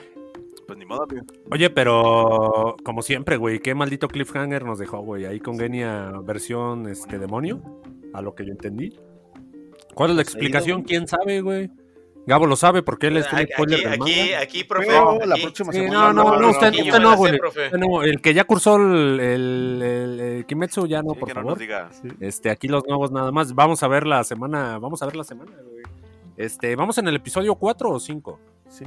pues 0.66 0.78
ni 0.80 0.86
modo, 0.86 1.04
amigo. 1.04 1.26
Oye, 1.52 1.70
pero 1.70 2.76
como 2.84 3.02
siempre, 3.02 3.38
güey, 3.38 3.60
qué 3.60 3.74
maldito 3.76 4.08
cliffhanger 4.08 4.64
nos 4.66 4.80
dejó, 4.80 5.00
güey. 5.00 5.26
Ahí 5.26 5.40
con 5.40 5.58
Genia 5.58 6.12
versión 6.24 6.88
este 6.90 7.18
demonio, 7.20 7.62
a 8.14 8.22
lo 8.22 8.36
que 8.36 8.46
yo 8.46 8.52
entendí. 8.52 8.98
¿Cuál 9.96 10.10
es 10.12 10.16
la 10.18 10.22
explicación? 10.24 10.84
¿Quién 10.84 11.08
sabe, 11.08 11.42
güey? 11.42 11.70
Gabo 12.26 12.46
lo 12.46 12.58
sabe 12.58 12.84
porque 12.84 13.08
él 13.08 13.16
es 13.16 13.32
un 13.32 13.40
Aquí, 13.40 13.54
spoiler 13.54 13.80
aquí, 13.80 13.84
del 13.90 13.94
aquí, 14.02 14.20
manga. 14.32 14.40
aquí, 14.44 14.64
profe. 14.66 14.88
Pero 14.88 15.26
la 15.26 15.36
aquí. 15.36 15.44
próxima 15.44 15.72
Sí, 15.72 15.80
semana. 15.80 16.12
no, 16.12 16.14
no, 16.14 16.40
no, 16.42 16.50
usted, 16.50 16.74
no, 17.00 17.16
güey. 17.16 17.40
no, 17.80 18.04
el 18.04 18.20
que 18.20 18.34
ya 18.34 18.44
cursó 18.44 18.76
el, 18.76 19.20
el, 19.22 19.82
el- 19.82 20.20
el 20.20 20.46
Kimetsu, 20.46 20.86
ya 20.88 21.02
no, 21.02 21.14
Sí, 21.14 21.20
por 21.22 21.28
que 21.30 21.34
no 21.34 21.40
favor. 21.40 21.52
nos 21.54 21.60
diga. 21.60 21.90
Este, 22.20 22.50
aquí 22.50 22.68
los 22.68 22.86
nuevos 22.86 23.12
nada 23.14 23.32
más. 23.32 23.56
Vamos 23.56 23.82
a 23.82 23.88
ver 23.88 24.06
la 24.06 24.26
semana, 24.26 24.78
vamos 24.80 25.02
a 25.02 25.06
ver 25.06 25.16
la 25.16 25.24
semana, 25.24 25.52
güey. 25.72 25.84
Este, 26.36 26.76
vamos 26.76 26.98
en 26.98 27.08
el 27.08 27.16
episodio 27.16 27.56
4 27.56 27.90
o 27.90 28.00
5. 28.02 28.40
Sí, 28.68 28.84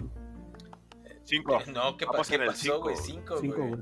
Cinco. 1.30 1.58
No, 1.72 1.96
¿qué, 1.96 2.04
pa- 2.04 2.12
Vamos 2.12 2.28
qué 2.28 2.34
en 2.34 2.40
el 2.42 2.46
pasó, 2.48 2.60
cinco. 2.62 2.80
güey? 2.80 2.96
Cinco, 2.96 3.38
cinco, 3.40 3.56
güey. 3.66 3.80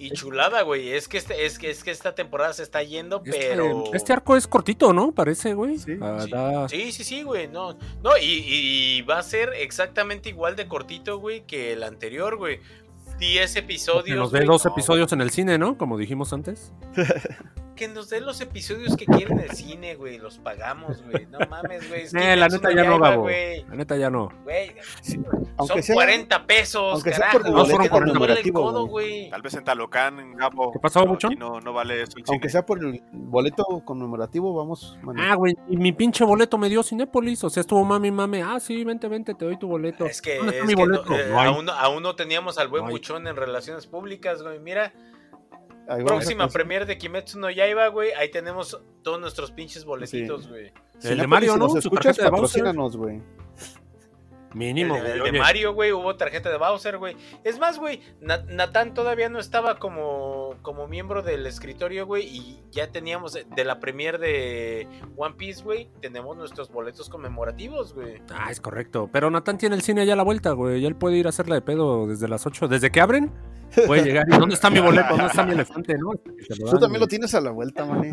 Y 0.00 0.10
chulada, 0.12 0.62
güey. 0.62 0.92
Es 0.92 1.08
que 1.08 1.18
este, 1.18 1.44
es 1.44 1.58
que 1.58 1.70
es 1.70 1.82
que 1.82 1.90
esta 1.90 2.14
temporada 2.14 2.52
se 2.52 2.62
está 2.62 2.82
yendo, 2.84 3.20
Este, 3.24 3.48
pero. 3.50 3.92
este 3.94 4.12
arco 4.12 4.36
es 4.36 4.46
cortito, 4.46 4.92
¿no? 4.92 5.10
Parece, 5.12 5.54
güey. 5.54 5.76
Sí, 5.78 5.96
Ah, 6.00 6.20
Sí, 6.24 6.30
da- 6.30 6.68
sí, 6.68 6.92
sí, 6.92 7.02
sí, 7.04 7.22
güey. 7.24 7.48
No, 7.48 7.76
no 8.02 8.16
y, 8.16 8.44
y 8.46 9.02
va 9.02 9.18
a 9.18 9.22
ser 9.24 9.52
exactamente 9.54 10.28
igual 10.28 10.54
de 10.54 10.68
cortito, 10.68 11.18
güey, 11.18 11.44
que 11.46 11.72
el 11.72 11.82
anterior, 11.82 12.36
güey. 12.36 12.60
10 13.18 13.52
que 13.54 13.58
episodios. 13.58 14.16
nos 14.16 14.30
güey. 14.30 14.44
dos 14.46 14.64
No, 14.64 14.70
episodios 14.70 15.12
en 15.12 15.20
el 15.20 15.30
cine, 15.30 15.58
¿no? 15.58 15.76
Como 15.76 15.98
dijimos 15.98 16.32
antes. 16.32 16.72
Que 17.78 17.86
nos 17.86 18.10
den 18.10 18.26
los 18.26 18.40
episodios 18.40 18.96
que 18.96 19.06
quieren 19.06 19.38
el 19.38 19.50
cine, 19.52 19.94
güey. 19.94 20.18
Los 20.18 20.38
pagamos, 20.38 21.00
güey. 21.04 21.26
No 21.26 21.38
mames, 21.48 21.88
güey. 21.88 22.02
Es 22.02 22.14
Eh, 22.14 22.34
la 22.34 22.48
neta 22.48 22.72
ya 22.74 22.82
no, 22.82 22.98
Gabo. 22.98 23.22
güey. 23.22 23.62
La 23.64 23.76
neta 23.76 23.96
ya 23.96 24.10
no. 24.10 24.30
Güey, 24.42 24.72
Aunque 25.56 25.74
son 25.74 25.82
sea, 25.82 25.94
40 25.94 26.46
pesos, 26.46 26.92
aunque 26.94 27.12
sea 27.14 27.30
por 27.30 27.48
no 27.48 27.64
codo, 28.52 28.86
güey. 28.86 28.88
güey. 28.88 29.30
Tal 29.30 29.42
vez 29.42 29.54
en 29.54 29.64
Talocán, 29.64 30.36
Gabo. 30.36 30.72
¿Qué 30.72 30.80
pasó, 30.80 31.00
aquí 31.08 31.36
No, 31.36 31.60
no 31.60 31.72
vale 31.72 32.02
eso 32.02 32.18
el 32.18 32.24
aunque 32.28 32.48
cine. 32.48 32.50
sea 32.50 32.66
por 32.66 32.78
el 32.80 33.00
boleto 33.12 33.64
conmemorativo, 33.84 34.52
vamos. 34.54 34.98
Ah, 35.16 35.34
güey, 35.36 35.54
y 35.68 35.76
mi 35.76 35.92
pinche 35.92 36.24
boleto 36.24 36.58
me 36.58 36.68
dio 36.68 36.82
Cinépolis. 36.82 37.44
O 37.44 37.50
sea, 37.50 37.60
estuvo 37.60 37.84
mami, 37.84 38.10
mami. 38.10 38.40
Ah, 38.40 38.58
sí, 38.58 38.82
vente, 38.82 39.06
vente, 39.06 39.34
te 39.34 39.44
doy 39.44 39.56
tu 39.56 39.68
boleto. 39.68 40.04
Es 40.04 40.20
que, 40.20 40.36
¿Dónde 40.38 40.52
está 40.58 40.62
es 40.64 40.66
mi 40.68 40.74
que 40.74 40.84
no- 40.86 41.02
boleto? 41.04 41.14
eh, 41.14 41.28
No 41.30 41.40
aún, 41.40 41.64
no, 41.66 41.72
aún 41.72 42.02
no 42.02 42.16
teníamos 42.16 42.58
al 42.58 42.66
buen 42.68 42.86
buchón 42.88 43.26
en 43.28 43.36
relaciones 43.36 43.86
públicas, 43.86 44.42
güey. 44.42 44.58
Mira, 44.58 44.92
Ahí 45.88 46.04
próxima 46.04 46.48
premier 46.48 46.84
de 46.86 46.98
Kimetsu 46.98 47.38
no 47.38 47.50
Yaiba, 47.50 47.88
güey. 47.88 48.12
Ahí 48.12 48.30
tenemos 48.30 48.78
todos 49.02 49.18
nuestros 49.20 49.50
pinches 49.50 49.84
boletitos, 49.84 50.48
güey. 50.48 50.72
El 51.02 51.18
de 51.18 51.26
Mario, 51.26 51.52
si 51.54 51.58
¿no? 51.58 51.66
nos 51.66 51.76
escuchas, 51.76 52.16
tarjeta 52.16 52.24
de 52.24 52.30
Bowser. 52.30 52.62
patrocínanos, 52.62 52.96
güey. 52.96 53.22
Mínimo, 54.54 54.96
el 54.96 55.04
de, 55.04 55.12
el 55.12 55.22
de 55.32 55.38
Mario, 55.38 55.74
güey, 55.74 55.92
hubo 55.92 56.16
tarjeta 56.16 56.50
de 56.50 56.56
Bowser, 56.56 56.96
güey. 56.96 57.16
Es 57.44 57.58
más, 57.58 57.78
güey, 57.78 58.00
Na- 58.20 58.42
Natán 58.48 58.94
todavía 58.94 59.28
no 59.28 59.38
estaba 59.38 59.78
como, 59.78 60.47
como 60.62 60.88
miembro 60.88 61.22
del 61.22 61.46
escritorio, 61.46 62.06
güey, 62.06 62.26
y 62.26 62.62
ya 62.70 62.90
teníamos 62.90 63.36
eh, 63.36 63.46
de 63.54 63.64
la 63.64 63.80
premier 63.80 64.18
de 64.18 64.86
One 65.16 65.34
Piece, 65.36 65.62
güey, 65.62 65.88
tenemos 66.00 66.36
nuestros 66.36 66.70
boletos 66.70 67.08
conmemorativos, 67.08 67.94
güey. 67.94 68.20
Ah, 68.30 68.50
es 68.50 68.60
correcto. 68.60 69.08
Pero 69.12 69.30
Natán 69.30 69.58
tiene 69.58 69.76
el 69.76 69.82
cine 69.82 70.06
ya 70.06 70.14
a 70.14 70.16
la 70.16 70.22
vuelta, 70.22 70.52
güey. 70.52 70.80
Y 70.80 70.86
él 70.86 70.96
puede 70.96 71.16
ir 71.16 71.26
a 71.26 71.30
hacerla 71.30 71.54
de 71.54 71.62
pedo 71.62 72.06
desde 72.06 72.28
las 72.28 72.46
8. 72.46 72.68
Desde 72.68 72.90
que 72.90 73.00
abren, 73.00 73.32
puede 73.86 74.04
llegar. 74.04 74.26
¿Y 74.28 74.36
dónde 74.36 74.54
está 74.54 74.70
mi 74.70 74.80
boleto? 74.80 75.08
¿Dónde 75.10 75.26
está 75.26 75.44
mi 75.44 75.52
elefante? 75.52 75.96
¿No? 75.98 76.12
Tú 76.12 76.66
dan, 76.66 76.80
también 76.80 77.00
lo 77.00 77.06
tienes 77.06 77.34
a 77.34 77.40
la 77.40 77.50
vuelta, 77.50 77.84
maní. 77.84 78.10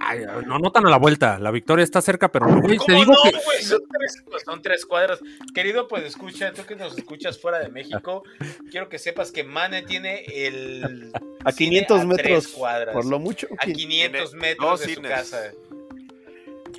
Ay, 0.00 0.20
no, 0.46 0.58
no 0.58 0.70
tan 0.70 0.86
a 0.86 0.90
la 0.90 0.98
vuelta. 0.98 1.38
La 1.38 1.50
victoria 1.50 1.82
está 1.82 2.00
cerca, 2.00 2.30
pero 2.30 2.46
güey, 2.46 2.76
te 2.76 2.76
¿Cómo 2.76 2.98
digo 2.98 3.12
no, 3.12 3.22
que. 3.22 3.30
güey? 3.44 3.62
Son 3.62 3.80
tres, 3.88 4.24
pues, 4.28 4.42
son 4.44 4.62
tres 4.62 4.86
cuadras. 4.86 5.20
Querido, 5.54 5.88
pues 5.88 6.04
escucha, 6.04 6.52
tú 6.52 6.64
que 6.66 6.76
nos 6.76 6.96
escuchas 6.96 7.40
fuera 7.40 7.58
de 7.58 7.68
México, 7.68 8.22
quiero 8.70 8.88
que 8.88 8.98
sepas 8.98 9.32
que 9.32 9.44
Mane 9.44 9.82
tiene 9.82 10.24
el. 10.26 11.12
A 11.44 11.52
cine 11.52 11.70
500 11.86 12.00
a 12.00 12.04
metros. 12.06 12.48
cuadras. 12.48 12.94
Por 12.94 13.04
lo 13.06 13.18
mucho. 13.18 13.46
A 13.58 13.64
500 13.66 14.34
metros 14.34 14.80
de 14.80 14.86
su 14.88 14.94
cines. 14.94 15.10
casa. 15.10 15.38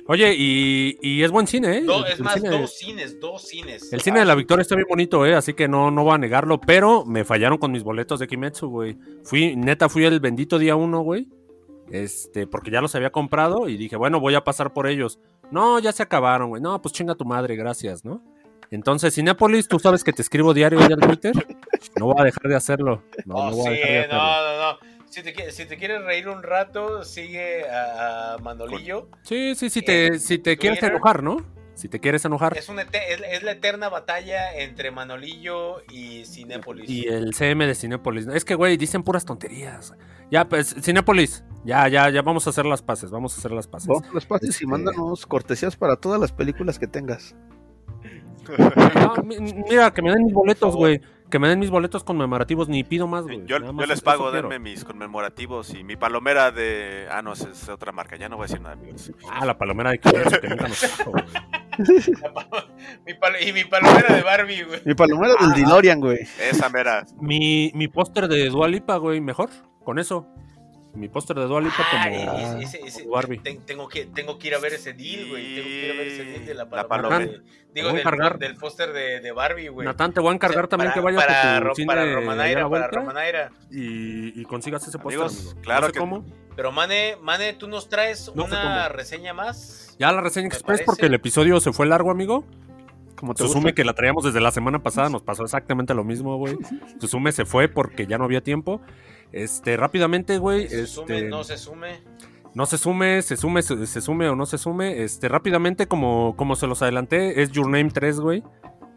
Oye, 0.06 0.34
y, 0.36 0.98
y 1.02 1.22
es 1.22 1.30
buen 1.30 1.46
cine, 1.46 1.78
¿eh? 1.78 1.82
Do- 1.82 2.04
es 2.06 2.18
el 2.18 2.24
más, 2.24 2.34
cine- 2.36 2.50
dos 2.50 2.74
cines, 2.76 3.20
dos 3.20 3.42
cines. 3.42 3.92
El 3.92 4.00
cine 4.00 4.20
de 4.20 4.24
la 4.24 4.34
Victoria 4.34 4.62
está 4.62 4.74
bien 4.74 4.86
bonito, 4.88 5.24
¿eh? 5.24 5.34
Así 5.34 5.54
que 5.54 5.68
no, 5.68 5.90
no 5.90 6.02
voy 6.04 6.14
a 6.14 6.18
negarlo. 6.18 6.60
Pero 6.60 7.04
me 7.04 7.24
fallaron 7.24 7.58
con 7.58 7.70
mis 7.70 7.82
boletos 7.84 8.18
de 8.18 8.26
Kimetsu, 8.26 8.68
güey. 8.68 8.96
Fui, 9.24 9.54
neta, 9.56 9.88
fui 9.88 10.04
el 10.04 10.18
bendito 10.20 10.58
día 10.58 10.74
uno, 10.74 11.02
güey. 11.02 11.28
Este, 11.90 12.46
porque 12.46 12.70
ya 12.70 12.80
los 12.80 12.94
había 12.94 13.10
comprado 13.10 13.68
y 13.68 13.76
dije, 13.76 13.96
bueno, 13.96 14.20
voy 14.20 14.34
a 14.34 14.42
pasar 14.44 14.72
por 14.72 14.86
ellos. 14.86 15.18
No, 15.50 15.78
ya 15.78 15.92
se 15.92 16.02
acabaron, 16.02 16.48
güey. 16.50 16.62
No, 16.62 16.80
pues 16.82 16.92
chinga 16.92 17.14
tu 17.14 17.24
madre, 17.24 17.56
gracias, 17.56 18.04
¿no? 18.04 18.22
Entonces, 18.70 19.14
Cinépolis, 19.14 19.66
tú 19.68 19.78
sabes 19.78 20.04
que 20.04 20.12
te 20.12 20.22
escribo 20.22 20.54
diario 20.54 20.78
ya 20.80 20.94
en 20.94 21.00
Twitter. 21.00 21.32
No 21.98 22.06
voy 22.06 22.14
a 22.18 22.24
dejar 22.24 22.42
de 22.48 22.54
hacerlo. 22.56 23.02
No, 23.26 23.34
Oh, 23.34 23.50
no 23.50 23.56
voy 23.56 23.66
a 23.66 23.70
dejar 23.70 23.88
de 23.90 23.98
hacerlo. 24.00 24.16
no, 24.18 24.42
no, 24.42 24.72
no. 24.72 24.78
Si 25.10 25.22
te, 25.24 25.34
qui- 25.34 25.50
si 25.50 25.66
te 25.66 25.76
quieres 25.76 26.04
reír 26.04 26.28
un 26.28 26.42
rato, 26.44 27.02
sigue 27.04 27.68
a, 27.68 28.34
a 28.34 28.38
Manolillo. 28.38 29.08
Sí, 29.22 29.54
sí, 29.56 29.68
sí, 29.68 29.82
te, 29.82 30.20
si 30.20 30.38
te 30.38 30.56
quieres 30.56 30.80
enojar, 30.84 31.24
¿no? 31.24 31.38
Si 31.74 31.88
te 31.88 31.98
quieres 31.98 32.24
enojar. 32.24 32.56
Es, 32.56 32.68
una 32.68 32.82
ete- 32.82 33.02
es, 33.08 33.20
es 33.28 33.42
la 33.42 33.52
eterna 33.52 33.88
batalla 33.88 34.54
entre 34.54 34.92
Manolillo 34.92 35.82
y 35.90 36.24
Cinépolis. 36.26 36.88
Y 36.88 37.08
el 37.08 37.34
CM 37.34 37.66
de 37.66 37.74
Cinépolis. 37.74 38.28
Es 38.28 38.44
que, 38.44 38.54
güey, 38.54 38.76
dicen 38.76 39.02
puras 39.02 39.24
tonterías. 39.24 39.94
Ya, 40.30 40.48
pues, 40.48 40.76
Cinépolis. 40.80 41.42
Ya, 41.64 41.88
ya, 41.88 42.08
ya 42.10 42.22
vamos 42.22 42.46
a 42.46 42.50
hacer 42.50 42.66
las 42.66 42.80
paces. 42.82 43.10
Vamos 43.10 43.34
a 43.34 43.38
hacer 43.38 43.50
las 43.50 43.66
paces. 43.66 43.88
Vamos 43.88 44.08
a 44.08 44.12
los 44.12 44.26
pases 44.26 44.50
Este- 44.50 44.64
y 44.64 44.66
mándanos 44.68 45.26
cortesías 45.26 45.74
para 45.74 45.96
todas 45.96 46.20
las 46.20 46.30
películas 46.30 46.78
que 46.78 46.86
tengas. 46.86 47.34
No, 48.48 49.14
mira, 49.70 49.90
que 49.92 50.02
me 50.02 50.10
den 50.10 50.24
mis 50.24 50.32
boletos, 50.34 50.74
güey. 50.76 51.00
Que 51.30 51.38
me 51.38 51.48
den 51.48 51.60
mis 51.60 51.70
boletos 51.70 52.02
conmemorativos. 52.02 52.68
Ni 52.68 52.82
pido 52.82 53.06
más, 53.06 53.22
güey. 53.24 53.44
Yo, 53.46 53.60
Nada 53.60 53.70
yo 53.70 53.72
más 53.72 53.88
les 53.88 54.00
pago, 54.00 54.30
quiero. 54.32 54.48
denme 54.48 54.58
mis 54.70 54.84
conmemorativos 54.84 55.72
y 55.74 55.84
mi 55.84 55.94
palomera 55.96 56.50
de. 56.50 57.06
Ah, 57.10 57.22
no, 57.22 57.32
esa 57.34 57.50
es 57.50 57.68
otra 57.68 57.92
marca, 57.92 58.16
ya 58.16 58.28
no 58.28 58.36
voy 58.36 58.44
a 58.44 58.46
decir 58.48 58.60
nada, 58.60 58.74
amigos. 58.74 59.12
Ah, 59.30 59.44
la 59.46 59.56
palomera 59.56 59.90
de 59.92 59.98
Kimetsu, 60.00 60.40
que. 60.40 60.48
Mi 63.06 63.14
pal- 63.14 63.36
y 63.48 63.52
mi 63.52 63.64
palomera 63.64 64.14
de 64.16 64.22
Barbie, 64.22 64.62
güey. 64.64 64.80
Mi 64.84 64.94
palomera 64.94 65.34
del 65.40 65.52
DeLorean, 65.54 66.00
güey. 66.00 66.18
Esa 66.50 66.68
mera. 66.68 67.06
Mi, 67.20 67.70
mi 67.74 67.88
póster 67.88 68.28
de 68.28 68.48
Dualipa, 68.50 68.96
güey, 68.96 69.20
mejor. 69.20 69.48
Con 69.84 69.98
eso. 69.98 70.26
Mi 70.92 71.08
póster 71.08 71.36
de 71.36 71.44
Dualipa 71.46 71.74
Ah, 71.78 72.08
como, 72.10 72.58
ese- 72.60 72.80
ese- 72.84 73.02
como 73.04 73.14
Barbie. 73.14 73.38
ten- 73.38 73.60
tengo, 73.64 73.88
que, 73.88 74.06
tengo 74.06 74.38
que 74.38 74.48
ir 74.48 74.54
a 74.56 74.58
ver 74.58 74.74
ese 74.74 74.92
deal, 74.92 75.28
güey. 75.28 75.54
Tengo 75.54 75.68
que 75.68 75.86
ir 75.86 75.90
a 75.92 75.94
ver 75.94 76.06
ese 76.08 76.24
deal 76.24 76.46
de 76.46 76.54
la 76.54 76.64
La 76.64 76.70
palomera. 76.70 76.88
palomera. 77.08 77.32
de- 77.32 77.42
digo, 77.72 77.90
Voy 77.90 78.00
a 78.04 78.36
del, 78.38 78.56
póster 78.56 78.92
de, 78.92 79.20
de 79.20 79.32
Barbie, 79.32 79.68
güey. 79.68 79.86
Natán, 79.86 80.12
te 80.12 80.20
voy 80.20 80.32
a 80.32 80.34
encargar 80.34 80.58
O 80.58 80.62
sea, 80.62 80.68
también 80.68 80.90
para- 80.90 80.94
que 80.94 81.00
vayas 81.04 81.24
para, 81.24 81.56
a 81.56 81.60
tu 81.60 81.64
Ro- 81.68 81.74
cine 81.76 81.86
para 81.86 82.04
la 82.04 82.14
Romanaira, 82.14 82.68
para 82.68 82.88
Romanaira. 82.88 83.52
y, 83.70 84.40
y 84.40 84.44
consigas 84.46 84.86
ese 84.88 84.98
póster, 84.98 85.28
claro 85.62 85.82
no 85.82 85.86
sé 85.86 85.92
que- 85.92 85.98
cómo. 86.00 86.24
Pero 86.56 86.72
Mane, 86.72 87.16
Mane, 87.22 87.52
tú 87.54 87.68
nos 87.68 87.88
traes 87.88 88.30
No 88.34 88.44
una 88.44 88.88
reseña 88.88 89.32
más. 89.32 89.94
Ya 89.98 90.10
la 90.10 90.20
reseña 90.20 90.48
express 90.48 90.64
parece. 90.80 90.84
porque 90.84 91.06
el 91.06 91.14
episodio 91.14 91.60
se 91.60 91.72
fue 91.72 91.86
largo, 91.86 92.10
amigo. 92.10 92.44
Como 93.14 93.34
te 93.34 93.42
Susume 93.44 93.64
gusta. 93.64 93.74
que 93.76 93.84
la 93.84 93.92
traíamos 93.94 94.24
desde 94.24 94.40
la 94.40 94.50
semana 94.50 94.82
pasada, 94.82 95.08
nos 95.10 95.22
pasó 95.22 95.44
exactamente 95.44 95.94
lo 95.94 96.04
mismo, 96.04 96.36
güey. 96.38 96.56
Susume 97.00 97.32
se 97.32 97.44
fue 97.44 97.68
porque 97.68 98.06
ya 98.06 98.18
no 98.18 98.24
había 98.24 98.40
tiempo. 98.42 98.80
Este, 99.32 99.76
rápidamente, 99.76 100.38
güey, 100.38 100.68
Se 100.68 100.86
sume, 100.86 101.16
este, 101.16 101.28
no 101.28 101.44
se 101.44 101.56
sume. 101.56 102.00
no 102.54 102.66
se 102.66 102.78
sume, 102.78 103.22
se 103.22 103.36
sume, 103.36 103.62
se, 103.62 103.86
se 103.86 104.00
sume 104.00 104.28
o 104.28 104.36
no 104.36 104.46
se 104.46 104.58
sume. 104.58 105.02
Este, 105.02 105.28
rápidamente, 105.28 105.86
como, 105.86 106.34
como 106.36 106.56
se 106.56 106.66
los 106.66 106.82
adelanté, 106.82 107.42
es 107.42 107.52
Your 107.52 107.66
Name 107.66 107.90
3, 107.90 108.20
güey. 108.20 108.42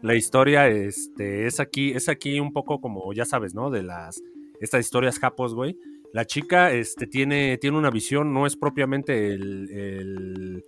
La 0.02 0.14
historia, 0.14 0.68
este, 0.68 1.46
es 1.46 1.60
aquí, 1.60 1.92
es 1.92 2.08
aquí 2.08 2.40
un 2.40 2.52
poco 2.52 2.80
como, 2.80 3.12
ya 3.12 3.24
sabes, 3.24 3.54
¿no? 3.54 3.70
De 3.70 3.82
las, 3.82 4.20
estas 4.60 4.80
historias 4.80 5.18
japos, 5.18 5.54
güey. 5.54 5.78
La 6.12 6.26
chica, 6.26 6.72
este, 6.72 7.06
tiene, 7.06 7.58
tiene 7.58 7.78
una 7.78 7.90
visión, 7.90 8.32
no 8.32 8.46
es 8.46 8.56
propiamente 8.56 9.32
el, 9.32 9.70
el, 9.70 10.64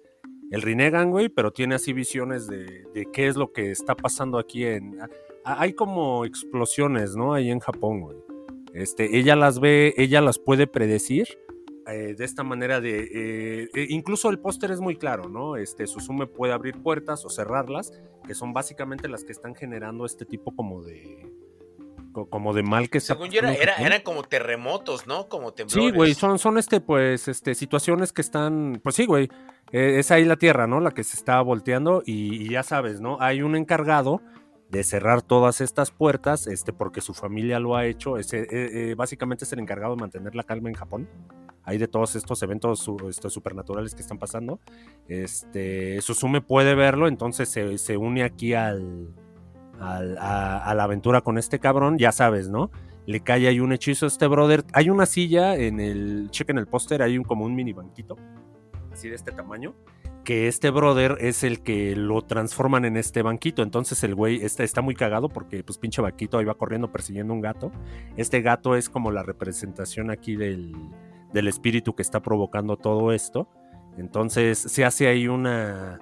el 0.50 0.62
Rinnegan, 0.62 1.10
güey, 1.10 1.28
pero 1.28 1.52
tiene 1.52 1.74
así 1.74 1.92
visiones 1.92 2.46
de, 2.46 2.84
de 2.94 3.06
qué 3.12 3.26
es 3.26 3.36
lo 3.36 3.52
que 3.52 3.70
está 3.70 3.94
pasando 3.94 4.38
aquí 4.38 4.64
en... 4.64 4.98
Hay 5.44 5.74
como 5.74 6.24
explosiones, 6.24 7.14
¿no? 7.14 7.32
Ahí 7.32 7.50
en 7.50 7.60
Japón, 7.60 8.00
güey. 8.00 8.16
Este, 8.76 9.18
ella 9.18 9.36
las 9.36 9.58
ve, 9.60 9.94
ella 9.96 10.20
las 10.20 10.38
puede 10.38 10.66
predecir 10.66 11.26
eh, 11.88 12.14
de 12.16 12.24
esta 12.24 12.42
manera 12.42 12.80
de... 12.80 13.00
eh, 13.00 13.68
eh, 13.74 13.86
incluso 13.90 14.28
el 14.28 14.38
póster 14.38 14.70
es 14.70 14.80
muy 14.80 14.96
claro, 14.96 15.28
¿no? 15.28 15.56
Este, 15.56 15.86
Susume 15.86 16.26
puede 16.26 16.52
abrir 16.52 16.76
puertas 16.82 17.24
o 17.24 17.30
cerrarlas, 17.30 17.92
que 18.26 18.34
son 18.34 18.52
básicamente 18.52 19.08
las 19.08 19.24
que 19.24 19.32
están 19.32 19.54
generando 19.54 20.04
este 20.04 20.24
tipo 20.26 20.54
como 20.54 20.82
de... 20.82 21.30
co- 22.12 22.28
Como 22.28 22.52
de 22.54 22.62
mal 22.64 22.90
que 22.90 22.98
está 22.98 23.14
Según 23.14 23.30
yo, 23.30 23.38
era, 23.38 23.54
era- 23.54 23.76
eran 23.76 24.02
como 24.02 24.24
terremotos, 24.24 25.06
¿no? 25.06 25.28
Como 25.28 25.52
temblores. 25.54 25.90
Sí, 25.92 25.96
güey, 25.96 26.14
son, 26.14 26.38
son 26.40 26.58
este, 26.58 26.80
pues, 26.80 27.28
este, 27.28 27.54
situaciones 27.54 28.12
que 28.12 28.20
están, 28.22 28.80
pues 28.82 28.96
sí, 28.96 29.06
güey, 29.06 29.28
eh, 29.72 29.96
es 29.98 30.10
ahí 30.10 30.24
la 30.24 30.36
tierra, 30.36 30.66
¿no? 30.66 30.80
La 30.80 30.90
que 30.90 31.04
se 31.04 31.16
está 31.16 31.40
volteando 31.40 32.02
y, 32.04 32.34
y 32.44 32.48
ya 32.50 32.62
sabes, 32.64 33.00
¿no? 33.00 33.16
Hay 33.20 33.42
un 33.42 33.54
encargado 33.56 34.20
de 34.70 34.82
cerrar 34.82 35.22
todas 35.22 35.60
estas 35.60 35.90
puertas, 35.90 36.46
este, 36.46 36.72
porque 36.72 37.00
su 37.00 37.14
familia 37.14 37.60
lo 37.60 37.76
ha 37.76 37.86
hecho, 37.86 38.18
ese, 38.18 38.40
eh, 38.42 38.46
eh, 38.90 38.94
básicamente 38.96 39.44
es 39.44 39.52
el 39.52 39.60
encargado 39.60 39.94
de 39.94 40.00
mantener 40.00 40.34
la 40.34 40.42
calma 40.42 40.68
en 40.68 40.74
Japón. 40.74 41.08
Hay 41.62 41.78
de 41.78 41.88
todos 41.88 42.14
estos 42.14 42.42
eventos 42.42 42.88
estos 43.08 43.32
supernaturales 43.32 43.94
que 43.94 44.00
están 44.00 44.18
pasando. 44.18 44.60
Este, 45.08 46.00
Susume 46.00 46.40
puede 46.40 46.74
verlo, 46.74 47.08
entonces 47.08 47.48
se, 47.48 47.78
se 47.78 47.96
une 47.96 48.22
aquí 48.22 48.54
al, 48.54 49.08
al- 49.80 50.16
a, 50.18 50.58
a 50.58 50.74
la 50.74 50.84
aventura 50.84 51.20
con 51.22 51.38
este 51.38 51.58
cabrón, 51.58 51.98
ya 51.98 52.12
sabes, 52.12 52.48
¿no? 52.48 52.70
Le 53.06 53.20
cae 53.20 53.46
ahí 53.48 53.60
un 53.60 53.72
hechizo 53.72 54.06
a 54.06 54.08
este 54.08 54.26
brother. 54.26 54.64
Hay 54.72 54.90
una 54.90 55.06
silla 55.06 55.56
en 55.56 55.80
el, 55.80 56.28
chequen 56.30 56.58
el 56.58 56.66
póster, 56.66 57.02
hay 57.02 57.18
un, 57.18 57.24
como 57.24 57.44
un 57.44 57.54
mini 57.54 57.72
banquito, 57.72 58.16
así 58.92 59.08
de 59.08 59.14
este 59.16 59.32
tamaño, 59.32 59.74
que 60.26 60.48
este 60.48 60.70
brother 60.70 61.18
es 61.20 61.44
el 61.44 61.62
que 61.62 61.94
lo 61.94 62.20
transforman 62.20 62.84
en 62.84 62.96
este 62.96 63.22
banquito. 63.22 63.62
Entonces 63.62 64.02
el 64.02 64.16
güey 64.16 64.44
está, 64.44 64.64
está 64.64 64.82
muy 64.82 64.96
cagado 64.96 65.28
porque 65.28 65.62
pues 65.62 65.78
pinche 65.78 66.02
vaquito 66.02 66.36
ahí 66.36 66.44
va 66.44 66.54
corriendo 66.54 66.90
persiguiendo 66.90 67.32
un 67.32 67.40
gato. 67.40 67.70
Este 68.16 68.42
gato 68.42 68.74
es 68.74 68.90
como 68.90 69.12
la 69.12 69.22
representación 69.22 70.10
aquí 70.10 70.34
del, 70.34 70.74
del 71.32 71.46
espíritu 71.46 71.94
que 71.94 72.02
está 72.02 72.20
provocando 72.22 72.76
todo 72.76 73.12
esto. 73.12 73.48
Entonces 73.98 74.58
se 74.58 74.84
hace 74.84 75.06
ahí 75.06 75.28
una, 75.28 76.00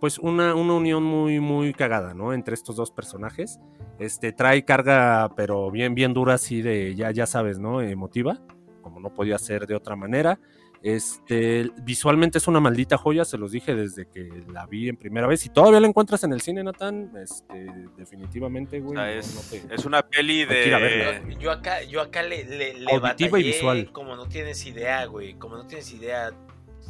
pues 0.00 0.18
una, 0.18 0.54
una 0.54 0.72
unión 0.72 1.02
muy, 1.04 1.38
muy 1.38 1.74
cagada, 1.74 2.14
¿no? 2.14 2.32
Entre 2.32 2.54
estos 2.54 2.76
dos 2.76 2.90
personajes. 2.90 3.60
Este 3.98 4.32
trae 4.32 4.64
carga, 4.64 5.34
pero 5.36 5.70
bien, 5.70 5.94
bien 5.94 6.14
dura, 6.14 6.34
así 6.34 6.62
de, 6.62 6.94
ya, 6.94 7.10
ya 7.10 7.26
sabes, 7.26 7.58
¿no? 7.58 7.82
Emotiva, 7.82 8.40
como 8.80 9.00
no 9.00 9.10
podía 9.10 9.36
ser 9.38 9.66
de 9.66 9.74
otra 9.74 9.96
manera. 9.96 10.40
Este, 10.88 11.68
visualmente 11.82 12.38
es 12.38 12.46
una 12.46 12.60
maldita 12.60 12.96
joya, 12.96 13.24
se 13.24 13.36
los 13.38 13.50
dije 13.50 13.74
desde 13.74 14.06
que 14.08 14.44
la 14.52 14.66
vi 14.66 14.88
en 14.88 14.96
primera 14.96 15.26
vez. 15.26 15.44
Y 15.44 15.48
todavía 15.48 15.80
la 15.80 15.88
encuentras 15.88 16.22
en 16.22 16.32
el 16.32 16.40
cine, 16.40 16.62
Nathan, 16.62 17.10
este, 17.20 17.66
definitivamente, 17.96 18.78
O 18.80 18.84
güey. 18.84 18.96
sea, 18.96 19.12
es, 19.12 19.34
no 19.34 19.40
te- 19.68 19.74
es 19.74 19.84
una 19.84 20.02
peli 20.06 20.44
de. 20.44 20.54
verla. 20.70 21.28
Yo, 21.28 21.38
yo 21.40 21.50
acá, 21.50 21.82
yo 21.82 22.00
acá 22.00 22.22
le, 22.22 22.44
le, 22.44 22.74
le 22.74 22.92
Auditiva 22.92 23.40
y 23.40 23.42
visual. 23.42 23.90
como 23.92 24.14
no 24.14 24.26
tienes 24.28 24.64
idea, 24.64 25.04
güey. 25.06 25.34
Como 25.34 25.56
no 25.56 25.66
tienes 25.66 25.92
idea. 25.92 26.32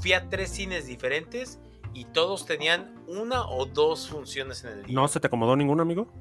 Fui 0.03 0.13
a 0.13 0.29
tres 0.29 0.51
cines 0.51 0.87
diferentes 0.87 1.59
y 1.95 2.05
todos 2.05 2.45
tenían 2.45 2.95
una 3.07 3.47
o 3.49 3.65
dos 3.65 4.11
funciones 4.11 4.63
en 4.65 4.73
el 4.73 4.85
día. 4.85 4.95
¿No 4.95 5.09
se 5.09 5.21
te 5.21 5.29
acomodó 5.29 5.57
ningún 5.57 5.81
amigo? 5.81 6.13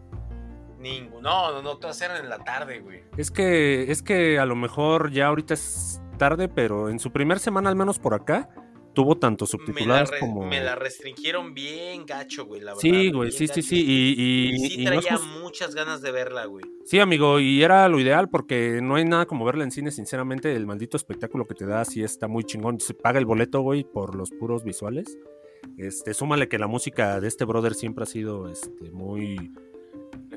Ninguno. 0.89 1.21
No, 1.21 1.51
no, 1.51 1.61
no, 1.61 1.77
todas 1.77 1.99
eran 2.01 2.23
en 2.23 2.29
la 2.29 2.37
tarde, 2.39 2.79
güey. 2.79 3.01
Es 3.17 3.31
que, 3.31 3.91
es 3.91 4.01
que 4.03 4.37
a 4.39 4.45
lo 4.45 4.55
mejor 4.55 5.11
ya 5.11 5.27
ahorita 5.27 5.53
es 5.55 6.01
tarde, 6.17 6.47
pero 6.47 6.89
en 6.89 6.99
su 6.99 7.11
primer 7.11 7.39
semana, 7.39 7.69
al 7.69 7.75
menos 7.75 7.97
por 7.99 8.13
acá, 8.13 8.49
tuvo 8.93 9.17
tanto 9.17 9.45
subtituladas 9.45 10.09
como. 10.21 10.45
me 10.45 10.61
la 10.61 10.75
restringieron 10.75 11.53
bien 11.53 12.05
gacho, 12.05 12.45
güey, 12.45 12.61
la 12.61 12.71
verdad. 12.71 12.81
Sí, 12.81 13.11
güey, 13.11 13.31
sí, 13.31 13.39
sí, 13.39 13.47
gacho. 13.47 13.61
sí. 13.63 13.83
Y, 13.85 14.13
y- 14.17 14.49
Y 14.55 14.69
sí 14.69 14.81
y 14.81 14.85
no 14.85 14.93
es 14.93 15.05
traía 15.05 15.19
muchas 15.41 15.75
ganas 15.75 16.01
de 16.01 16.11
verla, 16.11 16.45
güey. 16.45 16.63
Sí, 16.85 16.99
amigo, 16.99 17.39
y 17.41 17.61
era 17.63 17.89
lo 17.89 17.99
ideal 17.99 18.29
porque 18.29 18.79
no 18.81 18.95
hay 18.95 19.03
nada 19.05 19.25
como 19.25 19.43
verla 19.43 19.63
en 19.65 19.71
cine, 19.71 19.91
sinceramente, 19.91 20.55
el 20.55 20.65
maldito 20.67 20.95
espectáculo 20.97 21.45
que 21.47 21.55
te 21.55 21.65
da 21.65 21.83
sí 21.83 22.03
está 22.03 22.27
muy 22.29 22.43
chingón. 22.45 22.79
Se 22.79 22.93
paga 22.93 23.19
el 23.19 23.25
boleto, 23.25 23.59
güey, 23.61 23.83
por 23.83 24.15
los 24.15 24.29
puros 24.31 24.63
visuales. 24.63 25.17
Este, 25.77 26.13
súmale 26.13 26.47
que 26.47 26.59
la 26.59 26.67
música 26.67 27.19
de 27.19 27.27
este 27.27 27.43
brother 27.43 27.73
siempre 27.73 28.03
ha 28.03 28.07
sido 28.07 28.47
este, 28.49 28.91
muy, 28.91 29.51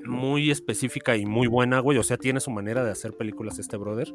muy 0.08 0.50
específica 0.50 1.16
y 1.16 1.26
muy 1.26 1.46
buena, 1.46 1.80
güey. 1.80 1.98
O 1.98 2.02
sea, 2.02 2.16
tiene 2.16 2.40
su 2.40 2.50
manera 2.50 2.82
de 2.84 2.90
hacer 2.90 3.12
películas 3.16 3.58
este 3.58 3.76
brother. 3.76 4.12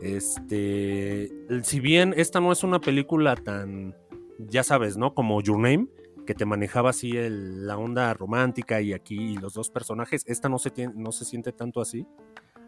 Este, 0.00 1.30
si 1.62 1.80
bien 1.80 2.14
esta 2.16 2.40
no 2.40 2.52
es 2.52 2.64
una 2.64 2.80
película 2.80 3.36
tan, 3.36 3.94
ya 4.38 4.62
sabes, 4.62 4.96
¿no? 4.96 5.14
Como 5.14 5.40
Your 5.42 5.58
Name, 5.58 5.86
que 6.26 6.34
te 6.34 6.44
manejaba 6.46 6.90
así 6.90 7.16
el- 7.16 7.66
la 7.66 7.76
onda 7.76 8.12
romántica 8.14 8.80
y 8.80 8.92
aquí 8.92 9.36
los 9.36 9.54
dos 9.54 9.70
personajes, 9.70 10.24
esta 10.26 10.48
no 10.48 10.58
se, 10.58 10.70
tiene, 10.70 10.94
no 10.96 11.12
se 11.12 11.24
siente 11.24 11.52
tanto 11.52 11.80
así. 11.80 12.06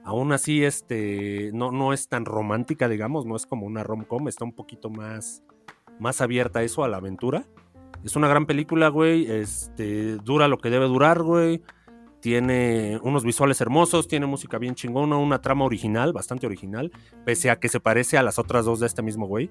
Aún 0.04 0.32
así, 0.32 0.62
este, 0.64 1.50
no, 1.52 1.72
no 1.72 1.92
es 1.92 2.08
tan 2.08 2.24
romántica, 2.26 2.88
digamos, 2.88 3.26
no 3.26 3.34
es 3.34 3.46
como 3.46 3.66
una 3.66 3.82
rom-com, 3.82 4.28
está 4.28 4.44
un 4.44 4.52
poquito 4.52 4.88
más, 4.90 5.42
más 5.98 6.20
abierta 6.20 6.60
a 6.60 6.62
eso, 6.62 6.84
a 6.84 6.88
la 6.88 6.98
aventura. 6.98 7.44
Es 8.04 8.14
una 8.14 8.28
gran 8.28 8.46
película, 8.46 8.88
güey, 8.88 9.28
este, 9.30 10.16
dura 10.18 10.46
lo 10.46 10.58
que 10.58 10.70
debe 10.70 10.86
durar, 10.86 11.22
güey. 11.22 11.62
Tiene 12.20 12.98
unos 13.02 13.24
visuales 13.24 13.60
hermosos, 13.60 14.08
tiene 14.08 14.26
música 14.26 14.58
bien 14.58 14.74
chingona, 14.74 15.16
una 15.16 15.40
trama 15.40 15.64
original, 15.64 16.12
bastante 16.12 16.46
original, 16.46 16.90
pese 17.24 17.50
a 17.50 17.60
que 17.60 17.68
se 17.68 17.78
parece 17.78 18.18
a 18.18 18.22
las 18.22 18.38
otras 18.38 18.64
dos 18.64 18.80
de 18.80 18.86
este 18.86 19.02
mismo 19.02 19.26
güey. 19.26 19.50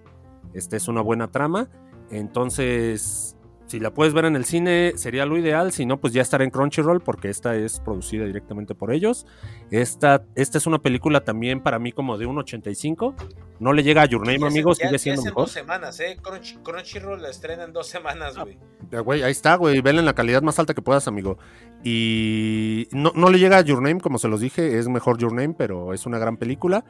Este 0.53 0.77
es 0.77 0.87
una 0.87 1.01
buena 1.01 1.29
trama. 1.29 1.69
Entonces, 2.09 3.37
si 3.67 3.79
la 3.79 3.93
puedes 3.93 4.13
ver 4.13 4.25
en 4.25 4.35
el 4.35 4.45
cine, 4.45 4.93
sería 4.95 5.25
lo 5.25 5.37
ideal. 5.37 5.71
Si 5.71 5.85
no, 5.85 5.99
pues 5.99 6.13
ya 6.13 6.21
estará 6.21 6.43
en 6.43 6.51
Crunchyroll, 6.51 7.01
porque 7.01 7.29
esta 7.29 7.55
es 7.55 7.79
producida 7.79 8.25
directamente 8.25 8.75
por 8.75 8.91
ellos. 8.93 9.25
Esta, 9.71 10.23
esta 10.35 10.57
es 10.57 10.67
una 10.67 10.79
película 10.79 11.23
también 11.23 11.61
para 11.61 11.79
mí 11.79 11.91
como 11.91 12.17
de 12.17 12.25
un 12.27 12.37
85. 12.37 13.15
No 13.59 13.73
le 13.73 13.83
llega 13.83 14.03
a 14.03 14.05
Your 14.05 14.21
Name, 14.21 14.33
Ya 14.39 14.39
se- 14.41 14.47
amigo, 14.47 14.69
ya- 14.71 14.75
sigue 14.75 14.91
ya 14.91 14.97
siendo 14.99 15.21
en 15.21 15.25
mejor. 15.25 15.43
dos 15.43 15.51
semanas, 15.51 15.99
¿eh? 15.99 16.17
Crunchy- 16.21 16.61
Crunchyroll 16.61 17.21
la 17.21 17.29
estrena 17.29 17.63
en 17.63 17.73
dos 17.73 17.87
semanas, 17.87 18.37
güey. 18.37 18.59
Ya, 18.91 18.99
güey, 18.99 19.23
ahí 19.23 19.31
está, 19.31 19.55
güey. 19.55 19.81
Vela 19.81 19.99
en 19.99 20.05
la 20.05 20.13
calidad 20.13 20.41
más 20.43 20.59
alta 20.59 20.73
que 20.75 20.81
puedas, 20.83 21.07
amigo. 21.07 21.37
Y 21.83 22.87
no, 22.91 23.11
no 23.15 23.29
le 23.29 23.39
llega 23.39 23.57
a 23.57 23.61
Your 23.61 23.81
Name, 23.81 23.99
como 24.01 24.17
se 24.19 24.27
los 24.27 24.41
dije, 24.41 24.77
es 24.77 24.87
mejor 24.87 25.17
Your 25.17 25.33
Name, 25.33 25.55
pero 25.57 25.93
es 25.93 26.05
una 26.05 26.19
gran 26.19 26.37
película. 26.37 26.83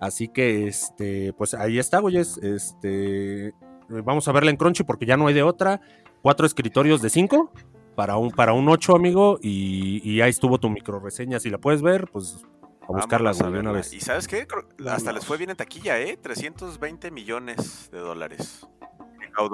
Así 0.00 0.28
que, 0.28 0.66
este, 0.66 1.32
pues 1.34 1.54
ahí 1.54 1.78
está, 1.78 1.98
güey. 2.00 2.16
Este, 2.18 3.52
vamos 3.88 4.26
a 4.28 4.32
verla 4.32 4.50
en 4.50 4.56
Crunchy 4.56 4.84
porque 4.84 5.06
ya 5.06 5.16
no 5.16 5.26
hay 5.26 5.34
de 5.34 5.42
otra. 5.42 5.80
Cuatro 6.22 6.46
escritorios 6.46 7.00
de 7.02 7.10
cinco. 7.10 7.52
para 7.94 8.16
un, 8.16 8.30
para 8.30 8.52
un 8.52 8.68
8, 8.68 8.94
amigo, 8.94 9.38
y, 9.42 10.00
y 10.08 10.20
ahí 10.20 10.30
estuvo 10.30 10.58
tu 10.58 10.70
micro 10.70 11.00
reseña. 11.00 11.40
Si 11.40 11.50
la 11.50 11.58
puedes 11.58 11.82
ver, 11.82 12.08
pues 12.12 12.44
a 12.82 12.92
buscarla, 12.92 13.30
Vámonos 13.32 13.40
a 13.40 13.44
güey, 13.44 13.52
de 13.54 13.60
una 13.60 13.72
vez. 13.72 13.92
¿Y 13.92 14.00
sabes 14.00 14.28
qué? 14.28 14.46
Creo- 14.46 14.68
hasta 14.92 15.12
les 15.12 15.24
fue 15.26 15.36
bien 15.36 15.50
en 15.50 15.56
taquilla, 15.56 15.98
¿eh? 16.00 16.16
320 16.16 17.10
millones 17.10 17.88
de 17.92 17.98
dólares. 17.98 18.66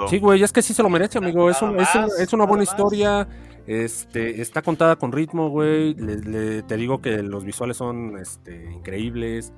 Sí, 0.09 0.19
güey, 0.19 0.43
es 0.43 0.53
que 0.53 0.63
sí 0.63 0.73
se 0.73 0.83
lo 0.83 0.89
merece, 0.89 1.19
amigo. 1.19 1.51
Es, 1.51 1.61
un- 1.63 1.79
es, 1.81 1.95
un- 1.95 2.03
más, 2.03 2.19
es 2.21 2.33
una 2.33 2.45
buena 2.45 2.63
más. 2.65 2.71
historia. 2.71 3.29
Este, 3.67 4.41
está 4.43 4.61
contada 4.63 4.97
con 4.97 5.11
ritmo, 5.13 5.49
güey. 5.51 5.95
Le- 5.95 6.17
le- 6.19 6.63
te 6.63 6.77
digo 6.77 7.01
que 7.01 7.23
los 7.23 7.45
visuales 7.45 7.77
son 7.79 8.19
este, 8.19 8.71
increíbles. 8.73 9.53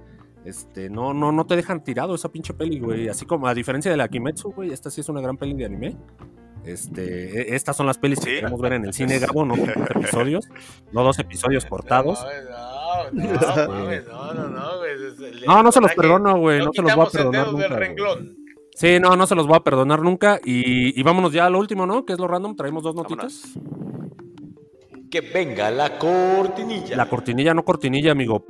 Este, 0.44 0.90
no, 0.90 1.12
no, 1.12 1.32
no 1.32 1.44
te 1.46 1.56
dejan 1.56 1.82
tirado 1.82 2.14
esa 2.14 2.28
pinche 2.30 2.54
peli, 2.54 2.78
güey. 2.78 3.08
Así 3.08 3.26
como 3.26 3.46
a 3.48 3.54
diferencia 3.54 3.90
de 3.90 3.96
la 3.96 4.06
Kimetsu, 4.08 4.52
güey, 4.52 4.72
esta 4.72 4.90
sí 4.90 5.00
es 5.00 5.08
una 5.08 5.20
gran 5.20 5.36
peli 5.36 5.54
de 5.54 5.64
anime. 5.64 5.96
Este, 6.66 7.52
e- 7.52 7.55
estas 7.55 7.76
son 7.76 7.86
las 7.86 7.98
pelis 7.98 8.20
que 8.20 8.36
queremos 8.36 8.60
ver 8.60 8.74
en 8.74 8.84
el 8.84 8.93
cine, 8.93 9.18
Gabo, 9.20 9.44
no 9.44 9.56
dos 9.56 9.68
episodios, 9.94 10.48
no 10.93 11.02
dos 11.05 11.18
episodios 11.18 11.64
cortados. 11.64 12.24
No, 13.12 13.22
no, 13.22 13.32
no, 13.32 14.34
no, 14.34 14.48
no, 14.48 14.78
güey. 14.78 15.72
se 15.72 15.80
los 15.80 15.93
perdono, 15.94 16.38
güey, 16.38 16.59
no 16.64 16.72
se 16.72 16.82
los 16.82 16.94
voy 16.94 17.06
a 17.06 17.10
perdonar 17.10 17.52
nunca. 17.52 17.78
Sí, 18.74 19.01
no, 19.01 19.16
no 19.16 19.26
se 19.26 19.34
los 19.34 19.47
voy 19.47 19.56
a 19.56 19.60
perdonar 19.60 20.02
nunca. 20.02 20.38
Y, 20.44 20.98
y 20.98 21.02
vámonos 21.02 21.32
ya 21.32 21.47
a 21.47 21.51
lo 21.51 21.59
último, 21.59 21.86
¿no? 21.86 22.05
Que 22.05 22.12
es 22.12 22.18
lo 22.18 22.28
random. 22.28 22.56
Traemos 22.56 22.82
dos 22.82 22.94
notitas. 22.94 23.55
Vámonos. 23.55 25.10
Que 25.10 25.20
venga 25.22 25.70
la 25.70 25.98
cortinilla. 25.98 26.94
La 26.97 27.09
cortinilla, 27.09 27.55
no 27.55 27.64
cortinilla, 27.64 28.12
amigo. 28.12 28.44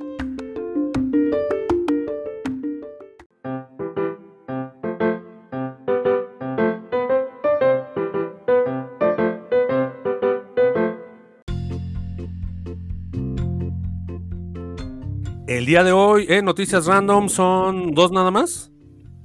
El 15.47 15.65
día 15.65 15.83
de 15.83 15.93
hoy, 15.93 16.25
en 16.29 16.45
Noticias 16.45 16.85
Random, 16.87 17.29
son 17.29 17.91
dos 17.93 18.11
nada 18.11 18.31
más. 18.31 18.71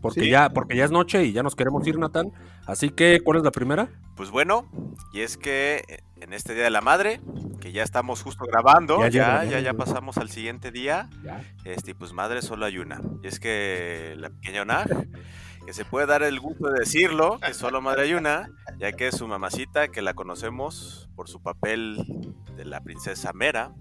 Porque, 0.01 0.23
Sí. 0.23 0.31
ya, 0.31 0.51
porque 0.51 0.77
ya 0.77 0.85
es 0.85 0.91
noche 0.91 1.25
y 1.25 1.33
ya 1.33 1.43
nos 1.43 1.55
queremos 1.55 1.87
ir, 1.87 1.99
Natán. 1.99 2.33
Así 2.67 2.91
que, 2.91 3.21
¿cuál 3.25 3.39
es 3.39 3.45
la 3.45 3.51
primera? 3.53 3.89
Pues 4.17 4.31
bueno, 4.31 4.69
y 5.13 5.21
es 5.21 5.37
que 5.37 5.83
en 6.21 6.33
este 6.33 6.55
Día 6.55 6.65
de 6.65 6.71
la 6.71 6.81
Madre, 6.81 7.21
que 7.61 7.73
ya 7.73 7.83
estamos 7.83 8.23
justo 8.23 8.45
grabando, 8.45 9.01
Ya, 9.09 9.45
ya, 9.45 9.61
ya 9.61 9.75
pasamos 9.75 10.17
al 10.19 10.31
siguiente 10.31 10.71
día, 10.71 11.09
este, 11.65 11.95
pues 11.95 12.13
madre 12.13 12.43
solo 12.43 12.67
hay 12.67 12.79
una. 12.79 13.01
Y 13.23 13.29
es 13.29 13.39
que 13.41 14.15
la 14.19 14.31
pequeña 14.31 14.63
Onag, 14.63 14.89
que 15.67 15.73
se 15.73 15.85
puede 15.85 16.07
dar 16.07 16.23
el 16.25 16.39
gusto 16.41 16.69
de 16.69 16.81
decirlo, 16.81 17.39
que 17.45 17.55
solo 17.55 17.81
madre 17.81 18.03
hay 18.03 18.15
una, 18.15 18.49
ya 18.79 18.93
que 18.93 19.09
es 19.09 19.17
su 19.17 19.27
mamacita, 19.29 19.89
que 19.89 20.03
la 20.03 20.15
conocemos 20.15 21.09
por 21.17 21.29
su 21.29 21.41
papel 21.43 21.97
de 22.57 22.65
la 22.65 22.81
princesa 22.81 23.33
Mera, 23.33 23.73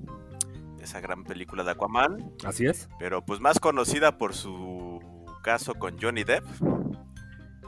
esa 0.82 1.00
gran 1.00 1.24
película 1.24 1.64
de 1.64 1.72
Aquaman, 1.72 2.32
Así 2.46 2.66
es. 2.66 2.90
pero 3.00 3.24
pues 3.24 3.40
más 3.40 3.60
conocida 3.60 4.18
por 4.18 4.34
su 4.34 5.00
caso 5.44 5.74
con 5.76 6.00
Johnny 6.00 6.24
Depp. 6.24 6.46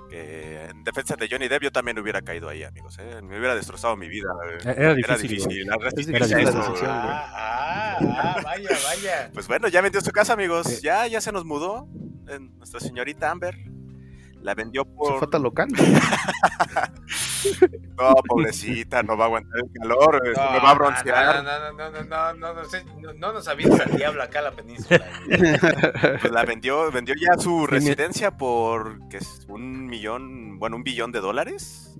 Que 0.09 0.65
en 0.65 0.83
defensa 0.83 1.15
de 1.15 1.27
Johnny 1.27 1.47
Depp 1.47 1.63
yo 1.63 1.71
también 1.71 1.97
hubiera 1.97 2.21
caído 2.21 2.47
ahí, 2.47 2.63
amigos. 2.63 2.97
¿eh? 2.99 3.19
Me 3.23 3.39
hubiera 3.39 3.55
destrozado 3.55 3.95
mi 3.97 4.07
vida. 4.07 4.29
eh. 4.63 4.73
Era 4.77 4.93
difícil, 5.17 5.65
Era 5.67 5.77
difícil. 5.89 6.15
Era 6.15 6.25
difícil 6.27 6.47
eso. 6.49 6.75
Ah, 6.85 7.27
ah, 7.33 7.97
ah, 7.99 8.41
vaya, 8.43 8.69
vaya. 8.85 9.31
Pues 9.33 9.47
bueno, 9.47 9.67
ya 9.69 9.81
vendió 9.81 10.01
su 10.01 10.11
casa, 10.11 10.33
amigos. 10.33 10.67
Eh. 10.67 10.79
Ya, 10.83 11.07
ya 11.07 11.19
se 11.19 11.31
nos 11.31 11.45
mudó. 11.45 11.87
Nuestra 12.57 12.79
señorita 12.79 13.31
Amber 13.31 13.57
la 14.41 14.53
vendió 14.53 14.83
Se 14.83 14.89
por. 14.91 15.19
fue 15.19 15.27
a 15.33 15.39
local. 15.39 15.67
No, 17.97 18.13
pobrecita, 18.27 19.03
no 19.03 19.15
va 19.15 19.25
a 19.25 19.27
aguantar 19.27 19.59
el 19.59 19.71
calor. 19.79 20.21
se 20.23 20.29
me 20.29 20.59
va 20.59 20.71
a 20.71 20.73
broncear. 20.73 21.43
No, 21.43 21.43
no, 21.43 21.73
no, 21.73 21.91
no, 21.91 22.03
no, 22.03 22.33
no, 22.33 22.53
no, 22.53 22.65
sé, 22.65 22.83
no, 22.99 23.13
no 23.13 23.33
nos 23.33 23.47
avientes 23.47 23.79
al 23.79 23.95
diablo 23.95 24.23
acá 24.23 24.39
a 24.39 24.43
la 24.43 24.51
península. 24.51 25.05
Pues 26.21 26.31
la 26.31 26.43
vendió, 26.43 26.91
vendió 26.91 27.15
ya 27.15 27.39
su 27.39 27.67
residencia 27.67 28.31
por 28.31 29.07
que 29.09 29.17
es 29.17 29.45
un 29.47 29.87
millón, 29.87 30.57
bueno, 30.59 30.75
un 30.75 30.83
billón 30.83 31.11
de 31.11 31.19
dólares. 31.19 31.95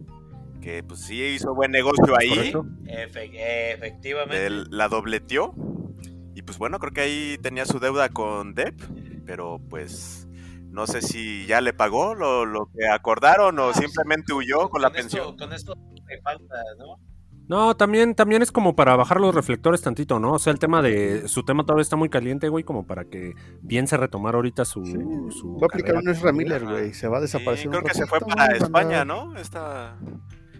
Que 0.61 0.82
pues 0.82 1.02
sí 1.02 1.22
hizo 1.22 1.53
buen 1.53 1.72
negocio 1.72 2.18
ahí. 2.18 2.53
Efectivamente. 2.88 4.45
Él 4.45 4.68
la 4.70 4.88
dobleteó. 4.88 5.53
Y 6.36 6.41
pues 6.41 6.57
bueno, 6.57 6.80
creo 6.80 6.94
que 6.94 7.02
ahí 7.02 7.38
tenía 7.41 7.65
su 7.65 7.80
deuda 7.80 8.10
con 8.10 8.56
Depp. 8.56 8.82
Pero 9.26 9.60
pues 9.70 10.23
no 10.74 10.88
sé 10.88 11.02
si 11.02 11.45
ya 11.45 11.62
le 11.62 11.72
pagó 11.74 12.16
lo, 12.16 12.45
lo 12.45 12.66
que 12.78 12.88
acordaron 12.88 13.58
o 13.60 13.70
Ah, 13.70 13.74
simplemente 13.74 14.34
huyó 14.34 14.70
con 14.70 14.82
la 14.82 14.90
esto- 14.90 14.98
pensión. 15.00 15.38
Con 15.38 15.54
esto 15.54 15.76
me 16.06 16.20
falta, 16.22 16.56
¿no? 16.78 16.98
No, 17.48 17.76
también, 17.76 18.16
también 18.16 18.41
es 18.41 18.54
como 18.54 18.74
para 18.76 18.95
bajar 18.95 19.20
los 19.20 19.36
reflectores 19.36 19.82
tantito, 19.82 20.18
¿no? 20.18 20.32
O 20.34 20.40
sea, 20.40 20.52
el 20.54 20.60
tema 20.60 20.82
de. 20.82 21.28
Su 21.28 21.44
tema 21.44 21.64
todavía 21.64 21.82
está 21.82 21.98
muy 21.98 22.08
caliente, 22.10 22.48
güey, 22.48 22.64
como 22.64 22.88
para 22.88 23.04
que 23.06 23.34
piense 23.68 23.98
retomar 23.98 24.36
ahorita 24.36 24.64
su. 24.64 24.84
Sí, 24.86 24.94
su 25.38 25.58
Va 25.60 25.64
a 25.64 25.66
aplicar 25.66 25.95
un 25.98 26.08
Ezra 26.10 26.32
Miller, 26.32 26.64
güey. 26.64 26.94
Se 26.94 27.08
va 27.10 27.18
a 27.18 27.20
Sí, 27.20 27.24
desaparecer. 27.24 27.68
creo 27.70 27.82
un 27.82 27.88
que 27.88 27.94
se 27.94 28.06
fue 28.08 28.20
para 28.22 28.45
España, 28.56 29.04
¿no? 29.04 29.36
Esta, 29.36 29.98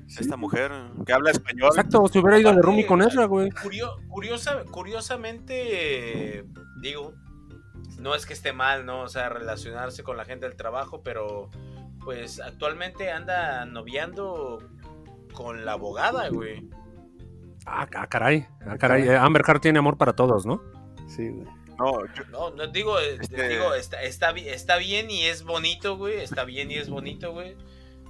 Sí. 0.08 0.18
esta 0.20 0.36
mujer 0.36 0.72
que 1.06 1.14
habla 1.14 1.32
español. 1.32 1.70
Exacto, 1.70 2.06
si 2.10 2.20
hubiera 2.20 2.38
ido 2.38 2.54
de 2.54 2.62
Rumi 2.62 2.86
con 2.86 3.02
Ezra, 3.02 3.26
güey. 3.26 3.50
Curio- 3.50 3.94
curiosa, 4.10 4.64
curiosamente, 4.70 6.40
eh, 6.40 6.46
digo, 6.82 7.14
no 8.00 8.16
es 8.16 8.26
que 8.26 8.34
esté 8.34 8.54
mal, 8.54 8.86
¿no? 8.86 9.02
O 9.02 9.08
sea, 9.10 9.30
relacionarse 9.30 10.04
con 10.04 10.18
la 10.18 10.26
gente 10.26 10.48
del 10.48 10.56
trabajo, 10.58 11.02
pero 11.04 11.50
pues 12.04 12.40
actualmente 12.42 13.12
anda 13.12 13.66
noviando 13.66 14.60
con 15.34 15.64
la 15.66 15.74
abogada, 15.74 16.30
güey. 16.30 16.70
Ah, 17.66 17.88
ah, 17.96 18.08
caray. 18.08 18.46
Ah, 18.66 18.78
caray. 18.78 19.08
Eh, 19.08 19.16
Amber 19.16 19.44
Heard 19.48 19.62
tiene 19.62 19.80
amor 19.80 19.98
para 19.98 20.14
todos, 20.14 20.46
¿no? 20.46 20.62
Sí, 21.08 21.30
güey. 21.30 21.48
No, 21.80 22.06
yo- 22.14 22.26
No, 22.30 22.50
no 22.52 22.68
digo, 22.68 23.00
eh, 23.00 23.18
Este- 23.22 23.48
digo 23.50 23.74
está, 23.74 24.04
está, 24.04 24.32
bi- 24.32 24.48
está 24.48 24.78
bien 24.78 25.10
y 25.10 25.24
es 25.26 25.44
bonito, 25.44 25.98
güey. 25.98 26.20
Está 26.20 26.44
bien 26.44 26.70
y 26.72 26.76
es 26.76 26.90
bonito, 26.90 27.32
güey. 27.32 27.56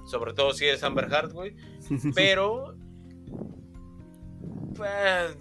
Sobre 0.06 0.34
todo 0.34 0.52
si 0.52 0.66
es 0.66 0.82
Amber 0.82 1.08
Heard, 1.10 1.32
güey. 1.32 1.56
Pero. 2.14 2.74
Pues, 4.76 5.36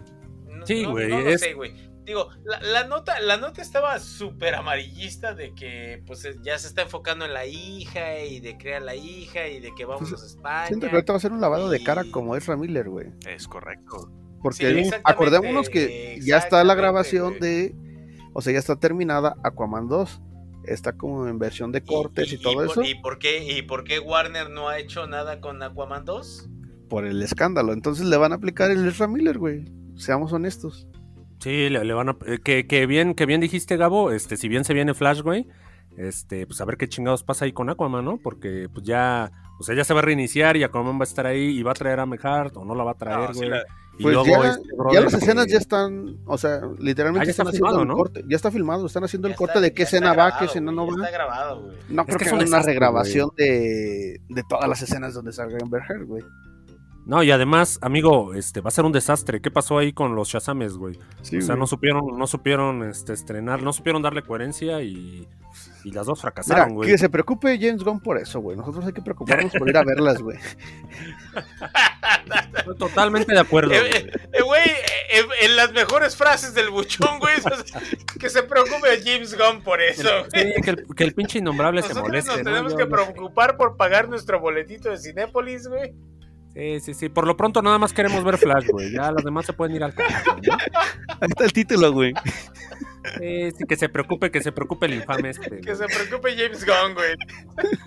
no, 0.47 0.65
Sí, 0.65 0.83
no- 0.83 0.91
güey, 0.91 1.09
No, 1.09 1.19
lo 1.21 1.29
es- 1.29 1.41
sé, 1.41 1.53
güey. 1.53 1.73
Digo, 2.05 2.29
la, 2.43 2.59
la 2.61 2.83
nota, 2.87 3.19
la 3.21 3.37
nota 3.37 3.61
estaba 3.61 3.97
súper 3.99 4.55
amarillista 4.55 5.33
de 5.33 5.53
que 5.55 6.03
pues 6.05 6.25
eh, 6.25 6.35
ya 6.43 6.57
se 6.57 6.67
está 6.67 6.81
enfocando 6.81 7.23
en 7.25 7.33
la 7.33 7.45
hija 7.45 8.19
y 8.19 8.39
de 8.41 8.57
crear 8.57 8.81
la 8.81 8.95
hija 8.95 9.47
y 9.47 9.59
de 9.61 9.73
que 9.75 9.85
vamos 9.85 10.09
Pues, 10.09 10.21
a 10.21 10.25
España. 10.25 10.67
Siento 10.67 10.87
que 10.89 10.95
ahorita 10.95 11.13
va 11.13 11.17
a 11.17 11.21
ser 11.21 11.31
un 11.31 11.39
lavado 11.41 11.69
de 11.69 11.81
cara 11.83 12.03
como 12.11 12.35
Ezra 12.35 12.57
Miller, 12.57 12.89
güey. 12.89 13.07
es 13.27 13.47
correcto. 13.47 14.11
Porque 14.41 14.83
Sí, 14.83 14.91
acordémonos 15.05 15.69
que 15.69 16.19
ya 16.21 16.37
está 16.37 16.63
la 16.65 16.75
grabación 16.75 17.39
de. 17.39 17.73
O 18.33 18.41
sea, 18.41 18.51
ya 18.51 18.59
está 18.59 18.75
terminada 18.77 19.35
Aquaman 19.43 19.87
2. 19.87 20.21
Está 20.65 20.93
como 20.93 21.27
en 21.27 21.39
versión 21.39 21.71
de 21.71 21.81
cortes 21.81 22.31
y, 22.33 22.37
todo 22.37 22.55
por- 22.55 22.65
eso. 22.65 22.81
¿y 22.83 22.95
por, 22.95 23.19
qué, 23.19 23.43
¿Y 23.57 23.61
por 23.61 23.83
qué 23.85 23.99
Warner 23.99 24.49
no 24.49 24.67
ha 24.69 24.79
hecho 24.79 25.07
nada 25.07 25.39
con 25.39 25.61
Aquaman 25.63 26.03
2? 26.03 26.49
Por 26.89 27.05
el 27.05 27.21
escándalo. 27.21 27.71
Entonces 27.73 28.05
le 28.05 28.17
van 28.17 28.33
a 28.33 28.35
aplicar 28.35 28.69
el 28.71 28.85
Ezra 28.87 29.07
Miller, 29.07 29.37
güey. 29.37 29.63
Seamos 29.95 30.33
honestos. 30.33 30.87
Sí, 31.43 31.69
le, 31.69 31.83
le 31.83 31.93
van 31.93 32.09
a. 32.09 32.17
eh, 32.25 32.39
Que, 32.43 32.65
que 32.67 32.85
bien, 32.85 33.13
que 33.15 33.25
bien 33.25 33.41
dijiste, 33.41 33.75
Gabo. 33.77 34.11
Este, 34.11 34.37
si 34.37 34.47
bien 34.47 34.63
se 34.63 34.73
viene 34.73 34.93
Flash, 34.93 35.21
güey. 35.21 35.47
Este, 35.97 36.47
pues 36.47 36.59
a 36.59 36.65
ver 36.65 36.77
qué 36.77 36.87
chingados 36.89 37.23
pasa 37.23 37.45
ahí 37.45 37.51
con 37.51 37.69
Aquaman, 37.69 38.03
¿no? 38.05 38.17
Porque 38.17 38.67
pues 38.73 38.85
ya. 38.85 39.31
O 39.59 39.63
sea, 39.63 39.75
ya 39.75 39.83
se 39.83 39.93
va 39.93 39.99
a 39.99 40.03
reiniciar 40.03 40.57
y 40.57 40.63
Aquaman 40.63 40.95
va 40.97 41.01
a 41.01 41.03
estar 41.03 41.25
ahí 41.27 41.57
y 41.57 41.61
va 41.63 41.71
a 41.71 41.75
traer 41.75 41.99
a 41.99 42.05
Mehart 42.05 42.57
o 42.57 42.65
no 42.65 42.73
la 42.73 42.83
va 42.83 42.91
a 42.91 42.95
traer, 42.95 43.19
No, 43.19 43.33
sí 43.33 43.39
güey. 43.39 43.49
la- 43.51 43.63
Y 43.99 44.01
Pues 44.01 44.15
luego 44.15 44.25
ya, 44.43 44.49
este 44.49 44.67
ya 44.91 45.01
las 45.01 45.13
escenas 45.13 45.45
que- 45.45 45.51
ya 45.51 45.57
están, 45.59 46.17
o 46.25 46.35
sea, 46.39 46.61
literalmente 46.79 47.21
Ah, 47.21 47.25
ya 47.25 47.29
están 47.29 47.45
está 47.45 47.49
haciendo 47.49 47.67
filmado, 47.67 47.81
el 47.83 47.87
¿no? 47.87 47.93
corte. 47.95 48.23
Ya 48.27 48.35
está 48.35 48.49
filmado, 48.49 48.85
están 48.87 49.03
haciendo 49.03 49.27
el 49.27 49.35
corte 49.35 49.51
está- 49.51 49.61
de 49.61 49.73
qué 49.75 49.83
escena 49.83 50.13
va, 50.15 50.35
qué 50.39 50.45
escena 50.45 50.71
no 50.71 50.87
va. 50.87 50.93
Está 50.95 51.11
grabado, 51.11 51.61
güey. 51.61 51.75
No 51.89 52.01
Es 52.01 52.07
creo 52.07 52.17
que 52.17 52.25
que 52.25 52.31
una 52.31 52.39
desastre, 52.43 52.73
regrabación 52.73 53.29
de, 53.37 54.19
de 54.29 54.43
todas 54.49 54.67
las 54.67 54.81
escenas 54.81 55.13
donde 55.13 55.31
salga 55.31 55.59
Amber 55.61 55.83
Heard, 55.87 56.05
güey. 56.07 56.23
No, 57.05 57.21
y 57.21 57.31
además, 57.31 57.79
amigo, 57.81 58.33
este, 58.33 58.61
va 58.61 58.69
a 58.69 58.71
ser 58.71 58.85
un 58.85 58.93
desastre. 58.93 59.41
¿Qué 59.41 59.51
pasó 59.51 59.77
ahí 59.77 59.91
con 59.91 60.15
los 60.15 60.29
Shazames, 60.29 60.77
güey? 60.77 60.97
Sí, 61.21 61.37
o 61.37 61.41
sea, 61.41 61.55
güey. 61.55 61.59
no 61.59 61.67
supieron, 61.67 62.17
no 62.17 62.27
supieron 62.27 62.83
este, 62.89 63.11
estrenar, 63.13 63.61
no 63.61 63.73
supieron 63.73 64.01
darle 64.01 64.21
coherencia 64.23 64.81
y, 64.81 65.27
y 65.83 65.91
las 65.91 66.05
dos 66.05 66.19
Mira, 66.19 66.21
fracasaron, 66.21 66.75
güey. 66.75 66.89
que 66.89 66.97
se 66.97 67.09
preocupe 67.09 67.57
James 67.59 67.83
Gunn 67.83 67.99
por 67.99 68.17
eso, 68.17 68.39
güey. 68.39 68.55
Nosotros 68.55 68.85
hay 68.85 68.93
que 68.93 69.01
preocuparnos 69.01 69.51
por 69.51 69.67
ir 69.69 69.75
a 69.77 69.83
verlas, 69.83 70.21
güey. 70.21 70.37
Estoy 72.57 72.75
totalmente 72.77 73.33
de 73.33 73.39
acuerdo. 73.39 73.73
Eh, 73.73 73.79
güey. 73.79 73.91
eh, 73.95 74.11
eh, 74.31 74.41
Güey, 74.41 74.69
eh, 74.69 75.21
en 75.41 75.55
las 75.55 75.73
mejores 75.73 76.15
frases 76.15 76.53
del 76.53 76.69
buchón, 76.69 77.19
güey, 77.19 77.33
que 78.19 78.29
se 78.29 78.43
preocupe 78.43 79.01
James 79.03 79.37
Gunn 79.37 79.61
por 79.61 79.81
eso. 79.81 80.07
güey. 80.31 80.53
Sí, 80.53 80.61
que, 80.61 80.69
el, 80.69 80.85
que 80.95 81.03
el 81.03 81.13
pinche 81.13 81.39
innombrable 81.39 81.81
se 81.81 81.89
Nosotros 81.89 82.07
moleste. 82.09 82.29
nos 82.31 82.37
¿no? 82.39 82.43
tenemos 82.45 82.75
que 82.75 82.85
preocupar 82.85 83.57
por 83.57 83.75
pagar 83.75 84.07
nuestro 84.07 84.39
boletito 84.39 84.89
de 84.89 84.97
Cinépolis, 84.97 85.67
güey. 85.67 85.93
Sí, 86.55 86.79
sí, 86.81 86.93
sí. 86.93 87.09
Por 87.09 87.25
lo 87.25 87.35
pronto 87.35 87.61
nada 87.61 87.79
más 87.79 87.93
queremos 87.93 88.23
ver 88.23 88.37
Flash, 88.37 88.67
güey. 88.69 88.91
Ya 88.91 89.11
las 89.11 89.23
demás 89.23 89.45
se 89.45 89.53
pueden 89.53 89.75
ir 89.75 89.83
al 89.83 89.93
carajo, 89.93 90.35
¿no? 90.47 90.53
Ahí 91.19 91.29
está 91.29 91.45
el 91.45 91.53
título, 91.53 91.91
güey. 91.91 92.13
Sí, 93.19 93.51
sí, 93.57 93.65
que 93.67 93.75
se 93.75 93.89
preocupe, 93.89 94.31
que 94.31 94.41
se 94.41 94.51
preocupe 94.51 94.85
el 94.85 94.93
infame 94.95 95.31
este. 95.31 95.49
Que 95.61 95.73
güey. 95.73 95.75
se 95.75 95.85
preocupe 95.85 96.35
James 96.37 96.65
Gunn, 96.65 96.93
güey. 96.93 97.15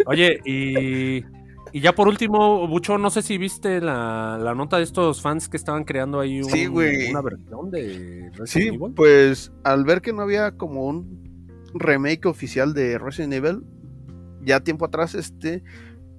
Oye, 0.06 0.40
y, 0.44 1.24
Y 1.72 1.80
ya 1.80 1.94
por 1.94 2.06
último, 2.08 2.66
Bucho, 2.68 2.98
no 2.98 3.10
sé 3.10 3.22
si 3.22 3.38
viste 3.38 3.80
la, 3.80 4.38
la 4.40 4.54
nota 4.54 4.76
de 4.78 4.82
estos 4.84 5.20
fans 5.22 5.48
que 5.48 5.56
estaban 5.56 5.84
creando 5.84 6.20
ahí 6.20 6.40
un- 6.42 6.50
Sí, 6.50 6.66
güey. 6.66 7.10
una 7.10 7.22
versión 7.22 7.70
de 7.70 8.30
Resident 8.34 8.46
Sí, 8.46 8.68
Evil. 8.68 8.92
pues 8.94 9.52
al 9.64 9.84
ver 9.84 10.00
que 10.02 10.12
no 10.12 10.22
había 10.22 10.52
como 10.52 10.84
un 10.86 11.70
remake 11.74 12.26
oficial 12.26 12.72
de 12.74 12.98
Resident 12.98 13.32
Evil, 13.34 13.62
ya 14.42 14.60
tiempo 14.60 14.84
atrás, 14.86 15.14
este, 15.14 15.62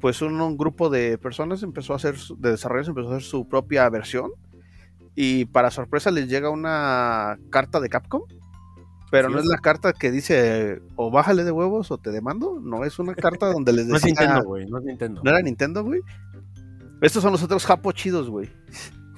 pues 0.02 0.22
un, 0.22 0.40
un 0.42 0.58
grupo 0.58 0.90
de 0.90 1.18
personas 1.18 1.64
empezó 1.64 1.94
a 1.94 1.96
hacer, 1.98 2.18
su- 2.18 2.36
de 2.40 2.52
desarrolladores 2.52 2.90
empezó 2.90 3.08
a 3.12 3.16
hacer 3.18 3.28
su 3.28 3.48
propia 3.48 3.90
versión. 3.90 4.32
Y 5.16 5.46
para 5.46 5.72
sorpresa 5.72 6.12
les 6.12 6.28
llega 6.30 6.50
una 6.52 7.38
carta 7.50 7.80
de 7.80 7.90
Capcom. 7.90 8.22
Pero 9.10 9.30
no 9.30 9.40
es 9.40 9.46
la 9.46 9.58
carta 9.58 9.94
que 9.94 10.12
dice 10.12 10.82
o 10.98 11.10
bájale 11.10 11.46
de 11.46 11.52
huevos 11.52 11.92
o 11.92 11.98
te 11.98 12.12
demando. 12.12 12.60
No, 12.62 12.84
es 12.84 13.00
una 13.00 13.16
carta 13.16 13.46
donde 13.54 13.72
les 13.74 13.88
No 13.88 13.96
es 13.96 14.02
decía. 14.04 14.20
Nintendo, 14.22 14.44
güey, 14.46 14.66
no 14.68 14.78
es 14.80 14.84
Nintendo. 14.84 15.22
¿No 15.24 15.30
era 15.32 15.42
Nintendo, 15.42 15.84
güey? 15.84 16.02
Estos 17.02 17.24
son 17.24 17.32
los 17.32 17.42
otros 17.42 17.66
japo 17.66 17.92
chidos, 17.94 18.30
güey. 18.30 18.50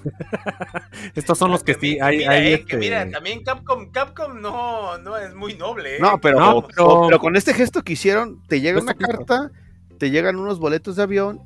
Estos 1.16 1.38
son 1.38 1.52
los 1.52 1.64
que 1.64 1.74
sí, 1.74 1.92
mira, 1.94 2.06
hay, 2.08 2.18
mira, 2.20 2.32
hay 2.32 2.48
eh, 2.48 2.54
este- 2.54 2.66
que 2.66 2.78
mira, 2.78 3.10
también 3.10 3.44
Capcom, 3.44 3.90
Capcom 3.92 4.40
no, 4.42 4.98
no 5.00 5.18
es 5.18 5.34
muy 5.36 5.56
noble. 5.56 5.98
¿eh? 5.98 6.00
No, 6.00 6.20
pero, 6.22 6.40
No, 6.40 6.68
pero- 6.68 7.02
pero 7.08 7.20
con 7.20 7.36
este 7.36 7.54
gesto 7.54 7.82
que 7.84 7.94
hicieron, 7.94 8.42
te 8.48 8.62
llega 8.62 8.80
una 8.82 8.94
que 8.94 9.04
hizo. 9.04 9.12
carta, 9.26 9.52
te 10.00 10.10
llegan 10.10 10.38
unos 10.38 10.60
boletos 10.60 10.96
de 10.96 11.04
avión 11.04 11.42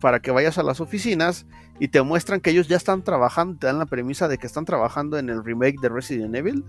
para 0.00 0.20
que 0.20 0.30
vayas 0.30 0.58
a 0.58 0.62
las 0.62 0.80
oficinas 0.80 1.46
y 1.78 1.88
te 1.88 2.00
muestran 2.02 2.40
que 2.40 2.50
ellos 2.50 2.68
ya 2.68 2.76
están 2.76 3.02
trabajando, 3.02 3.58
te 3.58 3.66
dan 3.66 3.78
la 3.78 3.86
premisa 3.86 4.28
de 4.28 4.38
que 4.38 4.46
están 4.46 4.64
trabajando 4.64 5.18
en 5.18 5.28
el 5.28 5.44
remake 5.44 5.80
de 5.80 5.88
Resident 5.88 6.34
Evil. 6.34 6.64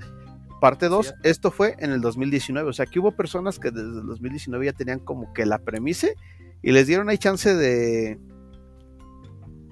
Parte 0.59 0.89
2, 0.89 1.13
esto 1.23 1.51
fue 1.51 1.75
en 1.79 1.91
el 1.91 2.01
2019, 2.01 2.67
o 2.67 2.73
sea 2.73 2.87
que 2.87 2.99
hubo 2.99 3.11
personas 3.11 3.59
que 3.59 3.69
desde 3.69 3.99
el 3.99 4.07
2019 4.07 4.65
ya 4.65 4.73
tenían 4.73 4.99
como 4.99 5.31
que 5.33 5.45
la 5.45 5.59
premisa 5.59 6.07
y 6.63 6.71
les 6.71 6.87
dieron 6.87 7.09
ahí 7.09 7.17
chance 7.17 7.53
de 7.53 8.19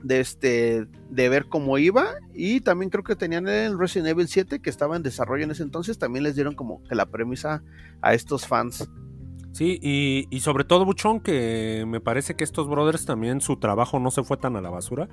de 0.04 0.20
este 0.20 0.86
de 1.10 1.30
ver 1.30 1.48
cómo 1.50 1.80
iba 1.80 2.06
y 2.36 2.62
también 2.62 2.92
creo 2.92 3.04
que 3.04 3.16
tenían 3.16 3.48
el 3.48 3.80
Resident 3.80 4.10
Evil 4.10 4.28
7 4.28 4.60
que 4.60 4.70
estaba 4.70 4.96
en 4.96 5.02
desarrollo 5.02 5.44
en 5.44 5.52
ese 5.52 5.64
entonces, 5.64 5.98
también 5.98 6.22
les 6.22 6.36
dieron 6.36 6.54
como 6.54 6.84
que 6.84 6.94
la 6.94 7.08
premisa 7.08 7.64
a 8.04 8.14
estos 8.14 8.46
fans. 8.46 8.88
Sí, 9.56 9.80
y, 9.82 10.28
y 10.30 10.42
sobre 10.42 10.66
todo, 10.66 10.84
Buchón, 10.84 11.22
que 11.22 11.86
me 11.88 12.02
parece 12.02 12.36
que 12.36 12.44
estos 12.44 12.68
brothers 12.68 13.06
también 13.06 13.40
su 13.40 13.56
trabajo 13.56 14.02
no 14.02 14.12
se 14.12 14.22
fue 14.22 14.36
tan 14.36 14.58
a 14.58 14.62
la 14.62 14.70
basura. 14.70 15.08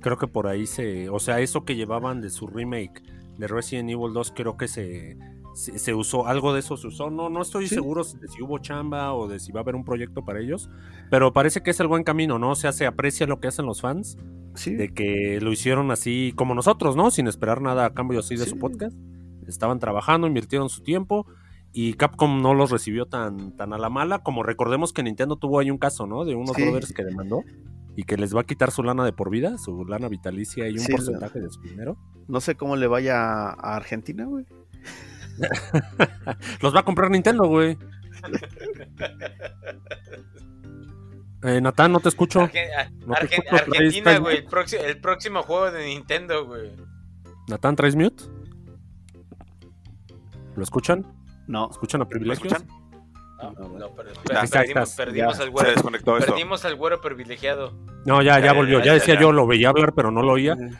Creo 0.00 0.16
que 0.18 0.28
por 0.28 0.46
ahí 0.46 0.66
se. 0.66 1.08
O 1.08 1.18
sea, 1.18 1.40
eso 1.40 1.64
que 1.64 1.74
llevaban 1.74 2.20
de 2.20 2.30
su 2.30 2.46
remake 2.46 3.02
de 3.38 3.48
Resident 3.48 3.90
Evil 3.90 4.12
2, 4.12 4.32
creo 4.36 4.56
que 4.56 4.68
se, 4.68 5.16
se, 5.54 5.80
se 5.80 5.94
usó. 5.94 6.28
Algo 6.28 6.52
de 6.52 6.60
eso 6.60 6.76
se 6.76 6.86
usó. 6.86 7.10
No, 7.10 7.28
no 7.28 7.42
estoy 7.42 7.66
Sí. 7.66 7.74
seguro 7.74 8.04
de 8.04 8.28
si 8.28 8.40
hubo 8.40 8.58
chamba 8.60 9.14
o 9.14 9.26
de 9.26 9.40
si 9.40 9.50
va 9.50 9.58
a 9.58 9.62
haber 9.64 9.74
un 9.74 9.84
proyecto 9.84 10.24
para 10.24 10.38
ellos. 10.38 10.70
Pero 11.10 11.32
parece 11.32 11.64
que 11.64 11.70
es 11.72 11.80
el 11.80 11.88
buen 11.88 12.04
camino, 12.04 12.38
¿no? 12.38 12.50
O 12.50 12.54
sea, 12.54 12.70
se 12.70 12.86
aprecia 12.86 13.26
lo 13.26 13.40
que 13.40 13.48
hacen 13.48 13.66
los 13.66 13.80
fans. 13.80 14.16
Sí, 14.54 14.74
De 14.76 14.94
que 14.94 15.40
lo 15.40 15.50
hicieron 15.50 15.90
así 15.90 16.32
como 16.36 16.54
nosotros, 16.54 16.94
¿no? 16.94 17.10
Sin 17.10 17.26
esperar 17.26 17.60
nada 17.62 17.84
a 17.86 17.94
cambio 17.94 18.20
así 18.20 18.36
de 18.36 18.44
Sí. 18.44 18.50
su 18.50 18.58
podcast. 18.60 18.96
Estaban 19.48 19.80
trabajando, 19.80 20.28
invirtieron 20.28 20.68
su 20.68 20.82
tiempo 20.84 21.26
y 21.80 21.92
Capcom 21.94 22.42
no 22.42 22.54
los 22.54 22.70
recibió 22.72 23.06
tan, 23.06 23.54
tan 23.56 23.72
a 23.72 23.78
la 23.78 23.88
mala 23.88 24.18
como 24.20 24.42
recordemos 24.42 24.92
que 24.92 25.02
Nintendo 25.04 25.36
tuvo 25.36 25.60
ahí 25.60 25.70
un 25.70 25.78
caso, 25.78 26.06
¿no? 26.06 26.24
De 26.24 26.34
unos 26.34 26.56
Sí. 26.56 26.62
brothers 26.62 26.92
que 26.92 27.04
demandó 27.04 27.42
y 27.94 28.02
que 28.02 28.16
les 28.16 28.34
va 28.34 28.40
a 28.40 28.44
quitar 28.44 28.70
su 28.72 28.82
lana 28.82 29.04
de 29.04 29.12
por 29.12 29.30
vida, 29.30 29.58
su 29.58 29.84
lana 29.84 30.08
vitalicia 30.08 30.68
y 30.68 30.72
un 30.72 30.78
Sí, 30.80 30.90
porcentaje 30.92 31.38
de 31.40 31.50
su 31.50 31.60
dinero. 31.60 31.96
no 32.26 32.40
sé 32.40 32.56
cómo 32.56 32.74
le 32.74 32.86
vaya 32.88 33.16
a 33.50 33.76
Argentina, 33.76 34.24
güey. 34.24 34.44
Los 36.62 36.74
va 36.74 36.80
a 36.80 36.84
comprar 36.84 37.10
Nintendo, 37.12 37.46
güey. 37.46 37.78
Eh, 41.44 41.60
Natán, 41.60 41.92
no 41.92 42.00
te 42.00 42.08
escucho. 42.08 42.40
Arge- 42.40 42.68
a- 42.76 42.90
No 43.06 43.14
te 43.14 43.20
Argen- 43.26 43.32
escucho, 43.44 43.48
traes- 43.64 43.68
Argentina, 43.68 44.18
güey, 44.18 44.34
mute. 44.36 44.44
el, 44.44 44.50
próximo- 44.50 44.82
el 44.82 45.00
próximo 45.00 45.42
juego 45.42 45.70
de 45.70 45.86
Nintendo, 45.86 46.44
güey. 46.46 46.72
Natán, 47.46 47.76
¿traes 47.76 47.94
mute? 47.94 48.24
¿Lo 50.56 50.62
escuchan? 50.64 51.06
No. 51.48 51.68
¿Escuchan 51.70 52.00
a 52.02 52.04
¿Me 52.04 52.10
privilegios? 52.10 52.52
escuchan? 52.52 52.68
No, 52.68 52.88
Ah, 53.40 53.52
no, 53.56 53.68
pero- 53.94 54.10
Ahí 54.10 54.16
pero 54.24 54.40
está, 54.42 54.58
ahí 54.60 54.66
perdimos, 54.66 54.88
estás. 54.90 54.96
perdimos 54.96 55.36
Ya. 55.36 55.42
al 55.42 55.46
Se 55.46 55.52
güero, 55.52 55.70
desconectó 55.70 56.18
esto. 56.18 56.32
perdimos 56.32 56.64
al 56.64 56.74
güero 56.76 57.00
privilegiado. 57.00 57.72
No, 58.04 58.20
ya, 58.22 58.38
ya 58.40 58.46
Ya, 58.46 58.52
volvió. 58.52 58.78
ya, 58.78 58.84
Ya 58.84 58.90
ya, 58.90 58.94
decía 58.94 59.14
ya. 59.14 59.20
yo, 59.20 59.32
lo 59.32 59.46
veía 59.46 59.68
hablar, 59.68 59.92
pero 59.94 60.10
no 60.10 60.22
lo 60.22 60.32
oía. 60.32 60.54
Eh, 60.54 60.70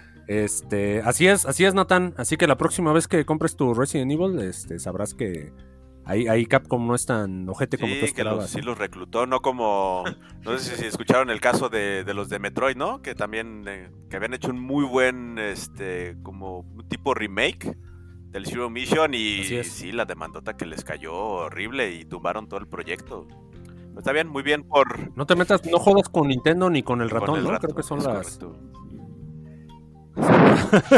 Este, 0.45 1.01
así 1.03 1.27
es, 1.27 1.47
así 1.47 1.65
es, 1.65 1.73
Nathan. 1.75 2.15
Así 2.19 2.37
que 2.37 2.47
la 2.47 2.57
próxima 2.59 2.93
vez 2.93 3.09
que 3.09 3.25
compres 3.25 3.57
tu 3.57 3.73
Resident 3.75 4.11
Evil, 4.13 4.39
este, 4.41 4.79
sabrás 4.79 5.15
que 5.15 5.53
ahí, 6.05 6.27
ahí 6.29 6.45
Capcom 6.47 6.87
no 6.87 6.95
es 6.95 7.07
tan 7.07 7.49
ojete 7.49 7.79
como 7.79 7.95
tú 7.95 8.07
Sí, 8.09 8.13
que 8.13 8.25
los, 8.25 8.51
sí 8.51 8.59
¿no? 8.59 8.67
los 8.67 8.79
reclutó, 8.79 9.25
no 9.27 9.41
como... 9.41 10.05
No 10.45 10.59
sé 10.59 10.77
si 10.77 10.85
escucharon 10.87 11.31
el 11.31 11.41
caso 11.41 11.69
de, 11.71 12.03
de 12.05 12.13
los 12.15 12.29
de 12.29 12.39
Metroid, 12.41 12.77
¿no? 12.77 13.01
Que 13.03 13.15
también 13.15 13.65
eh, 13.69 13.91
que 14.11 14.17
habían 14.17 14.35
hecho 14.35 14.51
un 14.51 14.61
muy 14.61 14.85
buen, 14.85 15.39
este, 15.39 16.17
como 16.23 16.67
tipo 16.89 17.15
remake 17.15 17.75
del 18.31 18.47
Zero 18.47 18.71
Mission 18.71 19.15
y 19.15 19.45
sí, 19.65 19.93
la 19.93 20.05
demandota 20.05 20.57
que 20.57 20.67
les 20.67 20.85
cayó 20.85 21.15
horrible 21.15 21.93
y 21.93 22.05
tumbaron 22.05 22.49
todo 22.49 22.61
el 22.61 22.67
proyecto. 22.67 23.27
Pero 23.59 23.99
está 23.99 24.13
bien, 24.13 24.29
muy 24.29 24.43
bien 24.43 24.65
por... 24.65 25.17
No 25.17 25.27
te 25.27 25.35
metas, 25.35 25.65
no 25.67 25.79
jodas 25.79 26.09
con 26.09 26.29
Nintendo 26.29 26.71
ni 26.71 26.83
con 26.83 27.01
el 27.01 27.11
con 27.11 27.21
ratón, 27.21 27.39
el 27.39 27.45
¿no? 27.45 27.59
Creo 27.59 27.75
que 27.75 27.83
son 27.83 28.03
las, 28.05 28.39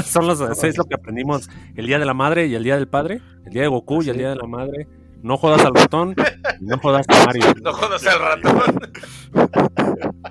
son 0.04 0.26
las 0.26 0.58
seis 0.58 0.76
lo 0.76 0.84
que 0.84 0.94
aprendimos 0.94 1.48
el 1.76 1.86
día 1.86 1.98
de 1.98 2.04
la 2.04 2.14
madre 2.14 2.46
y 2.46 2.54
el 2.54 2.64
día 2.64 2.76
del 2.76 2.88
padre, 2.88 3.20
el 3.44 3.52
día 3.52 3.62
de 3.62 3.68
Goku 3.68 4.02
y 4.02 4.10
el 4.10 4.16
día 4.16 4.30
de 4.30 4.36
la 4.36 4.46
madre. 4.46 4.88
No 5.22 5.36
jodas 5.36 5.62
al 5.66 5.74
ratón, 5.74 6.14
y 6.60 6.64
no 6.64 6.78
jodas 6.78 7.06
a 7.08 7.26
Mario. 7.26 7.44
No 7.62 7.72
jodas 7.74 8.06
al 8.06 8.18
ratón. 8.18 8.80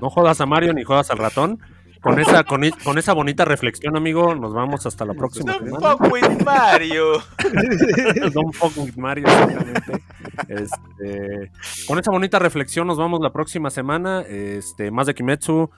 No 0.02 0.10
jodas 0.10 0.42
a 0.42 0.46
Mario 0.48 0.74
ni 0.74 0.84
jodas 0.84 1.12
al 1.12 1.20
ratón. 1.20 1.60
Con 2.02 2.18
esa, 2.20 2.44
con, 2.46 2.64
esa 2.98 3.14
bonita 3.14 3.44
reflexión, 3.44 3.98
amigo, 3.98 4.34
nos 4.34 4.54
vamos 4.54 4.86
hasta 4.86 5.04
la 5.04 5.14
próxima 5.14 5.52
No 5.54 5.60
semana. 5.60 5.80
fuck 5.98 6.12
with 6.14 6.44
Mario. 6.46 7.22
Don't 8.34 8.54
fuck 8.56 8.78
with 8.78 8.96
Mario, 8.96 9.26
exactamente. 9.28 10.04
Este, 10.48 11.52
con 11.88 12.00
esa 12.00 12.12
bonita 12.12 12.40
reflexión 12.40 12.88
nos 12.88 12.98
vamos 12.98 13.20
la 13.22 13.32
próxima 13.34 13.70
semana. 13.70 14.22
Este, 14.22 14.92
más 14.92 15.08
de 15.08 15.14
Kimetsu. 15.16 15.70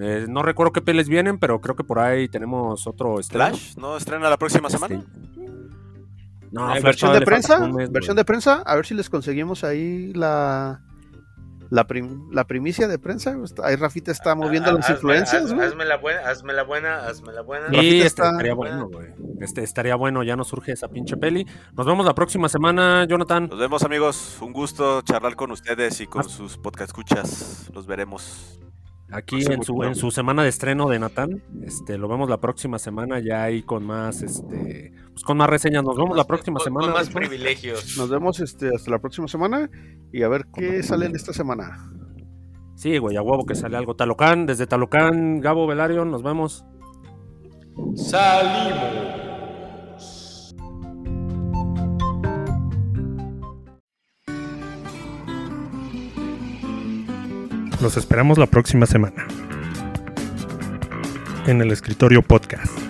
Eh, 0.00 0.26
no 0.28 0.42
recuerdo 0.42 0.72
qué 0.72 0.80
peles 0.82 1.08
vienen, 1.08 1.38
pero 1.38 1.60
creo 1.60 1.74
que 1.76 1.84
por 1.84 1.98
ahí 1.98 2.28
tenemos 2.28 2.86
otro 2.86 3.18
estreno. 3.20 3.46
¿Flash? 3.48 3.76
¿No 3.76 3.96
estrena 3.96 4.28
la 4.30 4.36
próxima 4.36 4.68
Este, 4.68 4.78
semana? 4.78 5.04
No, 6.52 6.74
Eh, 6.74 6.80
versión 6.80 7.12
de 7.12 7.20
prensa, 7.22 7.66
mes, 7.68 7.90
versión 7.90 8.16
de 8.16 8.24
prensa, 8.24 8.62
a 8.64 8.76
ver 8.76 8.86
si 8.86 8.94
les 8.94 9.10
conseguimos 9.10 9.64
ahí 9.64 10.12
la 10.14 10.80
la, 11.70 11.86
prim- 11.86 12.28
la 12.32 12.44
primicia 12.46 12.88
de 12.88 12.98
prensa. 12.98 13.36
Está- 13.42 13.66
Ahí 13.66 13.76
Rafita 13.76 14.10
está 14.12 14.34
moviendo 14.34 14.72
las 14.72 14.86
Hazme- 14.88 14.94
influencias, 14.94 15.44
haz-. 15.52 15.60
Hazme 15.60 15.84
la 15.84 15.96
buena, 15.96 16.20
hazme 16.28 16.52
la 16.52 16.62
buena, 16.62 17.06
hazme 17.06 17.32
la 17.32 17.42
buena. 17.42 17.68
Sí, 17.68 17.76
Rafita 17.76 17.94
este 17.96 18.06
está- 18.06 18.30
estaría 18.30 18.54
bueno, 18.54 18.88
güey. 18.88 19.08
Este 19.40 19.62
estaría 19.62 19.96
bueno, 19.96 20.22
ya 20.22 20.36
nos 20.36 20.48
surge 20.48 20.72
esa 20.72 20.88
pinche 20.88 21.16
peli. 21.16 21.46
Nos 21.74 21.86
vemos 21.86 22.06
la 22.06 22.14
próxima 22.14 22.48
semana, 22.48 23.04
Jonathan. 23.08 23.48
Nos 23.48 23.58
vemos 23.58 23.82
amigos, 23.82 24.38
un 24.40 24.52
gusto 24.52 25.02
charlar 25.02 25.36
con 25.36 25.50
ustedes 25.50 26.00
y 26.00 26.06
con 26.06 26.20
Hasta- 26.20 26.32
sus 26.32 26.56
podcast 26.58 26.90
escuchas. 26.90 27.70
Los 27.74 27.86
veremos. 27.86 28.60
Aquí 29.12 29.36
en 29.46 29.62
su, 29.62 29.84
en 29.84 29.94
su 29.94 30.10
semana 30.10 30.42
de 30.42 30.48
estreno 30.48 30.88
de 30.88 30.98
Natán. 30.98 31.40
Este, 31.62 31.96
lo 31.96 32.08
vemos 32.08 32.28
la 32.28 32.38
próxima 32.40 32.78
semana 32.80 33.20
ya 33.20 33.44
ahí 33.44 33.62
con 33.62 33.84
más, 33.84 34.22
este, 34.22 34.92
pues 35.16 35.24
con 35.24 35.38
más 35.38 35.48
reseñas. 35.48 35.82
Nos 35.82 35.96
vemos 35.96 36.14
la 36.14 36.24
próxima 36.24 36.58
con, 36.58 36.64
semana. 36.64 36.86
Con 36.88 36.94
más 36.94 37.08
privilegios. 37.08 37.96
Nos 37.96 38.10
vemos 38.10 38.38
este, 38.40 38.68
hasta 38.68 38.90
la 38.90 38.98
próxima 38.98 39.26
semana 39.28 39.70
y 40.12 40.22
a 40.22 40.28
ver 40.28 40.44
qué 40.54 40.82
sale 40.82 41.06
en 41.06 41.16
esta 41.16 41.32
semana. 41.32 41.90
Sí, 42.74 42.98
güey, 42.98 43.16
a 43.16 43.22
huevo 43.22 43.46
que 43.46 43.54
sale 43.54 43.78
algo. 43.78 43.96
Talocán, 43.96 44.44
desde 44.44 44.66
Talocán, 44.66 45.40
Gabo 45.40 45.66
Velario, 45.66 46.04
nos 46.04 46.22
vemos. 46.22 46.66
Salimos. 47.94 48.76
Los 57.80 57.96
esperamos 57.96 58.36
la 58.36 58.48
próxima 58.48 58.84
semana. 58.84 59.26
En 61.46 61.62
el 61.62 61.72
escritorio 61.72 62.20
podcast. 62.20 62.85